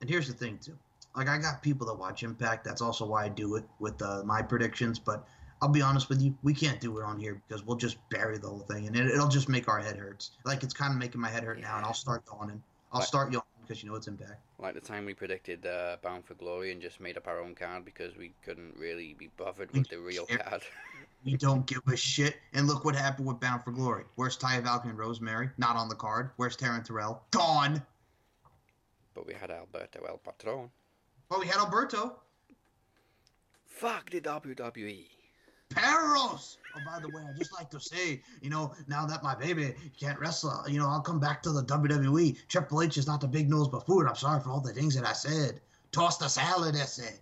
And 0.00 0.10
here's 0.10 0.26
the 0.26 0.34
thing 0.34 0.58
too. 0.58 0.76
Like 1.16 1.28
I 1.28 1.38
got 1.38 1.62
people 1.62 1.86
that 1.88 1.94
watch 1.94 2.22
Impact. 2.22 2.64
That's 2.64 2.80
also 2.80 3.04
why 3.06 3.24
I 3.24 3.28
do 3.28 3.56
it 3.56 3.64
with 3.78 4.00
uh, 4.00 4.22
my 4.24 4.40
predictions. 4.42 4.98
But 4.98 5.26
I'll 5.60 5.68
be 5.68 5.82
honest 5.82 6.08
with 6.08 6.20
you, 6.22 6.34
we 6.42 6.54
can't 6.54 6.80
do 6.80 6.98
it 6.98 7.04
on 7.04 7.18
here 7.18 7.40
because 7.46 7.64
we'll 7.64 7.76
just 7.76 7.96
bury 8.10 8.38
the 8.38 8.48
whole 8.48 8.60
thing, 8.70 8.86
and 8.86 8.96
it, 8.96 9.06
it'll 9.06 9.28
just 9.28 9.48
make 9.48 9.68
our 9.68 9.78
head 9.80 9.96
hurts. 9.96 10.32
Like 10.44 10.62
it's 10.62 10.74
kind 10.74 10.92
of 10.92 10.98
making 10.98 11.20
my 11.20 11.28
head 11.28 11.44
hurt 11.44 11.60
now, 11.60 11.76
and 11.76 11.84
I'll 11.84 11.94
start 11.94 12.22
yawning. 12.32 12.62
I'll 12.92 13.00
Right. 13.00 13.08
start 13.08 13.32
yawning 13.32 13.46
because 13.62 13.82
you 13.82 13.88
know 13.90 13.96
it's 13.96 14.06
Impact. 14.08 14.40
Like 14.58 14.74
the 14.74 14.80
time 14.80 15.04
we 15.06 15.14
predicted 15.14 15.66
uh, 15.66 15.96
Bound 16.02 16.24
for 16.24 16.34
Glory 16.34 16.72
and 16.72 16.80
just 16.80 17.00
made 17.00 17.16
up 17.16 17.26
our 17.28 17.40
own 17.40 17.54
card 17.54 17.84
because 17.84 18.16
we 18.16 18.32
couldn't 18.44 18.74
really 18.76 19.14
be 19.14 19.28
bothered 19.36 19.70
We 19.72 19.80
with 19.80 19.88
the 19.88 19.98
real 19.98 20.24
care. 20.26 20.38
card. 20.38 20.62
We 21.24 21.36
don't 21.36 21.66
give 21.66 21.80
a 21.88 21.96
shit. 21.96 22.36
And 22.54 22.66
look 22.66 22.84
what 22.84 22.94
happened 22.96 23.26
with 23.28 23.38
Bound 23.40 23.62
for 23.64 23.70
Glory. 23.72 24.04
Where's 24.16 24.36
Taya 24.38 24.62
Valkyrie 24.62 24.90
and 24.90 24.98
Rosemary? 24.98 25.50
Not 25.58 25.76
on 25.76 25.88
the 25.88 25.94
card. 25.94 26.30
Where's 26.36 26.56
Taryn 26.56 26.84
Terrell? 26.84 27.22
Gone. 27.32 27.82
but 29.14 29.26
we 29.26 29.34
had 29.34 29.50
Alberto 29.50 30.04
El 30.08 30.18
Patron. 30.18 30.70
Well, 31.32 31.40
we 31.40 31.46
had 31.46 31.56
Alberto. 31.56 32.16
Fuck 33.64 34.10
the 34.10 34.20
WWE. 34.20 35.06
Perros. 35.70 36.58
Oh, 36.76 36.80
by 36.84 37.00
the 37.00 37.08
way, 37.08 37.22
I 37.26 37.32
just 37.38 37.54
like 37.54 37.70
to 37.70 37.80
say, 37.80 38.20
you 38.42 38.50
know, 38.50 38.74
now 38.86 39.06
that 39.06 39.22
my 39.22 39.34
baby 39.34 39.72
can't 39.98 40.20
wrestle, 40.20 40.62
you 40.68 40.78
know, 40.78 40.86
I'll 40.86 41.00
come 41.00 41.18
back 41.18 41.42
to 41.44 41.50
the 41.50 41.64
WWE. 41.64 42.36
Triple 42.48 42.82
H 42.82 42.98
is 42.98 43.06
not 43.06 43.22
the 43.22 43.28
big 43.28 43.48
nose 43.48 43.66
buffoon. 43.66 44.06
I'm 44.06 44.14
sorry 44.14 44.42
for 44.42 44.50
all 44.50 44.60
the 44.60 44.74
things 44.74 44.94
that 44.94 45.06
I 45.06 45.14
said. 45.14 45.62
Toss 45.90 46.18
the 46.18 46.28
salad, 46.28 46.74
I 46.74 46.84
said. 46.84 47.18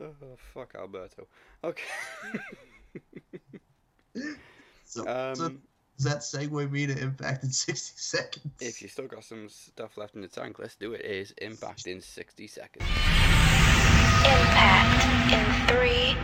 Oh, 0.00 0.10
fuck 0.52 0.74
Alberto. 0.74 1.28
Okay. 1.62 1.84
So, 4.84 5.04
so 5.34 5.44
um, 5.44 5.62
does 5.98 6.04
that 6.04 6.18
segue 6.18 6.70
me 6.70 6.86
to 6.86 6.96
Impact 6.96 7.42
in 7.42 7.50
60 7.50 7.94
seconds? 7.96 8.54
if 8.60 8.80
you 8.80 8.86
still 8.86 9.08
got 9.08 9.24
some 9.24 9.48
stuff 9.48 9.96
left 9.96 10.14
in 10.14 10.20
the 10.20 10.28
tank, 10.28 10.60
let's 10.60 10.76
do 10.76 10.92
it. 10.92 11.00
It 11.00 11.10
is 11.10 11.34
Impact 11.38 11.88
in 11.88 12.00
60 12.00 12.46
seconds. 12.46 12.84
Impact 14.24 15.32
in 15.32 15.44
three, 15.66 16.16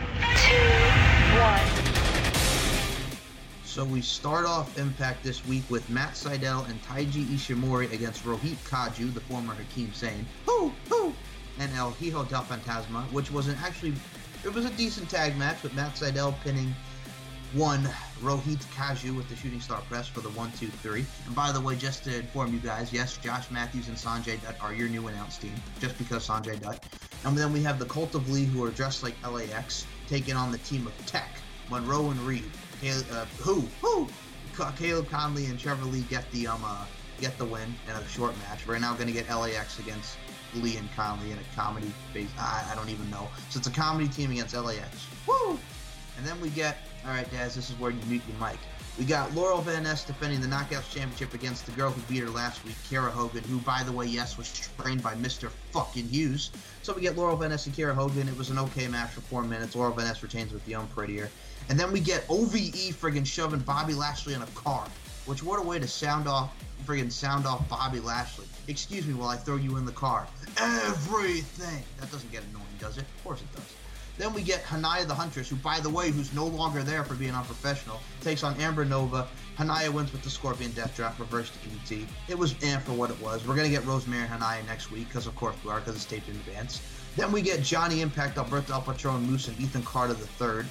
two, 0.47 0.55
one. 1.41 1.59
So 3.65 3.83
we 3.83 4.01
start 4.01 4.45
off 4.45 4.77
Impact 4.77 5.21
this 5.25 5.45
week 5.45 5.63
with 5.69 5.89
Matt 5.89 6.13
Sydal 6.13 6.69
and 6.69 6.81
Taiji 6.83 7.25
Ishimori 7.25 7.91
against 7.91 8.23
Rohit 8.23 8.55
Raju, 8.69 9.13
the 9.13 9.19
former 9.19 9.53
Hakeem 9.53 9.91
Sane. 9.93 10.25
Who, 10.45 10.71
who, 10.87 11.13
and 11.59 11.69
El 11.73 11.91
Hijo 11.91 12.23
del 12.23 12.43
Fantasma, 12.43 13.03
which 13.11 13.29
was 13.29 13.49
an 13.49 13.57
actually 13.61 13.93
it 14.45 14.53
was 14.53 14.63
a 14.63 14.69
decent 14.71 15.09
tag 15.09 15.35
match 15.37 15.61
with 15.63 15.73
Matt 15.73 15.95
Sydal 15.95 16.33
pinning 16.43 16.73
one 17.55 17.83
Rohit 18.21 18.63
Raju 18.75 19.15
with 19.15 19.29
the 19.29 19.35
Shooting 19.35 19.61
Star 19.61 19.81
Press 19.89 20.07
for 20.07 20.21
the 20.21 20.29
one, 20.29 20.51
two, 20.53 20.67
three. 20.67 21.05
And 21.25 21.35
by 21.35 21.51
the 21.51 21.61
way, 21.61 21.75
just 21.75 22.03
to 22.03 22.19
inform 22.19 22.53
you 22.53 22.59
guys, 22.59 22.91
yes, 22.91 23.17
Josh 23.17 23.49
Matthews 23.49 23.87
and 23.87 23.97
Sanjay 23.97 24.41
Dutt 24.41 24.55
are 24.61 24.73
your 24.73 24.89
new 24.89 25.07
announced 25.07 25.41
team, 25.41 25.53
just 25.79 25.97
because 25.97 26.27
Sanjay 26.27 26.61
Dutt. 26.61 26.83
And 27.23 27.37
then 27.37 27.53
we 27.53 27.63
have 27.63 27.79
the 27.79 27.85
Cult 27.85 28.13
of 28.13 28.29
Lee, 28.29 28.45
who 28.45 28.63
are 28.63 28.71
dressed 28.71 29.03
like 29.03 29.15
LAX, 29.29 29.85
taking 30.07 30.35
on 30.35 30.51
the 30.51 30.57
team 30.59 30.85
of 30.85 31.05
Tech, 31.05 31.29
Monroe 31.69 32.09
and 32.09 32.19
Reed. 32.21 32.43
Caleb, 32.81 33.05
uh, 33.11 33.25
who, 33.39 33.61
who? 33.81 34.07
Caleb 34.77 35.07
Konley 35.09 35.49
and 35.49 35.59
Trevor 35.59 35.85
Lee 35.85 36.01
get 36.09 36.29
the 36.31 36.47
um 36.47 36.61
uh, 36.63 36.85
get 37.19 37.37
the 37.37 37.45
win 37.45 37.73
in 37.89 37.95
a 37.95 38.07
short 38.07 38.37
match. 38.39 38.65
We're 38.67 38.79
now 38.79 38.93
going 38.93 39.07
to 39.07 39.13
get 39.13 39.29
LAX 39.29 39.79
against 39.79 40.17
Lee 40.55 40.77
and 40.77 40.89
Konley 40.91 41.31
in 41.31 41.37
a 41.37 41.55
comedy 41.55 41.91
base. 42.13 42.29
I, 42.39 42.65
I 42.71 42.75
don't 42.75 42.89
even 42.89 43.09
know. 43.09 43.27
So 43.49 43.57
it's 43.59 43.67
a 43.67 43.71
comedy 43.71 44.07
team 44.07 44.31
against 44.31 44.55
LAX. 44.55 45.07
Woo! 45.27 45.59
And 46.17 46.25
then 46.25 46.39
we 46.39 46.49
get, 46.49 46.77
all 47.05 47.13
right, 47.13 47.29
Daz, 47.31 47.55
this 47.55 47.69
is 47.69 47.79
where 47.79 47.91
you 47.91 47.99
mute 48.07 48.23
your 48.27 48.47
mic. 48.47 48.57
We 48.97 49.05
got 49.05 49.33
Laurel 49.35 49.61
Van 49.61 49.83
Ness 49.83 50.05
defending 50.05 50.41
the 50.41 50.47
Knockouts 50.47 50.89
Championship 50.89 51.33
against 51.33 51.65
the 51.65 51.71
girl 51.73 51.91
who 51.91 52.01
beat 52.11 52.23
her 52.23 52.29
last 52.29 52.63
week, 52.65 52.75
Kiera 52.89 53.11
Hogan, 53.11 53.43
who, 53.43 53.59
by 53.59 53.83
the 53.83 53.91
way, 53.91 54.05
yes, 54.05 54.37
was 54.37 54.51
trained 54.77 55.03
by 55.03 55.13
Mr. 55.15 55.49
fucking 55.71 56.07
Hughes. 56.07 56.51
So 56.81 56.93
we 56.93 57.01
get 57.01 57.17
Laurel 57.17 57.35
Van 57.35 57.49
Ness 57.49 57.65
and 57.67 57.75
Kiera 57.75 57.93
Hogan. 57.93 58.27
It 58.27 58.37
was 58.37 58.49
an 58.49 58.57
okay 58.57 58.87
match 58.87 59.11
for 59.11 59.21
four 59.21 59.43
minutes. 59.43 59.75
Laurel 59.75 59.93
Van 59.93 60.07
Ness 60.07 60.23
retains 60.23 60.51
with 60.53 60.65
Unprettier. 60.65 61.29
And 61.69 61.79
then 61.79 61.91
we 61.91 61.99
get 61.99 62.25
OVE 62.29 62.95
friggin' 62.95 63.25
shoving 63.25 63.59
Bobby 63.59 63.93
Lashley 63.93 64.33
in 64.33 64.41
a 64.41 64.47
car, 64.47 64.87
which 65.25 65.43
what 65.43 65.59
a 65.59 65.63
way 65.63 65.77
to 65.77 65.87
sound 65.87 66.27
off, 66.27 66.55
friggin' 66.85 67.11
sound 67.11 67.45
off 67.45 67.67
Bobby 67.67 67.99
Lashley. 67.99 68.45
Excuse 68.67 69.05
me 69.05 69.13
while 69.13 69.29
I 69.29 69.35
throw 69.35 69.57
you 69.57 69.77
in 69.77 69.85
the 69.85 69.91
car. 69.91 70.25
Everything. 70.57 71.83
That 71.99 72.11
doesn't 72.11 72.31
get 72.31 72.43
annoying, 72.49 72.65
does 72.79 72.97
it? 72.97 73.01
Of 73.01 73.23
course 73.23 73.41
it 73.41 73.55
does. 73.55 73.74
Then 74.17 74.33
we 74.33 74.41
get 74.41 74.63
Hanaya 74.63 75.05
the 75.05 75.13
Huntress, 75.13 75.49
who, 75.49 75.57
by 75.57 75.79
the 75.79 75.89
way, 75.89 76.09
who's 76.09 76.33
no 76.33 76.45
longer 76.45 76.83
there 76.83 77.03
for 77.03 77.15
being 77.15 77.33
unprofessional, 77.33 77.99
takes 78.21 78.43
on 78.43 78.59
Amber 78.61 78.85
Nova. 78.85 79.27
Hanaya 79.57 79.89
wins 79.89 80.11
with 80.11 80.23
the 80.23 80.29
Scorpion 80.29 80.71
Death 80.71 80.95
Drop, 80.95 81.19
reverse 81.19 81.49
to 81.51 81.57
DDT. 81.95 82.05
It 82.29 82.37
was 82.37 82.55
eh 82.63 82.77
for 82.79 82.93
what 82.93 83.09
it 83.09 83.21
was. 83.21 83.45
We're 83.45 83.55
going 83.55 83.69
to 83.69 83.75
get 83.75 83.85
Rosemary 83.85 84.23
and 84.23 84.41
Hanaya 84.41 84.65
next 84.67 84.89
week, 84.91 85.07
because 85.09 85.27
of 85.27 85.35
course 85.35 85.55
we 85.65 85.71
are, 85.71 85.79
because 85.79 85.95
it's 85.95 86.05
taped 86.05 86.29
in 86.29 86.35
advance. 86.35 86.81
Then 87.17 87.31
we 87.31 87.41
get 87.41 87.61
Johnny 87.61 88.01
Impact, 88.01 88.37
Alberto 88.37 88.73
El 88.73 88.81
Patron 88.81 89.21
Moose, 89.23 89.47
and 89.49 89.59
Ethan 89.59 89.83
Carter 89.83 90.15
III 90.41 90.65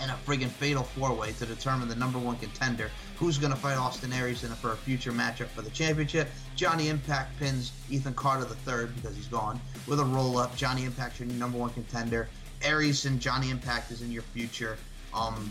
and 0.00 0.10
a 0.10 0.14
friggin' 0.14 0.48
fatal 0.48 0.82
four-way 0.82 1.32
to 1.32 1.46
determine 1.46 1.88
the 1.88 1.94
number 1.94 2.18
one 2.18 2.36
contender 2.36 2.90
who's 3.16 3.38
going 3.38 3.52
to 3.52 3.58
fight 3.58 3.76
Austin 3.76 4.12
Aries 4.12 4.44
in 4.44 4.52
a, 4.52 4.54
for 4.54 4.72
a 4.72 4.76
future 4.76 5.12
matchup 5.12 5.46
for 5.48 5.62
the 5.62 5.70
championship. 5.70 6.28
Johnny 6.54 6.88
Impact 6.88 7.38
pins 7.38 7.72
Ethan 7.90 8.14
Carter 8.14 8.46
III 8.46 8.88
because 8.94 9.16
he's 9.16 9.26
gone 9.26 9.60
with 9.86 10.00
a 10.00 10.04
roll-up. 10.04 10.54
Johnny 10.56 10.84
Impact 10.84 11.18
your 11.20 11.28
number 11.30 11.58
one 11.58 11.70
contender. 11.70 12.28
Aries 12.62 13.06
and 13.06 13.20
Johnny 13.20 13.50
Impact 13.50 13.90
is 13.90 14.02
in 14.02 14.12
your 14.12 14.22
future. 14.22 14.76
Um, 15.14 15.50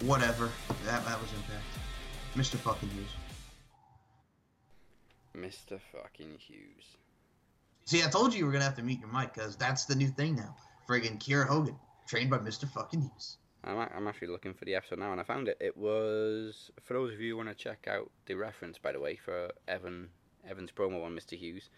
whatever. 0.00 0.50
That, 0.86 1.04
that 1.04 1.20
was 1.20 1.30
Impact. 1.32 1.64
Mr. 2.36 2.56
fucking 2.56 2.88
Hughes. 2.90 3.10
Mr. 5.36 5.80
fucking 5.92 6.36
Hughes. 6.38 6.96
See, 7.84 8.02
I 8.02 8.08
told 8.08 8.32
you 8.32 8.40
you 8.40 8.46
were 8.46 8.52
gonna 8.52 8.64
have 8.64 8.76
to 8.76 8.82
mute 8.82 9.00
your 9.00 9.12
mic 9.12 9.34
because 9.34 9.56
that's 9.56 9.84
the 9.84 9.94
new 9.94 10.08
thing 10.08 10.36
now. 10.36 10.56
Friggin' 10.88 11.18
Kiera 11.18 11.46
Hogan, 11.46 11.76
trained 12.06 12.30
by 12.30 12.38
Mr. 12.38 12.68
fucking 12.68 13.02
Hughes. 13.02 13.36
I'm, 13.66 14.06
actually 14.06 14.28
looking 14.28 14.54
for 14.54 14.64
the 14.64 14.74
episode 14.74 14.98
now 14.98 15.12
and 15.12 15.20
I 15.20 15.24
found 15.24 15.48
it. 15.48 15.56
It 15.60 15.76
was, 15.76 16.70
for 16.82 16.94
those 16.94 17.12
of 17.12 17.20
you 17.20 17.32
who 17.32 17.36
want 17.38 17.48
to 17.48 17.54
check 17.54 17.86
out 17.88 18.10
the 18.26 18.34
reference, 18.34 18.78
by 18.78 18.92
the 18.92 19.00
way, 19.00 19.16
for 19.16 19.50
Evan 19.66 20.08
Evan's 20.48 20.70
promo 20.70 21.04
on 21.04 21.16
Mr. 21.16 21.38
Hughes, 21.38 21.70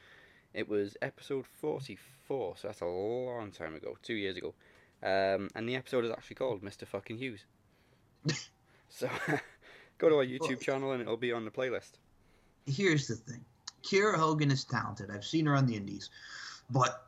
it 0.53 0.69
was 0.69 0.97
episode 1.03 1.47
44, 1.61 2.57
so 2.57 2.69
that's 2.69 2.81
a 2.81 2.87
long 2.87 3.53
time 3.53 3.75
ago, 3.75 3.97
two 4.03 4.15
years 4.15 4.37
ago. 4.37 4.55
Um, 5.03 5.49
and 5.55 5.69
the 5.69 5.77
episode 5.77 6.05
is 6.05 6.11
actually 6.11 6.37
called 6.37 6.63
Mr. 6.63 6.87
fucking 6.87 7.19
Hughes. 7.19 7.45
so 8.89 9.09
go 9.99 10.09
to 10.09 10.17
our 10.17 10.25
YouTube 10.25 10.49
Well- 10.49 10.57
channel 10.59 10.93
and 10.93 11.03
it'll 11.03 11.17
be 11.17 11.33
on 11.33 11.45
the 11.45 11.51
playlist. 11.51 11.93
here's 12.67 13.07
the 13.07 13.15
thing 13.17 13.45
Kiera 13.83 14.17
Hogan 14.17 14.51
is 14.51 14.65
talented. 14.65 15.11
I've 15.11 15.25
seen 15.25 15.47
her 15.47 15.55
on 15.55 15.67
the 15.67 15.77
indies. 15.77 16.11
But, 16.71 17.07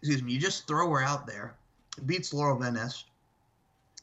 excuse 0.00 0.22
me, 0.22 0.32
you 0.32 0.40
just 0.40 0.66
throw 0.66 0.90
her 0.90 1.02
out 1.02 1.28
there, 1.28 1.54
beats 2.04 2.34
Laurel 2.34 2.58
Van 2.58 2.74
Ness, 2.74 3.04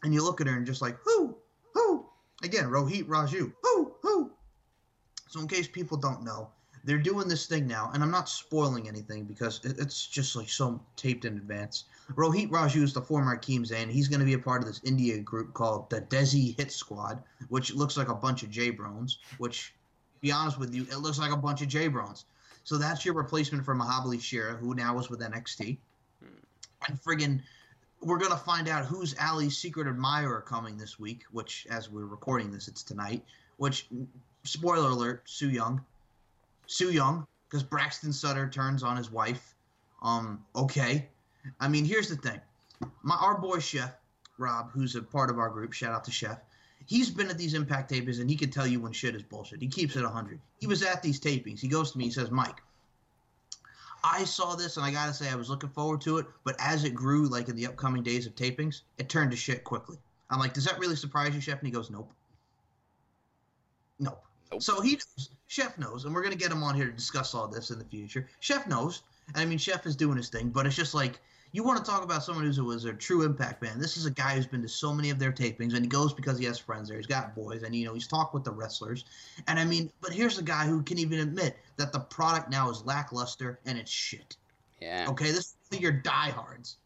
and 0.03 0.13
you 0.13 0.23
look 0.23 0.41
at 0.41 0.47
her 0.47 0.55
and 0.55 0.65
just 0.65 0.81
like, 0.81 0.97
who? 1.03 1.35
Who? 1.73 2.05
Again, 2.43 2.65
Rohit 2.65 3.07
Raju. 3.07 3.53
Who? 3.61 3.95
Who? 4.01 4.31
So, 5.27 5.39
in 5.39 5.47
case 5.47 5.67
people 5.67 5.97
don't 5.97 6.23
know, 6.23 6.49
they're 6.83 6.97
doing 6.97 7.27
this 7.27 7.47
thing 7.47 7.67
now, 7.67 7.89
and 7.93 8.03
I'm 8.03 8.11
not 8.11 8.29
spoiling 8.29 8.87
anything 8.87 9.25
because 9.25 9.59
it's 9.63 10.05
just 10.05 10.35
like 10.35 10.49
so 10.49 10.79
taped 10.95 11.25
in 11.25 11.37
advance. 11.37 11.85
Rohit 12.13 12.49
Raju 12.49 12.83
is 12.83 12.93
the 12.93 13.01
former 13.01 13.35
Akeem 13.35 13.67
Zayn. 13.67 13.89
He's 13.89 14.07
going 14.07 14.19
to 14.19 14.25
be 14.25 14.33
a 14.33 14.39
part 14.39 14.61
of 14.61 14.67
this 14.67 14.81
India 14.83 15.17
group 15.17 15.53
called 15.53 15.89
the 15.89 16.01
Desi 16.01 16.55
Hit 16.57 16.71
Squad, 16.71 17.23
which 17.49 17.73
looks 17.73 17.97
like 17.97 18.09
a 18.09 18.13
bunch 18.13 18.43
of 18.43 18.51
J 18.51 18.71
Brones, 18.71 19.17
which 19.39 19.73
be 20.25 20.31
honest 20.31 20.57
with 20.59 20.73
you, 20.73 20.83
it 20.83 20.97
looks 20.97 21.19
like 21.19 21.31
a 21.31 21.37
bunch 21.37 21.61
of 21.61 21.67
J 21.67 21.87
Browns. 21.87 22.25
So 22.63 22.77
that's 22.77 23.05
your 23.05 23.13
replacement 23.13 23.63
for 23.63 23.75
Mahabali 23.75 24.19
Shera, 24.19 24.55
who 24.55 24.73
now 24.73 24.97
is 24.97 25.09
with 25.09 25.19
NXT. 25.19 25.77
Hmm. 26.19 26.27
And 26.87 26.99
friggin', 26.99 27.41
we're 28.01 28.17
gonna 28.17 28.37
find 28.37 28.67
out 28.67 28.85
who's 28.85 29.15
Ali's 29.19 29.57
secret 29.57 29.87
admirer 29.87 30.41
coming 30.41 30.77
this 30.77 30.99
week. 30.99 31.23
Which, 31.31 31.67
as 31.69 31.89
we're 31.89 32.05
recording 32.05 32.51
this, 32.51 32.67
it's 32.67 32.83
tonight. 32.83 33.23
Which, 33.57 33.87
spoiler 34.43 34.89
alert: 34.89 35.23
Su 35.25 35.49
Yung, 35.49 35.83
Su 36.67 36.91
Yung, 36.91 37.25
because 37.49 37.63
Braxton 37.63 38.13
Sutter 38.13 38.49
turns 38.49 38.83
on 38.83 38.97
his 38.97 39.11
wife. 39.11 39.55
Um, 40.01 40.43
okay. 40.55 41.07
I 41.59 41.67
mean, 41.67 41.85
here's 41.85 42.09
the 42.09 42.15
thing: 42.15 42.39
my 43.03 43.15
our 43.15 43.37
boy 43.37 43.59
Chef 43.59 43.93
Rob, 44.37 44.71
who's 44.71 44.95
a 44.95 45.01
part 45.01 45.29
of 45.29 45.39
our 45.39 45.49
group, 45.49 45.73
shout 45.73 45.93
out 45.93 46.03
to 46.05 46.11
Chef 46.11 46.39
he's 46.85 47.09
been 47.09 47.29
at 47.29 47.37
these 47.37 47.53
impact 47.53 47.91
tapings 47.91 48.19
and 48.19 48.29
he 48.29 48.35
can 48.35 48.49
tell 48.49 48.67
you 48.67 48.79
when 48.79 48.91
shit 48.91 49.15
is 49.15 49.23
bullshit. 49.23 49.61
He 49.61 49.67
keeps 49.67 49.95
it 49.95 50.03
100. 50.03 50.39
He 50.59 50.67
was 50.67 50.83
at 50.83 51.01
these 51.01 51.19
tapings. 51.19 51.59
He 51.59 51.67
goes 51.67 51.91
to 51.91 51.97
me, 51.97 52.05
he 52.05 52.11
says, 52.11 52.31
Mike, 52.31 52.61
I 54.05 54.23
saw 54.23 54.55
this 54.55 54.77
and 54.77 54.85
I 54.85 54.91
gotta 54.91 55.13
say 55.13 55.29
I 55.29 55.35
was 55.35 55.49
looking 55.49 55.69
forward 55.69 55.99
to 56.01 56.19
it, 56.19 56.27
but 56.43 56.55
as 56.59 56.83
it 56.83 56.93
grew, 56.93 57.27
like 57.27 57.49
in 57.49 57.55
the 57.55 57.65
upcoming 57.65 58.03
days 58.03 58.27
of 58.27 58.35
tapings, 58.35 58.81
it 58.99 59.09
turned 59.09 59.31
to 59.31 59.37
shit 59.37 59.63
quickly. 59.63 59.97
I'm 60.29 60.39
like, 60.39 60.53
does 60.53 60.65
that 60.65 60.77
really 60.77 60.95
surprise 60.95 61.33
you, 61.33 61.41
Chef? 61.41 61.57
And 61.57 61.67
he 61.67 61.71
goes, 61.71 61.89
nope. 61.89 62.11
Nope. 63.97 64.23
Nope. 64.51 64.61
So 64.61 64.79
he 64.79 64.91
knows. 64.91 65.29
Chef 65.47 65.77
knows, 65.79 66.05
and 66.05 66.13
we're 66.13 66.21
gonna 66.21 66.35
get 66.35 66.51
him 66.51 66.61
on 66.61 66.75
here 66.75 66.85
to 66.85 66.91
discuss 66.91 67.33
all 67.33 67.47
this 67.47 67.71
in 67.71 67.79
the 67.79 67.85
future. 67.85 68.27
Chef 68.41 68.67
knows. 68.67 69.01
And 69.29 69.37
I 69.37 69.45
mean, 69.45 69.57
Chef 69.57 69.87
is 69.87 69.95
doing 69.95 70.17
his 70.17 70.29
thing, 70.29 70.49
but 70.49 70.67
it's 70.67 70.75
just 70.75 70.93
like 70.93 71.19
you 71.55 71.63
want 71.63 71.83
to 71.83 71.89
talk 71.89 72.03
about 72.03 72.21
someone 72.21 72.43
who's 72.43 72.59
was 72.59 72.83
a 72.83 72.93
true 72.93 73.23
impact 73.23 73.61
man. 73.61 73.79
This 73.79 73.95
is 73.95 74.05
a 74.05 74.11
guy 74.11 74.35
who's 74.35 74.45
been 74.45 74.61
to 74.61 74.67
so 74.67 74.93
many 74.93 75.09
of 75.09 75.19
their 75.19 75.31
tapings, 75.31 75.73
and 75.73 75.85
he 75.85 75.87
goes 75.87 76.13
because 76.13 76.37
he 76.37 76.43
has 76.45 76.59
friends 76.59 76.89
there. 76.89 76.97
He's 76.97 77.07
got 77.07 77.33
boys, 77.33 77.63
and 77.63 77.73
you 77.73 77.85
know 77.85 77.93
he's 77.93 78.07
talked 78.07 78.33
with 78.33 78.43
the 78.43 78.51
wrestlers. 78.51 79.05
And 79.47 79.57
I 79.57 79.63
mean, 79.63 79.89
but 80.01 80.11
here's 80.11 80.37
a 80.37 80.43
guy 80.43 80.65
who 80.65 80.83
can 80.83 80.97
even 80.97 81.19
admit 81.19 81.57
that 81.77 81.93
the 81.93 81.99
product 81.99 82.49
now 82.49 82.69
is 82.69 82.83
lackluster 82.83 83.59
and 83.65 83.77
it's 83.77 83.91
shit. 83.91 84.35
Yeah. 84.81 85.07
Okay, 85.09 85.31
this 85.31 85.55
is 85.71 85.79
your 85.79 85.93
diehards, 85.93 86.77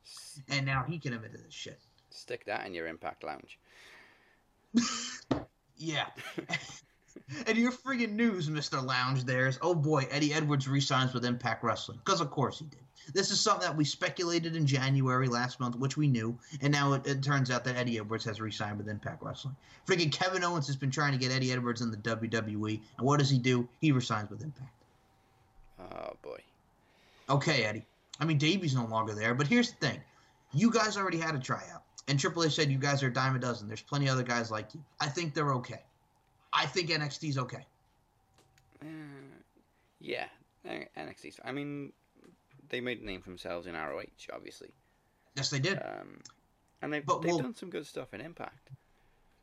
and 0.50 0.66
now 0.66 0.86
he 0.88 1.00
can 1.00 1.14
admit 1.14 1.32
to 1.32 1.40
this 1.40 1.54
shit. 1.54 1.80
Stick 2.12 2.46
that 2.46 2.68
in 2.68 2.74
your 2.76 2.86
Impact 2.88 3.24
Lounge. 3.24 3.58
Yeah. 5.80 6.08
and 7.48 7.58
your 7.58 7.72
friggin' 7.72 8.14
news, 8.14 8.50
Mr. 8.50 8.84
Lounge, 8.84 9.24
there's 9.24 9.60
oh 9.62 9.76
boy, 9.76 10.08
Eddie 10.10 10.34
Edwards 10.34 10.68
resigns 10.68 11.14
with 11.14 11.26
Impact 11.26 11.64
Wrestling. 11.64 12.00
Because 12.04 12.22
of 12.22 12.32
course 12.32 12.60
he 12.60 12.66
did. 12.66 12.80
This 13.14 13.32
is 13.32 13.40
something 13.40 13.68
that 13.68 13.76
we 13.76 13.86
speculated 13.86 14.56
in 14.56 14.68
January 14.68 15.28
last 15.28 15.60
month, 15.60 15.76
which 15.76 15.98
we 15.98 16.08
knew, 16.08 16.38
and 16.62 16.72
now 16.72 16.94
it, 16.94 17.08
it 17.08 17.24
turns 17.24 17.50
out 17.50 17.64
that 17.64 17.76
Eddie 17.76 17.98
Edwards 17.98 18.26
has 18.26 18.40
resigned 18.40 18.78
with 18.78 18.88
Impact 18.88 19.24
Wrestling. 19.24 19.56
Friggin' 19.88 20.12
Kevin 20.12 20.44
Owens 20.44 20.68
has 20.68 20.76
been 20.76 20.92
trying 20.92 21.14
to 21.14 21.18
get 21.18 21.32
Eddie 21.32 21.52
Edwards 21.52 21.82
in 21.82 21.92
the 21.92 21.98
WWE, 21.98 22.80
and 22.98 23.08
what 23.08 23.20
does 23.20 23.30
he 23.30 23.40
do? 23.40 23.68
He 23.82 23.92
resigns 23.92 24.30
with 24.30 24.44
Impact. 24.44 24.74
Oh 25.80 26.16
boy. 26.22 26.40
Okay, 27.30 27.64
Eddie. 27.64 27.86
I 28.20 28.26
mean, 28.26 28.38
Davey's 28.38 28.76
no 28.76 28.86
longer 28.86 29.14
there, 29.14 29.34
but 29.34 29.48
here's 29.48 29.72
the 29.72 29.88
thing. 29.88 30.02
You 30.54 30.72
guys 30.72 30.98
already 30.98 31.18
had 31.18 31.36
a 31.36 31.40
tryout, 31.40 31.84
and 32.08 32.20
Triple 32.20 32.44
H 32.44 32.54
said 32.56 32.72
you 32.72 32.78
guys 32.78 33.02
are 33.02 33.08
a 33.08 33.14
dime 33.14 33.36
a 33.36 33.40
dozen. 33.40 33.68
There's 33.68 33.82
plenty 33.82 34.08
of 34.08 34.14
other 34.14 34.24
guys 34.24 34.52
like 34.52 34.74
you. 34.74 34.84
I 35.00 35.08
think 35.08 35.34
they're 35.34 35.54
okay. 35.54 35.82
I 36.54 36.66
think 36.66 36.90
NXT's 36.90 37.38
okay. 37.38 37.66
Uh, 38.82 38.86
yeah, 40.00 40.26
NXT. 40.66 41.40
I 41.44 41.52
mean, 41.52 41.92
they 42.70 42.82
made 42.82 43.02
a 43.02 43.06
name 43.06 43.22
for 43.22 43.30
themselves 43.30 43.68
in 43.68 43.74
ROH, 43.76 44.04
obviously, 44.34 44.70
Yes, 45.36 45.50
they 45.50 45.60
did. 45.60 45.78
um, 45.78 46.20
and 46.82 46.92
they've 46.94 47.06
But 47.06 47.22
they've 47.22 47.32
we'll- 47.32 47.40
done 47.42 47.56
some 47.56 47.70
good 47.70 47.86
stuff 47.86 48.14
in 48.14 48.22
Impact. 48.22 48.70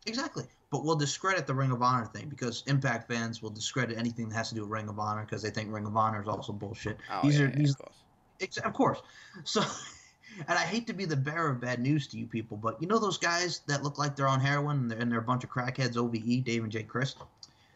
Exactly. 0.07 0.45
But 0.71 0.85
we'll 0.85 0.95
discredit 0.97 1.47
the 1.49 1.55
Ring 1.55 1.73
of 1.73 1.83
Honor 1.83 2.07
thing 2.07 2.29
because 2.29 2.63
Impact 2.69 3.09
fans 3.09 3.43
will 3.43 3.51
discredit 3.51 3.99
anything 3.99 4.29
that 4.29 4.37
has 4.37 4.49
to 4.51 4.55
do 4.55 4.61
with 4.63 4.71
Ring 4.71 4.89
of 4.89 4.99
Honor 5.01 5.25
because 5.25 5.43
they 5.43 5.51
think 5.51 5.73
Ring 5.73 5.85
of 5.87 5.97
Honor 5.97 6.23
is 6.23 6.29
also 6.29 6.53
bullshit. 6.53 6.97
Oh 7.11 7.23
these 7.23 7.39
yeah, 7.39 7.47
are 7.47 7.49
yeah, 7.49 7.57
these, 7.57 7.71
of 7.73 7.79
course. 7.79 7.97
ex- 8.41 8.57
of 8.59 8.73
course. 8.73 9.03
So, 9.45 9.63
and 10.39 10.59
I 10.59 10.63
hate 10.63 10.87
to 10.89 10.93
be 10.93 11.05
the 11.05 11.17
bearer 11.17 11.51
of 11.51 11.61
bad 11.61 11.81
news 11.81 12.07
to 12.09 12.19
you 12.19 12.27
people, 12.27 12.57
but 12.57 12.81
you 12.81 12.89
know 12.89 12.99
those 12.99 13.19
guys 13.19 13.61
that 13.67 13.83
look 13.83 13.99
like 13.99 14.17
they're 14.17 14.29
on 14.29 14.41
heroin 14.41 14.77
and 14.79 14.91
they're, 14.91 14.99
and 14.99 15.11
they're 15.11 15.19
a 15.19 15.23
bunch 15.23 15.45
of 15.45 15.51
crackheads, 15.51 15.97
OVE, 15.97 16.45
Dave 16.45 16.63
and 16.63 16.73
J. 16.73 16.83
Chris? 16.83 17.15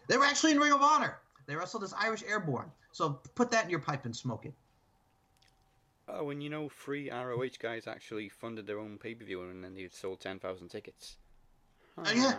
They 0.08 0.16
were 0.16 0.24
actually 0.24 0.52
in 0.52 0.58
Ring 0.58 0.72
of 0.72 0.82
Honor. 0.82 1.18
They 1.46 1.54
wrestled 1.54 1.84
as 1.84 1.92
Irish 1.92 2.22
Airborne. 2.26 2.70
So 2.92 3.20
put 3.34 3.50
that 3.52 3.64
in 3.64 3.70
your 3.70 3.80
pipe 3.80 4.04
and 4.04 4.14
smoke 4.14 4.46
it. 4.46 4.54
Oh, 6.08 6.30
and 6.30 6.42
you 6.42 6.50
know, 6.50 6.68
three 6.68 7.10
ROH 7.10 7.58
guys 7.60 7.86
actually 7.86 8.28
funded 8.28 8.66
their 8.66 8.78
own 8.78 8.98
pay 8.98 9.14
per 9.14 9.24
view 9.24 9.42
and 9.42 9.62
then 9.62 9.74
they 9.74 9.88
sold 9.88 10.20
10,000 10.20 10.68
tickets. 10.68 11.16
Oh, 11.96 12.10
yeah. 12.12 12.36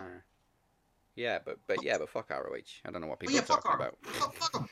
Yeah, 1.14 1.38
but 1.44 1.58
but 1.66 1.84
yeah, 1.84 1.98
but 1.98 2.08
fuck 2.08 2.30
ROH. 2.30 2.56
I 2.86 2.90
don't 2.90 3.02
know 3.02 3.06
what 3.06 3.18
oh, 3.18 3.20
people 3.20 3.34
yeah, 3.34 3.42
are 3.42 3.44
talking 3.44 3.72
about. 3.74 3.98
fuck, 4.02 4.34
fuck 4.34 4.54
'em. 4.54 4.68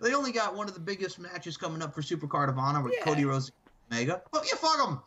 They 0.00 0.14
only 0.14 0.32
got 0.32 0.54
one 0.56 0.68
of 0.68 0.74
the 0.74 0.80
biggest 0.80 1.18
matches 1.18 1.56
coming 1.56 1.82
up 1.82 1.94
for 1.94 2.02
Supercard 2.02 2.48
of 2.48 2.58
Honor 2.58 2.82
with 2.82 2.94
Yeah. 2.96 3.04
Cody 3.04 3.24
Rhodes 3.24 3.50
Omega. 3.90 4.22
But 4.32 4.46
yeah, 4.46 4.56
fuck 4.56 4.78
them. 4.78 5.00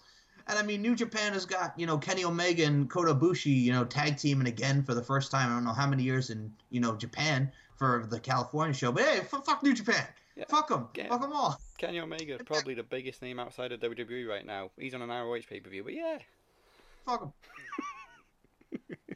And 0.47 0.57
I 0.57 0.63
mean, 0.63 0.81
New 0.81 0.95
Japan 0.95 1.33
has 1.33 1.45
got 1.45 1.77
you 1.77 1.85
know 1.85 1.97
Kenny 1.97 2.25
Omega 2.25 2.65
and 2.65 2.89
Kota 2.89 3.13
Ibushi, 3.13 3.61
you 3.61 3.71
know, 3.71 3.85
tag 3.85 4.17
teaming 4.17 4.47
again 4.47 4.83
for 4.83 4.93
the 4.93 5.03
first 5.03 5.31
time. 5.31 5.51
I 5.51 5.55
don't 5.55 5.63
know 5.63 5.73
how 5.73 5.87
many 5.87 6.03
years 6.03 6.29
in 6.29 6.51
you 6.69 6.79
know 6.79 6.95
Japan 6.95 7.51
for 7.77 8.05
the 8.09 8.19
California 8.19 8.73
show. 8.73 8.91
But 8.91 9.03
hey, 9.03 9.19
f- 9.19 9.45
fuck 9.45 9.63
New 9.63 9.73
Japan. 9.73 10.05
Yeah. 10.35 10.45
Fuck 10.47 10.69
them. 10.69 10.87
Yeah. 10.95 11.09
Fuck 11.09 11.21
them 11.21 11.33
all. 11.33 11.59
Kenny 11.77 11.99
Omega 11.99 12.35
is 12.35 12.41
probably 12.45 12.73
the 12.73 12.83
biggest 12.83 13.21
name 13.21 13.39
outside 13.39 13.71
of 13.71 13.79
WWE 13.79 14.27
right 14.27 14.45
now. 14.45 14.71
He's 14.77 14.93
on 14.93 15.01
an 15.01 15.09
ROH 15.09 15.41
pay 15.49 15.59
per 15.59 15.69
view, 15.69 15.83
but 15.83 15.93
yeah. 15.93 16.17
Fuck 17.05 17.21
them. 17.21 17.33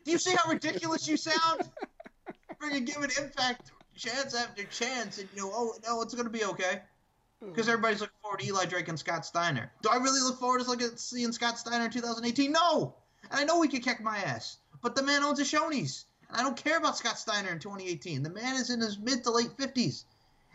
Do 0.06 0.12
you 0.12 0.18
see 0.18 0.36
how 0.36 0.50
ridiculous 0.50 1.08
you 1.08 1.18
sound? 1.18 1.62
Freaking 2.62 2.86
giving 2.86 3.10
Impact 3.18 3.72
chance 3.96 4.36
after 4.36 4.64
chance, 4.66 5.20
and 5.20 5.30
you 5.36 5.42
know, 5.42 5.52
oh 5.54 5.76
no, 5.86 6.02
it's 6.02 6.14
gonna 6.14 6.30
be 6.30 6.44
okay. 6.46 6.82
Because 7.48 7.68
everybody's 7.68 8.02
looking 8.02 8.16
forward 8.22 8.40
to 8.40 8.46
Eli 8.48 8.66
Drake 8.66 8.88
and 8.88 8.98
Scott 9.00 9.26
Steiner. 9.26 9.72
Do 9.82 9.90
I 9.90 9.98
really 9.98 10.22
look 10.22 10.40
forward 10.40 10.62
to 10.62 10.68
looking 10.68 10.88
at 10.88 11.00
seeing 11.00 11.32
Scott 11.32 11.60
Steiner 11.60 11.86
in 11.86 11.92
2018? 11.92 12.52
No. 12.52 12.96
And 13.30 13.40
I 13.40 13.44
know 13.44 13.62
he 13.62 13.70
could 13.70 13.84
kick 13.84 14.02
my 14.02 14.18
ass, 14.18 14.58
but 14.82 14.96
the 14.96 15.04
man 15.04 15.24
owns 15.24 15.40
a 15.40 15.44
Shoney's, 15.44 16.06
and 16.30 16.38
I 16.38 16.44
don't 16.44 16.58
care 16.58 16.78
about 16.78 16.98
Scott 16.98 17.18
Steiner 17.18 17.50
in 17.52 17.60
2018. 17.60 18.24
The 18.24 18.30
man 18.30 18.56
is 18.56 18.70
in 18.70 18.80
his 18.80 18.98
mid 19.00 19.24
to 19.24 19.32
late 19.32 19.56
50s, 19.58 20.04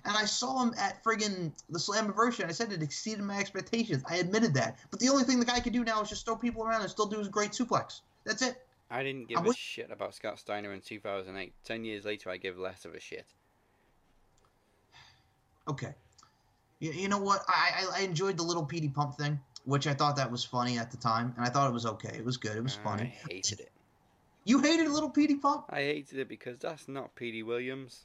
and 0.05 0.17
I 0.17 0.25
saw 0.25 0.63
him 0.63 0.75
at 0.79 1.03
friggin' 1.03 1.53
the 1.71 1.79
Slammiversary. 1.79 2.41
and 2.41 2.51
I 2.51 2.53
said 2.53 2.73
it 2.73 2.83
exceeded 2.83 3.25
my 3.25 3.39
expectations. 3.39 4.03
I 4.09 4.17
admitted 4.17 4.55
that. 4.55 4.79
But 4.91 5.01
the 5.01 5.09
only 5.09 5.25
thing 5.25 5.41
the 5.41 5.47
guy 5.47 5.61
can 5.61 5.73
do 5.73 5.85
now 5.85 6.03
is 6.03 6.09
just 6.09 6.25
throw 6.25 6.37
people 6.37 6.63
around 6.63 6.83
and 6.83 6.91
still 6.91 7.07
do 7.07 7.19
his 7.19 7.29
great 7.29 7.53
suplex. 7.53 8.01
That's 8.25 8.43
it. 8.43 8.63
I 8.91 9.03
didn't 9.03 9.29
give 9.29 9.45
a 9.45 9.55
shit 9.55 9.91
about 9.91 10.15
Scott 10.15 10.39
Steiner 10.39 10.73
in 10.73 10.81
2008. 10.81 11.53
Ten 11.65 11.85
years 11.85 12.05
later, 12.05 12.31
I 12.31 12.37
give 12.39 12.59
less 12.59 12.85
of 12.85 12.95
a 12.95 13.01
shit. 13.01 13.27
Okay. 15.69 15.95
You, 16.81 16.93
you 16.93 17.09
know 17.09 17.19
what? 17.19 17.43
I, 17.49 17.87
I 17.95 18.01
I 18.01 18.05
enjoyed 18.05 18.37
the 18.37 18.43
little 18.43 18.65
Petey 18.65 18.89
Pump 18.89 19.17
thing, 19.17 19.41
which 19.65 19.87
I 19.87 19.95
thought 19.95 20.17
that 20.17 20.31
was 20.31 20.45
funny 20.45 20.79
at 20.79 20.91
the 20.91 20.97
time, 20.97 21.35
and 21.37 21.45
I 21.45 21.49
thought 21.49 21.69
it 21.69 21.73
was 21.73 21.87
okay. 21.87 22.15
It 22.17 22.25
was 22.25 22.37
good. 22.37 22.57
It 22.57 22.63
was 22.63 22.75
funny. 22.75 23.15
I 23.25 23.33
hated 23.33 23.61
it. 23.61 23.71
You 24.45 24.61
hated 24.61 24.89
little 24.89 25.11
Petey 25.11 25.35
Pump? 25.35 25.67
I 25.69 25.81
hated 25.81 26.21
it 26.21 26.29
because 26.29 26.59
that's 26.59 26.89
not 26.89 27.15
Petey 27.15 27.43
Williams. 27.43 28.05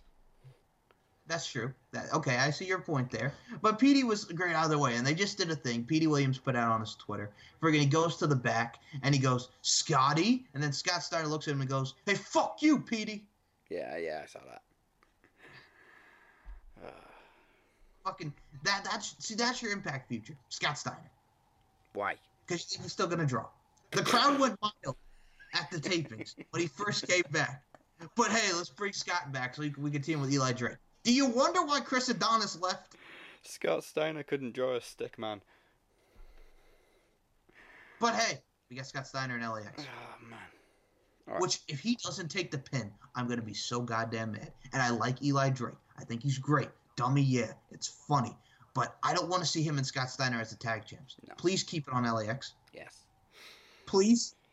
That's 1.25 1.49
true. 1.49 1.73
That, 1.93 2.13
okay, 2.13 2.35
I 2.35 2.49
see 2.49 2.65
your 2.65 2.81
point 2.81 3.09
there. 3.09 3.33
But 3.61 3.79
Petey 3.79 4.03
was 4.03 4.25
great 4.25 4.55
either 4.55 4.77
way, 4.77 4.97
and 4.97 5.07
they 5.07 5.13
just 5.13 5.37
did 5.37 5.49
a 5.51 5.55
thing. 5.55 5.85
Petey 5.85 6.07
Williams 6.07 6.37
put 6.37 6.55
out 6.55 6.71
on 6.71 6.81
his 6.81 6.95
Twitter. 6.95 7.31
Friggin' 7.61 7.79
he 7.79 7.85
goes 7.85 8.17
to 8.17 8.27
the 8.27 8.35
back 8.35 8.79
and 9.03 9.15
he 9.15 9.21
goes, 9.21 9.49
Scotty, 9.61 10.45
and 10.53 10.61
then 10.61 10.73
Scott 10.73 11.01
Steiner 11.01 11.27
looks 11.27 11.47
at 11.47 11.53
him 11.53 11.61
and 11.61 11.69
goes, 11.69 11.93
Hey, 12.05 12.15
fuck 12.15 12.57
you, 12.61 12.79
Petey. 12.79 13.25
Yeah, 13.69 13.95
yeah, 13.97 14.21
I 14.21 14.25
saw 14.27 14.39
that. 14.49 14.61
Uh, 16.85 16.91
Fucking 18.03 18.33
that. 18.63 18.83
That's 18.83 19.15
see, 19.19 19.35
that's 19.35 19.61
your 19.61 19.71
impact 19.71 20.09
future, 20.09 20.35
Scott 20.49 20.77
Steiner, 20.77 21.11
why? 21.93 22.15
because 22.45 22.73
he's 22.73 22.91
still 22.91 23.07
gonna 23.07 23.25
draw. 23.25 23.45
The 23.91 24.03
crowd 24.03 24.39
went 24.39 24.57
wild 24.61 24.95
at 25.53 25.69
the 25.71 25.77
tapings 25.77 26.35
when 26.49 26.61
he 26.61 26.67
first 26.67 27.07
came 27.07 27.23
back. 27.31 27.63
But 28.15 28.31
hey, 28.31 28.53
let's 28.53 28.69
bring 28.69 28.91
Scott 28.91 29.31
back 29.31 29.55
so 29.55 29.61
we, 29.61 29.73
we 29.77 29.91
can 29.91 30.01
team 30.01 30.19
with 30.19 30.33
Eli 30.33 30.51
Drake. 30.53 30.77
Do 31.03 31.13
you 31.13 31.27
wonder 31.27 31.63
why 31.63 31.79
Chris 31.79 32.09
Adonis 32.09 32.59
left? 32.59 32.95
Scott 33.43 33.83
Steiner 33.83 34.23
couldn't 34.23 34.53
draw 34.53 34.75
a 34.75 34.81
stick 34.81 35.17
man. 35.19 35.41
But 37.99 38.15
hey, 38.15 38.39
we 38.69 38.75
got 38.75 38.87
Scott 38.87 39.07
Steiner 39.07 39.35
and 39.37 39.49
LAX. 39.49 39.71
Oh 39.77 39.83
ah, 39.87 40.17
man. 40.29 40.39
All 41.27 41.33
right. 41.33 41.41
Which, 41.41 41.59
if 41.67 41.79
he 41.79 41.97
doesn't 42.03 42.29
take 42.29 42.51
the 42.51 42.57
pin, 42.57 42.91
I'm 43.15 43.27
gonna 43.27 43.41
be 43.41 43.53
so 43.53 43.81
goddamn 43.81 44.33
mad. 44.33 44.51
And 44.73 44.81
I 44.81 44.89
like 44.89 45.21
Eli 45.23 45.49
Drake. 45.49 45.75
I 45.97 46.03
think 46.03 46.21
he's 46.23 46.37
great. 46.37 46.69
Dummy, 46.95 47.21
yeah, 47.21 47.51
it's 47.71 47.87
funny. 47.87 48.35
But 48.73 48.95
I 49.03 49.13
don't 49.13 49.29
want 49.29 49.43
to 49.43 49.47
see 49.47 49.61
him 49.61 49.77
and 49.77 49.85
Scott 49.85 50.09
Steiner 50.09 50.39
as 50.41 50.49
the 50.49 50.55
tag 50.55 50.85
champs. 50.85 51.15
No. 51.27 51.35
Please 51.37 51.63
keep 51.63 51.87
it 51.87 51.93
on 51.93 52.03
LAX. 52.11 52.53
Yes. 52.73 53.05
Please. 53.85 54.35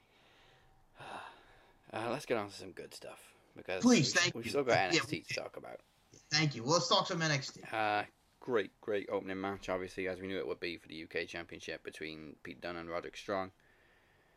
Uh, 1.92 2.06
let's 2.12 2.24
get 2.24 2.36
on 2.36 2.48
to 2.48 2.54
some 2.54 2.70
good 2.70 2.94
stuff 2.94 3.18
because 3.56 3.82
Please, 3.82 4.14
we've, 4.14 4.22
thank 4.22 4.34
we've 4.36 4.44
you. 4.44 4.50
still 4.50 4.62
got 4.62 4.94
Yeah, 4.94 5.00
NXT 5.00 5.26
to 5.26 5.34
talk 5.34 5.56
about. 5.56 5.80
Thank 6.30 6.54
you. 6.54 6.62
Well, 6.62 6.74
let's 6.74 6.86
talk 6.88 7.08
some 7.08 7.18
NXT. 7.18 7.74
Uh, 7.74 8.04
great, 8.38 8.70
great 8.80 9.08
opening 9.10 9.40
match, 9.40 9.68
obviously, 9.68 10.06
as 10.06 10.20
we 10.20 10.28
knew 10.28 10.38
it 10.38 10.46
would 10.46 10.60
be 10.60 10.76
for 10.76 10.86
the 10.86 11.02
UK 11.02 11.26
Championship 11.26 11.82
between 11.82 12.36
Pete 12.44 12.60
Dunne 12.60 12.76
and 12.76 12.88
Roderick 12.88 13.16
Strong. 13.16 13.50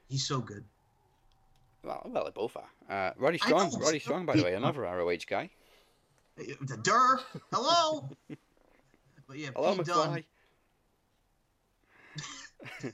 He's 0.10 0.26
so 0.26 0.40
good. 0.40 0.64
Well, 1.84 2.02
well, 2.12 2.26
they 2.26 2.32
both 2.32 2.58
are. 2.58 2.70
Uh, 2.90 3.14
Roddy 3.18 3.38
Strong, 3.38 3.80
Roddy 3.80 4.00
Strong, 4.00 4.26
by 4.26 4.36
the 4.36 4.44
way, 4.44 4.56
another 4.56 4.82
ROH 4.82 5.18
guy. 5.28 5.52
The 6.36 6.78
Durr. 6.82 7.20
Hello. 7.52 8.10
but 9.28 9.38
yeah, 9.38 9.50
Hello, 9.56 9.76
Pete 9.76 9.86
Dunne. 9.86 10.24
McFly. 12.82 12.94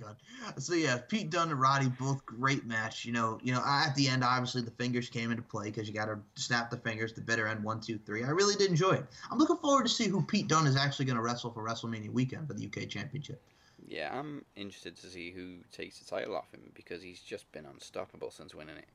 God. 0.00 0.16
So 0.58 0.74
yeah, 0.74 0.98
Pete 1.08 1.30
Dunne 1.30 1.50
and 1.50 1.60
Roddy 1.60 1.88
both 1.88 2.24
great 2.24 2.64
match. 2.64 3.04
You 3.04 3.12
know, 3.12 3.38
you 3.42 3.52
know, 3.52 3.62
at 3.64 3.94
the 3.94 4.08
end, 4.08 4.24
obviously 4.24 4.62
the 4.62 4.70
fingers 4.72 5.08
came 5.08 5.30
into 5.30 5.42
play 5.42 5.66
because 5.66 5.86
you 5.88 5.94
got 5.94 6.06
to 6.06 6.18
snap 6.34 6.70
the 6.70 6.76
fingers. 6.78 7.12
The 7.12 7.20
bitter 7.20 7.46
end, 7.46 7.62
one, 7.62 7.80
two, 7.80 7.98
three. 7.98 8.24
I 8.24 8.30
really 8.30 8.54
did 8.54 8.70
enjoy 8.70 8.92
it. 8.92 9.06
I'm 9.30 9.38
looking 9.38 9.58
forward 9.58 9.84
to 9.84 9.88
see 9.88 10.08
who 10.08 10.22
Pete 10.22 10.48
Dunne 10.48 10.66
is 10.66 10.76
actually 10.76 11.04
going 11.04 11.16
to 11.16 11.22
wrestle 11.22 11.50
for 11.50 11.62
WrestleMania 11.64 12.10
weekend 12.10 12.48
for 12.48 12.54
the 12.54 12.66
UK 12.66 12.88
Championship. 12.88 13.42
Yeah, 13.86 14.16
I'm 14.16 14.44
interested 14.56 14.96
to 14.98 15.06
see 15.08 15.32
who 15.32 15.56
takes 15.72 15.98
the 15.98 16.04
title 16.04 16.36
off 16.36 16.50
him 16.52 16.62
because 16.74 17.02
he's 17.02 17.20
just 17.20 17.50
been 17.52 17.66
unstoppable 17.66 18.30
since 18.30 18.54
winning 18.54 18.76
it. 18.76 18.86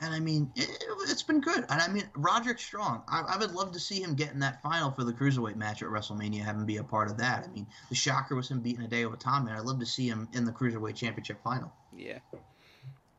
And 0.00 0.14
I 0.14 0.20
mean, 0.20 0.50
it, 0.54 0.68
it's 1.08 1.24
been 1.24 1.40
good. 1.40 1.64
And 1.68 1.80
I 1.80 1.88
mean, 1.88 2.04
Roderick 2.14 2.60
Strong. 2.60 3.02
I, 3.08 3.22
I 3.34 3.36
would 3.36 3.50
love 3.52 3.72
to 3.72 3.80
see 3.80 4.00
him 4.00 4.14
get 4.14 4.32
in 4.32 4.38
that 4.40 4.62
final 4.62 4.92
for 4.92 5.02
the 5.02 5.12
cruiserweight 5.12 5.56
match 5.56 5.82
at 5.82 5.88
WrestleMania. 5.88 6.44
Have 6.44 6.54
him 6.56 6.66
be 6.66 6.76
a 6.76 6.84
part 6.84 7.10
of 7.10 7.18
that. 7.18 7.44
I 7.44 7.48
mean, 7.52 7.66
the 7.88 7.96
shocker 7.96 8.36
was 8.36 8.48
him 8.48 8.60
beating 8.60 8.86
Hideo 8.86 9.12
Itami, 9.16 9.48
and 9.48 9.56
I'd 9.56 9.64
love 9.64 9.80
to 9.80 9.86
see 9.86 10.06
him 10.08 10.28
in 10.34 10.44
the 10.44 10.52
cruiserweight 10.52 10.94
championship 10.94 11.42
final. 11.42 11.72
Yeah. 11.96 12.18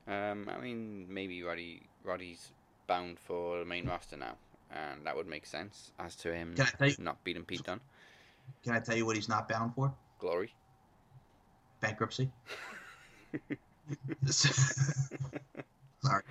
Um, 0.07 0.49
I 0.49 0.57
mean, 0.61 1.06
maybe 1.10 1.43
Roddy 1.43 1.81
Roddy's 2.03 2.49
bound 2.88 3.19
for 3.19 3.60
the 3.60 3.65
main 3.65 3.85
roster 3.85 4.15
now, 4.15 4.35
and 4.72 5.06
that 5.06 5.18
would 5.18 5.27
make 5.27 5.45
sense 5.45 5.91
as 5.99 6.15
to 6.18 6.34
him 6.34 6.56
Can 6.56 6.65
I 6.65 6.69
tell 6.77 6.88
you- 6.88 6.95
not 6.99 7.22
beating 7.26 7.43
Pete 7.43 7.64
Dunne. 7.64 7.81
Can 8.64 8.73
I 8.73 8.80
tell 8.80 8.95
you 8.95 9.06
what 9.06 9.18
he's 9.18 9.30
not 9.30 9.49
bound 9.49 9.76
for? 9.76 9.93
Glory. 10.18 10.53
Bankruptcy. 11.81 12.30
Sorry. 16.01 16.23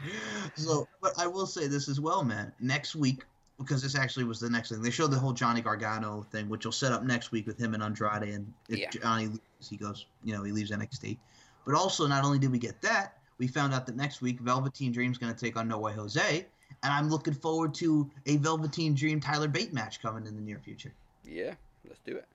So, 0.56 0.88
but 1.00 1.12
I 1.18 1.26
will 1.26 1.46
say 1.46 1.66
this 1.66 1.88
as 1.88 2.00
well, 2.00 2.24
man. 2.24 2.52
Next 2.60 2.96
week, 2.96 3.24
because 3.58 3.82
this 3.82 3.96
actually 3.96 4.24
was 4.24 4.40
the 4.40 4.48
next 4.48 4.70
thing, 4.70 4.80
they 4.80 4.90
showed 4.90 5.10
the 5.10 5.18
whole 5.18 5.32
Johnny 5.32 5.60
Gargano 5.60 6.26
thing, 6.30 6.48
which 6.48 6.64
will 6.64 6.72
set 6.72 6.92
up 6.92 7.02
next 7.02 7.32
week 7.32 7.46
with 7.46 7.58
him 7.58 7.74
and 7.74 7.82
Andrade. 7.82 8.22
And 8.22 8.52
if 8.68 8.78
Yeah. 8.78 8.90
Johnny 8.90 9.26
leaves, 9.26 9.68
he 9.68 9.76
goes, 9.76 10.06
you 10.24 10.34
know, 10.34 10.42
he 10.42 10.52
leaves 10.52 10.70
NXT. 10.70 11.18
But 11.66 11.74
also, 11.74 12.06
not 12.06 12.24
only 12.24 12.38
did 12.38 12.50
we 12.50 12.58
get 12.58 12.80
that, 12.82 13.18
we 13.38 13.46
found 13.46 13.74
out 13.74 13.86
that 13.86 13.96
next 13.96 14.22
week 14.22 14.40
Velveteen 14.40 14.92
Dream's 14.92 15.18
going 15.18 15.34
to 15.34 15.38
take 15.38 15.56
on 15.56 15.68
No 15.68 15.78
Way 15.78 15.92
Jose, 15.92 16.46
and 16.82 16.92
I'm 16.92 17.08
looking 17.10 17.34
forward 17.34 17.74
to 17.74 18.10
a 18.26 18.36
Velveteen 18.38 18.94
Dream 18.94 19.20
Tyler 19.20 19.48
Bate 19.48 19.72
match 19.72 20.00
coming 20.00 20.26
in 20.26 20.34
the 20.34 20.42
near 20.42 20.58
future. 20.58 20.92
Yeah, 21.24 21.54
let's 21.86 22.00
do 22.06 22.16
it. 22.16 22.26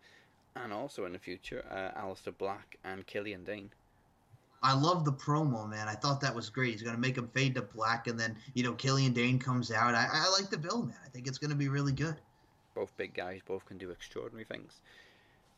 And 0.55 0.71
also 0.71 1.05
in 1.05 1.13
the 1.13 1.19
future, 1.19 1.65
uh, 1.71 1.99
Aleister 1.99 2.37
Black 2.37 2.77
and 2.83 3.05
Killian 3.07 3.43
Dain. 3.43 3.71
I 4.63 4.73
love 4.73 5.03
the 5.03 5.11
promo, 5.11 5.69
man. 5.69 5.87
I 5.87 5.93
thought 5.93 6.21
that 6.21 6.33
was 6.33 6.49
great. 6.49 6.71
He's 6.71 6.81
gonna 6.81 6.97
make 6.97 7.17
him 7.17 7.27
fade 7.33 7.55
to 7.55 7.61
black, 7.61 8.07
and 8.07 8.19
then 8.19 8.35
you 8.53 8.63
know 8.63 8.73
Killian 8.73 9.13
Dain 9.13 9.37
comes 9.37 9.71
out. 9.71 9.93
I, 9.93 10.07
I 10.11 10.29
like 10.29 10.49
the 10.49 10.57
bill, 10.57 10.83
man. 10.83 10.97
I 11.05 11.09
think 11.09 11.27
it's 11.27 11.37
gonna 11.37 11.55
be 11.55 11.67
really 11.67 11.91
good. 11.91 12.15
Both 12.73 12.95
big 12.97 13.13
guys, 13.13 13.41
both 13.45 13.65
can 13.65 13.77
do 13.77 13.91
extraordinary 13.91 14.45
things. 14.45 14.81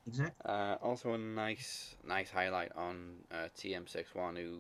Exactly. 0.08 0.34
Uh, 0.46 0.76
also 0.82 1.14
a 1.14 1.18
nice, 1.18 1.96
nice 2.06 2.30
highlight 2.30 2.72
on 2.76 3.16
uh, 3.32 3.48
TM61 3.58 4.38
who 4.38 4.60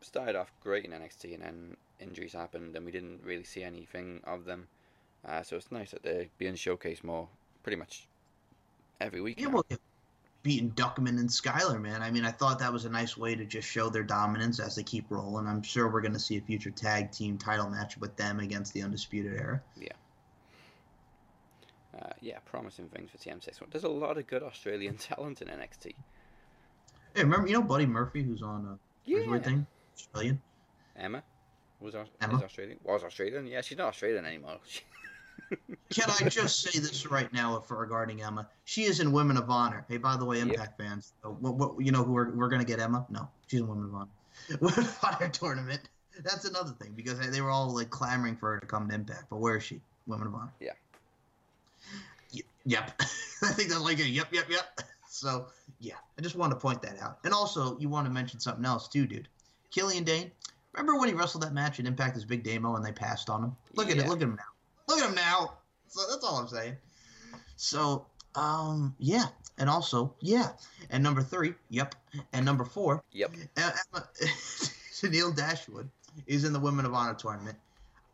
started 0.00 0.36
off 0.36 0.52
great 0.62 0.84
in 0.84 0.90
NXT 0.90 1.34
and 1.34 1.42
then 1.42 1.76
injuries 2.00 2.32
happened 2.32 2.76
and 2.76 2.84
we 2.84 2.92
didn't 2.92 3.20
really 3.24 3.44
see 3.44 3.62
anything 3.62 4.20
of 4.24 4.44
them. 4.44 4.68
Uh, 5.26 5.42
so 5.42 5.56
it's 5.56 5.70
nice 5.70 5.92
that 5.92 6.02
they're 6.02 6.26
being 6.36 6.54
showcased 6.54 7.04
more, 7.04 7.28
pretty 7.62 7.76
much 7.76 8.08
every 9.00 9.20
week. 9.20 9.40
Yeah, 9.40 9.48
well, 9.48 9.64
beating 10.42 10.70
Duckman 10.72 11.18
and 11.20 11.28
Skyler, 11.28 11.80
man. 11.80 12.02
I 12.02 12.10
mean, 12.10 12.24
I 12.24 12.30
thought 12.30 12.58
that 12.58 12.72
was 12.72 12.84
a 12.84 12.90
nice 12.90 13.16
way 13.16 13.34
to 13.34 13.44
just 13.44 13.68
show 13.68 13.88
their 13.88 14.02
dominance 14.02 14.58
as 14.60 14.74
they 14.74 14.82
keep 14.82 15.06
rolling. 15.08 15.46
I'm 15.46 15.62
sure 15.62 15.88
we're 15.88 16.00
gonna 16.00 16.18
see 16.18 16.36
a 16.36 16.40
future 16.40 16.70
tag 16.70 17.12
team 17.12 17.38
title 17.38 17.68
match 17.70 17.96
with 17.98 18.16
them 18.16 18.40
against 18.40 18.72
the 18.74 18.82
Undisputed 18.82 19.34
Era. 19.34 19.62
Yeah. 19.80 19.92
Uh, 22.00 22.10
yeah, 22.20 22.38
promising 22.46 22.88
things 22.88 23.10
for 23.10 23.18
TM61. 23.18 23.70
There's 23.70 23.84
a 23.84 23.88
lot 23.88 24.18
of 24.18 24.26
good 24.26 24.42
Australian 24.42 24.96
talent 24.98 25.42
in 25.42 25.48
NXT. 25.48 25.94
Hey, 27.14 27.22
remember 27.22 27.46
you 27.46 27.54
know 27.54 27.62
Buddy 27.62 27.86
Murphy, 27.86 28.22
who's 28.22 28.42
on 28.42 28.66
uh, 28.66 28.76
Yeah. 29.04 29.38
Thing, 29.38 29.66
Australian. 29.96 30.40
Emma 30.96 31.22
was 31.80 31.94
Emma? 32.20 32.42
Australian. 32.42 32.78
Was 32.84 33.04
Australian? 33.04 33.46
Yeah, 33.46 33.60
she's 33.60 33.78
not 33.78 33.88
Australian 33.88 34.24
anymore. 34.24 34.58
Can 35.90 36.08
I 36.08 36.28
just 36.28 36.62
say 36.62 36.78
this 36.78 37.06
right 37.06 37.30
now 37.32 37.60
for 37.60 37.78
regarding 37.78 38.22
Emma? 38.22 38.48
She 38.64 38.84
is 38.84 39.00
in 39.00 39.12
Women 39.12 39.36
of 39.36 39.50
Honor. 39.50 39.84
Hey, 39.88 39.98
by 39.98 40.16
the 40.16 40.24
way, 40.24 40.40
Impact 40.40 40.78
fans, 40.78 41.12
uh, 41.24 41.28
what, 41.28 41.54
what 41.56 41.84
you 41.84 41.92
know 41.92 42.02
who 42.02 42.12
we're, 42.12 42.30
we're 42.30 42.48
gonna 42.48 42.64
get 42.64 42.80
Emma? 42.80 43.04
No, 43.10 43.28
she's 43.46 43.60
in 43.60 43.68
Women 43.68 43.84
of 43.86 43.94
Honor. 43.94 44.10
Women 44.60 44.78
of 44.78 44.98
Honor 45.02 45.28
tournament. 45.28 45.80
That's 46.22 46.44
another 46.44 46.72
thing 46.72 46.92
because 46.94 47.18
they 47.18 47.40
were 47.40 47.50
all 47.50 47.74
like 47.74 47.90
clamoring 47.90 48.36
for 48.36 48.54
her 48.54 48.60
to 48.60 48.66
come 48.66 48.88
to 48.88 48.94
Impact, 48.94 49.24
but 49.30 49.38
where 49.38 49.56
is 49.56 49.64
she? 49.64 49.80
Women 50.06 50.28
of 50.28 50.34
Honor. 50.34 50.52
Yeah. 50.60 50.72
Y- 52.34 52.40
yep. 52.64 52.92
I 53.42 53.52
think 53.52 53.68
that's 53.68 53.82
like 53.82 53.98
a 53.98 54.08
yep, 54.08 54.28
yep, 54.32 54.46
yep. 54.48 54.80
So 55.08 55.46
yeah, 55.80 55.96
I 56.18 56.22
just 56.22 56.36
wanted 56.36 56.54
to 56.54 56.60
point 56.60 56.80
that 56.82 57.00
out. 57.00 57.18
And 57.24 57.34
also, 57.34 57.78
you 57.78 57.88
want 57.88 58.06
to 58.06 58.12
mention 58.12 58.40
something 58.40 58.64
else 58.64 58.88
too, 58.88 59.06
dude. 59.06 59.28
Killian 59.70 60.04
Dain. 60.04 60.30
Remember 60.72 60.98
when 60.98 61.08
he 61.08 61.14
wrestled 61.14 61.42
that 61.42 61.52
match 61.52 61.78
at 61.80 61.86
Impact 61.86 62.16
as 62.16 62.24
Big 62.24 62.42
Damo 62.42 62.76
and 62.76 62.84
they 62.84 62.92
passed 62.92 63.28
on 63.28 63.44
him? 63.44 63.56
Look 63.74 63.90
at 63.90 63.98
it. 63.98 64.06
Look 64.06 64.18
at 64.18 64.22
him 64.22 64.36
now. 64.36 64.51
Him 65.12 65.16
now. 65.16 65.54
So 65.88 66.00
that's 66.10 66.24
all 66.24 66.36
I'm 66.36 66.48
saying. 66.48 66.76
So, 67.56 68.06
um, 68.34 68.94
yeah, 68.98 69.26
and 69.58 69.68
also, 69.68 70.14
yeah, 70.20 70.48
and 70.90 71.02
number 71.02 71.22
three, 71.22 71.54
yep, 71.68 71.94
and 72.32 72.44
number 72.44 72.64
four, 72.64 73.02
Yep. 73.12 73.32
Emma, 73.56 74.08
Neil 75.10 75.32
Dashwood 75.32 75.88
is 76.26 76.44
in 76.44 76.52
the 76.52 76.60
Women 76.60 76.86
of 76.86 76.94
Honor 76.94 77.14
tournament. 77.14 77.58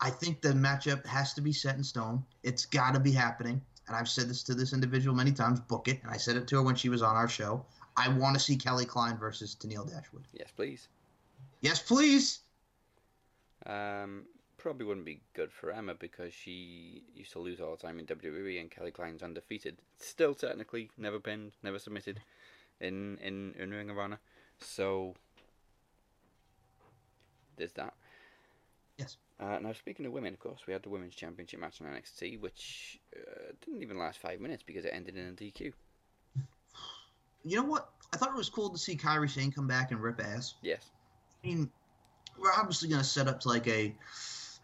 I 0.01 0.11
think 0.11 0.41
the 0.41 0.51
matchup 0.51 1.05
has 1.07 1.35
to 1.35 1.41
be 1.41 1.53
set 1.53 1.77
in 1.77 1.85
stone. 1.85 2.25
It's 2.43 2.67
got 2.67 2.95
to 2.95 3.01
be 3.01 3.13
happening. 3.13 3.61
And 3.87 3.97
I've 3.97 4.09
said 4.09 4.29
this 4.29 4.43
to 4.45 4.55
this 4.55 4.73
individual 4.73 5.17
many 5.17 5.33
times. 5.33 5.61
Book 5.61 5.89
it. 5.89 6.01
And 6.03 6.11
I 6.13 6.17
said 6.17 6.37
it 6.37 6.47
to 6.49 6.57
her 6.57 6.63
when 6.63 6.77
she 6.77 6.89
was 6.89 7.03
on 7.03 7.17
our 7.17 7.29
show. 7.29 7.65
I 7.97 8.09
want 8.09 8.35
to 8.35 8.41
see 8.41 8.57
Kelly 8.57 8.85
Klein 8.85 9.17
versus 9.17 9.57
Tenille 9.59 9.91
Dashwood. 9.91 10.25
Yes, 10.33 10.51
please. 10.55 10.89
Yes, 11.63 11.83
please. 11.83 12.41
Um, 13.67 14.25
probably 14.59 14.85
wouldn't 14.85 15.07
be 15.07 15.21
good 15.35 15.51
for 15.53 15.71
Emma 15.71 15.95
because 15.95 16.35
she 16.35 17.03
used 17.15 17.33
to 17.33 17.39
lose 17.39 17.61
all 17.61 17.77
the 17.77 17.83
time 17.87 17.99
in 17.99 18.07
WWE, 18.07 18.61
and 18.61 18.71
Kelly 18.71 18.91
Klein's 18.91 19.23
undefeated. 19.23 19.77
Still, 19.99 20.35
technically, 20.35 20.91
never 20.99 21.19
pinned, 21.19 21.53
never 21.63 21.79
submitted 21.79 22.21
in 22.81 23.19
in, 23.23 23.55
in 23.59 23.71
Ring 23.71 23.91
of 23.91 23.99
Honor. 23.99 24.19
So 24.61 25.15
there's 27.57 27.73
that. 27.73 27.95
Yes. 28.99 29.17
Uh, 29.41 29.59
now, 29.63 29.73
speaking 29.73 30.05
of 30.05 30.13
women, 30.13 30.35
of 30.35 30.41
course, 30.41 30.61
we 30.67 30.73
had 30.73 30.83
the 30.83 30.89
women's 30.89 31.15
championship 31.15 31.61
match 31.61 31.81
on 31.81 31.87
NXT, 31.87 32.41
which 32.41 32.99
uh, 33.17 33.53
didn't 33.65 33.83
even 33.83 33.97
last 33.97 34.19
five 34.19 34.41
minutes 34.41 34.65
because 34.67 34.85
it 34.85 34.91
ended 34.93 35.17
in 35.17 35.29
a 35.29 35.33
DQ. 35.33 35.73
You 37.45 37.57
know 37.57 37.65
what? 37.65 37.91
I 38.13 38.17
thought 38.17 38.31
it 38.31 38.37
was 38.37 38.51
cool 38.51 38.71
to 38.71 38.79
see 38.79 38.97
Kairi 38.97 39.31
Sane 39.31 39.53
come 39.53 39.69
back 39.69 39.93
and 39.93 40.03
rip 40.03 40.21
ass. 40.21 40.55
Yes. 40.61 40.91
I 41.45 41.47
mean, 41.47 41.71
we're 42.37 42.53
obviously 42.53 42.89
going 42.89 43.01
to 43.01 43.07
set 43.07 43.29
up 43.29 43.41
to 43.41 43.49
like 43.49 43.69
a 43.69 43.95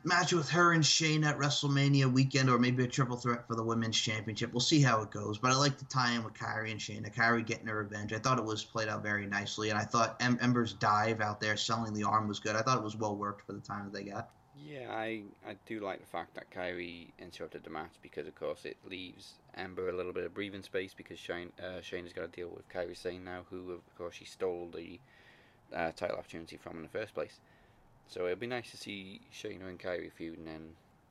match 0.04 0.32
with 0.32 0.48
her 0.50 0.72
and 0.72 0.84
Shane 0.84 1.24
at 1.24 1.38
WrestleMania 1.38 2.12
weekend, 2.12 2.50
or 2.50 2.58
maybe 2.58 2.84
a 2.84 2.88
triple 2.88 3.16
threat 3.16 3.46
for 3.46 3.56
the 3.56 3.62
women's 3.62 3.98
championship. 3.98 4.52
We'll 4.52 4.60
see 4.60 4.82
how 4.82 5.02
it 5.02 5.10
goes. 5.10 5.38
But 5.38 5.50
I 5.50 5.56
like 5.56 5.78
to 5.78 5.84
tie 5.86 6.12
in 6.12 6.22
with 6.22 6.34
Kairi 6.34 6.70
and 6.70 6.80
Shayna. 6.80 7.12
Kairi 7.12 7.44
getting 7.44 7.66
her 7.66 7.78
revenge. 7.78 8.12
I 8.12 8.18
thought 8.18 8.38
it 8.38 8.44
was 8.44 8.64
played 8.64 8.88
out 8.88 9.02
very 9.02 9.26
nicely, 9.26 9.70
and 9.70 9.78
I 9.78 9.84
thought 9.84 10.16
em- 10.20 10.38
Ember's 10.40 10.74
dive 10.74 11.20
out 11.20 11.40
there 11.40 11.56
selling 11.56 11.94
the 11.94 12.04
arm 12.04 12.28
was 12.28 12.40
good. 12.40 12.54
I 12.54 12.62
thought 12.62 12.78
it 12.78 12.84
was 12.84 12.96
well 12.96 13.16
worked 13.16 13.46
for 13.46 13.52
the 13.52 13.60
time 13.60 13.84
that 13.84 13.92
they 13.92 14.04
got. 14.10 14.28
Yeah, 14.56 14.90
I, 14.90 15.22
I 15.46 15.56
do 15.66 15.80
like 15.80 16.00
the 16.00 16.06
fact 16.06 16.34
that 16.34 16.50
Kairi 16.50 17.08
interrupted 17.18 17.64
the 17.64 17.70
match 17.70 17.92
because, 18.02 18.26
of 18.26 18.34
course, 18.34 18.64
it 18.64 18.76
leaves 18.88 19.34
Ember 19.56 19.88
a 19.88 19.96
little 19.96 20.12
bit 20.12 20.24
of 20.24 20.34
breathing 20.34 20.62
space 20.62 20.94
because 20.94 21.18
Shane, 21.18 21.50
uh, 21.62 21.80
Shane 21.80 22.04
has 22.04 22.12
got 22.12 22.32
to 22.32 22.40
deal 22.40 22.50
with 22.50 22.68
Kairi 22.68 22.96
Sane 22.96 23.24
now, 23.24 23.42
who, 23.50 23.72
of 23.72 23.80
course, 23.98 24.14
she 24.14 24.24
stole 24.24 24.70
the 24.74 25.00
uh, 25.74 25.90
title 25.92 26.16
opportunity 26.16 26.56
from 26.56 26.76
in 26.76 26.82
the 26.82 26.88
first 26.88 27.14
place. 27.14 27.40
So 28.08 28.24
it'll 28.26 28.36
be 28.36 28.46
nice 28.46 28.70
to 28.70 28.76
see 28.76 29.20
Shayna 29.32 29.68
and 29.68 29.78
Kairi 29.78 30.12
feud 30.12 30.38
and 30.38 30.46
then 30.46 30.70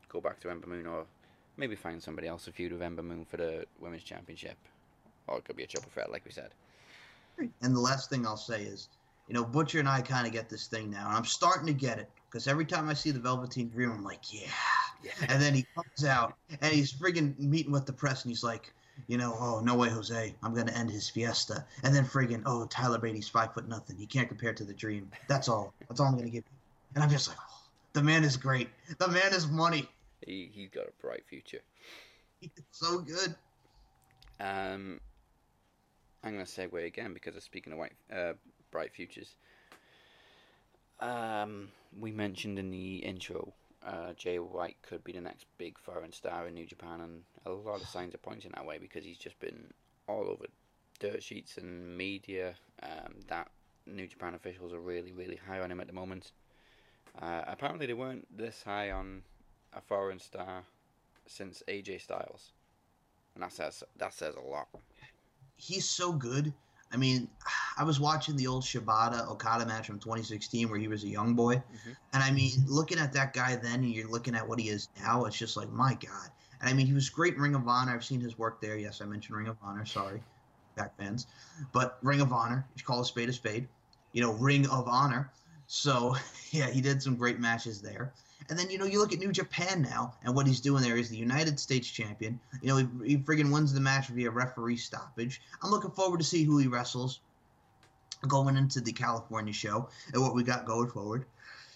go 0.09 0.21
back 0.21 0.39
to 0.41 0.49
Ember 0.49 0.67
Moon 0.67 0.85
or 0.85 1.05
maybe 1.57 1.75
find 1.75 2.01
somebody 2.01 2.27
else 2.27 2.45
to 2.45 2.51
feud 2.51 2.71
with 2.71 2.81
Ember 2.81 3.03
Moon 3.03 3.25
for 3.25 3.37
the 3.37 3.65
Women's 3.79 4.03
Championship. 4.03 4.57
Or 5.27 5.37
it 5.37 5.45
could 5.45 5.55
be 5.55 5.63
a 5.63 5.67
triple 5.67 5.89
threat, 5.91 6.11
like 6.11 6.25
we 6.25 6.31
said. 6.31 6.49
And 7.37 7.75
the 7.75 7.79
last 7.79 8.09
thing 8.09 8.25
I'll 8.25 8.37
say 8.37 8.63
is, 8.63 8.89
you 9.27 9.33
know, 9.33 9.43
Butcher 9.43 9.79
and 9.79 9.87
I 9.87 10.01
kind 10.01 10.27
of 10.27 10.33
get 10.33 10.49
this 10.49 10.67
thing 10.67 10.91
now, 10.91 11.07
and 11.07 11.15
I'm 11.15 11.25
starting 11.25 11.65
to 11.67 11.73
get 11.73 11.97
it 11.97 12.09
because 12.29 12.47
every 12.47 12.65
time 12.65 12.89
I 12.89 12.93
see 12.93 13.11
the 13.11 13.19
Velveteen 13.19 13.69
Dream, 13.69 13.91
I'm 13.91 14.03
like, 14.03 14.33
yeah. 14.33 14.49
Yeah. 15.03 15.11
And 15.29 15.41
then 15.41 15.53
he 15.53 15.65
comes 15.75 16.05
out 16.05 16.35
and 16.61 16.73
he's 16.73 16.93
friggin' 16.93 17.37
meeting 17.39 17.71
with 17.71 17.85
the 17.85 17.93
press, 17.93 18.23
and 18.23 18.31
he's 18.31 18.43
like, 18.43 18.73
you 19.07 19.17
know, 19.17 19.35
oh 19.39 19.59
no 19.63 19.75
way, 19.75 19.89
Jose, 19.89 20.35
I'm 20.43 20.53
gonna 20.53 20.71
end 20.73 20.91
his 20.91 21.09
fiesta. 21.09 21.65
And 21.83 21.93
then 21.95 22.05
friggin', 22.05 22.43
oh 22.45 22.65
Tyler 22.67 22.99
Brady's 22.99 23.27
five 23.27 23.53
foot 23.53 23.67
nothing. 23.67 23.97
He 23.97 24.05
can't 24.05 24.27
compare 24.27 24.53
to 24.53 24.63
the 24.63 24.73
Dream. 24.73 25.09
That's 25.27 25.49
all. 25.49 25.73
That's 25.87 25.99
all 25.99 26.07
I'm 26.07 26.17
gonna 26.17 26.29
give 26.29 26.43
you. 26.45 26.52
And 26.95 27.03
I'm 27.03 27.09
just 27.09 27.27
like, 27.27 27.37
oh, 27.39 27.61
the 27.93 28.03
man 28.03 28.23
is 28.23 28.37
great. 28.37 28.69
The 28.97 29.07
man 29.07 29.33
is 29.33 29.47
money. 29.47 29.87
He, 30.25 30.49
he's 30.53 30.69
got 30.69 30.85
a 30.87 30.91
bright 31.01 31.23
future. 31.27 31.61
He's 32.39 32.51
so 32.71 32.99
good. 32.99 33.35
Um, 34.39 34.99
I'm 36.23 36.33
going 36.33 36.45
to 36.45 36.51
segue 36.51 36.85
again 36.85 37.13
because 37.13 37.35
of 37.35 37.43
speaking 37.43 37.73
of 37.73 37.79
white, 37.79 37.93
uh, 38.13 38.33
bright 38.71 38.93
futures. 38.93 39.35
Um, 40.99 41.69
we 41.99 42.11
mentioned 42.11 42.59
in 42.59 42.71
the 42.71 42.97
intro, 42.97 43.53
uh, 43.85 44.13
Jay 44.13 44.39
White 44.39 44.77
could 44.81 45.03
be 45.03 45.11
the 45.11 45.21
next 45.21 45.45
big 45.57 45.77
foreign 45.77 46.13
star 46.13 46.47
in 46.47 46.53
New 46.53 46.65
Japan, 46.65 47.01
and 47.01 47.21
a 47.45 47.51
lot 47.51 47.81
of 47.81 47.87
signs 47.87 48.15
are 48.15 48.19
pointing 48.19 48.51
that 48.55 48.65
way 48.65 48.77
because 48.77 49.03
he's 49.03 49.17
just 49.17 49.39
been 49.39 49.65
all 50.07 50.29
over 50.29 50.45
dirt 50.99 51.21
sheets 51.21 51.57
and 51.57 51.97
media. 51.97 52.53
Um, 52.81 53.15
that 53.27 53.49
New 53.85 54.07
Japan 54.07 54.33
officials 54.35 54.73
are 54.73 54.79
really, 54.79 55.11
really 55.11 55.39
high 55.47 55.59
on 55.59 55.71
him 55.71 55.81
at 55.81 55.87
the 55.87 55.93
moment. 55.93 56.31
Uh, 57.21 57.41
apparently, 57.47 57.85
they 57.85 57.93
weren't 57.93 58.25
this 58.35 58.63
high 58.63 58.91
on 58.91 59.21
a 59.73 59.81
foreign 59.81 60.19
star 60.19 60.63
since 61.27 61.63
AJ 61.67 62.01
Styles, 62.01 62.51
and 63.35 63.43
that 63.43 63.51
says 63.53 63.83
that 63.97 64.13
says 64.13 64.35
a 64.35 64.41
lot. 64.41 64.67
he's 65.55 65.87
so 65.87 66.11
good. 66.11 66.53
I 66.91 66.97
mean, 66.97 67.27
I 67.77 67.83
was 67.83 67.99
watching 67.99 68.35
the 68.35 68.47
old 68.47 68.63
Shibata 68.63 69.27
Okada 69.29 69.65
match 69.65 69.87
from 69.87 69.99
2016 69.99 70.69
where 70.69 70.79
he 70.79 70.87
was 70.87 71.03
a 71.03 71.07
young 71.07 71.33
boy. 71.33 71.55
Mhm. 71.55 71.95
And 72.13 72.23
I 72.23 72.31
mean, 72.31 72.51
looking 72.67 72.99
at 72.99 73.13
that 73.13 73.33
guy 73.33 73.55
then 73.55 73.75
and 73.75 73.91
you're 73.91 74.09
looking 74.09 74.35
at 74.35 74.47
what 74.47 74.59
he 74.59 74.69
is 74.69 74.89
now, 75.01 75.25
it's 75.25 75.37
just 75.37 75.55
like, 75.57 75.69
my 75.71 75.93
God. 75.95 76.29
And 76.61 76.69
I 76.69 76.73
mean, 76.73 76.85
he 76.87 76.93
was 76.93 77.09
great 77.09 77.35
in 77.35 77.41
Ring 77.41 77.55
of 77.55 77.67
Honor. 77.67 77.93
I've 77.93 78.05
seen 78.05 78.21
his 78.21 78.37
work 78.37 78.61
there. 78.61 78.77
Yes, 78.77 79.01
I 79.01 79.05
mentioned 79.05 79.35
Ring 79.37 79.47
of 79.47 79.57
Honor. 79.63 79.85
Sorry, 79.85 80.21
back 80.75 80.95
fans. 80.97 81.27
But 81.71 81.97
Ring 82.03 82.21
of 82.21 82.31
Honor, 82.31 82.65
you 82.75 82.83
call 82.83 83.01
a 83.01 83.05
spade 83.05 83.29
a 83.29 83.33
spade. 83.33 83.67
You 84.13 84.21
know, 84.21 84.33
Ring 84.33 84.67
of 84.69 84.87
Honor. 84.87 85.31
So, 85.75 86.15
yeah, 86.51 86.69
he 86.69 86.81
did 86.81 87.01
some 87.01 87.15
great 87.15 87.39
matches 87.39 87.81
there. 87.81 88.13
And 88.47 88.59
then, 88.59 88.69
you 88.69 88.77
know, 88.77 88.85
you 88.85 88.99
look 88.99 89.11
at 89.11 89.17
New 89.17 89.31
Japan 89.31 89.81
now, 89.81 90.13
and 90.23 90.35
what 90.35 90.45
he's 90.45 90.59
doing 90.59 90.83
there 90.83 90.97
is 90.97 91.09
the 91.09 91.17
United 91.17 91.59
States 91.59 91.89
champion. 91.89 92.39
You 92.61 92.67
know, 92.67 92.77
he, 92.77 93.07
he 93.07 93.17
friggin' 93.17 93.51
wins 93.51 93.73
the 93.73 93.79
match 93.79 94.09
via 94.09 94.29
referee 94.29 94.77
stoppage. 94.77 95.41
I'm 95.63 95.71
looking 95.71 95.89
forward 95.89 96.19
to 96.19 96.23
see 96.23 96.43
who 96.43 96.59
he 96.59 96.67
wrestles 96.67 97.21
going 98.27 98.55
into 98.55 98.81
the 98.81 98.91
California 98.91 99.51
show 99.51 99.89
and 100.13 100.21
what 100.21 100.35
we 100.35 100.43
got 100.43 100.65
going 100.65 100.91
forward. 100.91 101.25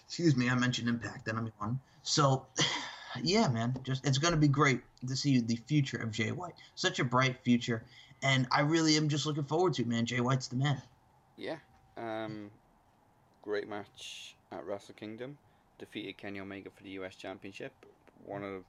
Excuse 0.06 0.36
me, 0.36 0.48
I 0.48 0.54
mentioned 0.54 0.88
Impact, 0.88 1.24
then 1.24 1.36
I'm 1.36 1.52
on. 1.60 1.80
So, 2.04 2.46
yeah, 3.22 3.48
man, 3.48 3.74
just 3.82 4.06
it's 4.06 4.18
to 4.18 4.36
be 4.36 4.46
great 4.46 4.80
to 5.08 5.16
see 5.16 5.40
the 5.40 5.56
future 5.66 5.96
of 5.96 6.12
Jay 6.12 6.30
White. 6.30 6.54
Such 6.76 7.00
a 7.00 7.04
bright 7.04 7.42
future, 7.42 7.82
and 8.22 8.46
I 8.52 8.60
really 8.60 8.96
am 8.96 9.08
just 9.08 9.26
looking 9.26 9.44
forward 9.44 9.74
to 9.74 9.82
it, 9.82 9.88
man. 9.88 10.06
Jay 10.06 10.20
White's 10.20 10.46
the 10.46 10.56
man. 10.56 10.82
Yeah. 11.36 11.56
Um, 11.96 12.50
great 13.48 13.68
match 13.68 14.36
at 14.52 14.66
Wrestle 14.66 14.94
Kingdom. 14.94 15.38
Defeated 15.78 16.18
Kenny 16.18 16.38
Omega 16.38 16.68
for 16.68 16.82
the 16.82 16.90
US 16.90 17.16
Championship. 17.16 17.72
One 18.26 18.44
of 18.44 18.62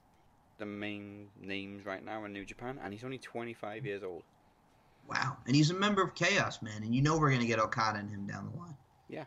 the 0.56 0.64
main 0.64 1.28
names 1.38 1.84
right 1.84 2.02
now 2.02 2.24
in 2.24 2.32
New 2.32 2.46
Japan, 2.46 2.80
and 2.82 2.94
he's 2.94 3.04
only 3.04 3.18
25 3.18 3.84
years 3.84 4.02
old. 4.02 4.22
Wow, 5.06 5.36
and 5.46 5.54
he's 5.54 5.70
a 5.70 5.74
member 5.74 6.02
of 6.02 6.14
Chaos, 6.14 6.62
man, 6.62 6.82
and 6.82 6.94
you 6.94 7.02
know 7.02 7.18
we're 7.18 7.28
going 7.28 7.42
to 7.42 7.46
get 7.46 7.58
Okada 7.58 7.98
and 7.98 8.08
him 8.08 8.26
down 8.26 8.50
the 8.50 8.58
line. 8.58 8.76
Yeah, 9.08 9.24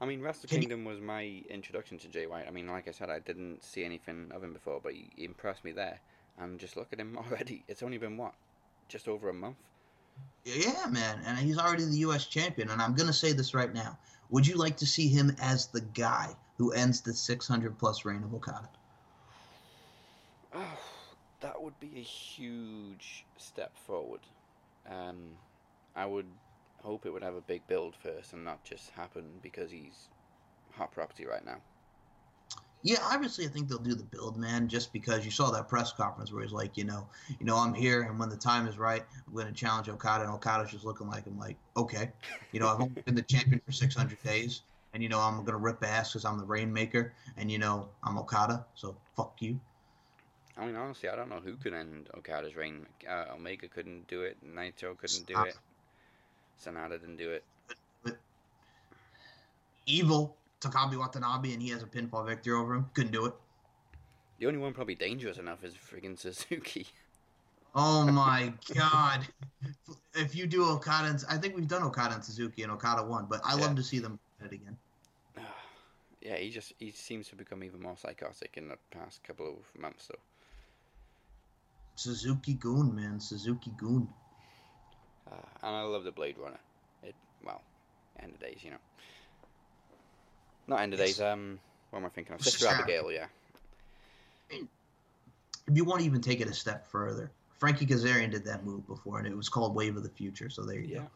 I 0.00 0.06
mean, 0.06 0.22
Wrestle 0.22 0.48
Can 0.48 0.60
Kingdom 0.60 0.86
was 0.86 1.00
my 1.00 1.42
introduction 1.50 1.98
to 1.98 2.08
Jay 2.08 2.26
White. 2.26 2.46
I 2.48 2.50
mean, 2.50 2.66
like 2.66 2.88
I 2.88 2.92
said, 2.92 3.10
I 3.10 3.18
didn't 3.18 3.64
see 3.64 3.84
anything 3.84 4.30
of 4.32 4.42
him 4.42 4.54
before, 4.54 4.80
but 4.82 4.94
he, 4.94 5.10
he 5.14 5.24
impressed 5.24 5.62
me 5.62 5.72
there. 5.72 6.00
And 6.38 6.58
just 6.58 6.74
look 6.76 6.88
at 6.92 7.00
him 7.00 7.18
already. 7.30 7.64
It's 7.68 7.82
only 7.82 7.98
been, 7.98 8.16
what, 8.16 8.32
just 8.88 9.08
over 9.08 9.28
a 9.28 9.34
month? 9.34 9.56
Yeah, 10.44 10.86
man, 10.90 11.20
and 11.26 11.38
he's 11.38 11.58
already 11.58 11.84
the 11.84 11.98
U.S. 11.98 12.26
champion. 12.26 12.70
And 12.70 12.80
I'm 12.80 12.94
gonna 12.94 13.12
say 13.12 13.32
this 13.32 13.52
right 13.52 13.74
now: 13.74 13.98
Would 14.30 14.46
you 14.46 14.56
like 14.56 14.76
to 14.78 14.86
see 14.86 15.08
him 15.08 15.36
as 15.40 15.68
the 15.68 15.80
guy 15.80 16.34
who 16.58 16.72
ends 16.72 17.00
the 17.00 17.14
600 17.14 17.78
plus 17.78 18.04
reign 18.04 18.22
of 18.24 18.34
Okada? 18.34 18.68
Oh, 20.54 20.78
that 21.40 21.62
would 21.62 21.78
be 21.80 21.92
a 21.96 22.02
huge 22.02 23.24
step 23.36 23.76
forward. 23.76 24.20
Um, 24.90 25.36
I 25.94 26.06
would 26.06 26.26
hope 26.82 27.06
it 27.06 27.12
would 27.12 27.22
have 27.22 27.34
a 27.34 27.40
big 27.40 27.66
build 27.66 27.94
first 27.94 28.32
and 28.32 28.44
not 28.44 28.64
just 28.64 28.90
happen 28.90 29.24
because 29.42 29.70
he's 29.70 30.08
hot 30.76 30.92
property 30.92 31.24
right 31.26 31.44
now. 31.44 31.58
Yeah, 32.86 32.98
obviously, 33.02 33.44
I 33.44 33.48
think 33.48 33.66
they'll 33.66 33.78
do 33.78 33.96
the 33.96 34.04
build, 34.04 34.36
man. 34.36 34.68
Just 34.68 34.92
because 34.92 35.24
you 35.24 35.32
saw 35.32 35.50
that 35.50 35.68
press 35.68 35.92
conference 35.92 36.32
where 36.32 36.44
he's 36.44 36.52
like, 36.52 36.76
you 36.76 36.84
know, 36.84 37.08
you 37.40 37.44
know, 37.44 37.56
I'm 37.56 37.74
here, 37.74 38.02
and 38.02 38.16
when 38.16 38.28
the 38.28 38.36
time 38.36 38.68
is 38.68 38.78
right, 38.78 39.02
I'm 39.26 39.34
going 39.34 39.48
to 39.48 39.52
challenge 39.52 39.88
Okada, 39.88 40.22
and 40.22 40.32
Okada's 40.32 40.70
just 40.70 40.84
looking 40.84 41.08
like 41.08 41.26
I'm 41.26 41.36
like, 41.36 41.56
okay, 41.76 42.12
you 42.52 42.60
know, 42.60 42.68
I've 42.68 42.80
only 42.80 43.02
been 43.02 43.16
the 43.16 43.22
champion 43.22 43.60
for 43.66 43.72
600 43.72 44.22
days, 44.22 44.62
and 44.94 45.02
you 45.02 45.08
know, 45.08 45.18
I'm 45.18 45.38
going 45.38 45.46
to 45.46 45.56
rip 45.56 45.82
ass 45.82 46.12
because 46.12 46.24
I'm 46.24 46.38
the 46.38 46.44
rainmaker, 46.44 47.12
and 47.36 47.50
you 47.50 47.58
know, 47.58 47.88
I'm 48.04 48.18
Okada, 48.18 48.64
so 48.76 48.94
fuck 49.16 49.34
you. 49.40 49.58
I 50.56 50.64
mean, 50.64 50.76
honestly, 50.76 51.08
I 51.08 51.16
don't 51.16 51.28
know 51.28 51.40
who 51.40 51.56
could 51.56 51.74
end 51.74 52.08
Okada's 52.16 52.54
reign. 52.54 52.86
Uh, 53.10 53.24
Omega 53.34 53.66
couldn't 53.66 54.06
do 54.06 54.22
it. 54.22 54.36
Naito 54.46 54.96
couldn't 54.96 55.26
do 55.26 55.42
it. 55.42 55.56
Sanada 56.64 57.00
didn't 57.00 57.16
do 57.16 57.32
it. 57.32 57.44
Evil 59.86 60.36
Takaaki 60.60 60.98
Watanabe, 60.98 61.52
and 61.52 61.62
he 61.62 61.70
has 61.70 61.82
a 61.82 61.86
pinfall 61.86 62.26
victory 62.26 62.54
over 62.54 62.74
him. 62.74 62.86
Couldn't 62.94 63.12
do 63.12 63.26
it. 63.26 63.34
The 64.38 64.46
only 64.46 64.58
one 64.58 64.72
probably 64.72 64.94
dangerous 64.94 65.38
enough 65.38 65.64
is 65.64 65.74
friggin' 65.74 66.18
Suzuki. 66.18 66.86
Oh 67.74 68.04
my 68.12 68.52
god! 68.74 69.26
If 70.14 70.34
you 70.34 70.46
do 70.46 70.64
Okada, 70.64 71.08
and, 71.08 71.24
I 71.28 71.36
think 71.36 71.56
we've 71.56 71.68
done 71.68 71.82
Okada 71.82 72.14
and 72.14 72.24
Suzuki, 72.24 72.62
and 72.62 72.72
Okada 72.72 73.02
won. 73.02 73.26
But 73.28 73.40
I 73.44 73.54
Yeah. 73.56 73.66
love 73.66 73.76
to 73.76 73.82
see 73.82 73.98
them 73.98 74.18
it 74.44 74.52
again. 74.52 74.76
yeah, 76.20 76.36
he 76.36 76.50
just 76.50 76.72
he 76.78 76.90
seems 76.90 77.28
to 77.28 77.36
become 77.36 77.62
even 77.62 77.80
more 77.80 77.96
psychotic 77.96 78.56
in 78.56 78.68
the 78.68 78.78
past 78.90 79.22
couple 79.24 79.48
of 79.48 79.80
months, 79.80 80.08
though. 80.08 80.18
Suzuki-gun, 81.96 82.94
man, 82.94 83.18
Suzuki-gun. 83.18 84.06
Uh, 85.30 85.34
and 85.62 85.76
I 85.76 85.82
love 85.82 86.04
the 86.04 86.12
Blade 86.12 86.36
Runner. 86.38 86.60
It 87.02 87.14
well, 87.42 87.62
end 88.22 88.34
of 88.34 88.40
days, 88.40 88.58
you 88.62 88.70
know. 88.70 88.80
Not 90.66 90.80
end 90.80 90.92
of 90.92 90.98
days. 90.98 91.20
Um, 91.20 91.58
what 91.90 92.00
am 92.00 92.06
I 92.06 92.08
thinking 92.08 92.34
of? 92.34 92.42
Sister 92.42 92.60
Sister 92.60 92.74
Abigail. 92.74 93.12
Yeah. 93.12 93.26
If 94.50 95.74
you 95.74 95.84
want 95.84 96.00
to 96.00 96.06
even 96.06 96.20
take 96.20 96.40
it 96.40 96.48
a 96.48 96.54
step 96.54 96.86
further, 96.86 97.30
Frankie 97.58 97.86
Kazarian 97.86 98.30
did 98.30 98.44
that 98.44 98.64
move 98.64 98.86
before, 98.86 99.18
and 99.18 99.26
it 99.26 99.36
was 99.36 99.48
called 99.48 99.74
Wave 99.74 99.96
of 99.96 100.02
the 100.02 100.08
Future. 100.08 100.50
So 100.50 100.64
there 100.64 100.78
you 100.78 100.96
Yeah. 100.96 101.06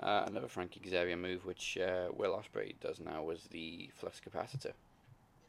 Uh, 0.00 0.24
another 0.26 0.48
Frankie 0.48 0.82
Xavier 0.86 1.16
move, 1.16 1.46
which 1.46 1.78
uh, 1.78 2.08
Will 2.12 2.32
Ospreay 2.32 2.74
does 2.80 3.00
now, 3.00 3.22
was 3.22 3.44
the 3.50 3.90
flux 3.94 4.20
capacitor. 4.20 4.72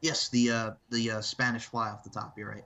Yes, 0.02 0.30
the 0.30 0.52
uh, 0.52 0.72
the 0.92 1.12
uh, 1.12 1.22
Spanish 1.22 1.66
fly 1.66 1.90
off 1.90 2.04
the 2.04 2.10
top. 2.10 2.38
You're 2.38 2.50
right. 2.50 2.64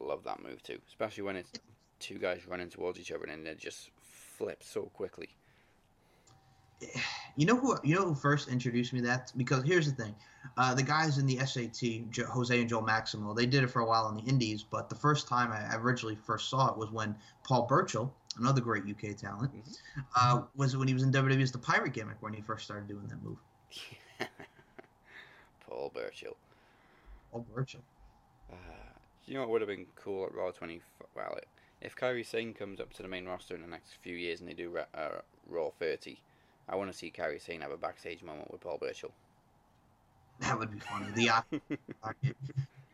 Love 0.00 0.24
that 0.24 0.42
move 0.42 0.62
too, 0.62 0.78
especially 0.88 1.22
when 1.24 1.36
it's 1.36 1.52
two 1.98 2.18
guys 2.18 2.46
running 2.46 2.68
towards 2.68 2.98
each 2.98 3.12
other 3.12 3.24
and 3.24 3.46
it 3.46 3.58
just 3.58 3.90
flips 4.02 4.68
so 4.68 4.82
quickly. 4.82 5.28
You 7.36 7.46
know 7.46 7.56
who 7.56 7.76
you 7.84 7.94
know 7.94 8.04
who 8.04 8.14
first 8.14 8.48
introduced 8.48 8.92
me 8.92 9.00
to 9.00 9.06
that 9.06 9.32
because 9.36 9.64
here's 9.64 9.90
the 9.90 10.02
thing, 10.02 10.14
uh, 10.56 10.74
the 10.74 10.82
guys 10.82 11.18
in 11.18 11.26
the 11.26 11.38
SAT, 11.38 12.10
Jo- 12.10 12.26
Jose 12.26 12.58
and 12.58 12.68
Joel 12.68 12.82
Maximo, 12.82 13.34
they 13.34 13.46
did 13.46 13.62
it 13.62 13.68
for 13.68 13.80
a 13.80 13.86
while 13.86 14.08
in 14.08 14.16
the 14.16 14.22
Indies, 14.30 14.62
but 14.62 14.88
the 14.88 14.94
first 14.94 15.28
time 15.28 15.52
I 15.52 15.76
originally 15.76 16.16
first 16.16 16.48
saw 16.48 16.70
it 16.70 16.78
was 16.78 16.90
when 16.90 17.14
Paul 17.44 17.66
Burchill, 17.66 18.12
another 18.38 18.60
great 18.60 18.84
UK 18.84 19.16
talent, 19.16 19.52
uh, 20.16 20.42
was 20.56 20.76
when 20.76 20.88
he 20.88 20.94
was 20.94 21.02
in 21.02 21.12
WWE 21.12 21.42
as 21.42 21.52
the 21.52 21.58
pirate 21.58 21.92
gimmick 21.92 22.16
when 22.20 22.32
he 22.32 22.40
first 22.40 22.64
started 22.64 22.88
doing 22.88 23.06
that 23.08 23.22
move. 23.22 23.38
Paul 25.66 25.90
Burchill. 25.94 26.36
Paul 27.30 27.46
Burchill. 27.54 27.82
Uh, 28.50 28.56
you 29.26 29.34
know 29.34 29.40
what 29.40 29.50
would 29.50 29.60
have 29.60 29.68
been 29.68 29.86
cool 29.94 30.26
at 30.26 30.34
Raw 30.34 30.50
20? 30.50 30.80
Well, 31.14 31.38
if 31.80 31.94
Kairi 31.94 32.26
Sane 32.26 32.52
comes 32.52 32.80
up 32.80 32.92
to 32.94 33.02
the 33.02 33.08
main 33.08 33.26
roster 33.26 33.54
in 33.54 33.62
the 33.62 33.68
next 33.68 33.94
few 34.02 34.14
years 34.14 34.40
and 34.40 34.48
they 34.48 34.54
do 34.54 34.76
uh, 34.76 35.08
Raw 35.46 35.70
30, 35.78 36.20
I 36.70 36.76
want 36.76 36.90
to 36.90 36.96
see 36.96 37.10
Kairi 37.10 37.42
Sane 37.42 37.60
have 37.62 37.72
a 37.72 37.76
backstage 37.76 38.22
moment 38.22 38.50
with 38.50 38.60
Paul 38.60 38.78
Burchill. 38.78 39.10
That 40.38 40.58
would 40.58 40.70
be 40.70 40.78
funny. 40.78 41.06
The 41.14 41.30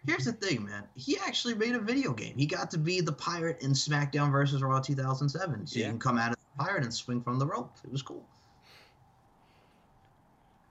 Here's 0.07 0.24
the 0.24 0.32
thing, 0.32 0.65
man. 0.65 0.85
He 0.94 1.19
actually 1.19 1.55
made 1.55 1.74
a 1.74 1.78
video 1.81 2.12
game. 2.12 2.36
He 2.36 2.47
got 2.47 2.70
to 2.70 2.78
be 2.78 3.01
the 3.01 3.12
pirate 3.12 3.61
in 3.61 3.73
SmackDown 3.73 4.32
versus 4.32 4.62
Raw 4.62 4.81
2007. 4.81 5.66
So 5.66 5.78
Yeah. 5.78 5.86
you 5.86 5.90
can 5.93 5.98
come 5.98 6.16
out 6.16 6.31
as 6.31 6.36
the 6.36 6.65
pirate 6.65 6.85
and 6.85 6.94
swing 6.94 7.20
from 7.20 7.39
the 7.39 7.47
rope. 7.47 7.77
It 7.85 7.93
was 7.93 8.03
cool. 8.03 8.24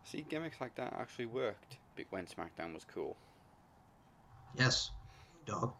See, 0.06 0.26
gimmicks 0.27 0.60
like 0.60 0.76
that 0.76 0.94
actually 0.94 1.26
worked 1.27 1.77
when 2.10 2.26
SmackDown 2.26 2.73
was 2.73 2.86
cool. 2.86 3.15
Yes, 4.57 4.91
dog. 5.45 5.73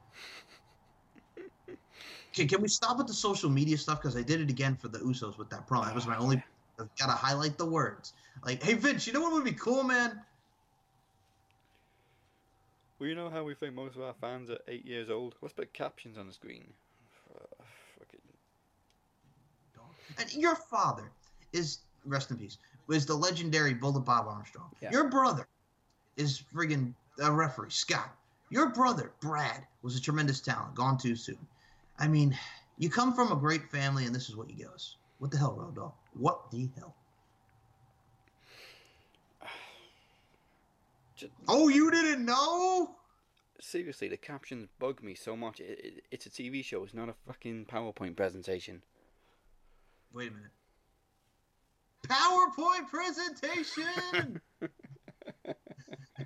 Okay, 2.34 2.46
can 2.46 2.62
we 2.62 2.68
stop 2.68 2.98
with 2.98 3.08
the 3.08 3.14
social 3.14 3.50
media 3.50 3.78
stuff? 3.78 4.02
Because 4.02 4.18
I 4.18 4.22
did 4.22 4.42
it 4.42 4.50
again 4.50 4.76
for 4.76 4.90
the 4.90 5.00
Usos 5.00 5.38
with 5.38 5.50
that 5.52 5.68
promo. 5.68 5.86
That 5.86 5.96
was 5.96 6.06
my 6.06 6.18
only. 6.18 6.44
I've 6.80 6.96
got 6.98 7.08
to 7.08 7.12
highlight 7.12 7.58
the 7.58 7.66
words. 7.66 8.14
Like, 8.44 8.62
hey 8.62 8.74
Vince, 8.74 9.08
you 9.08 9.14
know 9.14 9.22
what 9.22 9.34
would 9.34 9.44
be 9.44 9.54
cool, 9.54 9.84
man? 9.84 10.22
Well, 13.00 13.10
you 13.10 13.16
know 13.16 13.30
how 13.30 13.44
we 13.44 13.56
think 13.56 13.76
most 13.76 13.96
of 13.96 14.02
our 14.02 14.16
fans 14.22 14.50
are 14.50 14.60
eight 14.68 14.86
years 14.86 15.10
old? 15.10 15.36
Let's 15.42 15.54
put 15.54 15.74
captions 15.74 16.18
on 16.18 16.28
the 16.28 16.34
screen. 16.34 16.66
Uh, 17.34 17.64
fucking 18.00 18.22
And 20.18 20.34
your 20.34 20.56
father 20.56 21.12
is 21.52 21.80
rest 22.06 22.32
in 22.32 22.38
peace. 22.38 22.58
Was 22.88 23.06
the 23.06 23.16
legendary 23.16 23.74
Bullet 23.74 24.02
Bob 24.02 24.28
Armstrong. 24.28 24.70
Yeah. 24.82 24.92
Your 24.92 25.10
brother 25.10 25.48
is 26.18 26.44
friggin' 26.54 26.94
a 27.20 27.32
referee, 27.32 27.72
Scott. 27.72 28.16
Your 28.50 28.70
brother, 28.70 29.12
Brad, 29.22 29.66
was 29.82 29.98
a 29.98 30.02
tremendous 30.02 30.40
talent. 30.40 30.76
Gone 30.76 30.98
too 30.98 31.16
soon. 31.16 31.40
I 31.98 32.08
mean, 32.08 32.38
you 32.78 32.90
come 32.90 33.14
from 33.14 33.32
a 33.32 33.36
great 33.36 33.70
family, 33.72 34.06
and 34.06 34.14
this 34.14 34.30
is 34.30 34.36
what 34.36 34.50
you 34.50 34.56
give 34.56 34.70
us. 34.70 34.96
What 35.20 35.32
the 35.32 35.38
hell, 35.38 35.56
Road 35.58 35.76
Dogg? 35.76 35.94
What 36.14 36.52
the 36.52 36.70
hell? 36.78 36.96
Just, 41.16 41.32
Oh, 41.48 41.70
you 41.70 41.92
didn't 41.92 42.26
know? 42.26 42.96
seriously, 43.66 44.08
the 44.08 44.18
captions 44.18 44.70
bug 44.80 45.02
me 45.02 45.16
so 45.16 45.36
much. 45.36 45.60
It, 45.60 45.80
it, 45.84 46.04
it's 46.12 46.26
a 46.26 46.30
TV 46.30 46.64
show. 46.64 46.84
It's 46.84 46.94
not 46.94 47.10
a 47.10 47.16
fucking 47.26 47.66
PowerPoint 47.66 48.16
presentation. 48.16 48.82
Wait 50.14 50.30
a 50.30 50.34
minute. 50.34 50.52
PowerPoint 52.08 52.88
presentation. 52.90 54.42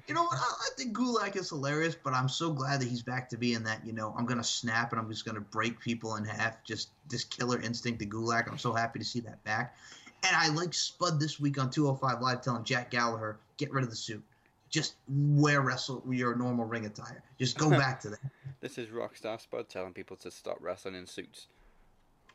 you 0.07 0.13
know 0.13 0.23
what? 0.23 0.37
I, 0.37 0.43
I 0.43 0.69
think 0.77 0.95
Gulak 0.95 1.35
is 1.35 1.49
hilarious, 1.49 1.95
but 1.95 2.13
I'm 2.13 2.29
so 2.29 2.51
glad 2.51 2.81
that 2.81 2.87
he's 2.87 3.01
back 3.01 3.29
to 3.29 3.37
being 3.37 3.63
that. 3.63 3.85
You 3.85 3.93
know, 3.93 4.13
I'm 4.17 4.25
gonna 4.25 4.43
snap 4.43 4.91
and 4.91 4.99
I'm 4.99 5.09
just 5.09 5.25
gonna 5.25 5.41
break 5.41 5.79
people 5.79 6.15
in 6.15 6.25
half. 6.25 6.63
Just 6.63 6.91
this 7.07 7.23
killer 7.23 7.59
instinct 7.61 7.99
to 7.99 8.05
Gulak. 8.05 8.49
I'm 8.49 8.57
so 8.57 8.73
happy 8.73 8.99
to 8.99 9.05
see 9.05 9.19
that 9.21 9.43
back. 9.43 9.75
And 10.23 10.35
I 10.35 10.49
like 10.49 10.73
Spud 10.73 11.19
this 11.19 11.39
week 11.39 11.57
on 11.59 11.69
205 11.69 12.21
Live 12.21 12.41
telling 12.41 12.63
Jack 12.63 12.91
Gallagher, 12.91 13.37
get 13.57 13.71
rid 13.71 13.83
of 13.83 13.89
the 13.89 13.95
suit. 13.95 14.23
Just 14.69 14.95
wear 15.07 15.61
wrestle 15.61 16.03
your 16.09 16.35
normal 16.35 16.65
ring 16.65 16.85
attire. 16.85 17.23
Just 17.39 17.57
go 17.57 17.69
back 17.79 17.99
to 18.01 18.09
that. 18.09 18.19
This 18.59 18.77
is 18.77 18.89
Rockstar 18.89 19.39
Spud 19.39 19.69
telling 19.69 19.93
people 19.93 20.17
to 20.17 20.29
stop 20.29 20.57
wrestling 20.59 20.95
in 20.95 21.07
suits. 21.07 21.47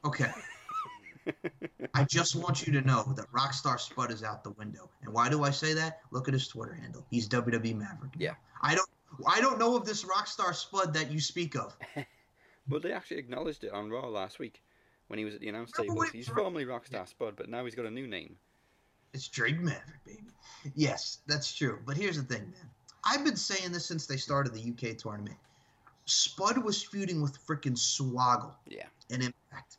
Okay. 0.05 0.31
I 1.95 2.05
just 2.05 2.37
want 2.37 2.67
you 2.67 2.73
to 2.75 2.81
know 2.81 3.13
that 3.17 3.31
Rockstar 3.33 3.79
Spud 3.79 4.11
is 4.11 4.23
out 4.23 4.45
the 4.45 4.51
window. 4.51 4.91
And 5.03 5.13
why 5.13 5.29
do 5.29 5.45
I 5.45 5.51
say 5.51 5.75
that? 5.75 6.01
Look 6.11 6.29
at 6.29 6.35
his 6.35 6.49
Twitter 6.49 6.75
handle. 6.75 7.07
He's 7.11 7.29
WWE 7.29 7.77
Maverick. 7.77 8.13
Yeah. 8.19 8.35
I 8.63 8.75
don't 8.75 8.89
I 9.27 9.41
don't 9.41 9.59
know 9.59 9.77
of 9.77 9.85
this 9.87 10.05
Rockstar 10.05 10.55
Spud 10.55 10.95
that 10.95 11.11
you 11.11 11.21
speak 11.21 11.57
of. 11.57 11.77
But 12.67 12.83
they 12.83 12.93
actually 12.93 13.19
acknowledged 13.19 13.65
it 13.65 13.73
on 13.73 13.91
Raw 13.91 14.09
last 14.09 14.39
week 14.39 14.63
when 15.09 15.19
he 15.19 15.25
was 15.25 15.35
at 15.35 15.41
the 15.41 15.49
announce 15.49 15.73
table. 15.73 16.01
He's 16.13 16.29
formerly 16.29 16.65
Rockstar 16.65 17.07
Spud, 17.07 17.35
but 17.37 17.49
now 17.49 17.65
he's 17.65 17.75
got 17.75 17.85
a 17.85 17.91
new 17.91 18.07
name. 18.07 18.37
It's 19.13 19.29
Drake 19.29 19.61
Maverick, 19.61 20.05
baby. 20.05 20.25
Yes, 20.75 21.19
that's 21.27 21.55
true. 21.55 21.79
But 21.85 21.97
here's 21.97 22.17
the 22.17 22.23
thing, 22.23 22.51
man. 22.51 22.71
I've 23.05 23.25
been 23.25 23.37
saying 23.37 23.73
this 23.73 23.85
since 23.85 24.07
they 24.07 24.17
started 24.17 24.55
the 24.55 24.71
UK 24.71 24.97
tournament. 24.97 25.37
Spud 26.07 26.65
was 26.65 26.83
feuding 26.83 27.21
with 27.21 27.39
freaking 27.47 27.77
Swoggle. 27.77 28.55
Yeah. 28.67 28.87
an 29.11 29.21
impact. 29.23 29.77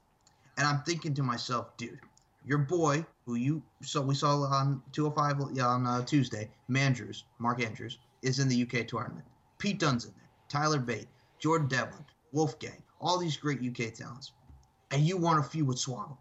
And 0.57 0.67
I'm 0.67 0.81
thinking 0.81 1.13
to 1.15 1.23
myself, 1.23 1.75
dude, 1.77 1.99
your 2.45 2.59
boy, 2.59 3.05
who 3.25 3.35
you 3.35 3.61
so 3.81 4.01
we 4.01 4.15
saw 4.15 4.43
on 4.43 4.81
205 4.91 5.59
on 5.59 5.87
uh, 5.87 6.03
Tuesday, 6.05 6.49
Mandrews, 6.69 7.23
Mark 7.39 7.61
Andrews, 7.63 7.97
is 8.21 8.39
in 8.39 8.47
the 8.47 8.61
UK 8.61 8.87
tournament. 8.87 9.25
Pete 9.57 9.79
Dunne's 9.79 10.05
in 10.05 10.11
there, 10.11 10.29
Tyler 10.49 10.79
Bate, 10.79 11.07
Jordan 11.39 11.67
Devlin, 11.67 12.05
Wolfgang, 12.31 12.81
all 13.01 13.17
these 13.17 13.37
great 13.37 13.59
UK 13.59 13.93
talents. 13.93 14.31
And 14.91 15.01
you 15.01 15.17
want 15.17 15.39
a 15.39 15.43
few 15.43 15.65
with 15.65 15.77
Swoggle. 15.77 16.17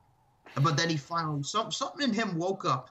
But 0.62 0.76
then 0.76 0.88
he 0.88 0.96
finally 0.96 1.42
some, 1.42 1.70
something 1.70 2.08
in 2.08 2.14
him 2.14 2.38
woke 2.38 2.64
up 2.64 2.90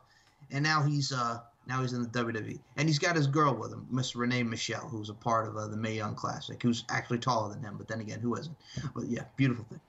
and 0.52 0.64
now 0.64 0.84
he's 0.84 1.12
uh 1.12 1.40
now 1.66 1.82
he's 1.82 1.94
in 1.94 2.04
the 2.04 2.10
WWE. 2.10 2.60
And 2.76 2.90
he's 2.90 3.00
got 3.00 3.16
his 3.16 3.28
girl 3.28 3.56
with 3.56 3.72
him, 3.72 3.88
Miss 3.90 4.16
Renee 4.16 4.44
Michelle, 4.44 4.88
who's 4.88 5.10
a 5.10 5.14
part 5.14 5.48
of 5.48 5.56
uh, 5.56 5.68
the 5.68 5.78
Mae 5.78 5.96
Young 5.96 6.14
Classic, 6.14 6.62
who's 6.62 6.84
actually 6.90 7.20
taller 7.20 7.54
than 7.54 7.64
him, 7.64 7.76
but 7.78 7.88
then 7.88 8.02
again, 8.02 8.20
who 8.20 8.36
isn't? 8.36 8.56
But 8.94 9.06
yeah, 9.06 9.24
beautiful 9.38 9.66
thing. 9.70 9.80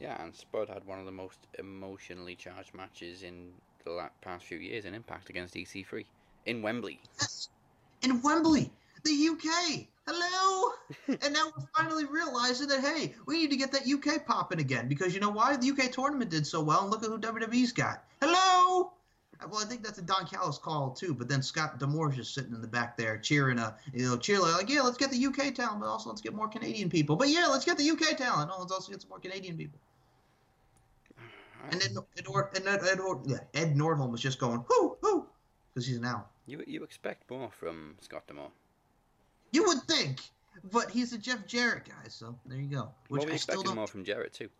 Yeah, 0.00 0.22
and 0.22 0.34
Spud 0.34 0.68
had 0.68 0.84
one 0.84 0.98
of 0.98 1.06
the 1.06 1.12
most 1.12 1.38
emotionally 1.58 2.34
charged 2.34 2.74
matches 2.74 3.22
in 3.22 3.52
the 3.84 4.08
past 4.20 4.44
few 4.44 4.58
years 4.58 4.84
in 4.84 4.94
Impact 4.94 5.30
against 5.30 5.54
EC3 5.54 6.04
in 6.46 6.62
Wembley. 6.62 7.00
Yes. 7.20 7.48
In 8.02 8.20
Wembley, 8.22 8.72
the 9.04 9.28
UK. 9.30 9.86
Hello. 10.06 10.72
and 11.08 11.32
now 11.32 11.52
we're 11.56 11.66
finally 11.76 12.04
realizing 12.04 12.68
that 12.68 12.80
hey, 12.80 13.14
we 13.26 13.38
need 13.38 13.50
to 13.50 13.56
get 13.56 13.72
that 13.72 13.88
UK 13.88 14.26
popping 14.26 14.60
again 14.60 14.88
because 14.88 15.14
you 15.14 15.20
know 15.20 15.30
why? 15.30 15.56
The 15.56 15.70
UK 15.70 15.92
tournament 15.92 16.30
did 16.30 16.46
so 16.46 16.60
well, 16.62 16.82
and 16.82 16.90
look 16.90 17.02
at 17.02 17.08
who 17.08 17.18
WWE's 17.18 17.72
got. 17.72 18.04
Hello. 18.20 18.92
Well, 19.50 19.60
I 19.60 19.64
think 19.66 19.82
that's 19.84 19.98
a 19.98 20.02
Don 20.02 20.26
Callis 20.26 20.58
call 20.58 20.90
too, 20.90 21.14
but 21.14 21.28
then 21.28 21.42
Scott 21.42 21.78
D'Amore's 21.78 22.16
just 22.16 22.34
sitting 22.34 22.52
in 22.54 22.60
the 22.60 22.68
back 22.68 22.96
there 22.96 23.18
cheering, 23.18 23.58
uh, 23.58 23.76
you 23.92 24.06
know, 24.06 24.16
cheering 24.16 24.42
like, 24.42 24.68
yeah, 24.68 24.82
let's 24.82 24.96
get 24.96 25.10
the 25.10 25.26
UK 25.26 25.54
talent, 25.54 25.80
but 25.80 25.86
also 25.86 26.08
let's 26.10 26.20
get 26.20 26.34
more 26.34 26.48
Canadian 26.48 26.88
people. 26.90 27.16
But 27.16 27.28
yeah, 27.28 27.46
let's 27.50 27.64
get 27.64 27.78
the 27.78 27.88
UK 27.90 28.16
talent. 28.16 28.50
Oh, 28.52 28.60
let's 28.60 28.72
also 28.72 28.90
get 28.92 29.00
some 29.02 29.10
more 29.10 29.18
Canadian 29.20 29.56
people. 29.56 29.78
And 31.70 31.80
then 31.80 31.96
Ed, 32.18 32.26
Ed, 32.66 32.66
Ed, 32.66 32.98
yeah, 33.24 33.38
Ed 33.54 33.74
Nordholm 33.74 34.10
was 34.10 34.20
just 34.20 34.38
going, 34.38 34.62
whoo, 34.68 34.98
whoo, 35.02 35.26
because 35.72 35.86
he's 35.86 35.98
now. 35.98 36.26
You 36.46 36.62
you 36.66 36.84
expect 36.84 37.30
more 37.30 37.50
from 37.50 37.94
Scott 38.00 38.26
Demore. 38.28 38.50
You 39.50 39.64
would 39.64 39.82
think, 39.84 40.20
but 40.72 40.90
he's 40.90 41.14
a 41.14 41.18
Jeff 41.18 41.46
Jarrett 41.46 41.86
guy, 41.86 42.08
so 42.08 42.38
there 42.44 42.58
you 42.58 42.68
go. 42.68 42.90
Which 43.08 43.20
well, 43.20 43.28
we 43.28 43.34
I 43.34 43.36
still 43.36 43.62
don't. 43.62 43.76
more 43.76 43.86
from 43.86 44.04
Jarrett 44.04 44.34
too, 44.34 44.50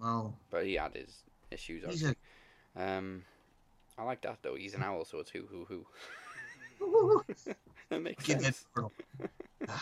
Well, 0.00 0.36
but 0.50 0.64
he 0.64 0.74
had 0.74 0.94
his 0.94 1.24
issues. 1.50 1.82
he's 1.84 2.04
Obviously. 2.04 2.16
a. 2.76 2.98
Um, 2.98 3.24
I 4.00 4.04
like 4.04 4.22
that 4.22 4.38
though. 4.42 4.54
He's 4.54 4.72
an 4.72 4.82
owl, 4.82 5.04
so 5.04 5.18
it's 5.18 5.30
who 5.30 5.46
who 5.46 5.66
who. 5.66 5.84
that 7.90 8.00
makes 8.00 8.24
Get 8.24 8.38
that 8.38 8.54
sense. 8.54 8.66
girl. 8.74 8.90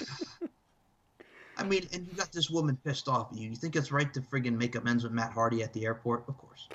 I 1.56 1.64
mean, 1.64 1.86
and 1.92 2.06
you 2.06 2.14
got 2.14 2.32
this 2.32 2.50
woman 2.50 2.76
pissed 2.84 3.06
off 3.06 3.32
at 3.32 3.38
you. 3.38 3.50
You 3.50 3.56
think 3.56 3.76
it's 3.76 3.92
right 3.92 4.12
to 4.14 4.20
friggin' 4.20 4.56
make 4.56 4.74
amends 4.74 5.04
with 5.04 5.12
Matt 5.12 5.30
Hardy 5.32 5.62
at 5.62 5.72
the 5.72 5.84
airport? 5.84 6.24
Of 6.28 6.36
course. 6.36 6.68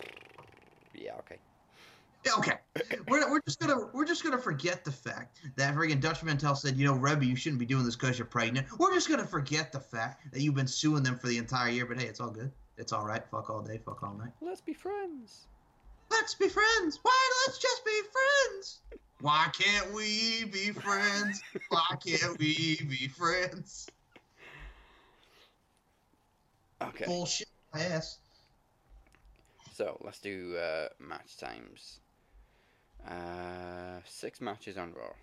Yeah. 0.93 1.15
Okay. 1.19 1.37
Yeah, 2.25 2.31
Okay, 2.37 2.53
we're, 3.09 3.29
we're 3.29 3.41
just 3.45 3.59
gonna 3.59 3.89
we're 3.93 4.05
just 4.05 4.23
gonna 4.23 4.37
forget 4.37 4.85
the 4.85 4.91
fact 4.93 5.41
that 5.57 5.75
friggin' 5.75 5.99
Dutch 5.99 6.23
Mantell 6.23 6.55
said, 6.55 6.77
you 6.77 6.85
know, 6.85 6.95
Reby, 6.95 7.25
you 7.25 7.35
shouldn't 7.35 7.59
be 7.59 7.65
doing 7.65 7.83
this 7.83 7.97
because 7.97 8.17
you're 8.17 8.25
pregnant. 8.25 8.67
We're 8.79 8.93
just 8.93 9.09
gonna 9.09 9.27
forget 9.27 9.73
the 9.73 9.81
fact 9.81 10.31
that 10.31 10.39
you've 10.39 10.55
been 10.55 10.67
suing 10.67 11.03
them 11.03 11.19
for 11.19 11.27
the 11.27 11.37
entire 11.37 11.71
year. 11.71 11.85
But 11.85 11.99
hey, 11.99 12.07
it's 12.07 12.21
all 12.21 12.31
good. 12.31 12.53
It's 12.77 12.93
all 12.93 13.05
right. 13.05 13.21
Fuck 13.29 13.49
all 13.49 13.61
day. 13.61 13.81
Fuck 13.85 14.01
all 14.03 14.13
night. 14.13 14.31
Let's 14.39 14.61
be 14.61 14.73
friends. 14.73 15.47
Let's 16.13 16.35
be 16.35 16.47
friends. 16.47 16.99
Why? 17.01 17.29
Let's 17.45 17.59
just 17.59 17.83
be 17.85 17.99
friends. 18.11 18.79
Why 19.19 19.47
can't 19.57 19.93
we 19.93 20.45
be 20.45 20.71
friends? 20.71 21.41
Why 21.69 21.85
can't 22.05 22.37
we 22.39 22.79
be 22.87 23.07
friends? 23.07 23.87
Okay. 26.81 27.05
Bullshit. 27.05 27.47
Ass. 27.73 28.19
So 29.73 29.97
let's 30.03 30.19
do 30.19 30.55
uh, 30.55 30.89
match 30.99 31.37
times. 31.37 31.99
Uh, 33.07 33.99
six 34.05 34.39
matches 34.39 34.77
on 34.77 34.93
Raw. 34.93 35.13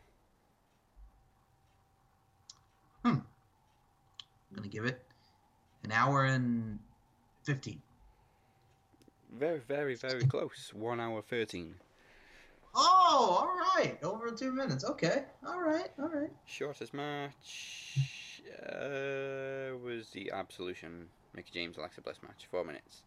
Hmm. 3.04 3.20
I'm 4.50 4.56
gonna 4.56 4.68
give 4.68 4.84
it 4.84 5.00
an 5.84 5.92
hour 5.92 6.24
and 6.24 6.78
fifteen. 7.44 7.80
Very, 9.32 9.60
very, 9.60 9.94
very 9.94 10.24
close. 10.26 10.72
One 10.74 11.00
hour 11.00 11.22
thirteen. 11.22 11.74
Oh, 12.74 13.36
all 13.40 13.82
right. 13.82 13.98
Over 14.02 14.30
two 14.30 14.52
minutes. 14.52 14.84
Okay. 14.84 15.24
All 15.46 15.60
right. 15.60 15.88
All 15.98 16.08
right. 16.08 16.30
Shortest 16.46 16.94
match 16.94 18.42
uh, 18.62 19.76
was 19.82 20.10
the 20.12 20.30
Absolution 20.32 21.06
Mickie 21.34 21.50
James 21.52 21.76
Alexa 21.78 22.00
Bliss 22.00 22.18
match. 22.22 22.46
Four 22.50 22.64
minutes. 22.64 23.02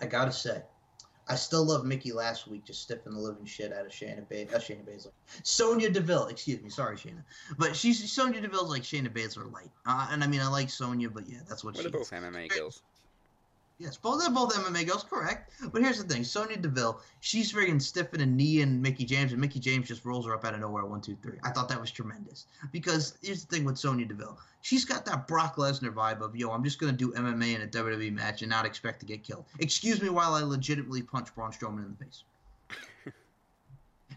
I 0.00 0.06
gotta 0.06 0.32
say, 0.32 0.62
I 1.28 1.36
still 1.36 1.64
love 1.64 1.84
Mickey 1.84 2.12
last 2.12 2.48
week 2.48 2.64
just 2.64 2.82
stiffing 2.82 3.12
the 3.12 3.20
living 3.20 3.44
shit 3.44 3.72
out 3.72 3.86
of 3.86 3.92
Shayna, 3.92 4.28
ba- 4.28 4.54
uh, 4.54 4.58
Shayna 4.58 4.84
Baszler. 4.84 5.12
Sonya 5.44 5.90
Deville, 5.90 6.26
excuse 6.26 6.60
me, 6.60 6.70
sorry 6.70 6.96
Shayna, 6.96 7.22
but 7.58 7.76
she's 7.76 8.10
Sonya 8.10 8.40
Deville's 8.40 8.70
like 8.70 8.82
Shayna 8.82 9.08
Baszler 9.08 9.52
light, 9.52 9.70
uh, 9.86 10.08
and 10.10 10.24
I 10.24 10.26
mean 10.26 10.40
I 10.40 10.48
like 10.48 10.70
Sonya, 10.70 11.10
but 11.10 11.28
yeah, 11.28 11.40
that's 11.48 11.62
what 11.62 11.74
they're 11.74 11.86
is. 11.86 11.92
both 11.92 12.10
MMA 12.10 12.48
girls. 12.48 12.82
Yes, 13.82 13.96
both 13.96 14.20
they're 14.20 14.30
both 14.30 14.54
MMA 14.54 14.86
girls, 14.86 15.02
correct. 15.02 15.54
But 15.72 15.82
here's 15.82 16.00
the 16.00 16.04
thing: 16.04 16.22
Sonya 16.22 16.56
Deville, 16.56 17.00
she's 17.18 17.52
friggin' 17.52 17.82
stiffing 17.82 18.22
a 18.22 18.26
knee 18.26 18.60
in 18.60 18.80
Mickie 18.80 19.04
James, 19.04 19.32
and 19.32 19.40
Mickie 19.40 19.58
James 19.58 19.88
just 19.88 20.04
rolls 20.04 20.24
her 20.24 20.32
up 20.32 20.44
out 20.44 20.54
of 20.54 20.60
nowhere. 20.60 20.84
One, 20.84 21.00
two, 21.00 21.16
three. 21.20 21.38
I 21.42 21.50
thought 21.50 21.68
that 21.68 21.80
was 21.80 21.90
tremendous 21.90 22.46
because 22.70 23.18
here's 23.22 23.44
the 23.44 23.52
thing 23.52 23.64
with 23.64 23.76
Sonya 23.76 24.06
Deville: 24.06 24.38
she's 24.60 24.84
got 24.84 25.04
that 25.06 25.26
Brock 25.26 25.56
Lesnar 25.56 25.92
vibe 25.92 26.20
of 26.20 26.36
yo, 26.36 26.52
I'm 26.52 26.62
just 26.62 26.78
gonna 26.78 26.92
do 26.92 27.10
MMA 27.10 27.56
in 27.56 27.62
a 27.62 27.66
WWE 27.66 28.12
match 28.12 28.42
and 28.42 28.50
not 28.50 28.64
expect 28.64 29.00
to 29.00 29.06
get 29.06 29.24
killed. 29.24 29.46
Excuse 29.58 30.00
me 30.00 30.10
while 30.10 30.34
I 30.34 30.42
legitimately 30.42 31.02
punch 31.02 31.34
Braun 31.34 31.50
Strowman 31.50 31.84
in 31.84 31.96
the 31.98 32.04
face. 32.04 32.22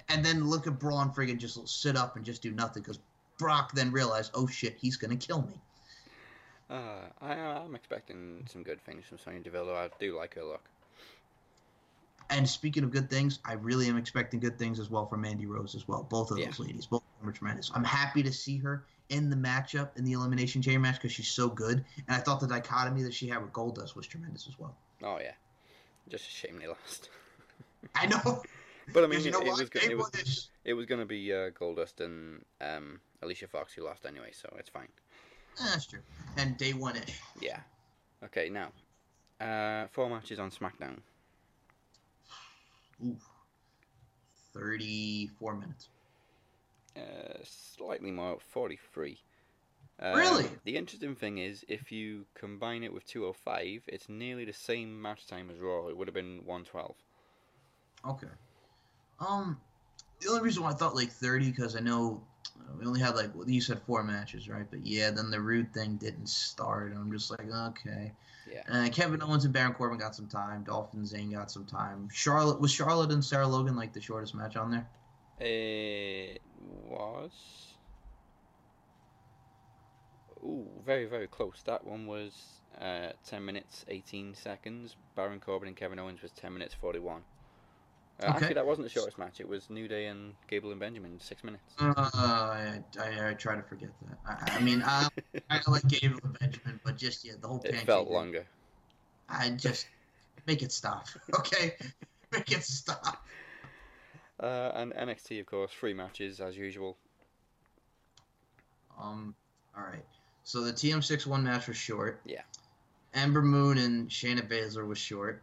and 0.10 0.24
then 0.24 0.48
look 0.48 0.68
at 0.68 0.78
Braun 0.78 1.10
friggin' 1.10 1.40
just 1.40 1.68
sit 1.68 1.98
up 1.98 2.18
and 2.18 2.24
just 2.24 2.44
do 2.44 2.52
nothing 2.52 2.84
because 2.84 3.00
Brock 3.40 3.74
then 3.74 3.92
realized, 3.92 4.30
oh 4.36 4.46
shit, 4.46 4.78
he's 4.80 4.96
gonna 4.96 5.16
kill 5.16 5.42
me. 5.42 5.60
Uh, 6.70 7.02
I, 7.22 7.34
I'm 7.34 7.76
expecting 7.76 8.46
some 8.52 8.64
good 8.64 8.82
things 8.82 9.06
from 9.06 9.18
Sonya 9.20 9.42
Deville. 9.42 9.70
I 9.76 9.90
do 10.00 10.18
like 10.18 10.34
her 10.36 10.44
look. 10.44 10.64
And 12.32 12.50
speaking 12.50 12.84
of 12.84 12.90
good 12.92 13.08
things, 13.10 13.38
I 13.46 13.54
really 13.54 13.88
am 13.88 13.98
expecting 13.98 14.40
good 14.40 14.58
things 14.58 14.80
as 14.80 14.90
well 14.90 15.06
from 15.06 15.22
Mandy 15.22 15.46
Rose 15.46 15.76
as 15.76 15.88
well. 15.88 16.04
Both 16.10 16.32
of 16.32 16.40
Yeah. 16.40 16.46
those 16.46 16.60
ladies, 16.60 16.88
both 16.88 17.04
of 17.04 17.20
them 17.22 17.30
are 17.30 17.34
tremendous. 17.34 17.72
I'm 17.76 17.84
happy 17.84 18.24
to 18.24 18.34
see 18.34 18.58
her 18.58 18.84
in 19.10 19.30
the 19.30 19.36
matchup 19.36 19.96
in 19.96 20.04
the 20.06 20.14
Elimination 20.14 20.60
Chamber 20.64 20.80
match 20.80 20.96
because 20.96 21.12
she's 21.12 21.28
so 21.28 21.48
good. 21.48 21.86
And 22.08 22.18
I 22.18 22.18
thought 22.18 22.40
the 22.40 22.48
dichotomy 22.48 23.04
that 23.04 23.14
she 23.14 23.28
had 23.28 23.44
with 23.44 23.52
Goldust 23.54 23.96
was 23.96 24.08
tremendous 24.08 24.48
as 24.48 24.58
well. 24.58 24.76
Oh 25.04 25.20
yeah, 25.22 25.34
just 26.10 26.26
a 26.28 26.32
shame 26.32 26.58
they 26.58 26.68
lost. 26.68 27.10
I 27.96 28.08
know. 28.08 28.42
But 28.94 29.04
I 29.04 29.08
mean, 29.08 29.22
you 29.22 29.30
it, 29.30 29.32
know 29.32 29.40
it 29.40 29.48
what? 29.48 29.60
was 29.60 29.70
go- 29.70 29.80
Day 29.80 29.88
it 29.88 29.98
was 29.98 30.50
it 30.64 30.74
was 30.76 30.86
gonna 30.86 31.08
be 31.08 31.34
uh, 31.34 31.50
Goldust 31.50 32.02
and 32.02 32.46
um, 32.62 33.00
Alicia 33.24 33.48
Fox 33.48 33.74
who 33.74 33.84
lost 33.84 34.06
anyway, 34.06 34.30
so 34.32 34.48
it's 34.60 34.70
fine. 34.70 34.90
That's 35.58 35.86
true. 35.86 36.00
And 36.38 36.58
day 36.58 36.74
one 36.74 36.96
ish. 36.98 37.20
Yeah. 37.42 37.60
Okay, 38.24 38.50
now 38.50 38.72
uh, 39.40 39.88
four 39.92 40.10
matches 40.10 40.40
on 40.40 40.52
SmackDown. 40.52 41.00
Ooh. 43.04 43.18
34 44.54 45.56
minutes. 45.56 45.90
Uh, 46.96 47.38
slightly 47.44 48.12
more, 48.12 48.38
43. 48.40 49.18
Um, 50.00 50.18
Really? 50.18 50.46
The 50.64 50.78
interesting 50.78 51.16
thing 51.16 51.40
is, 51.40 51.66
if 51.68 51.92
you 51.92 52.26
combine 52.36 52.84
it 52.84 52.94
with 52.94 53.06
205, 53.06 53.84
it's 53.88 54.08
nearly 54.08 54.46
the 54.46 54.54
same 54.54 55.02
match 55.02 55.28
time 55.28 55.50
as 55.50 55.60
Raw. 55.60 55.88
It 55.88 55.98
would 55.98 56.08
have 56.08 56.16
been 56.16 56.42
112. 56.46 56.96
Okay. 58.08 58.28
Um, 59.20 59.60
the 60.22 60.30
only 60.30 60.42
reason 60.42 60.64
why 60.64 60.72
I 60.72 60.74
thought 60.74 60.96
like 60.96 61.12
30 61.12 61.52
because 61.52 61.76
I 61.76 61.80
know 61.80 62.22
uh, 62.22 62.35
we 62.80 62.86
only 62.86 63.00
had 63.00 63.16
like 63.16 63.32
you 63.46 63.62
said 63.62 63.82
four 63.82 64.04
matches, 64.04 64.50
right? 64.50 64.66
But 64.70 64.86
yeah, 64.86 65.12
then 65.12 65.32
the 65.32 65.40
Roode 65.40 65.74
thing 65.74 65.96
didn't 65.98 66.28
start. 66.30 66.92
and 66.92 67.00
I'm 67.00 67.12
just 67.12 67.32
like, 67.32 67.50
okay. 67.52 68.12
Yeah. 68.52 68.62
Uh, 68.70 68.90
Kevin 68.90 69.22
Owens 69.22 69.46
and 69.46 69.54
Baron 69.54 69.74
Corbin 69.74 69.98
got 69.98 70.16
some 70.16 70.28
time. 70.28 70.64
Dolphin 70.64 71.06
Zane 71.06 71.32
got 71.32 71.50
some 71.50 71.66
time. 71.66 72.08
Charlotte 72.12 72.62
was 72.62 72.72
Charlotte 72.72 73.12
and 73.12 73.24
Sarah 73.24 73.48
Logan 73.48 73.76
like 73.76 73.94
the 73.94 74.02
shortest 74.02 74.36
match 74.36 74.56
on 74.56 74.72
there. 74.72 74.88
It 75.40 76.42
was. 76.88 77.32
Ooh, 80.44 80.68
very, 80.86 81.06
very 81.06 81.28
close. 81.28 81.64
That 81.66 81.86
one 81.86 82.06
was 82.06 82.62
uh, 82.80 83.10
10 83.28 83.44
minutes, 83.44 83.84
18 83.88 84.36
seconds. 84.36 84.96
Baron 85.16 85.40
Corbin 85.40 85.68
and 85.68 85.76
Kevin 85.76 85.98
Owens 85.98 86.22
was 86.22 86.32
10 86.32 86.54
minutes, 86.54 86.76
41. 86.76 87.22
Uh, 88.22 88.28
Okay. 88.28 88.32
Actually, 88.34 88.54
that 88.54 88.66
wasn't 88.66 88.88
the 88.88 88.94
shortest 88.94 89.18
match. 89.18 89.42
It 89.42 89.48
was 89.48 89.70
New 89.70 89.88
Day 89.90 90.06
and 90.06 90.36
Gable 90.48 90.72
and 90.72 90.80
Benjamin, 90.80 91.20
six 91.20 91.44
minutes. 91.44 91.74
Uh, 91.78 91.94
I, 91.98 92.80
I, 93.00 93.30
I 93.30 93.34
try 93.34 93.56
to 93.56 93.62
forget 93.64 93.90
that. 94.08 94.18
I, 94.26 94.58
I 94.58 94.62
mean, 94.62 94.82
I, 94.86 95.10
I 95.50 95.60
like 95.68 95.86
Gable 95.90 96.20
and 96.24 96.40
Benjamin, 96.40 96.80
but 96.86 96.96
just 96.96 97.26
yeah, 97.26 97.34
the 97.42 97.48
whole 97.48 97.58
It 97.58 97.72
pancake 97.72 97.86
felt 97.86 98.08
thing, 98.08 98.16
longer. 98.16 98.46
I 99.28 99.50
just 99.50 99.88
make 100.48 100.62
it 100.62 100.72
stop, 100.72 101.08
okay? 101.40 101.76
make 102.32 102.52
it 102.54 102.64
stop. 102.64 103.26
Uh, 104.40 104.72
and 104.76 104.94
NXT, 104.94 105.42
of 105.42 105.46
course, 105.46 105.72
three 105.78 105.94
matches 105.94 106.40
as 106.40 106.56
usual. 106.58 106.98
Um, 109.02 109.36
all 109.78 109.84
right. 109.84 110.06
So 110.44 110.62
the 110.62 110.72
TM61 110.72 111.44
match 111.44 111.68
was 111.68 111.76
short. 111.78 112.22
Yeah. 112.26 112.42
Ember 113.14 113.42
Moon 113.42 113.78
and 113.78 114.10
Shayna 114.10 114.48
Baszler 114.48 114.88
was 114.88 114.98
short. 114.98 115.42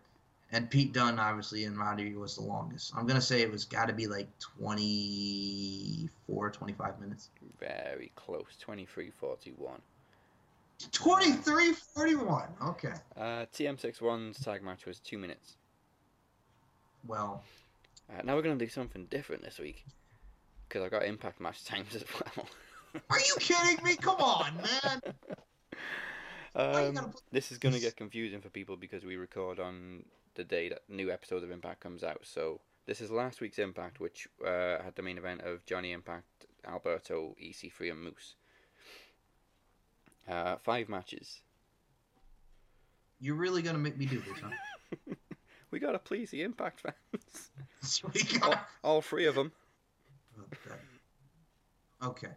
And 0.54 0.68
Pete 0.68 0.92
Dunne, 0.92 1.18
obviously, 1.18 1.64
and 1.64 1.78
Roddy 1.78 2.14
was 2.14 2.36
the 2.36 2.42
longest. 2.42 2.92
I'm 2.94 3.06
going 3.06 3.18
to 3.18 3.24
say 3.24 3.40
it 3.40 3.50
was 3.50 3.64
got 3.64 3.86
to 3.86 3.94
be 3.94 4.06
like 4.06 4.28
24, 4.38 6.50
25 6.50 7.00
minutes. 7.00 7.30
Very 7.58 8.12
close, 8.16 8.44
23-41. 8.62 9.80
23, 10.90 11.72
41. 11.72 12.48
Okay. 12.66 12.92
Uh, 13.16 13.46
TM61's 13.54 14.44
tag 14.44 14.62
match 14.62 14.84
was 14.84 14.98
two 14.98 15.16
minutes. 15.16 15.56
Well, 17.06 17.42
Uh, 18.10 18.20
now 18.24 18.34
we're 18.36 18.42
going 18.42 18.58
to 18.58 18.64
do 18.64 18.70
something 18.70 19.06
different 19.06 19.42
this 19.42 19.58
week. 19.58 19.86
Because 20.68 20.82
I've 20.84 20.90
got 20.90 21.04
Impact 21.04 21.40
match 21.40 21.64
times 21.70 21.94
as 21.94 22.04
well. 22.14 22.46
are 23.08 23.18
you 23.18 23.36
kidding 23.38 23.82
me? 23.84 23.96
Come 23.96 24.20
on, 24.20 24.56
man. 24.56 25.00
Um, 26.54 27.14
this 27.30 27.50
is 27.50 27.56
going 27.56 27.74
to 27.74 27.80
get 27.80 27.96
confusing 27.96 28.42
for 28.42 28.50
people 28.50 28.76
because 28.76 29.06
we 29.06 29.16
record 29.16 29.58
on 29.58 30.04
the 30.34 30.44
day 30.44 30.68
that 30.68 30.82
new 30.88 31.10
episode 31.10 31.42
of 31.42 31.50
Impact 31.50 31.80
comes 31.80 32.02
out. 32.02 32.20
So 32.24 32.60
this 32.86 33.00
is 33.00 33.10
last 33.10 33.40
week's 33.40 33.58
Impact, 33.58 34.00
which 34.00 34.28
uh, 34.44 34.82
had 34.82 34.94
the 34.96 35.02
main 35.02 35.18
event 35.18 35.42
of 35.42 35.64
Johnny 35.66 35.92
Impact, 35.92 36.46
Alberto, 36.66 37.34
EC3, 37.42 37.90
and 37.90 38.02
Moose. 38.02 38.34
Uh, 40.28 40.56
five 40.56 40.88
matches. 40.88 41.40
You're 43.20 43.36
really 43.36 43.62
going 43.62 43.76
to 43.76 43.80
make 43.80 43.96
me 43.96 44.06
do 44.06 44.20
this, 44.20 44.38
huh? 44.40 45.14
We 45.72 45.78
gotta 45.78 45.98
please 45.98 46.30
the 46.30 46.42
Impact 46.42 46.80
fans. 46.82 47.50
All, 48.42 48.54
all 48.84 49.02
three 49.02 49.24
of 49.24 49.34
them. 49.34 49.50
Okay. 50.38 50.80
Okay. 52.04 52.34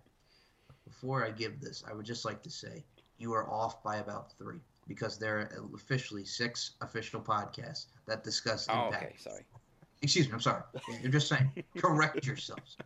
Before 0.86 1.24
I 1.24 1.32
give 1.32 1.60
this, 1.60 1.84
I 1.88 1.94
would 1.94 2.06
just 2.06 2.24
like 2.24 2.42
to 2.44 2.50
say 2.50 2.86
you 3.18 3.34
are 3.34 3.48
off 3.50 3.84
by 3.84 3.98
about 3.98 4.32
three 4.38 4.62
because 4.88 5.18
there 5.18 5.38
are 5.40 5.50
officially 5.74 6.26
six 6.26 6.72
official 6.82 7.22
podcasts 7.22 7.86
that 8.08 8.24
discuss 8.24 8.68
Oh, 8.70 8.86
impact. 8.88 9.04
okay, 9.06 9.16
sorry. 9.18 9.46
Excuse 10.02 10.28
me, 10.28 10.34
I'm 10.34 10.42
sorry. 10.42 10.62
I'm 11.04 11.12
just 11.12 11.28
saying. 11.28 11.52
Correct 11.78 12.26
yourselves. 12.26 12.78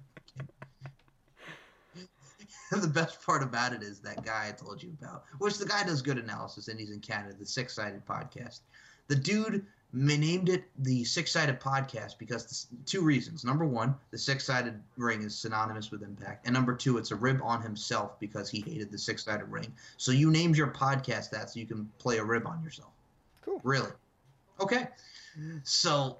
the 2.71 2.87
best 2.87 3.23
part 3.25 3.43
about 3.43 3.73
it 3.73 3.83
is 3.83 3.99
that 4.01 4.23
guy 4.23 4.47
I 4.47 4.51
told 4.51 4.81
you 4.81 4.95
about, 5.01 5.23
which 5.39 5.57
the 5.57 5.65
guy 5.65 5.83
does 5.83 6.01
good 6.01 6.17
analysis 6.17 6.67
and 6.67 6.79
he's 6.79 6.91
in 6.91 6.99
Canada, 6.99 7.35
the 7.37 7.45
Six 7.45 7.75
Sided 7.75 8.05
Podcast. 8.05 8.59
The 9.07 9.15
dude 9.15 9.65
named 9.93 10.49
it 10.49 10.65
the 10.79 11.03
Six 11.03 11.31
Sided 11.31 11.59
Podcast 11.59 12.17
because 12.17 12.45
this, 12.45 12.67
two 12.85 13.01
reasons. 13.01 13.43
Number 13.43 13.65
one, 13.65 13.95
the 14.11 14.17
Six 14.17 14.45
Sided 14.45 14.79
Ring 14.97 15.23
is 15.23 15.35
synonymous 15.35 15.91
with 15.91 16.03
Impact, 16.03 16.45
and 16.45 16.53
number 16.53 16.75
two, 16.75 16.97
it's 16.97 17.11
a 17.11 17.15
rib 17.15 17.39
on 17.43 17.61
himself 17.61 18.19
because 18.19 18.49
he 18.49 18.61
hated 18.61 18.91
the 18.91 18.97
Six 18.97 19.25
Sided 19.25 19.45
Ring. 19.45 19.71
So 19.97 20.11
you 20.11 20.31
named 20.31 20.57
your 20.57 20.67
podcast 20.67 21.31
that 21.31 21.49
so 21.49 21.59
you 21.59 21.65
can 21.65 21.89
play 21.97 22.17
a 22.17 22.23
rib 22.23 22.45
on 22.45 22.63
yourself. 22.63 22.91
Cool. 23.43 23.61
Really? 23.63 23.91
Okay. 24.59 24.87
So, 25.63 26.17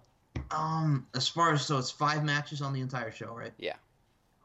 um, 0.51 1.05
as 1.15 1.27
far 1.27 1.53
as 1.53 1.65
so 1.65 1.77
it's 1.77 1.91
five 1.91 2.23
matches 2.23 2.61
on 2.61 2.73
the 2.73 2.81
entire 2.81 3.11
show, 3.11 3.33
right? 3.33 3.53
Yeah. 3.57 3.75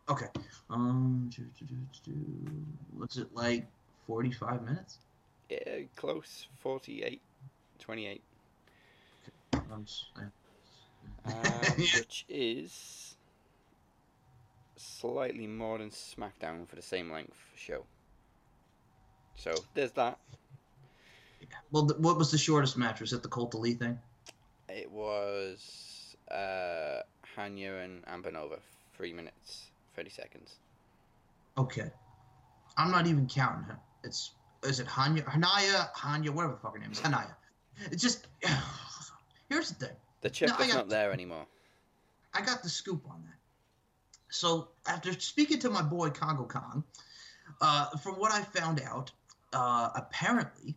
Okay. 0.08 0.26
Um, 0.68 1.30
do, 1.34 1.42
do, 1.58 1.64
do, 1.66 1.76
do, 2.04 2.12
what's 2.96 3.16
it 3.16 3.28
like? 3.34 3.66
Forty-five 4.06 4.62
minutes. 4.62 4.98
Yeah, 5.48 5.80
close. 5.96 6.48
48, 6.60 7.20
28. 7.78 8.22
Um, 9.72 9.86
yeah. 10.16 10.24
which 11.76 12.24
is 12.28 13.16
slightly 14.76 15.46
more 15.46 15.78
than 15.78 15.90
SmackDown 15.90 16.68
for 16.68 16.76
the 16.76 16.82
same 16.82 17.10
length 17.10 17.36
show. 17.56 17.84
So 19.36 19.54
there's 19.74 19.92
that. 19.92 20.18
Well, 21.72 21.86
th- 21.86 22.00
what 22.00 22.16
was 22.16 22.30
the 22.30 22.38
shortest 22.38 22.76
match? 22.76 23.00
Was 23.00 23.12
it 23.12 23.22
the 23.22 23.28
Colt 23.28 23.54
Lee 23.54 23.74
thing? 23.74 23.98
It 24.68 24.90
was 24.90 26.16
uh, 26.30 27.00
Hanya 27.36 27.84
and 27.84 28.02
Amber 28.06 28.30
Nova, 28.30 28.58
three 28.96 29.12
minutes, 29.12 29.66
thirty 29.94 30.10
seconds. 30.10 30.56
Okay. 31.58 31.90
I'm 32.76 32.90
not 32.90 33.06
even 33.06 33.26
counting 33.26 33.64
her. 33.64 33.78
It's 34.02 34.32
is 34.62 34.80
it 34.80 34.86
Hanya, 34.86 35.24
Hanaya, 35.24 35.92
Hanya, 35.94 36.30
whatever 36.30 36.54
the 36.54 36.60
fuck 36.60 36.74
her 36.74 36.78
name 36.78 36.92
is, 36.92 37.00
Hanaya. 37.00 37.34
It's 37.90 38.02
just 38.02 38.26
here's 39.48 39.70
the 39.70 39.86
thing. 39.86 39.96
The 40.22 40.30
chip 40.30 40.48
No, 40.48 40.56
I 40.58 40.62
is 40.62 40.68
got- 40.68 40.76
not 40.76 40.88
there 40.88 41.12
anymore. 41.12 41.46
I 42.32 42.40
got 42.40 42.62
the 42.62 42.68
scoop 42.68 43.04
on 43.08 43.22
that. 43.24 43.38
So 44.30 44.68
after 44.88 45.12
speaking 45.20 45.60
to 45.60 45.70
my 45.70 45.82
boy 45.82 46.10
Kongo 46.10 46.44
Kong, 46.44 46.82
uh, 47.60 47.90
from 47.98 48.14
what 48.14 48.32
I 48.32 48.42
found 48.42 48.80
out, 48.80 49.12
uh, 49.52 49.90
apparently 49.94 50.74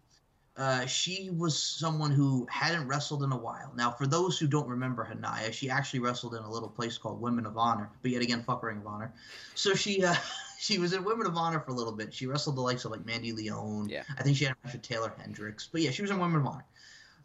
uh, 0.58 0.86
she 0.86 1.30
was 1.32 1.62
someone 1.62 2.12
who 2.12 2.48
hadn't 2.52 2.88
wrestled 2.88 3.24
in 3.24 3.32
a 3.32 3.38
while. 3.38 3.72
Now, 3.76 3.92
for 3.92 4.06
those 4.08 4.38
who 4.40 4.48
don't 4.48 4.68
remember 4.68 5.06
Hania, 5.06 5.52
she 5.54 5.70
actually 5.70 6.00
wrestled 6.00 6.36
in 6.36 6.44
a 6.44 6.50
little 6.50 6.70
place 6.70 6.98
called 6.98 7.22
Women 7.22 7.46
of 7.46 7.58
Honor, 7.58 7.90
but 8.02 8.12
yet 8.12 8.22
again, 8.22 8.44
fuck 8.44 8.64
Ring 8.64 8.78
of 8.78 8.88
Honor. 8.88 9.14
So 9.56 9.74
she 9.76 10.04
uh, 10.04 10.16
she 10.60 10.78
was 10.80 10.94
in 10.94 11.04
Women 11.04 11.26
of 11.28 11.36
Honor 11.38 11.60
for 11.60 11.72
a 11.72 11.76
little 11.76 11.94
bit. 11.94 12.14
She 12.14 12.28
wrestled 12.28 12.58
the 12.58 12.62
likes 12.62 12.86
of 12.86 12.92
like 12.92 13.06
Mandy 13.06 13.32
Leone. 13.32 13.90
Yeah. 13.90 14.04
I 14.18 14.24
think 14.24 14.38
she 14.38 14.46
had 14.46 14.54
a 14.54 14.68
match 14.68 14.74
with 14.74 14.82
Taeler 14.84 15.14
Hendrix. 15.18 15.68
But 15.72 15.82
yeah, 15.82 15.92
she 15.92 16.02
was 16.02 16.12
in 16.12 16.20
Women 16.20 16.42
of 16.42 16.48
Honor. 16.48 16.66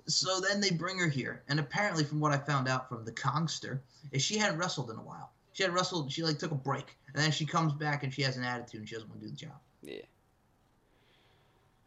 So 0.07 0.41
then 0.41 0.61
they 0.61 0.71
bring 0.71 0.99
her 0.99 1.09
here, 1.09 1.43
and 1.49 1.61
apparently, 1.61 2.05
from 2.05 2.21
what 2.21 2.33
I 2.33 2.39
found 2.39 2.69
out 2.69 2.89
from 2.89 3.05
the 3.05 3.13
Kongster, 3.13 3.81
is 4.11 4.23
she 4.23 4.37
hadn't 4.37 4.59
wrestled 4.59 4.91
in 4.91 4.97
a 4.97 5.03
while. 5.03 5.31
She 5.53 5.63
had 5.63 5.73
wrestled. 5.73 6.11
She 6.11 6.23
like 6.23 6.39
took 6.39 6.51
a 6.51 6.57
break, 6.57 6.97
and 7.15 7.23
then 7.23 7.31
she 7.31 7.47
comes 7.47 7.73
back 7.73 8.03
and 8.03 8.13
she 8.13 8.23
has 8.23 8.37
an 8.37 8.45
attitude 8.45 8.81
and 8.81 8.89
she 8.89 8.95
doesn't 8.95 9.09
want 9.09 9.21
to 9.21 9.27
do 9.27 9.33
the 9.33 9.37
job. 9.37 9.61
Yeah. 9.83 10.03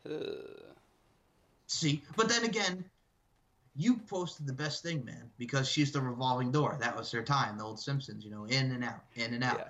Uh, 0.09 0.61
See, 1.67 2.03
but 2.15 2.29
then 2.29 2.43
again, 2.45 2.85
you 3.75 3.97
posted 3.97 4.47
the 4.47 4.53
best 4.53 4.83
thing, 4.83 5.03
man, 5.03 5.29
because 5.37 5.67
she's 5.67 5.91
the 5.91 5.99
revolving 5.99 6.51
door. 6.51 6.77
That 6.79 6.95
was 6.95 7.11
her 7.11 7.23
time, 7.23 7.57
the 7.57 7.63
old 7.63 7.79
Simpsons, 7.79 8.23
you 8.23 8.31
know, 8.31 8.45
in 8.45 8.71
and 8.71 8.83
out, 8.83 9.03
in 9.15 9.33
and 9.33 9.43
out. 9.43 9.57
Yeah. 9.57 9.67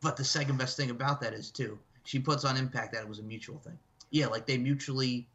But 0.00 0.16
the 0.16 0.24
second 0.24 0.58
best 0.58 0.76
thing 0.76 0.90
about 0.90 1.20
that 1.20 1.34
is 1.34 1.50
too, 1.50 1.78
she 2.04 2.18
puts 2.18 2.44
on 2.44 2.56
Impact 2.56 2.92
that 2.94 3.02
it 3.02 3.08
was 3.08 3.18
a 3.18 3.22
mutual 3.22 3.58
thing. 3.58 3.78
Yeah, 4.10 4.26
like 4.26 4.46
they 4.46 4.56
mutually 4.56 5.28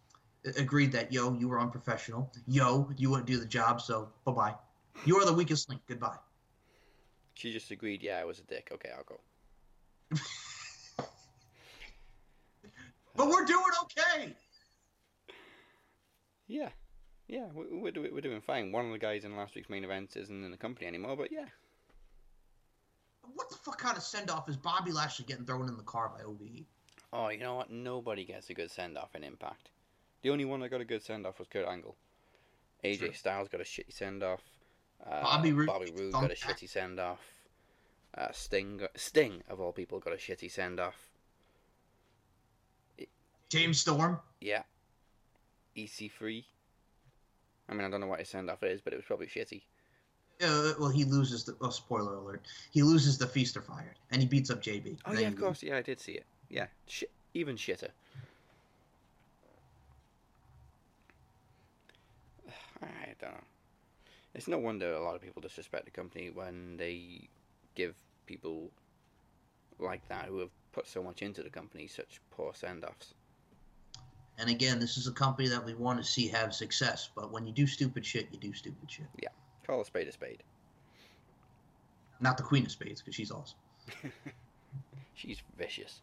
agreed 0.57 0.91
that 0.91 1.11
yo, 1.13 1.33
you 1.33 1.47
were 1.47 1.59
unprofessional. 1.59 2.31
Yo, 2.47 2.89
you 2.97 3.09
wouldn't 3.09 3.27
do 3.27 3.37
the 3.39 3.45
job, 3.45 3.81
so 3.81 4.09
bye 4.25 4.31
bye. 4.31 4.55
You 5.05 5.17
are 5.17 5.25
the 5.25 5.33
weakest 5.33 5.69
link. 5.69 5.81
Goodbye. 5.87 6.17
she 7.35 7.51
just 7.53 7.71
agreed. 7.71 8.03
Yeah, 8.03 8.19
I 8.19 8.25
was 8.25 8.39
a 8.39 8.43
dick. 8.43 8.69
Okay, 8.73 8.89
I'll 8.95 9.03
go. 9.03 9.19
But 13.15 13.27
we're 13.27 13.45
doing 13.45 13.63
okay. 13.83 14.33
Yeah, 16.47 16.69
yeah, 17.27 17.45
we- 17.53 17.67
we're 17.79 17.91
doing 17.91 18.13
we're 18.13 18.21
doing 18.21 18.41
fine. 18.41 18.71
One 18.71 18.85
of 18.87 18.91
the 18.91 18.97
guys 18.97 19.23
in 19.23 19.35
last 19.37 19.55
week's 19.55 19.69
main 19.69 19.83
event 19.83 20.15
isn't 20.15 20.43
in 20.43 20.51
the 20.51 20.57
company 20.57 20.87
anymore, 20.87 21.15
but 21.15 21.31
yeah, 21.31 21.45
What 23.35 23.49
the 23.49 23.55
fuck 23.55 23.77
kind 23.77 23.97
of 23.97 24.03
send 24.03 24.29
off 24.29 24.49
is 24.49 24.57
Bobby 24.57 24.91
Lashley 24.91 25.25
getting 25.25 25.45
thrown 25.45 25.67
in 25.69 25.77
the 25.77 25.83
car 25.83 26.09
by 26.09 26.21
E? 26.21 26.25
OVE? 26.25 26.65
Oh, 27.13 27.29
you 27.29 27.37
know 27.37 27.55
what? 27.55 27.69
Nobody 27.71 28.25
gets 28.25 28.49
a 28.49 28.53
good 28.55 28.71
send 28.71 28.97
off 28.97 29.13
in 29.15 29.23
Impact. 29.23 29.69
The 30.23 30.29
only 30.29 30.45
one 30.45 30.61
that 30.61 30.69
got 30.69 30.81
a 30.81 30.85
good 30.85 31.03
send 31.03 31.27
off 31.27 31.37
was 31.37 31.47
Kurt 31.47 31.67
Angle. 31.67 31.95
AJ 32.83 32.99
True. 32.99 33.13
Styles 33.13 33.49
got 33.49 33.61
a 33.61 33.65
shitty 33.65 33.93
send 33.93 34.23
off. 34.23 34.41
Uh, 35.05 35.21
Bobby 35.21 35.51
Roode 35.51 35.67
Bobby 35.67 35.91
Roode 35.95 36.13
got 36.13 36.31
a 36.31 36.35
shitty 36.35 36.67
send 36.67 36.99
off. 36.99 37.19
Uh, 38.17 38.31
Sting, 38.31 38.77
got, 38.77 38.97
Sting 38.97 39.43
of 39.49 39.59
all 39.59 39.71
people, 39.71 39.99
got 39.99 40.13
a 40.13 40.17
shitty 40.17 40.49
send 40.49 40.79
off. 40.79 40.95
James 43.49 43.79
Storm. 43.79 44.19
Yeah. 44.39 44.63
EC3. 45.77 46.43
I 47.69 47.73
mean, 47.73 47.85
I 47.85 47.89
don't 47.89 48.01
know 48.01 48.07
what 48.07 48.19
his 48.19 48.29
send 48.29 48.49
off 48.49 48.63
is, 48.63 48.81
but 48.81 48.93
it 48.93 48.95
was 48.97 49.05
probably 49.05 49.27
shitty. 49.27 49.61
Uh, 50.41 50.73
well, 50.79 50.89
he 50.89 51.03
loses 51.05 51.43
the. 51.43 51.55
Oh, 51.61 51.69
spoiler 51.69 52.15
alert. 52.15 52.45
He 52.71 52.81
loses 52.81 53.17
the 53.17 53.27
Feast 53.27 53.55
or 53.55 53.61
Fired, 53.61 53.99
and 54.11 54.21
he 54.21 54.27
beats 54.27 54.49
up 54.49 54.61
JB. 54.61 54.97
Oh 55.05 55.13
yeah, 55.13 55.27
of 55.27 55.39
course. 55.39 55.63
Yeah, 55.63 55.77
I 55.77 55.81
did 55.81 55.99
see 55.99 56.13
it. 56.13 56.25
Yeah, 56.49 56.67
Sh- 56.87 57.03
even 57.33 57.55
shitter. 57.55 57.89
I 63.23 63.31
don't 63.31 63.37
know. 63.37 63.43
It's 64.35 64.47
no 64.47 64.57
wonder 64.57 64.93
a 64.93 65.03
lot 65.03 65.15
of 65.15 65.21
people 65.21 65.41
disrespect 65.41 65.85
the 65.85 65.91
company 65.91 66.31
when 66.31 66.77
they 66.77 67.29
give 67.75 67.95
people 68.25 68.71
like 69.79 70.07
that 70.09 70.25
who 70.25 70.39
have 70.39 70.49
put 70.71 70.87
so 70.87 71.03
much 71.03 71.21
into 71.21 71.43
the 71.43 71.49
company 71.49 71.87
such 71.87 72.19
poor 72.31 72.51
send 72.53 72.83
offs. 72.83 73.13
And 74.39 74.49
again, 74.49 74.79
this 74.79 74.97
is 74.97 75.07
a 75.07 75.11
company 75.11 75.47
that 75.49 75.63
we 75.63 75.75
want 75.75 75.99
to 75.99 76.03
see 76.03 76.27
have 76.29 76.53
success. 76.55 77.09
But 77.15 77.31
when 77.31 77.45
you 77.45 77.53
do 77.53 77.67
stupid 77.67 78.05
shit, 78.05 78.27
you 78.31 78.39
do 78.39 78.53
stupid 78.53 78.89
shit. 78.89 79.05
Yeah. 79.21 79.29
Call 79.67 79.81
a 79.81 79.85
spade 79.85 80.07
a 80.07 80.11
spade. 80.11 80.41
Not 82.19 82.37
the 82.37 82.43
Queen 82.43 82.65
of 82.65 82.71
Spades, 82.71 83.01
because 83.01 83.15
she's 83.15 83.31
awesome. 83.31 83.57
She's 85.15 85.41
vicious. 85.57 86.01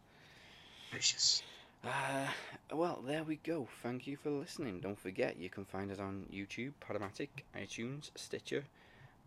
Vicious. 0.93 1.43
Uh, 1.83 2.27
well, 2.73 3.03
there 3.07 3.25
we 3.25 3.37
go. 3.37 3.67
Thank 3.83 4.07
you 4.07 4.17
for 4.17 4.31
listening. 4.31 4.81
Don't 4.81 4.99
forget, 4.99 5.39
you 5.39 5.49
can 5.49 5.65
find 5.65 5.91
us 5.91 5.99
on 5.99 6.27
YouTube, 6.33 6.73
Podomatic, 6.81 7.29
iTunes, 7.57 8.11
Stitcher, 8.17 8.65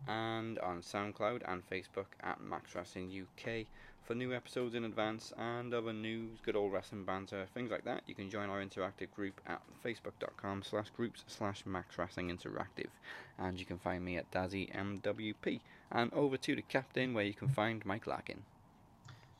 and 0.06 0.58
on 0.60 0.80
SoundCloud 0.80 1.42
and 1.46 1.68
Facebook 1.68 2.06
at 2.22 2.40
Max 2.40 2.74
Wrestling 2.74 3.10
UK 3.10 3.66
for 4.04 4.14
new 4.14 4.34
episodes 4.34 4.74
in 4.74 4.84
advance 4.84 5.32
and 5.36 5.72
other 5.72 5.92
news, 5.92 6.38
good 6.44 6.54
old 6.54 6.72
wrestling 6.72 7.04
banter, 7.04 7.46
things 7.54 7.70
like 7.70 7.84
that. 7.84 8.02
You 8.06 8.14
can 8.14 8.30
join 8.30 8.50
our 8.50 8.62
interactive 8.62 9.10
group 9.16 9.40
at 9.46 9.60
facebook.com 9.84 10.62
slash 10.62 10.90
groups 10.90 11.24
slash 11.26 11.64
Max 11.66 11.98
Wrestling 11.98 12.28
Interactive. 12.28 12.90
And 13.38 13.58
you 13.58 13.64
can 13.64 13.78
find 13.78 14.04
me 14.04 14.16
at 14.16 14.30
Dazzy 14.30 14.72
MWP. 14.72 15.60
And 15.90 16.12
over 16.12 16.36
to 16.36 16.54
the 16.54 16.62
captain 16.62 17.14
where 17.14 17.24
you 17.24 17.34
can 17.34 17.48
find 17.48 17.84
Mike 17.84 18.06
Larkin. 18.06 18.42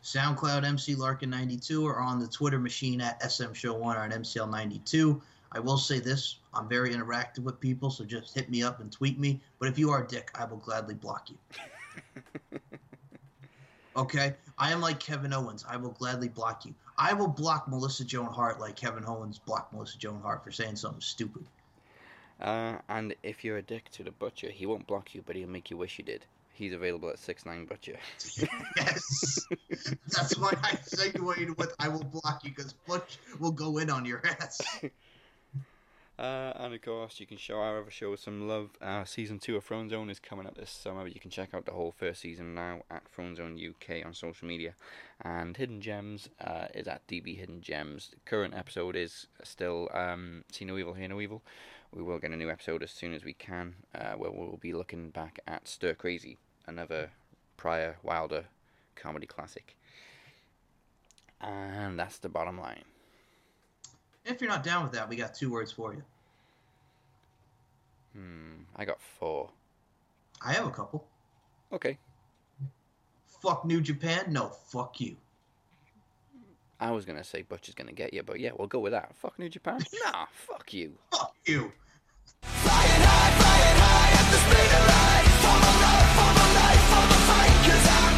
SoundCloud 0.05 0.65
MC 0.65 0.95
Larkin92 0.95 1.83
or 1.83 1.99
on 1.99 2.21
the 2.21 2.29
Twitter 2.29 2.59
machine 2.59 3.01
at 3.01 3.23
SM 3.31 3.53
Show 3.55 3.75
1 3.75 3.97
or 3.97 4.01
at 4.01 4.13
MCL92. 4.13 5.21
I 5.53 5.61
will 5.61 5.79
say 5.79 5.99
this 5.99 6.37
I'm 6.53 6.69
very 6.69 6.95
interactive 6.95 7.41
with 7.41 7.59
people, 7.59 7.91
so 7.91 8.05
just 8.05 8.35
hit 8.35 8.51
me 8.51 8.63
up 8.63 8.81
and 8.81 8.93
tweet 8.93 9.19
me. 9.19 9.41
But 9.59 9.69
if 9.69 9.79
you 9.79 9.91
are 9.91 10.05
a 10.05 10.07
dick, 10.07 10.31
I 10.35 10.45
will 10.45 10.59
gladly 10.59 10.95
block 10.95 11.31
you. 11.31 12.59
Okay? 13.97 14.35
I 14.59 14.73
am 14.73 14.81
like 14.81 14.99
Kevin 14.99 15.33
Owens. 15.33 15.65
I 15.69 15.77
will 15.77 15.91
gladly 15.91 16.29
block 16.29 16.65
you. 16.67 16.75
I 16.99 17.13
will 17.13 17.29
block 17.29 17.69
Melissa 17.69 18.05
Joan 18.05 18.27
Hart 18.27 18.61
like 18.61 18.77
Kevin 18.77 19.05
Owens 19.07 19.39
blocked 19.39 19.73
Melissa 19.73 19.99
Joan 19.99 20.21
Hart 20.21 20.43
for 20.43 20.51
saying 20.51 20.77
something 20.77 21.01
stupid. 21.01 21.45
Uh, 22.41 22.79
and 22.89 23.15
if 23.23 23.45
you're 23.45 23.59
a 23.59 23.63
dick 23.63 23.91
to 23.93 24.03
the 24.03 24.11
butcher, 24.11 24.51
he 24.51 24.67
won't 24.67 24.87
block 24.87 25.15
you, 25.15 25.23
but 25.25 25.37
he'll 25.37 25.49
make 25.49 25.71
you 25.71 25.77
wish 25.77 25.99
you 25.99 26.05
did. 26.05 26.25
He's 26.55 26.73
available 26.73 27.11
at 27.11 27.19
six 27.19 27.45
nine 27.45 27.65
butcher. 27.67 27.97
yes. 28.77 29.47
That's 30.09 30.39
why 30.39 30.53
I 30.63 30.79
segued 30.85 31.19
with 31.19 31.75
I 31.81 31.89
will 31.89 32.05
block 32.05 32.45
you 32.45 32.51
because 32.51 32.73
Butch 32.73 33.19
will 33.41 33.51
go 33.51 33.79
in 33.79 33.91
on 33.91 34.05
your 34.05 34.23
ass. 34.25 34.61
Uh, 36.17 36.53
and 36.57 36.73
of 36.73 36.81
course, 36.81 37.19
you 37.19 37.27
can 37.27 37.37
show 37.37 37.57
our 37.57 37.81
other 37.81 37.91
shows 37.91 38.21
some 38.21 38.47
love. 38.47 38.71
Uh, 38.81 39.05
season 39.05 39.41
two 39.41 39.57
of 39.57 39.65
Throne 39.65 39.89
Zone 39.89 40.09
is 40.09 40.21
coming 40.21 40.47
up 40.47 40.57
this 40.57 40.71
summer. 40.71 41.09
You 41.09 41.19
can 41.19 41.31
check 41.31 41.53
out 41.53 41.65
the 41.65 41.73
whole 41.73 41.91
first 41.91 42.21
season 42.21 42.55
now 42.55 42.83
at 42.89 43.09
Throne 43.09 43.35
Zone 43.35 43.59
UK 43.59 44.07
on 44.07 44.15
social 44.15 44.47
media. 44.47 44.75
And 45.23 45.57
Hidden 45.57 45.81
Gems 45.81 46.29
uh, 46.41 46.67
is 46.73 46.87
at 46.87 47.05
DB 47.09 47.37
Hidden 47.37 47.63
Gems. 47.63 48.11
The 48.11 48.31
current 48.31 48.55
episode 48.55 48.95
is 48.95 49.27
still 49.43 49.89
um, 49.93 50.45
See 50.53 50.65
No 50.65 50.79
Evil, 50.79 50.95
Hear 50.95 51.09
No 51.09 51.21
Evil. 51.21 51.43
We 51.95 52.03
will 52.03 52.19
get 52.19 52.33
a 52.33 52.37
new 52.37 52.51
episode 52.51 52.83
as 52.83 52.91
soon 52.91 53.15
as 53.15 53.25
we 53.25 53.35
can, 53.35 53.77
uh, 53.95 54.15
where 54.15 54.33
we'll 54.33 54.59
be 54.61 54.73
looking 54.73 55.11
back 55.11 55.39
at 55.47 55.69
Stir 55.69 55.95
Crazy, 55.95 56.39
another 56.67 57.11
Pryor 57.57 57.99
Wilder 58.03 58.47
comedy 58.97 59.29
classic. 59.29 59.77
And 61.41 61.97
that's 61.97 62.19
the 62.19 62.29
bottom 62.29 62.59
line. 62.59 62.83
If 64.25 64.41
you're 64.41 64.51
not 64.51 64.65
down 64.65 64.83
with 64.83 64.93
that, 64.93 65.09
we 65.09 65.15
got 65.15 65.35
two 65.35 65.53
words 65.53 65.71
for 65.71 65.95
you. 65.95 66.03
Hmm, 68.13 68.63
I 68.75 68.85
got 68.85 69.01
four. 69.01 69.51
I 70.45 70.53
have 70.53 70.67
a 70.67 70.71
couple. 70.71 71.07
Okay. 71.73 71.97
Fuck 73.41 73.65
New 73.65 73.81
Japan? 73.81 74.25
No, 74.31 74.49
fuck 74.49 75.01
you. 75.01 75.17
I 76.81 76.91
was 76.91 77.05
gonna 77.05 77.23
say 77.23 77.43
Butch 77.43 77.69
is 77.69 77.75
gonna 77.75 77.93
get 77.93 78.13
you, 78.13 78.25
but 78.25 78.41
yeah, 78.41 78.51
we'll 78.59 78.67
go 78.67 78.81
with 78.81 78.93
that. 78.93 79.15
Fuck 79.17 79.39
New 79.39 79.49
Japan. 79.49 79.79
nah, 80.05 80.27
fuck 80.33 80.75
you. 80.75 80.95
Fuck 81.13 81.37
you. 81.47 81.73
Flying 82.85 83.03
high, 83.09 83.33
flying 83.41 83.79
high 83.81 84.13
at 84.21 84.27
the 84.33 84.39
speed 84.45 84.73
of 84.77 84.85
light. 84.93 85.29
For 85.41 85.57
my 85.65 85.73
life, 85.85 86.11
for 86.17 86.31
my 86.37 86.49
life, 86.61 86.85
for 86.93 87.05
the 87.13 87.19
fight. 87.29 87.57
Cause 87.65 87.87
I'm 87.97 88.14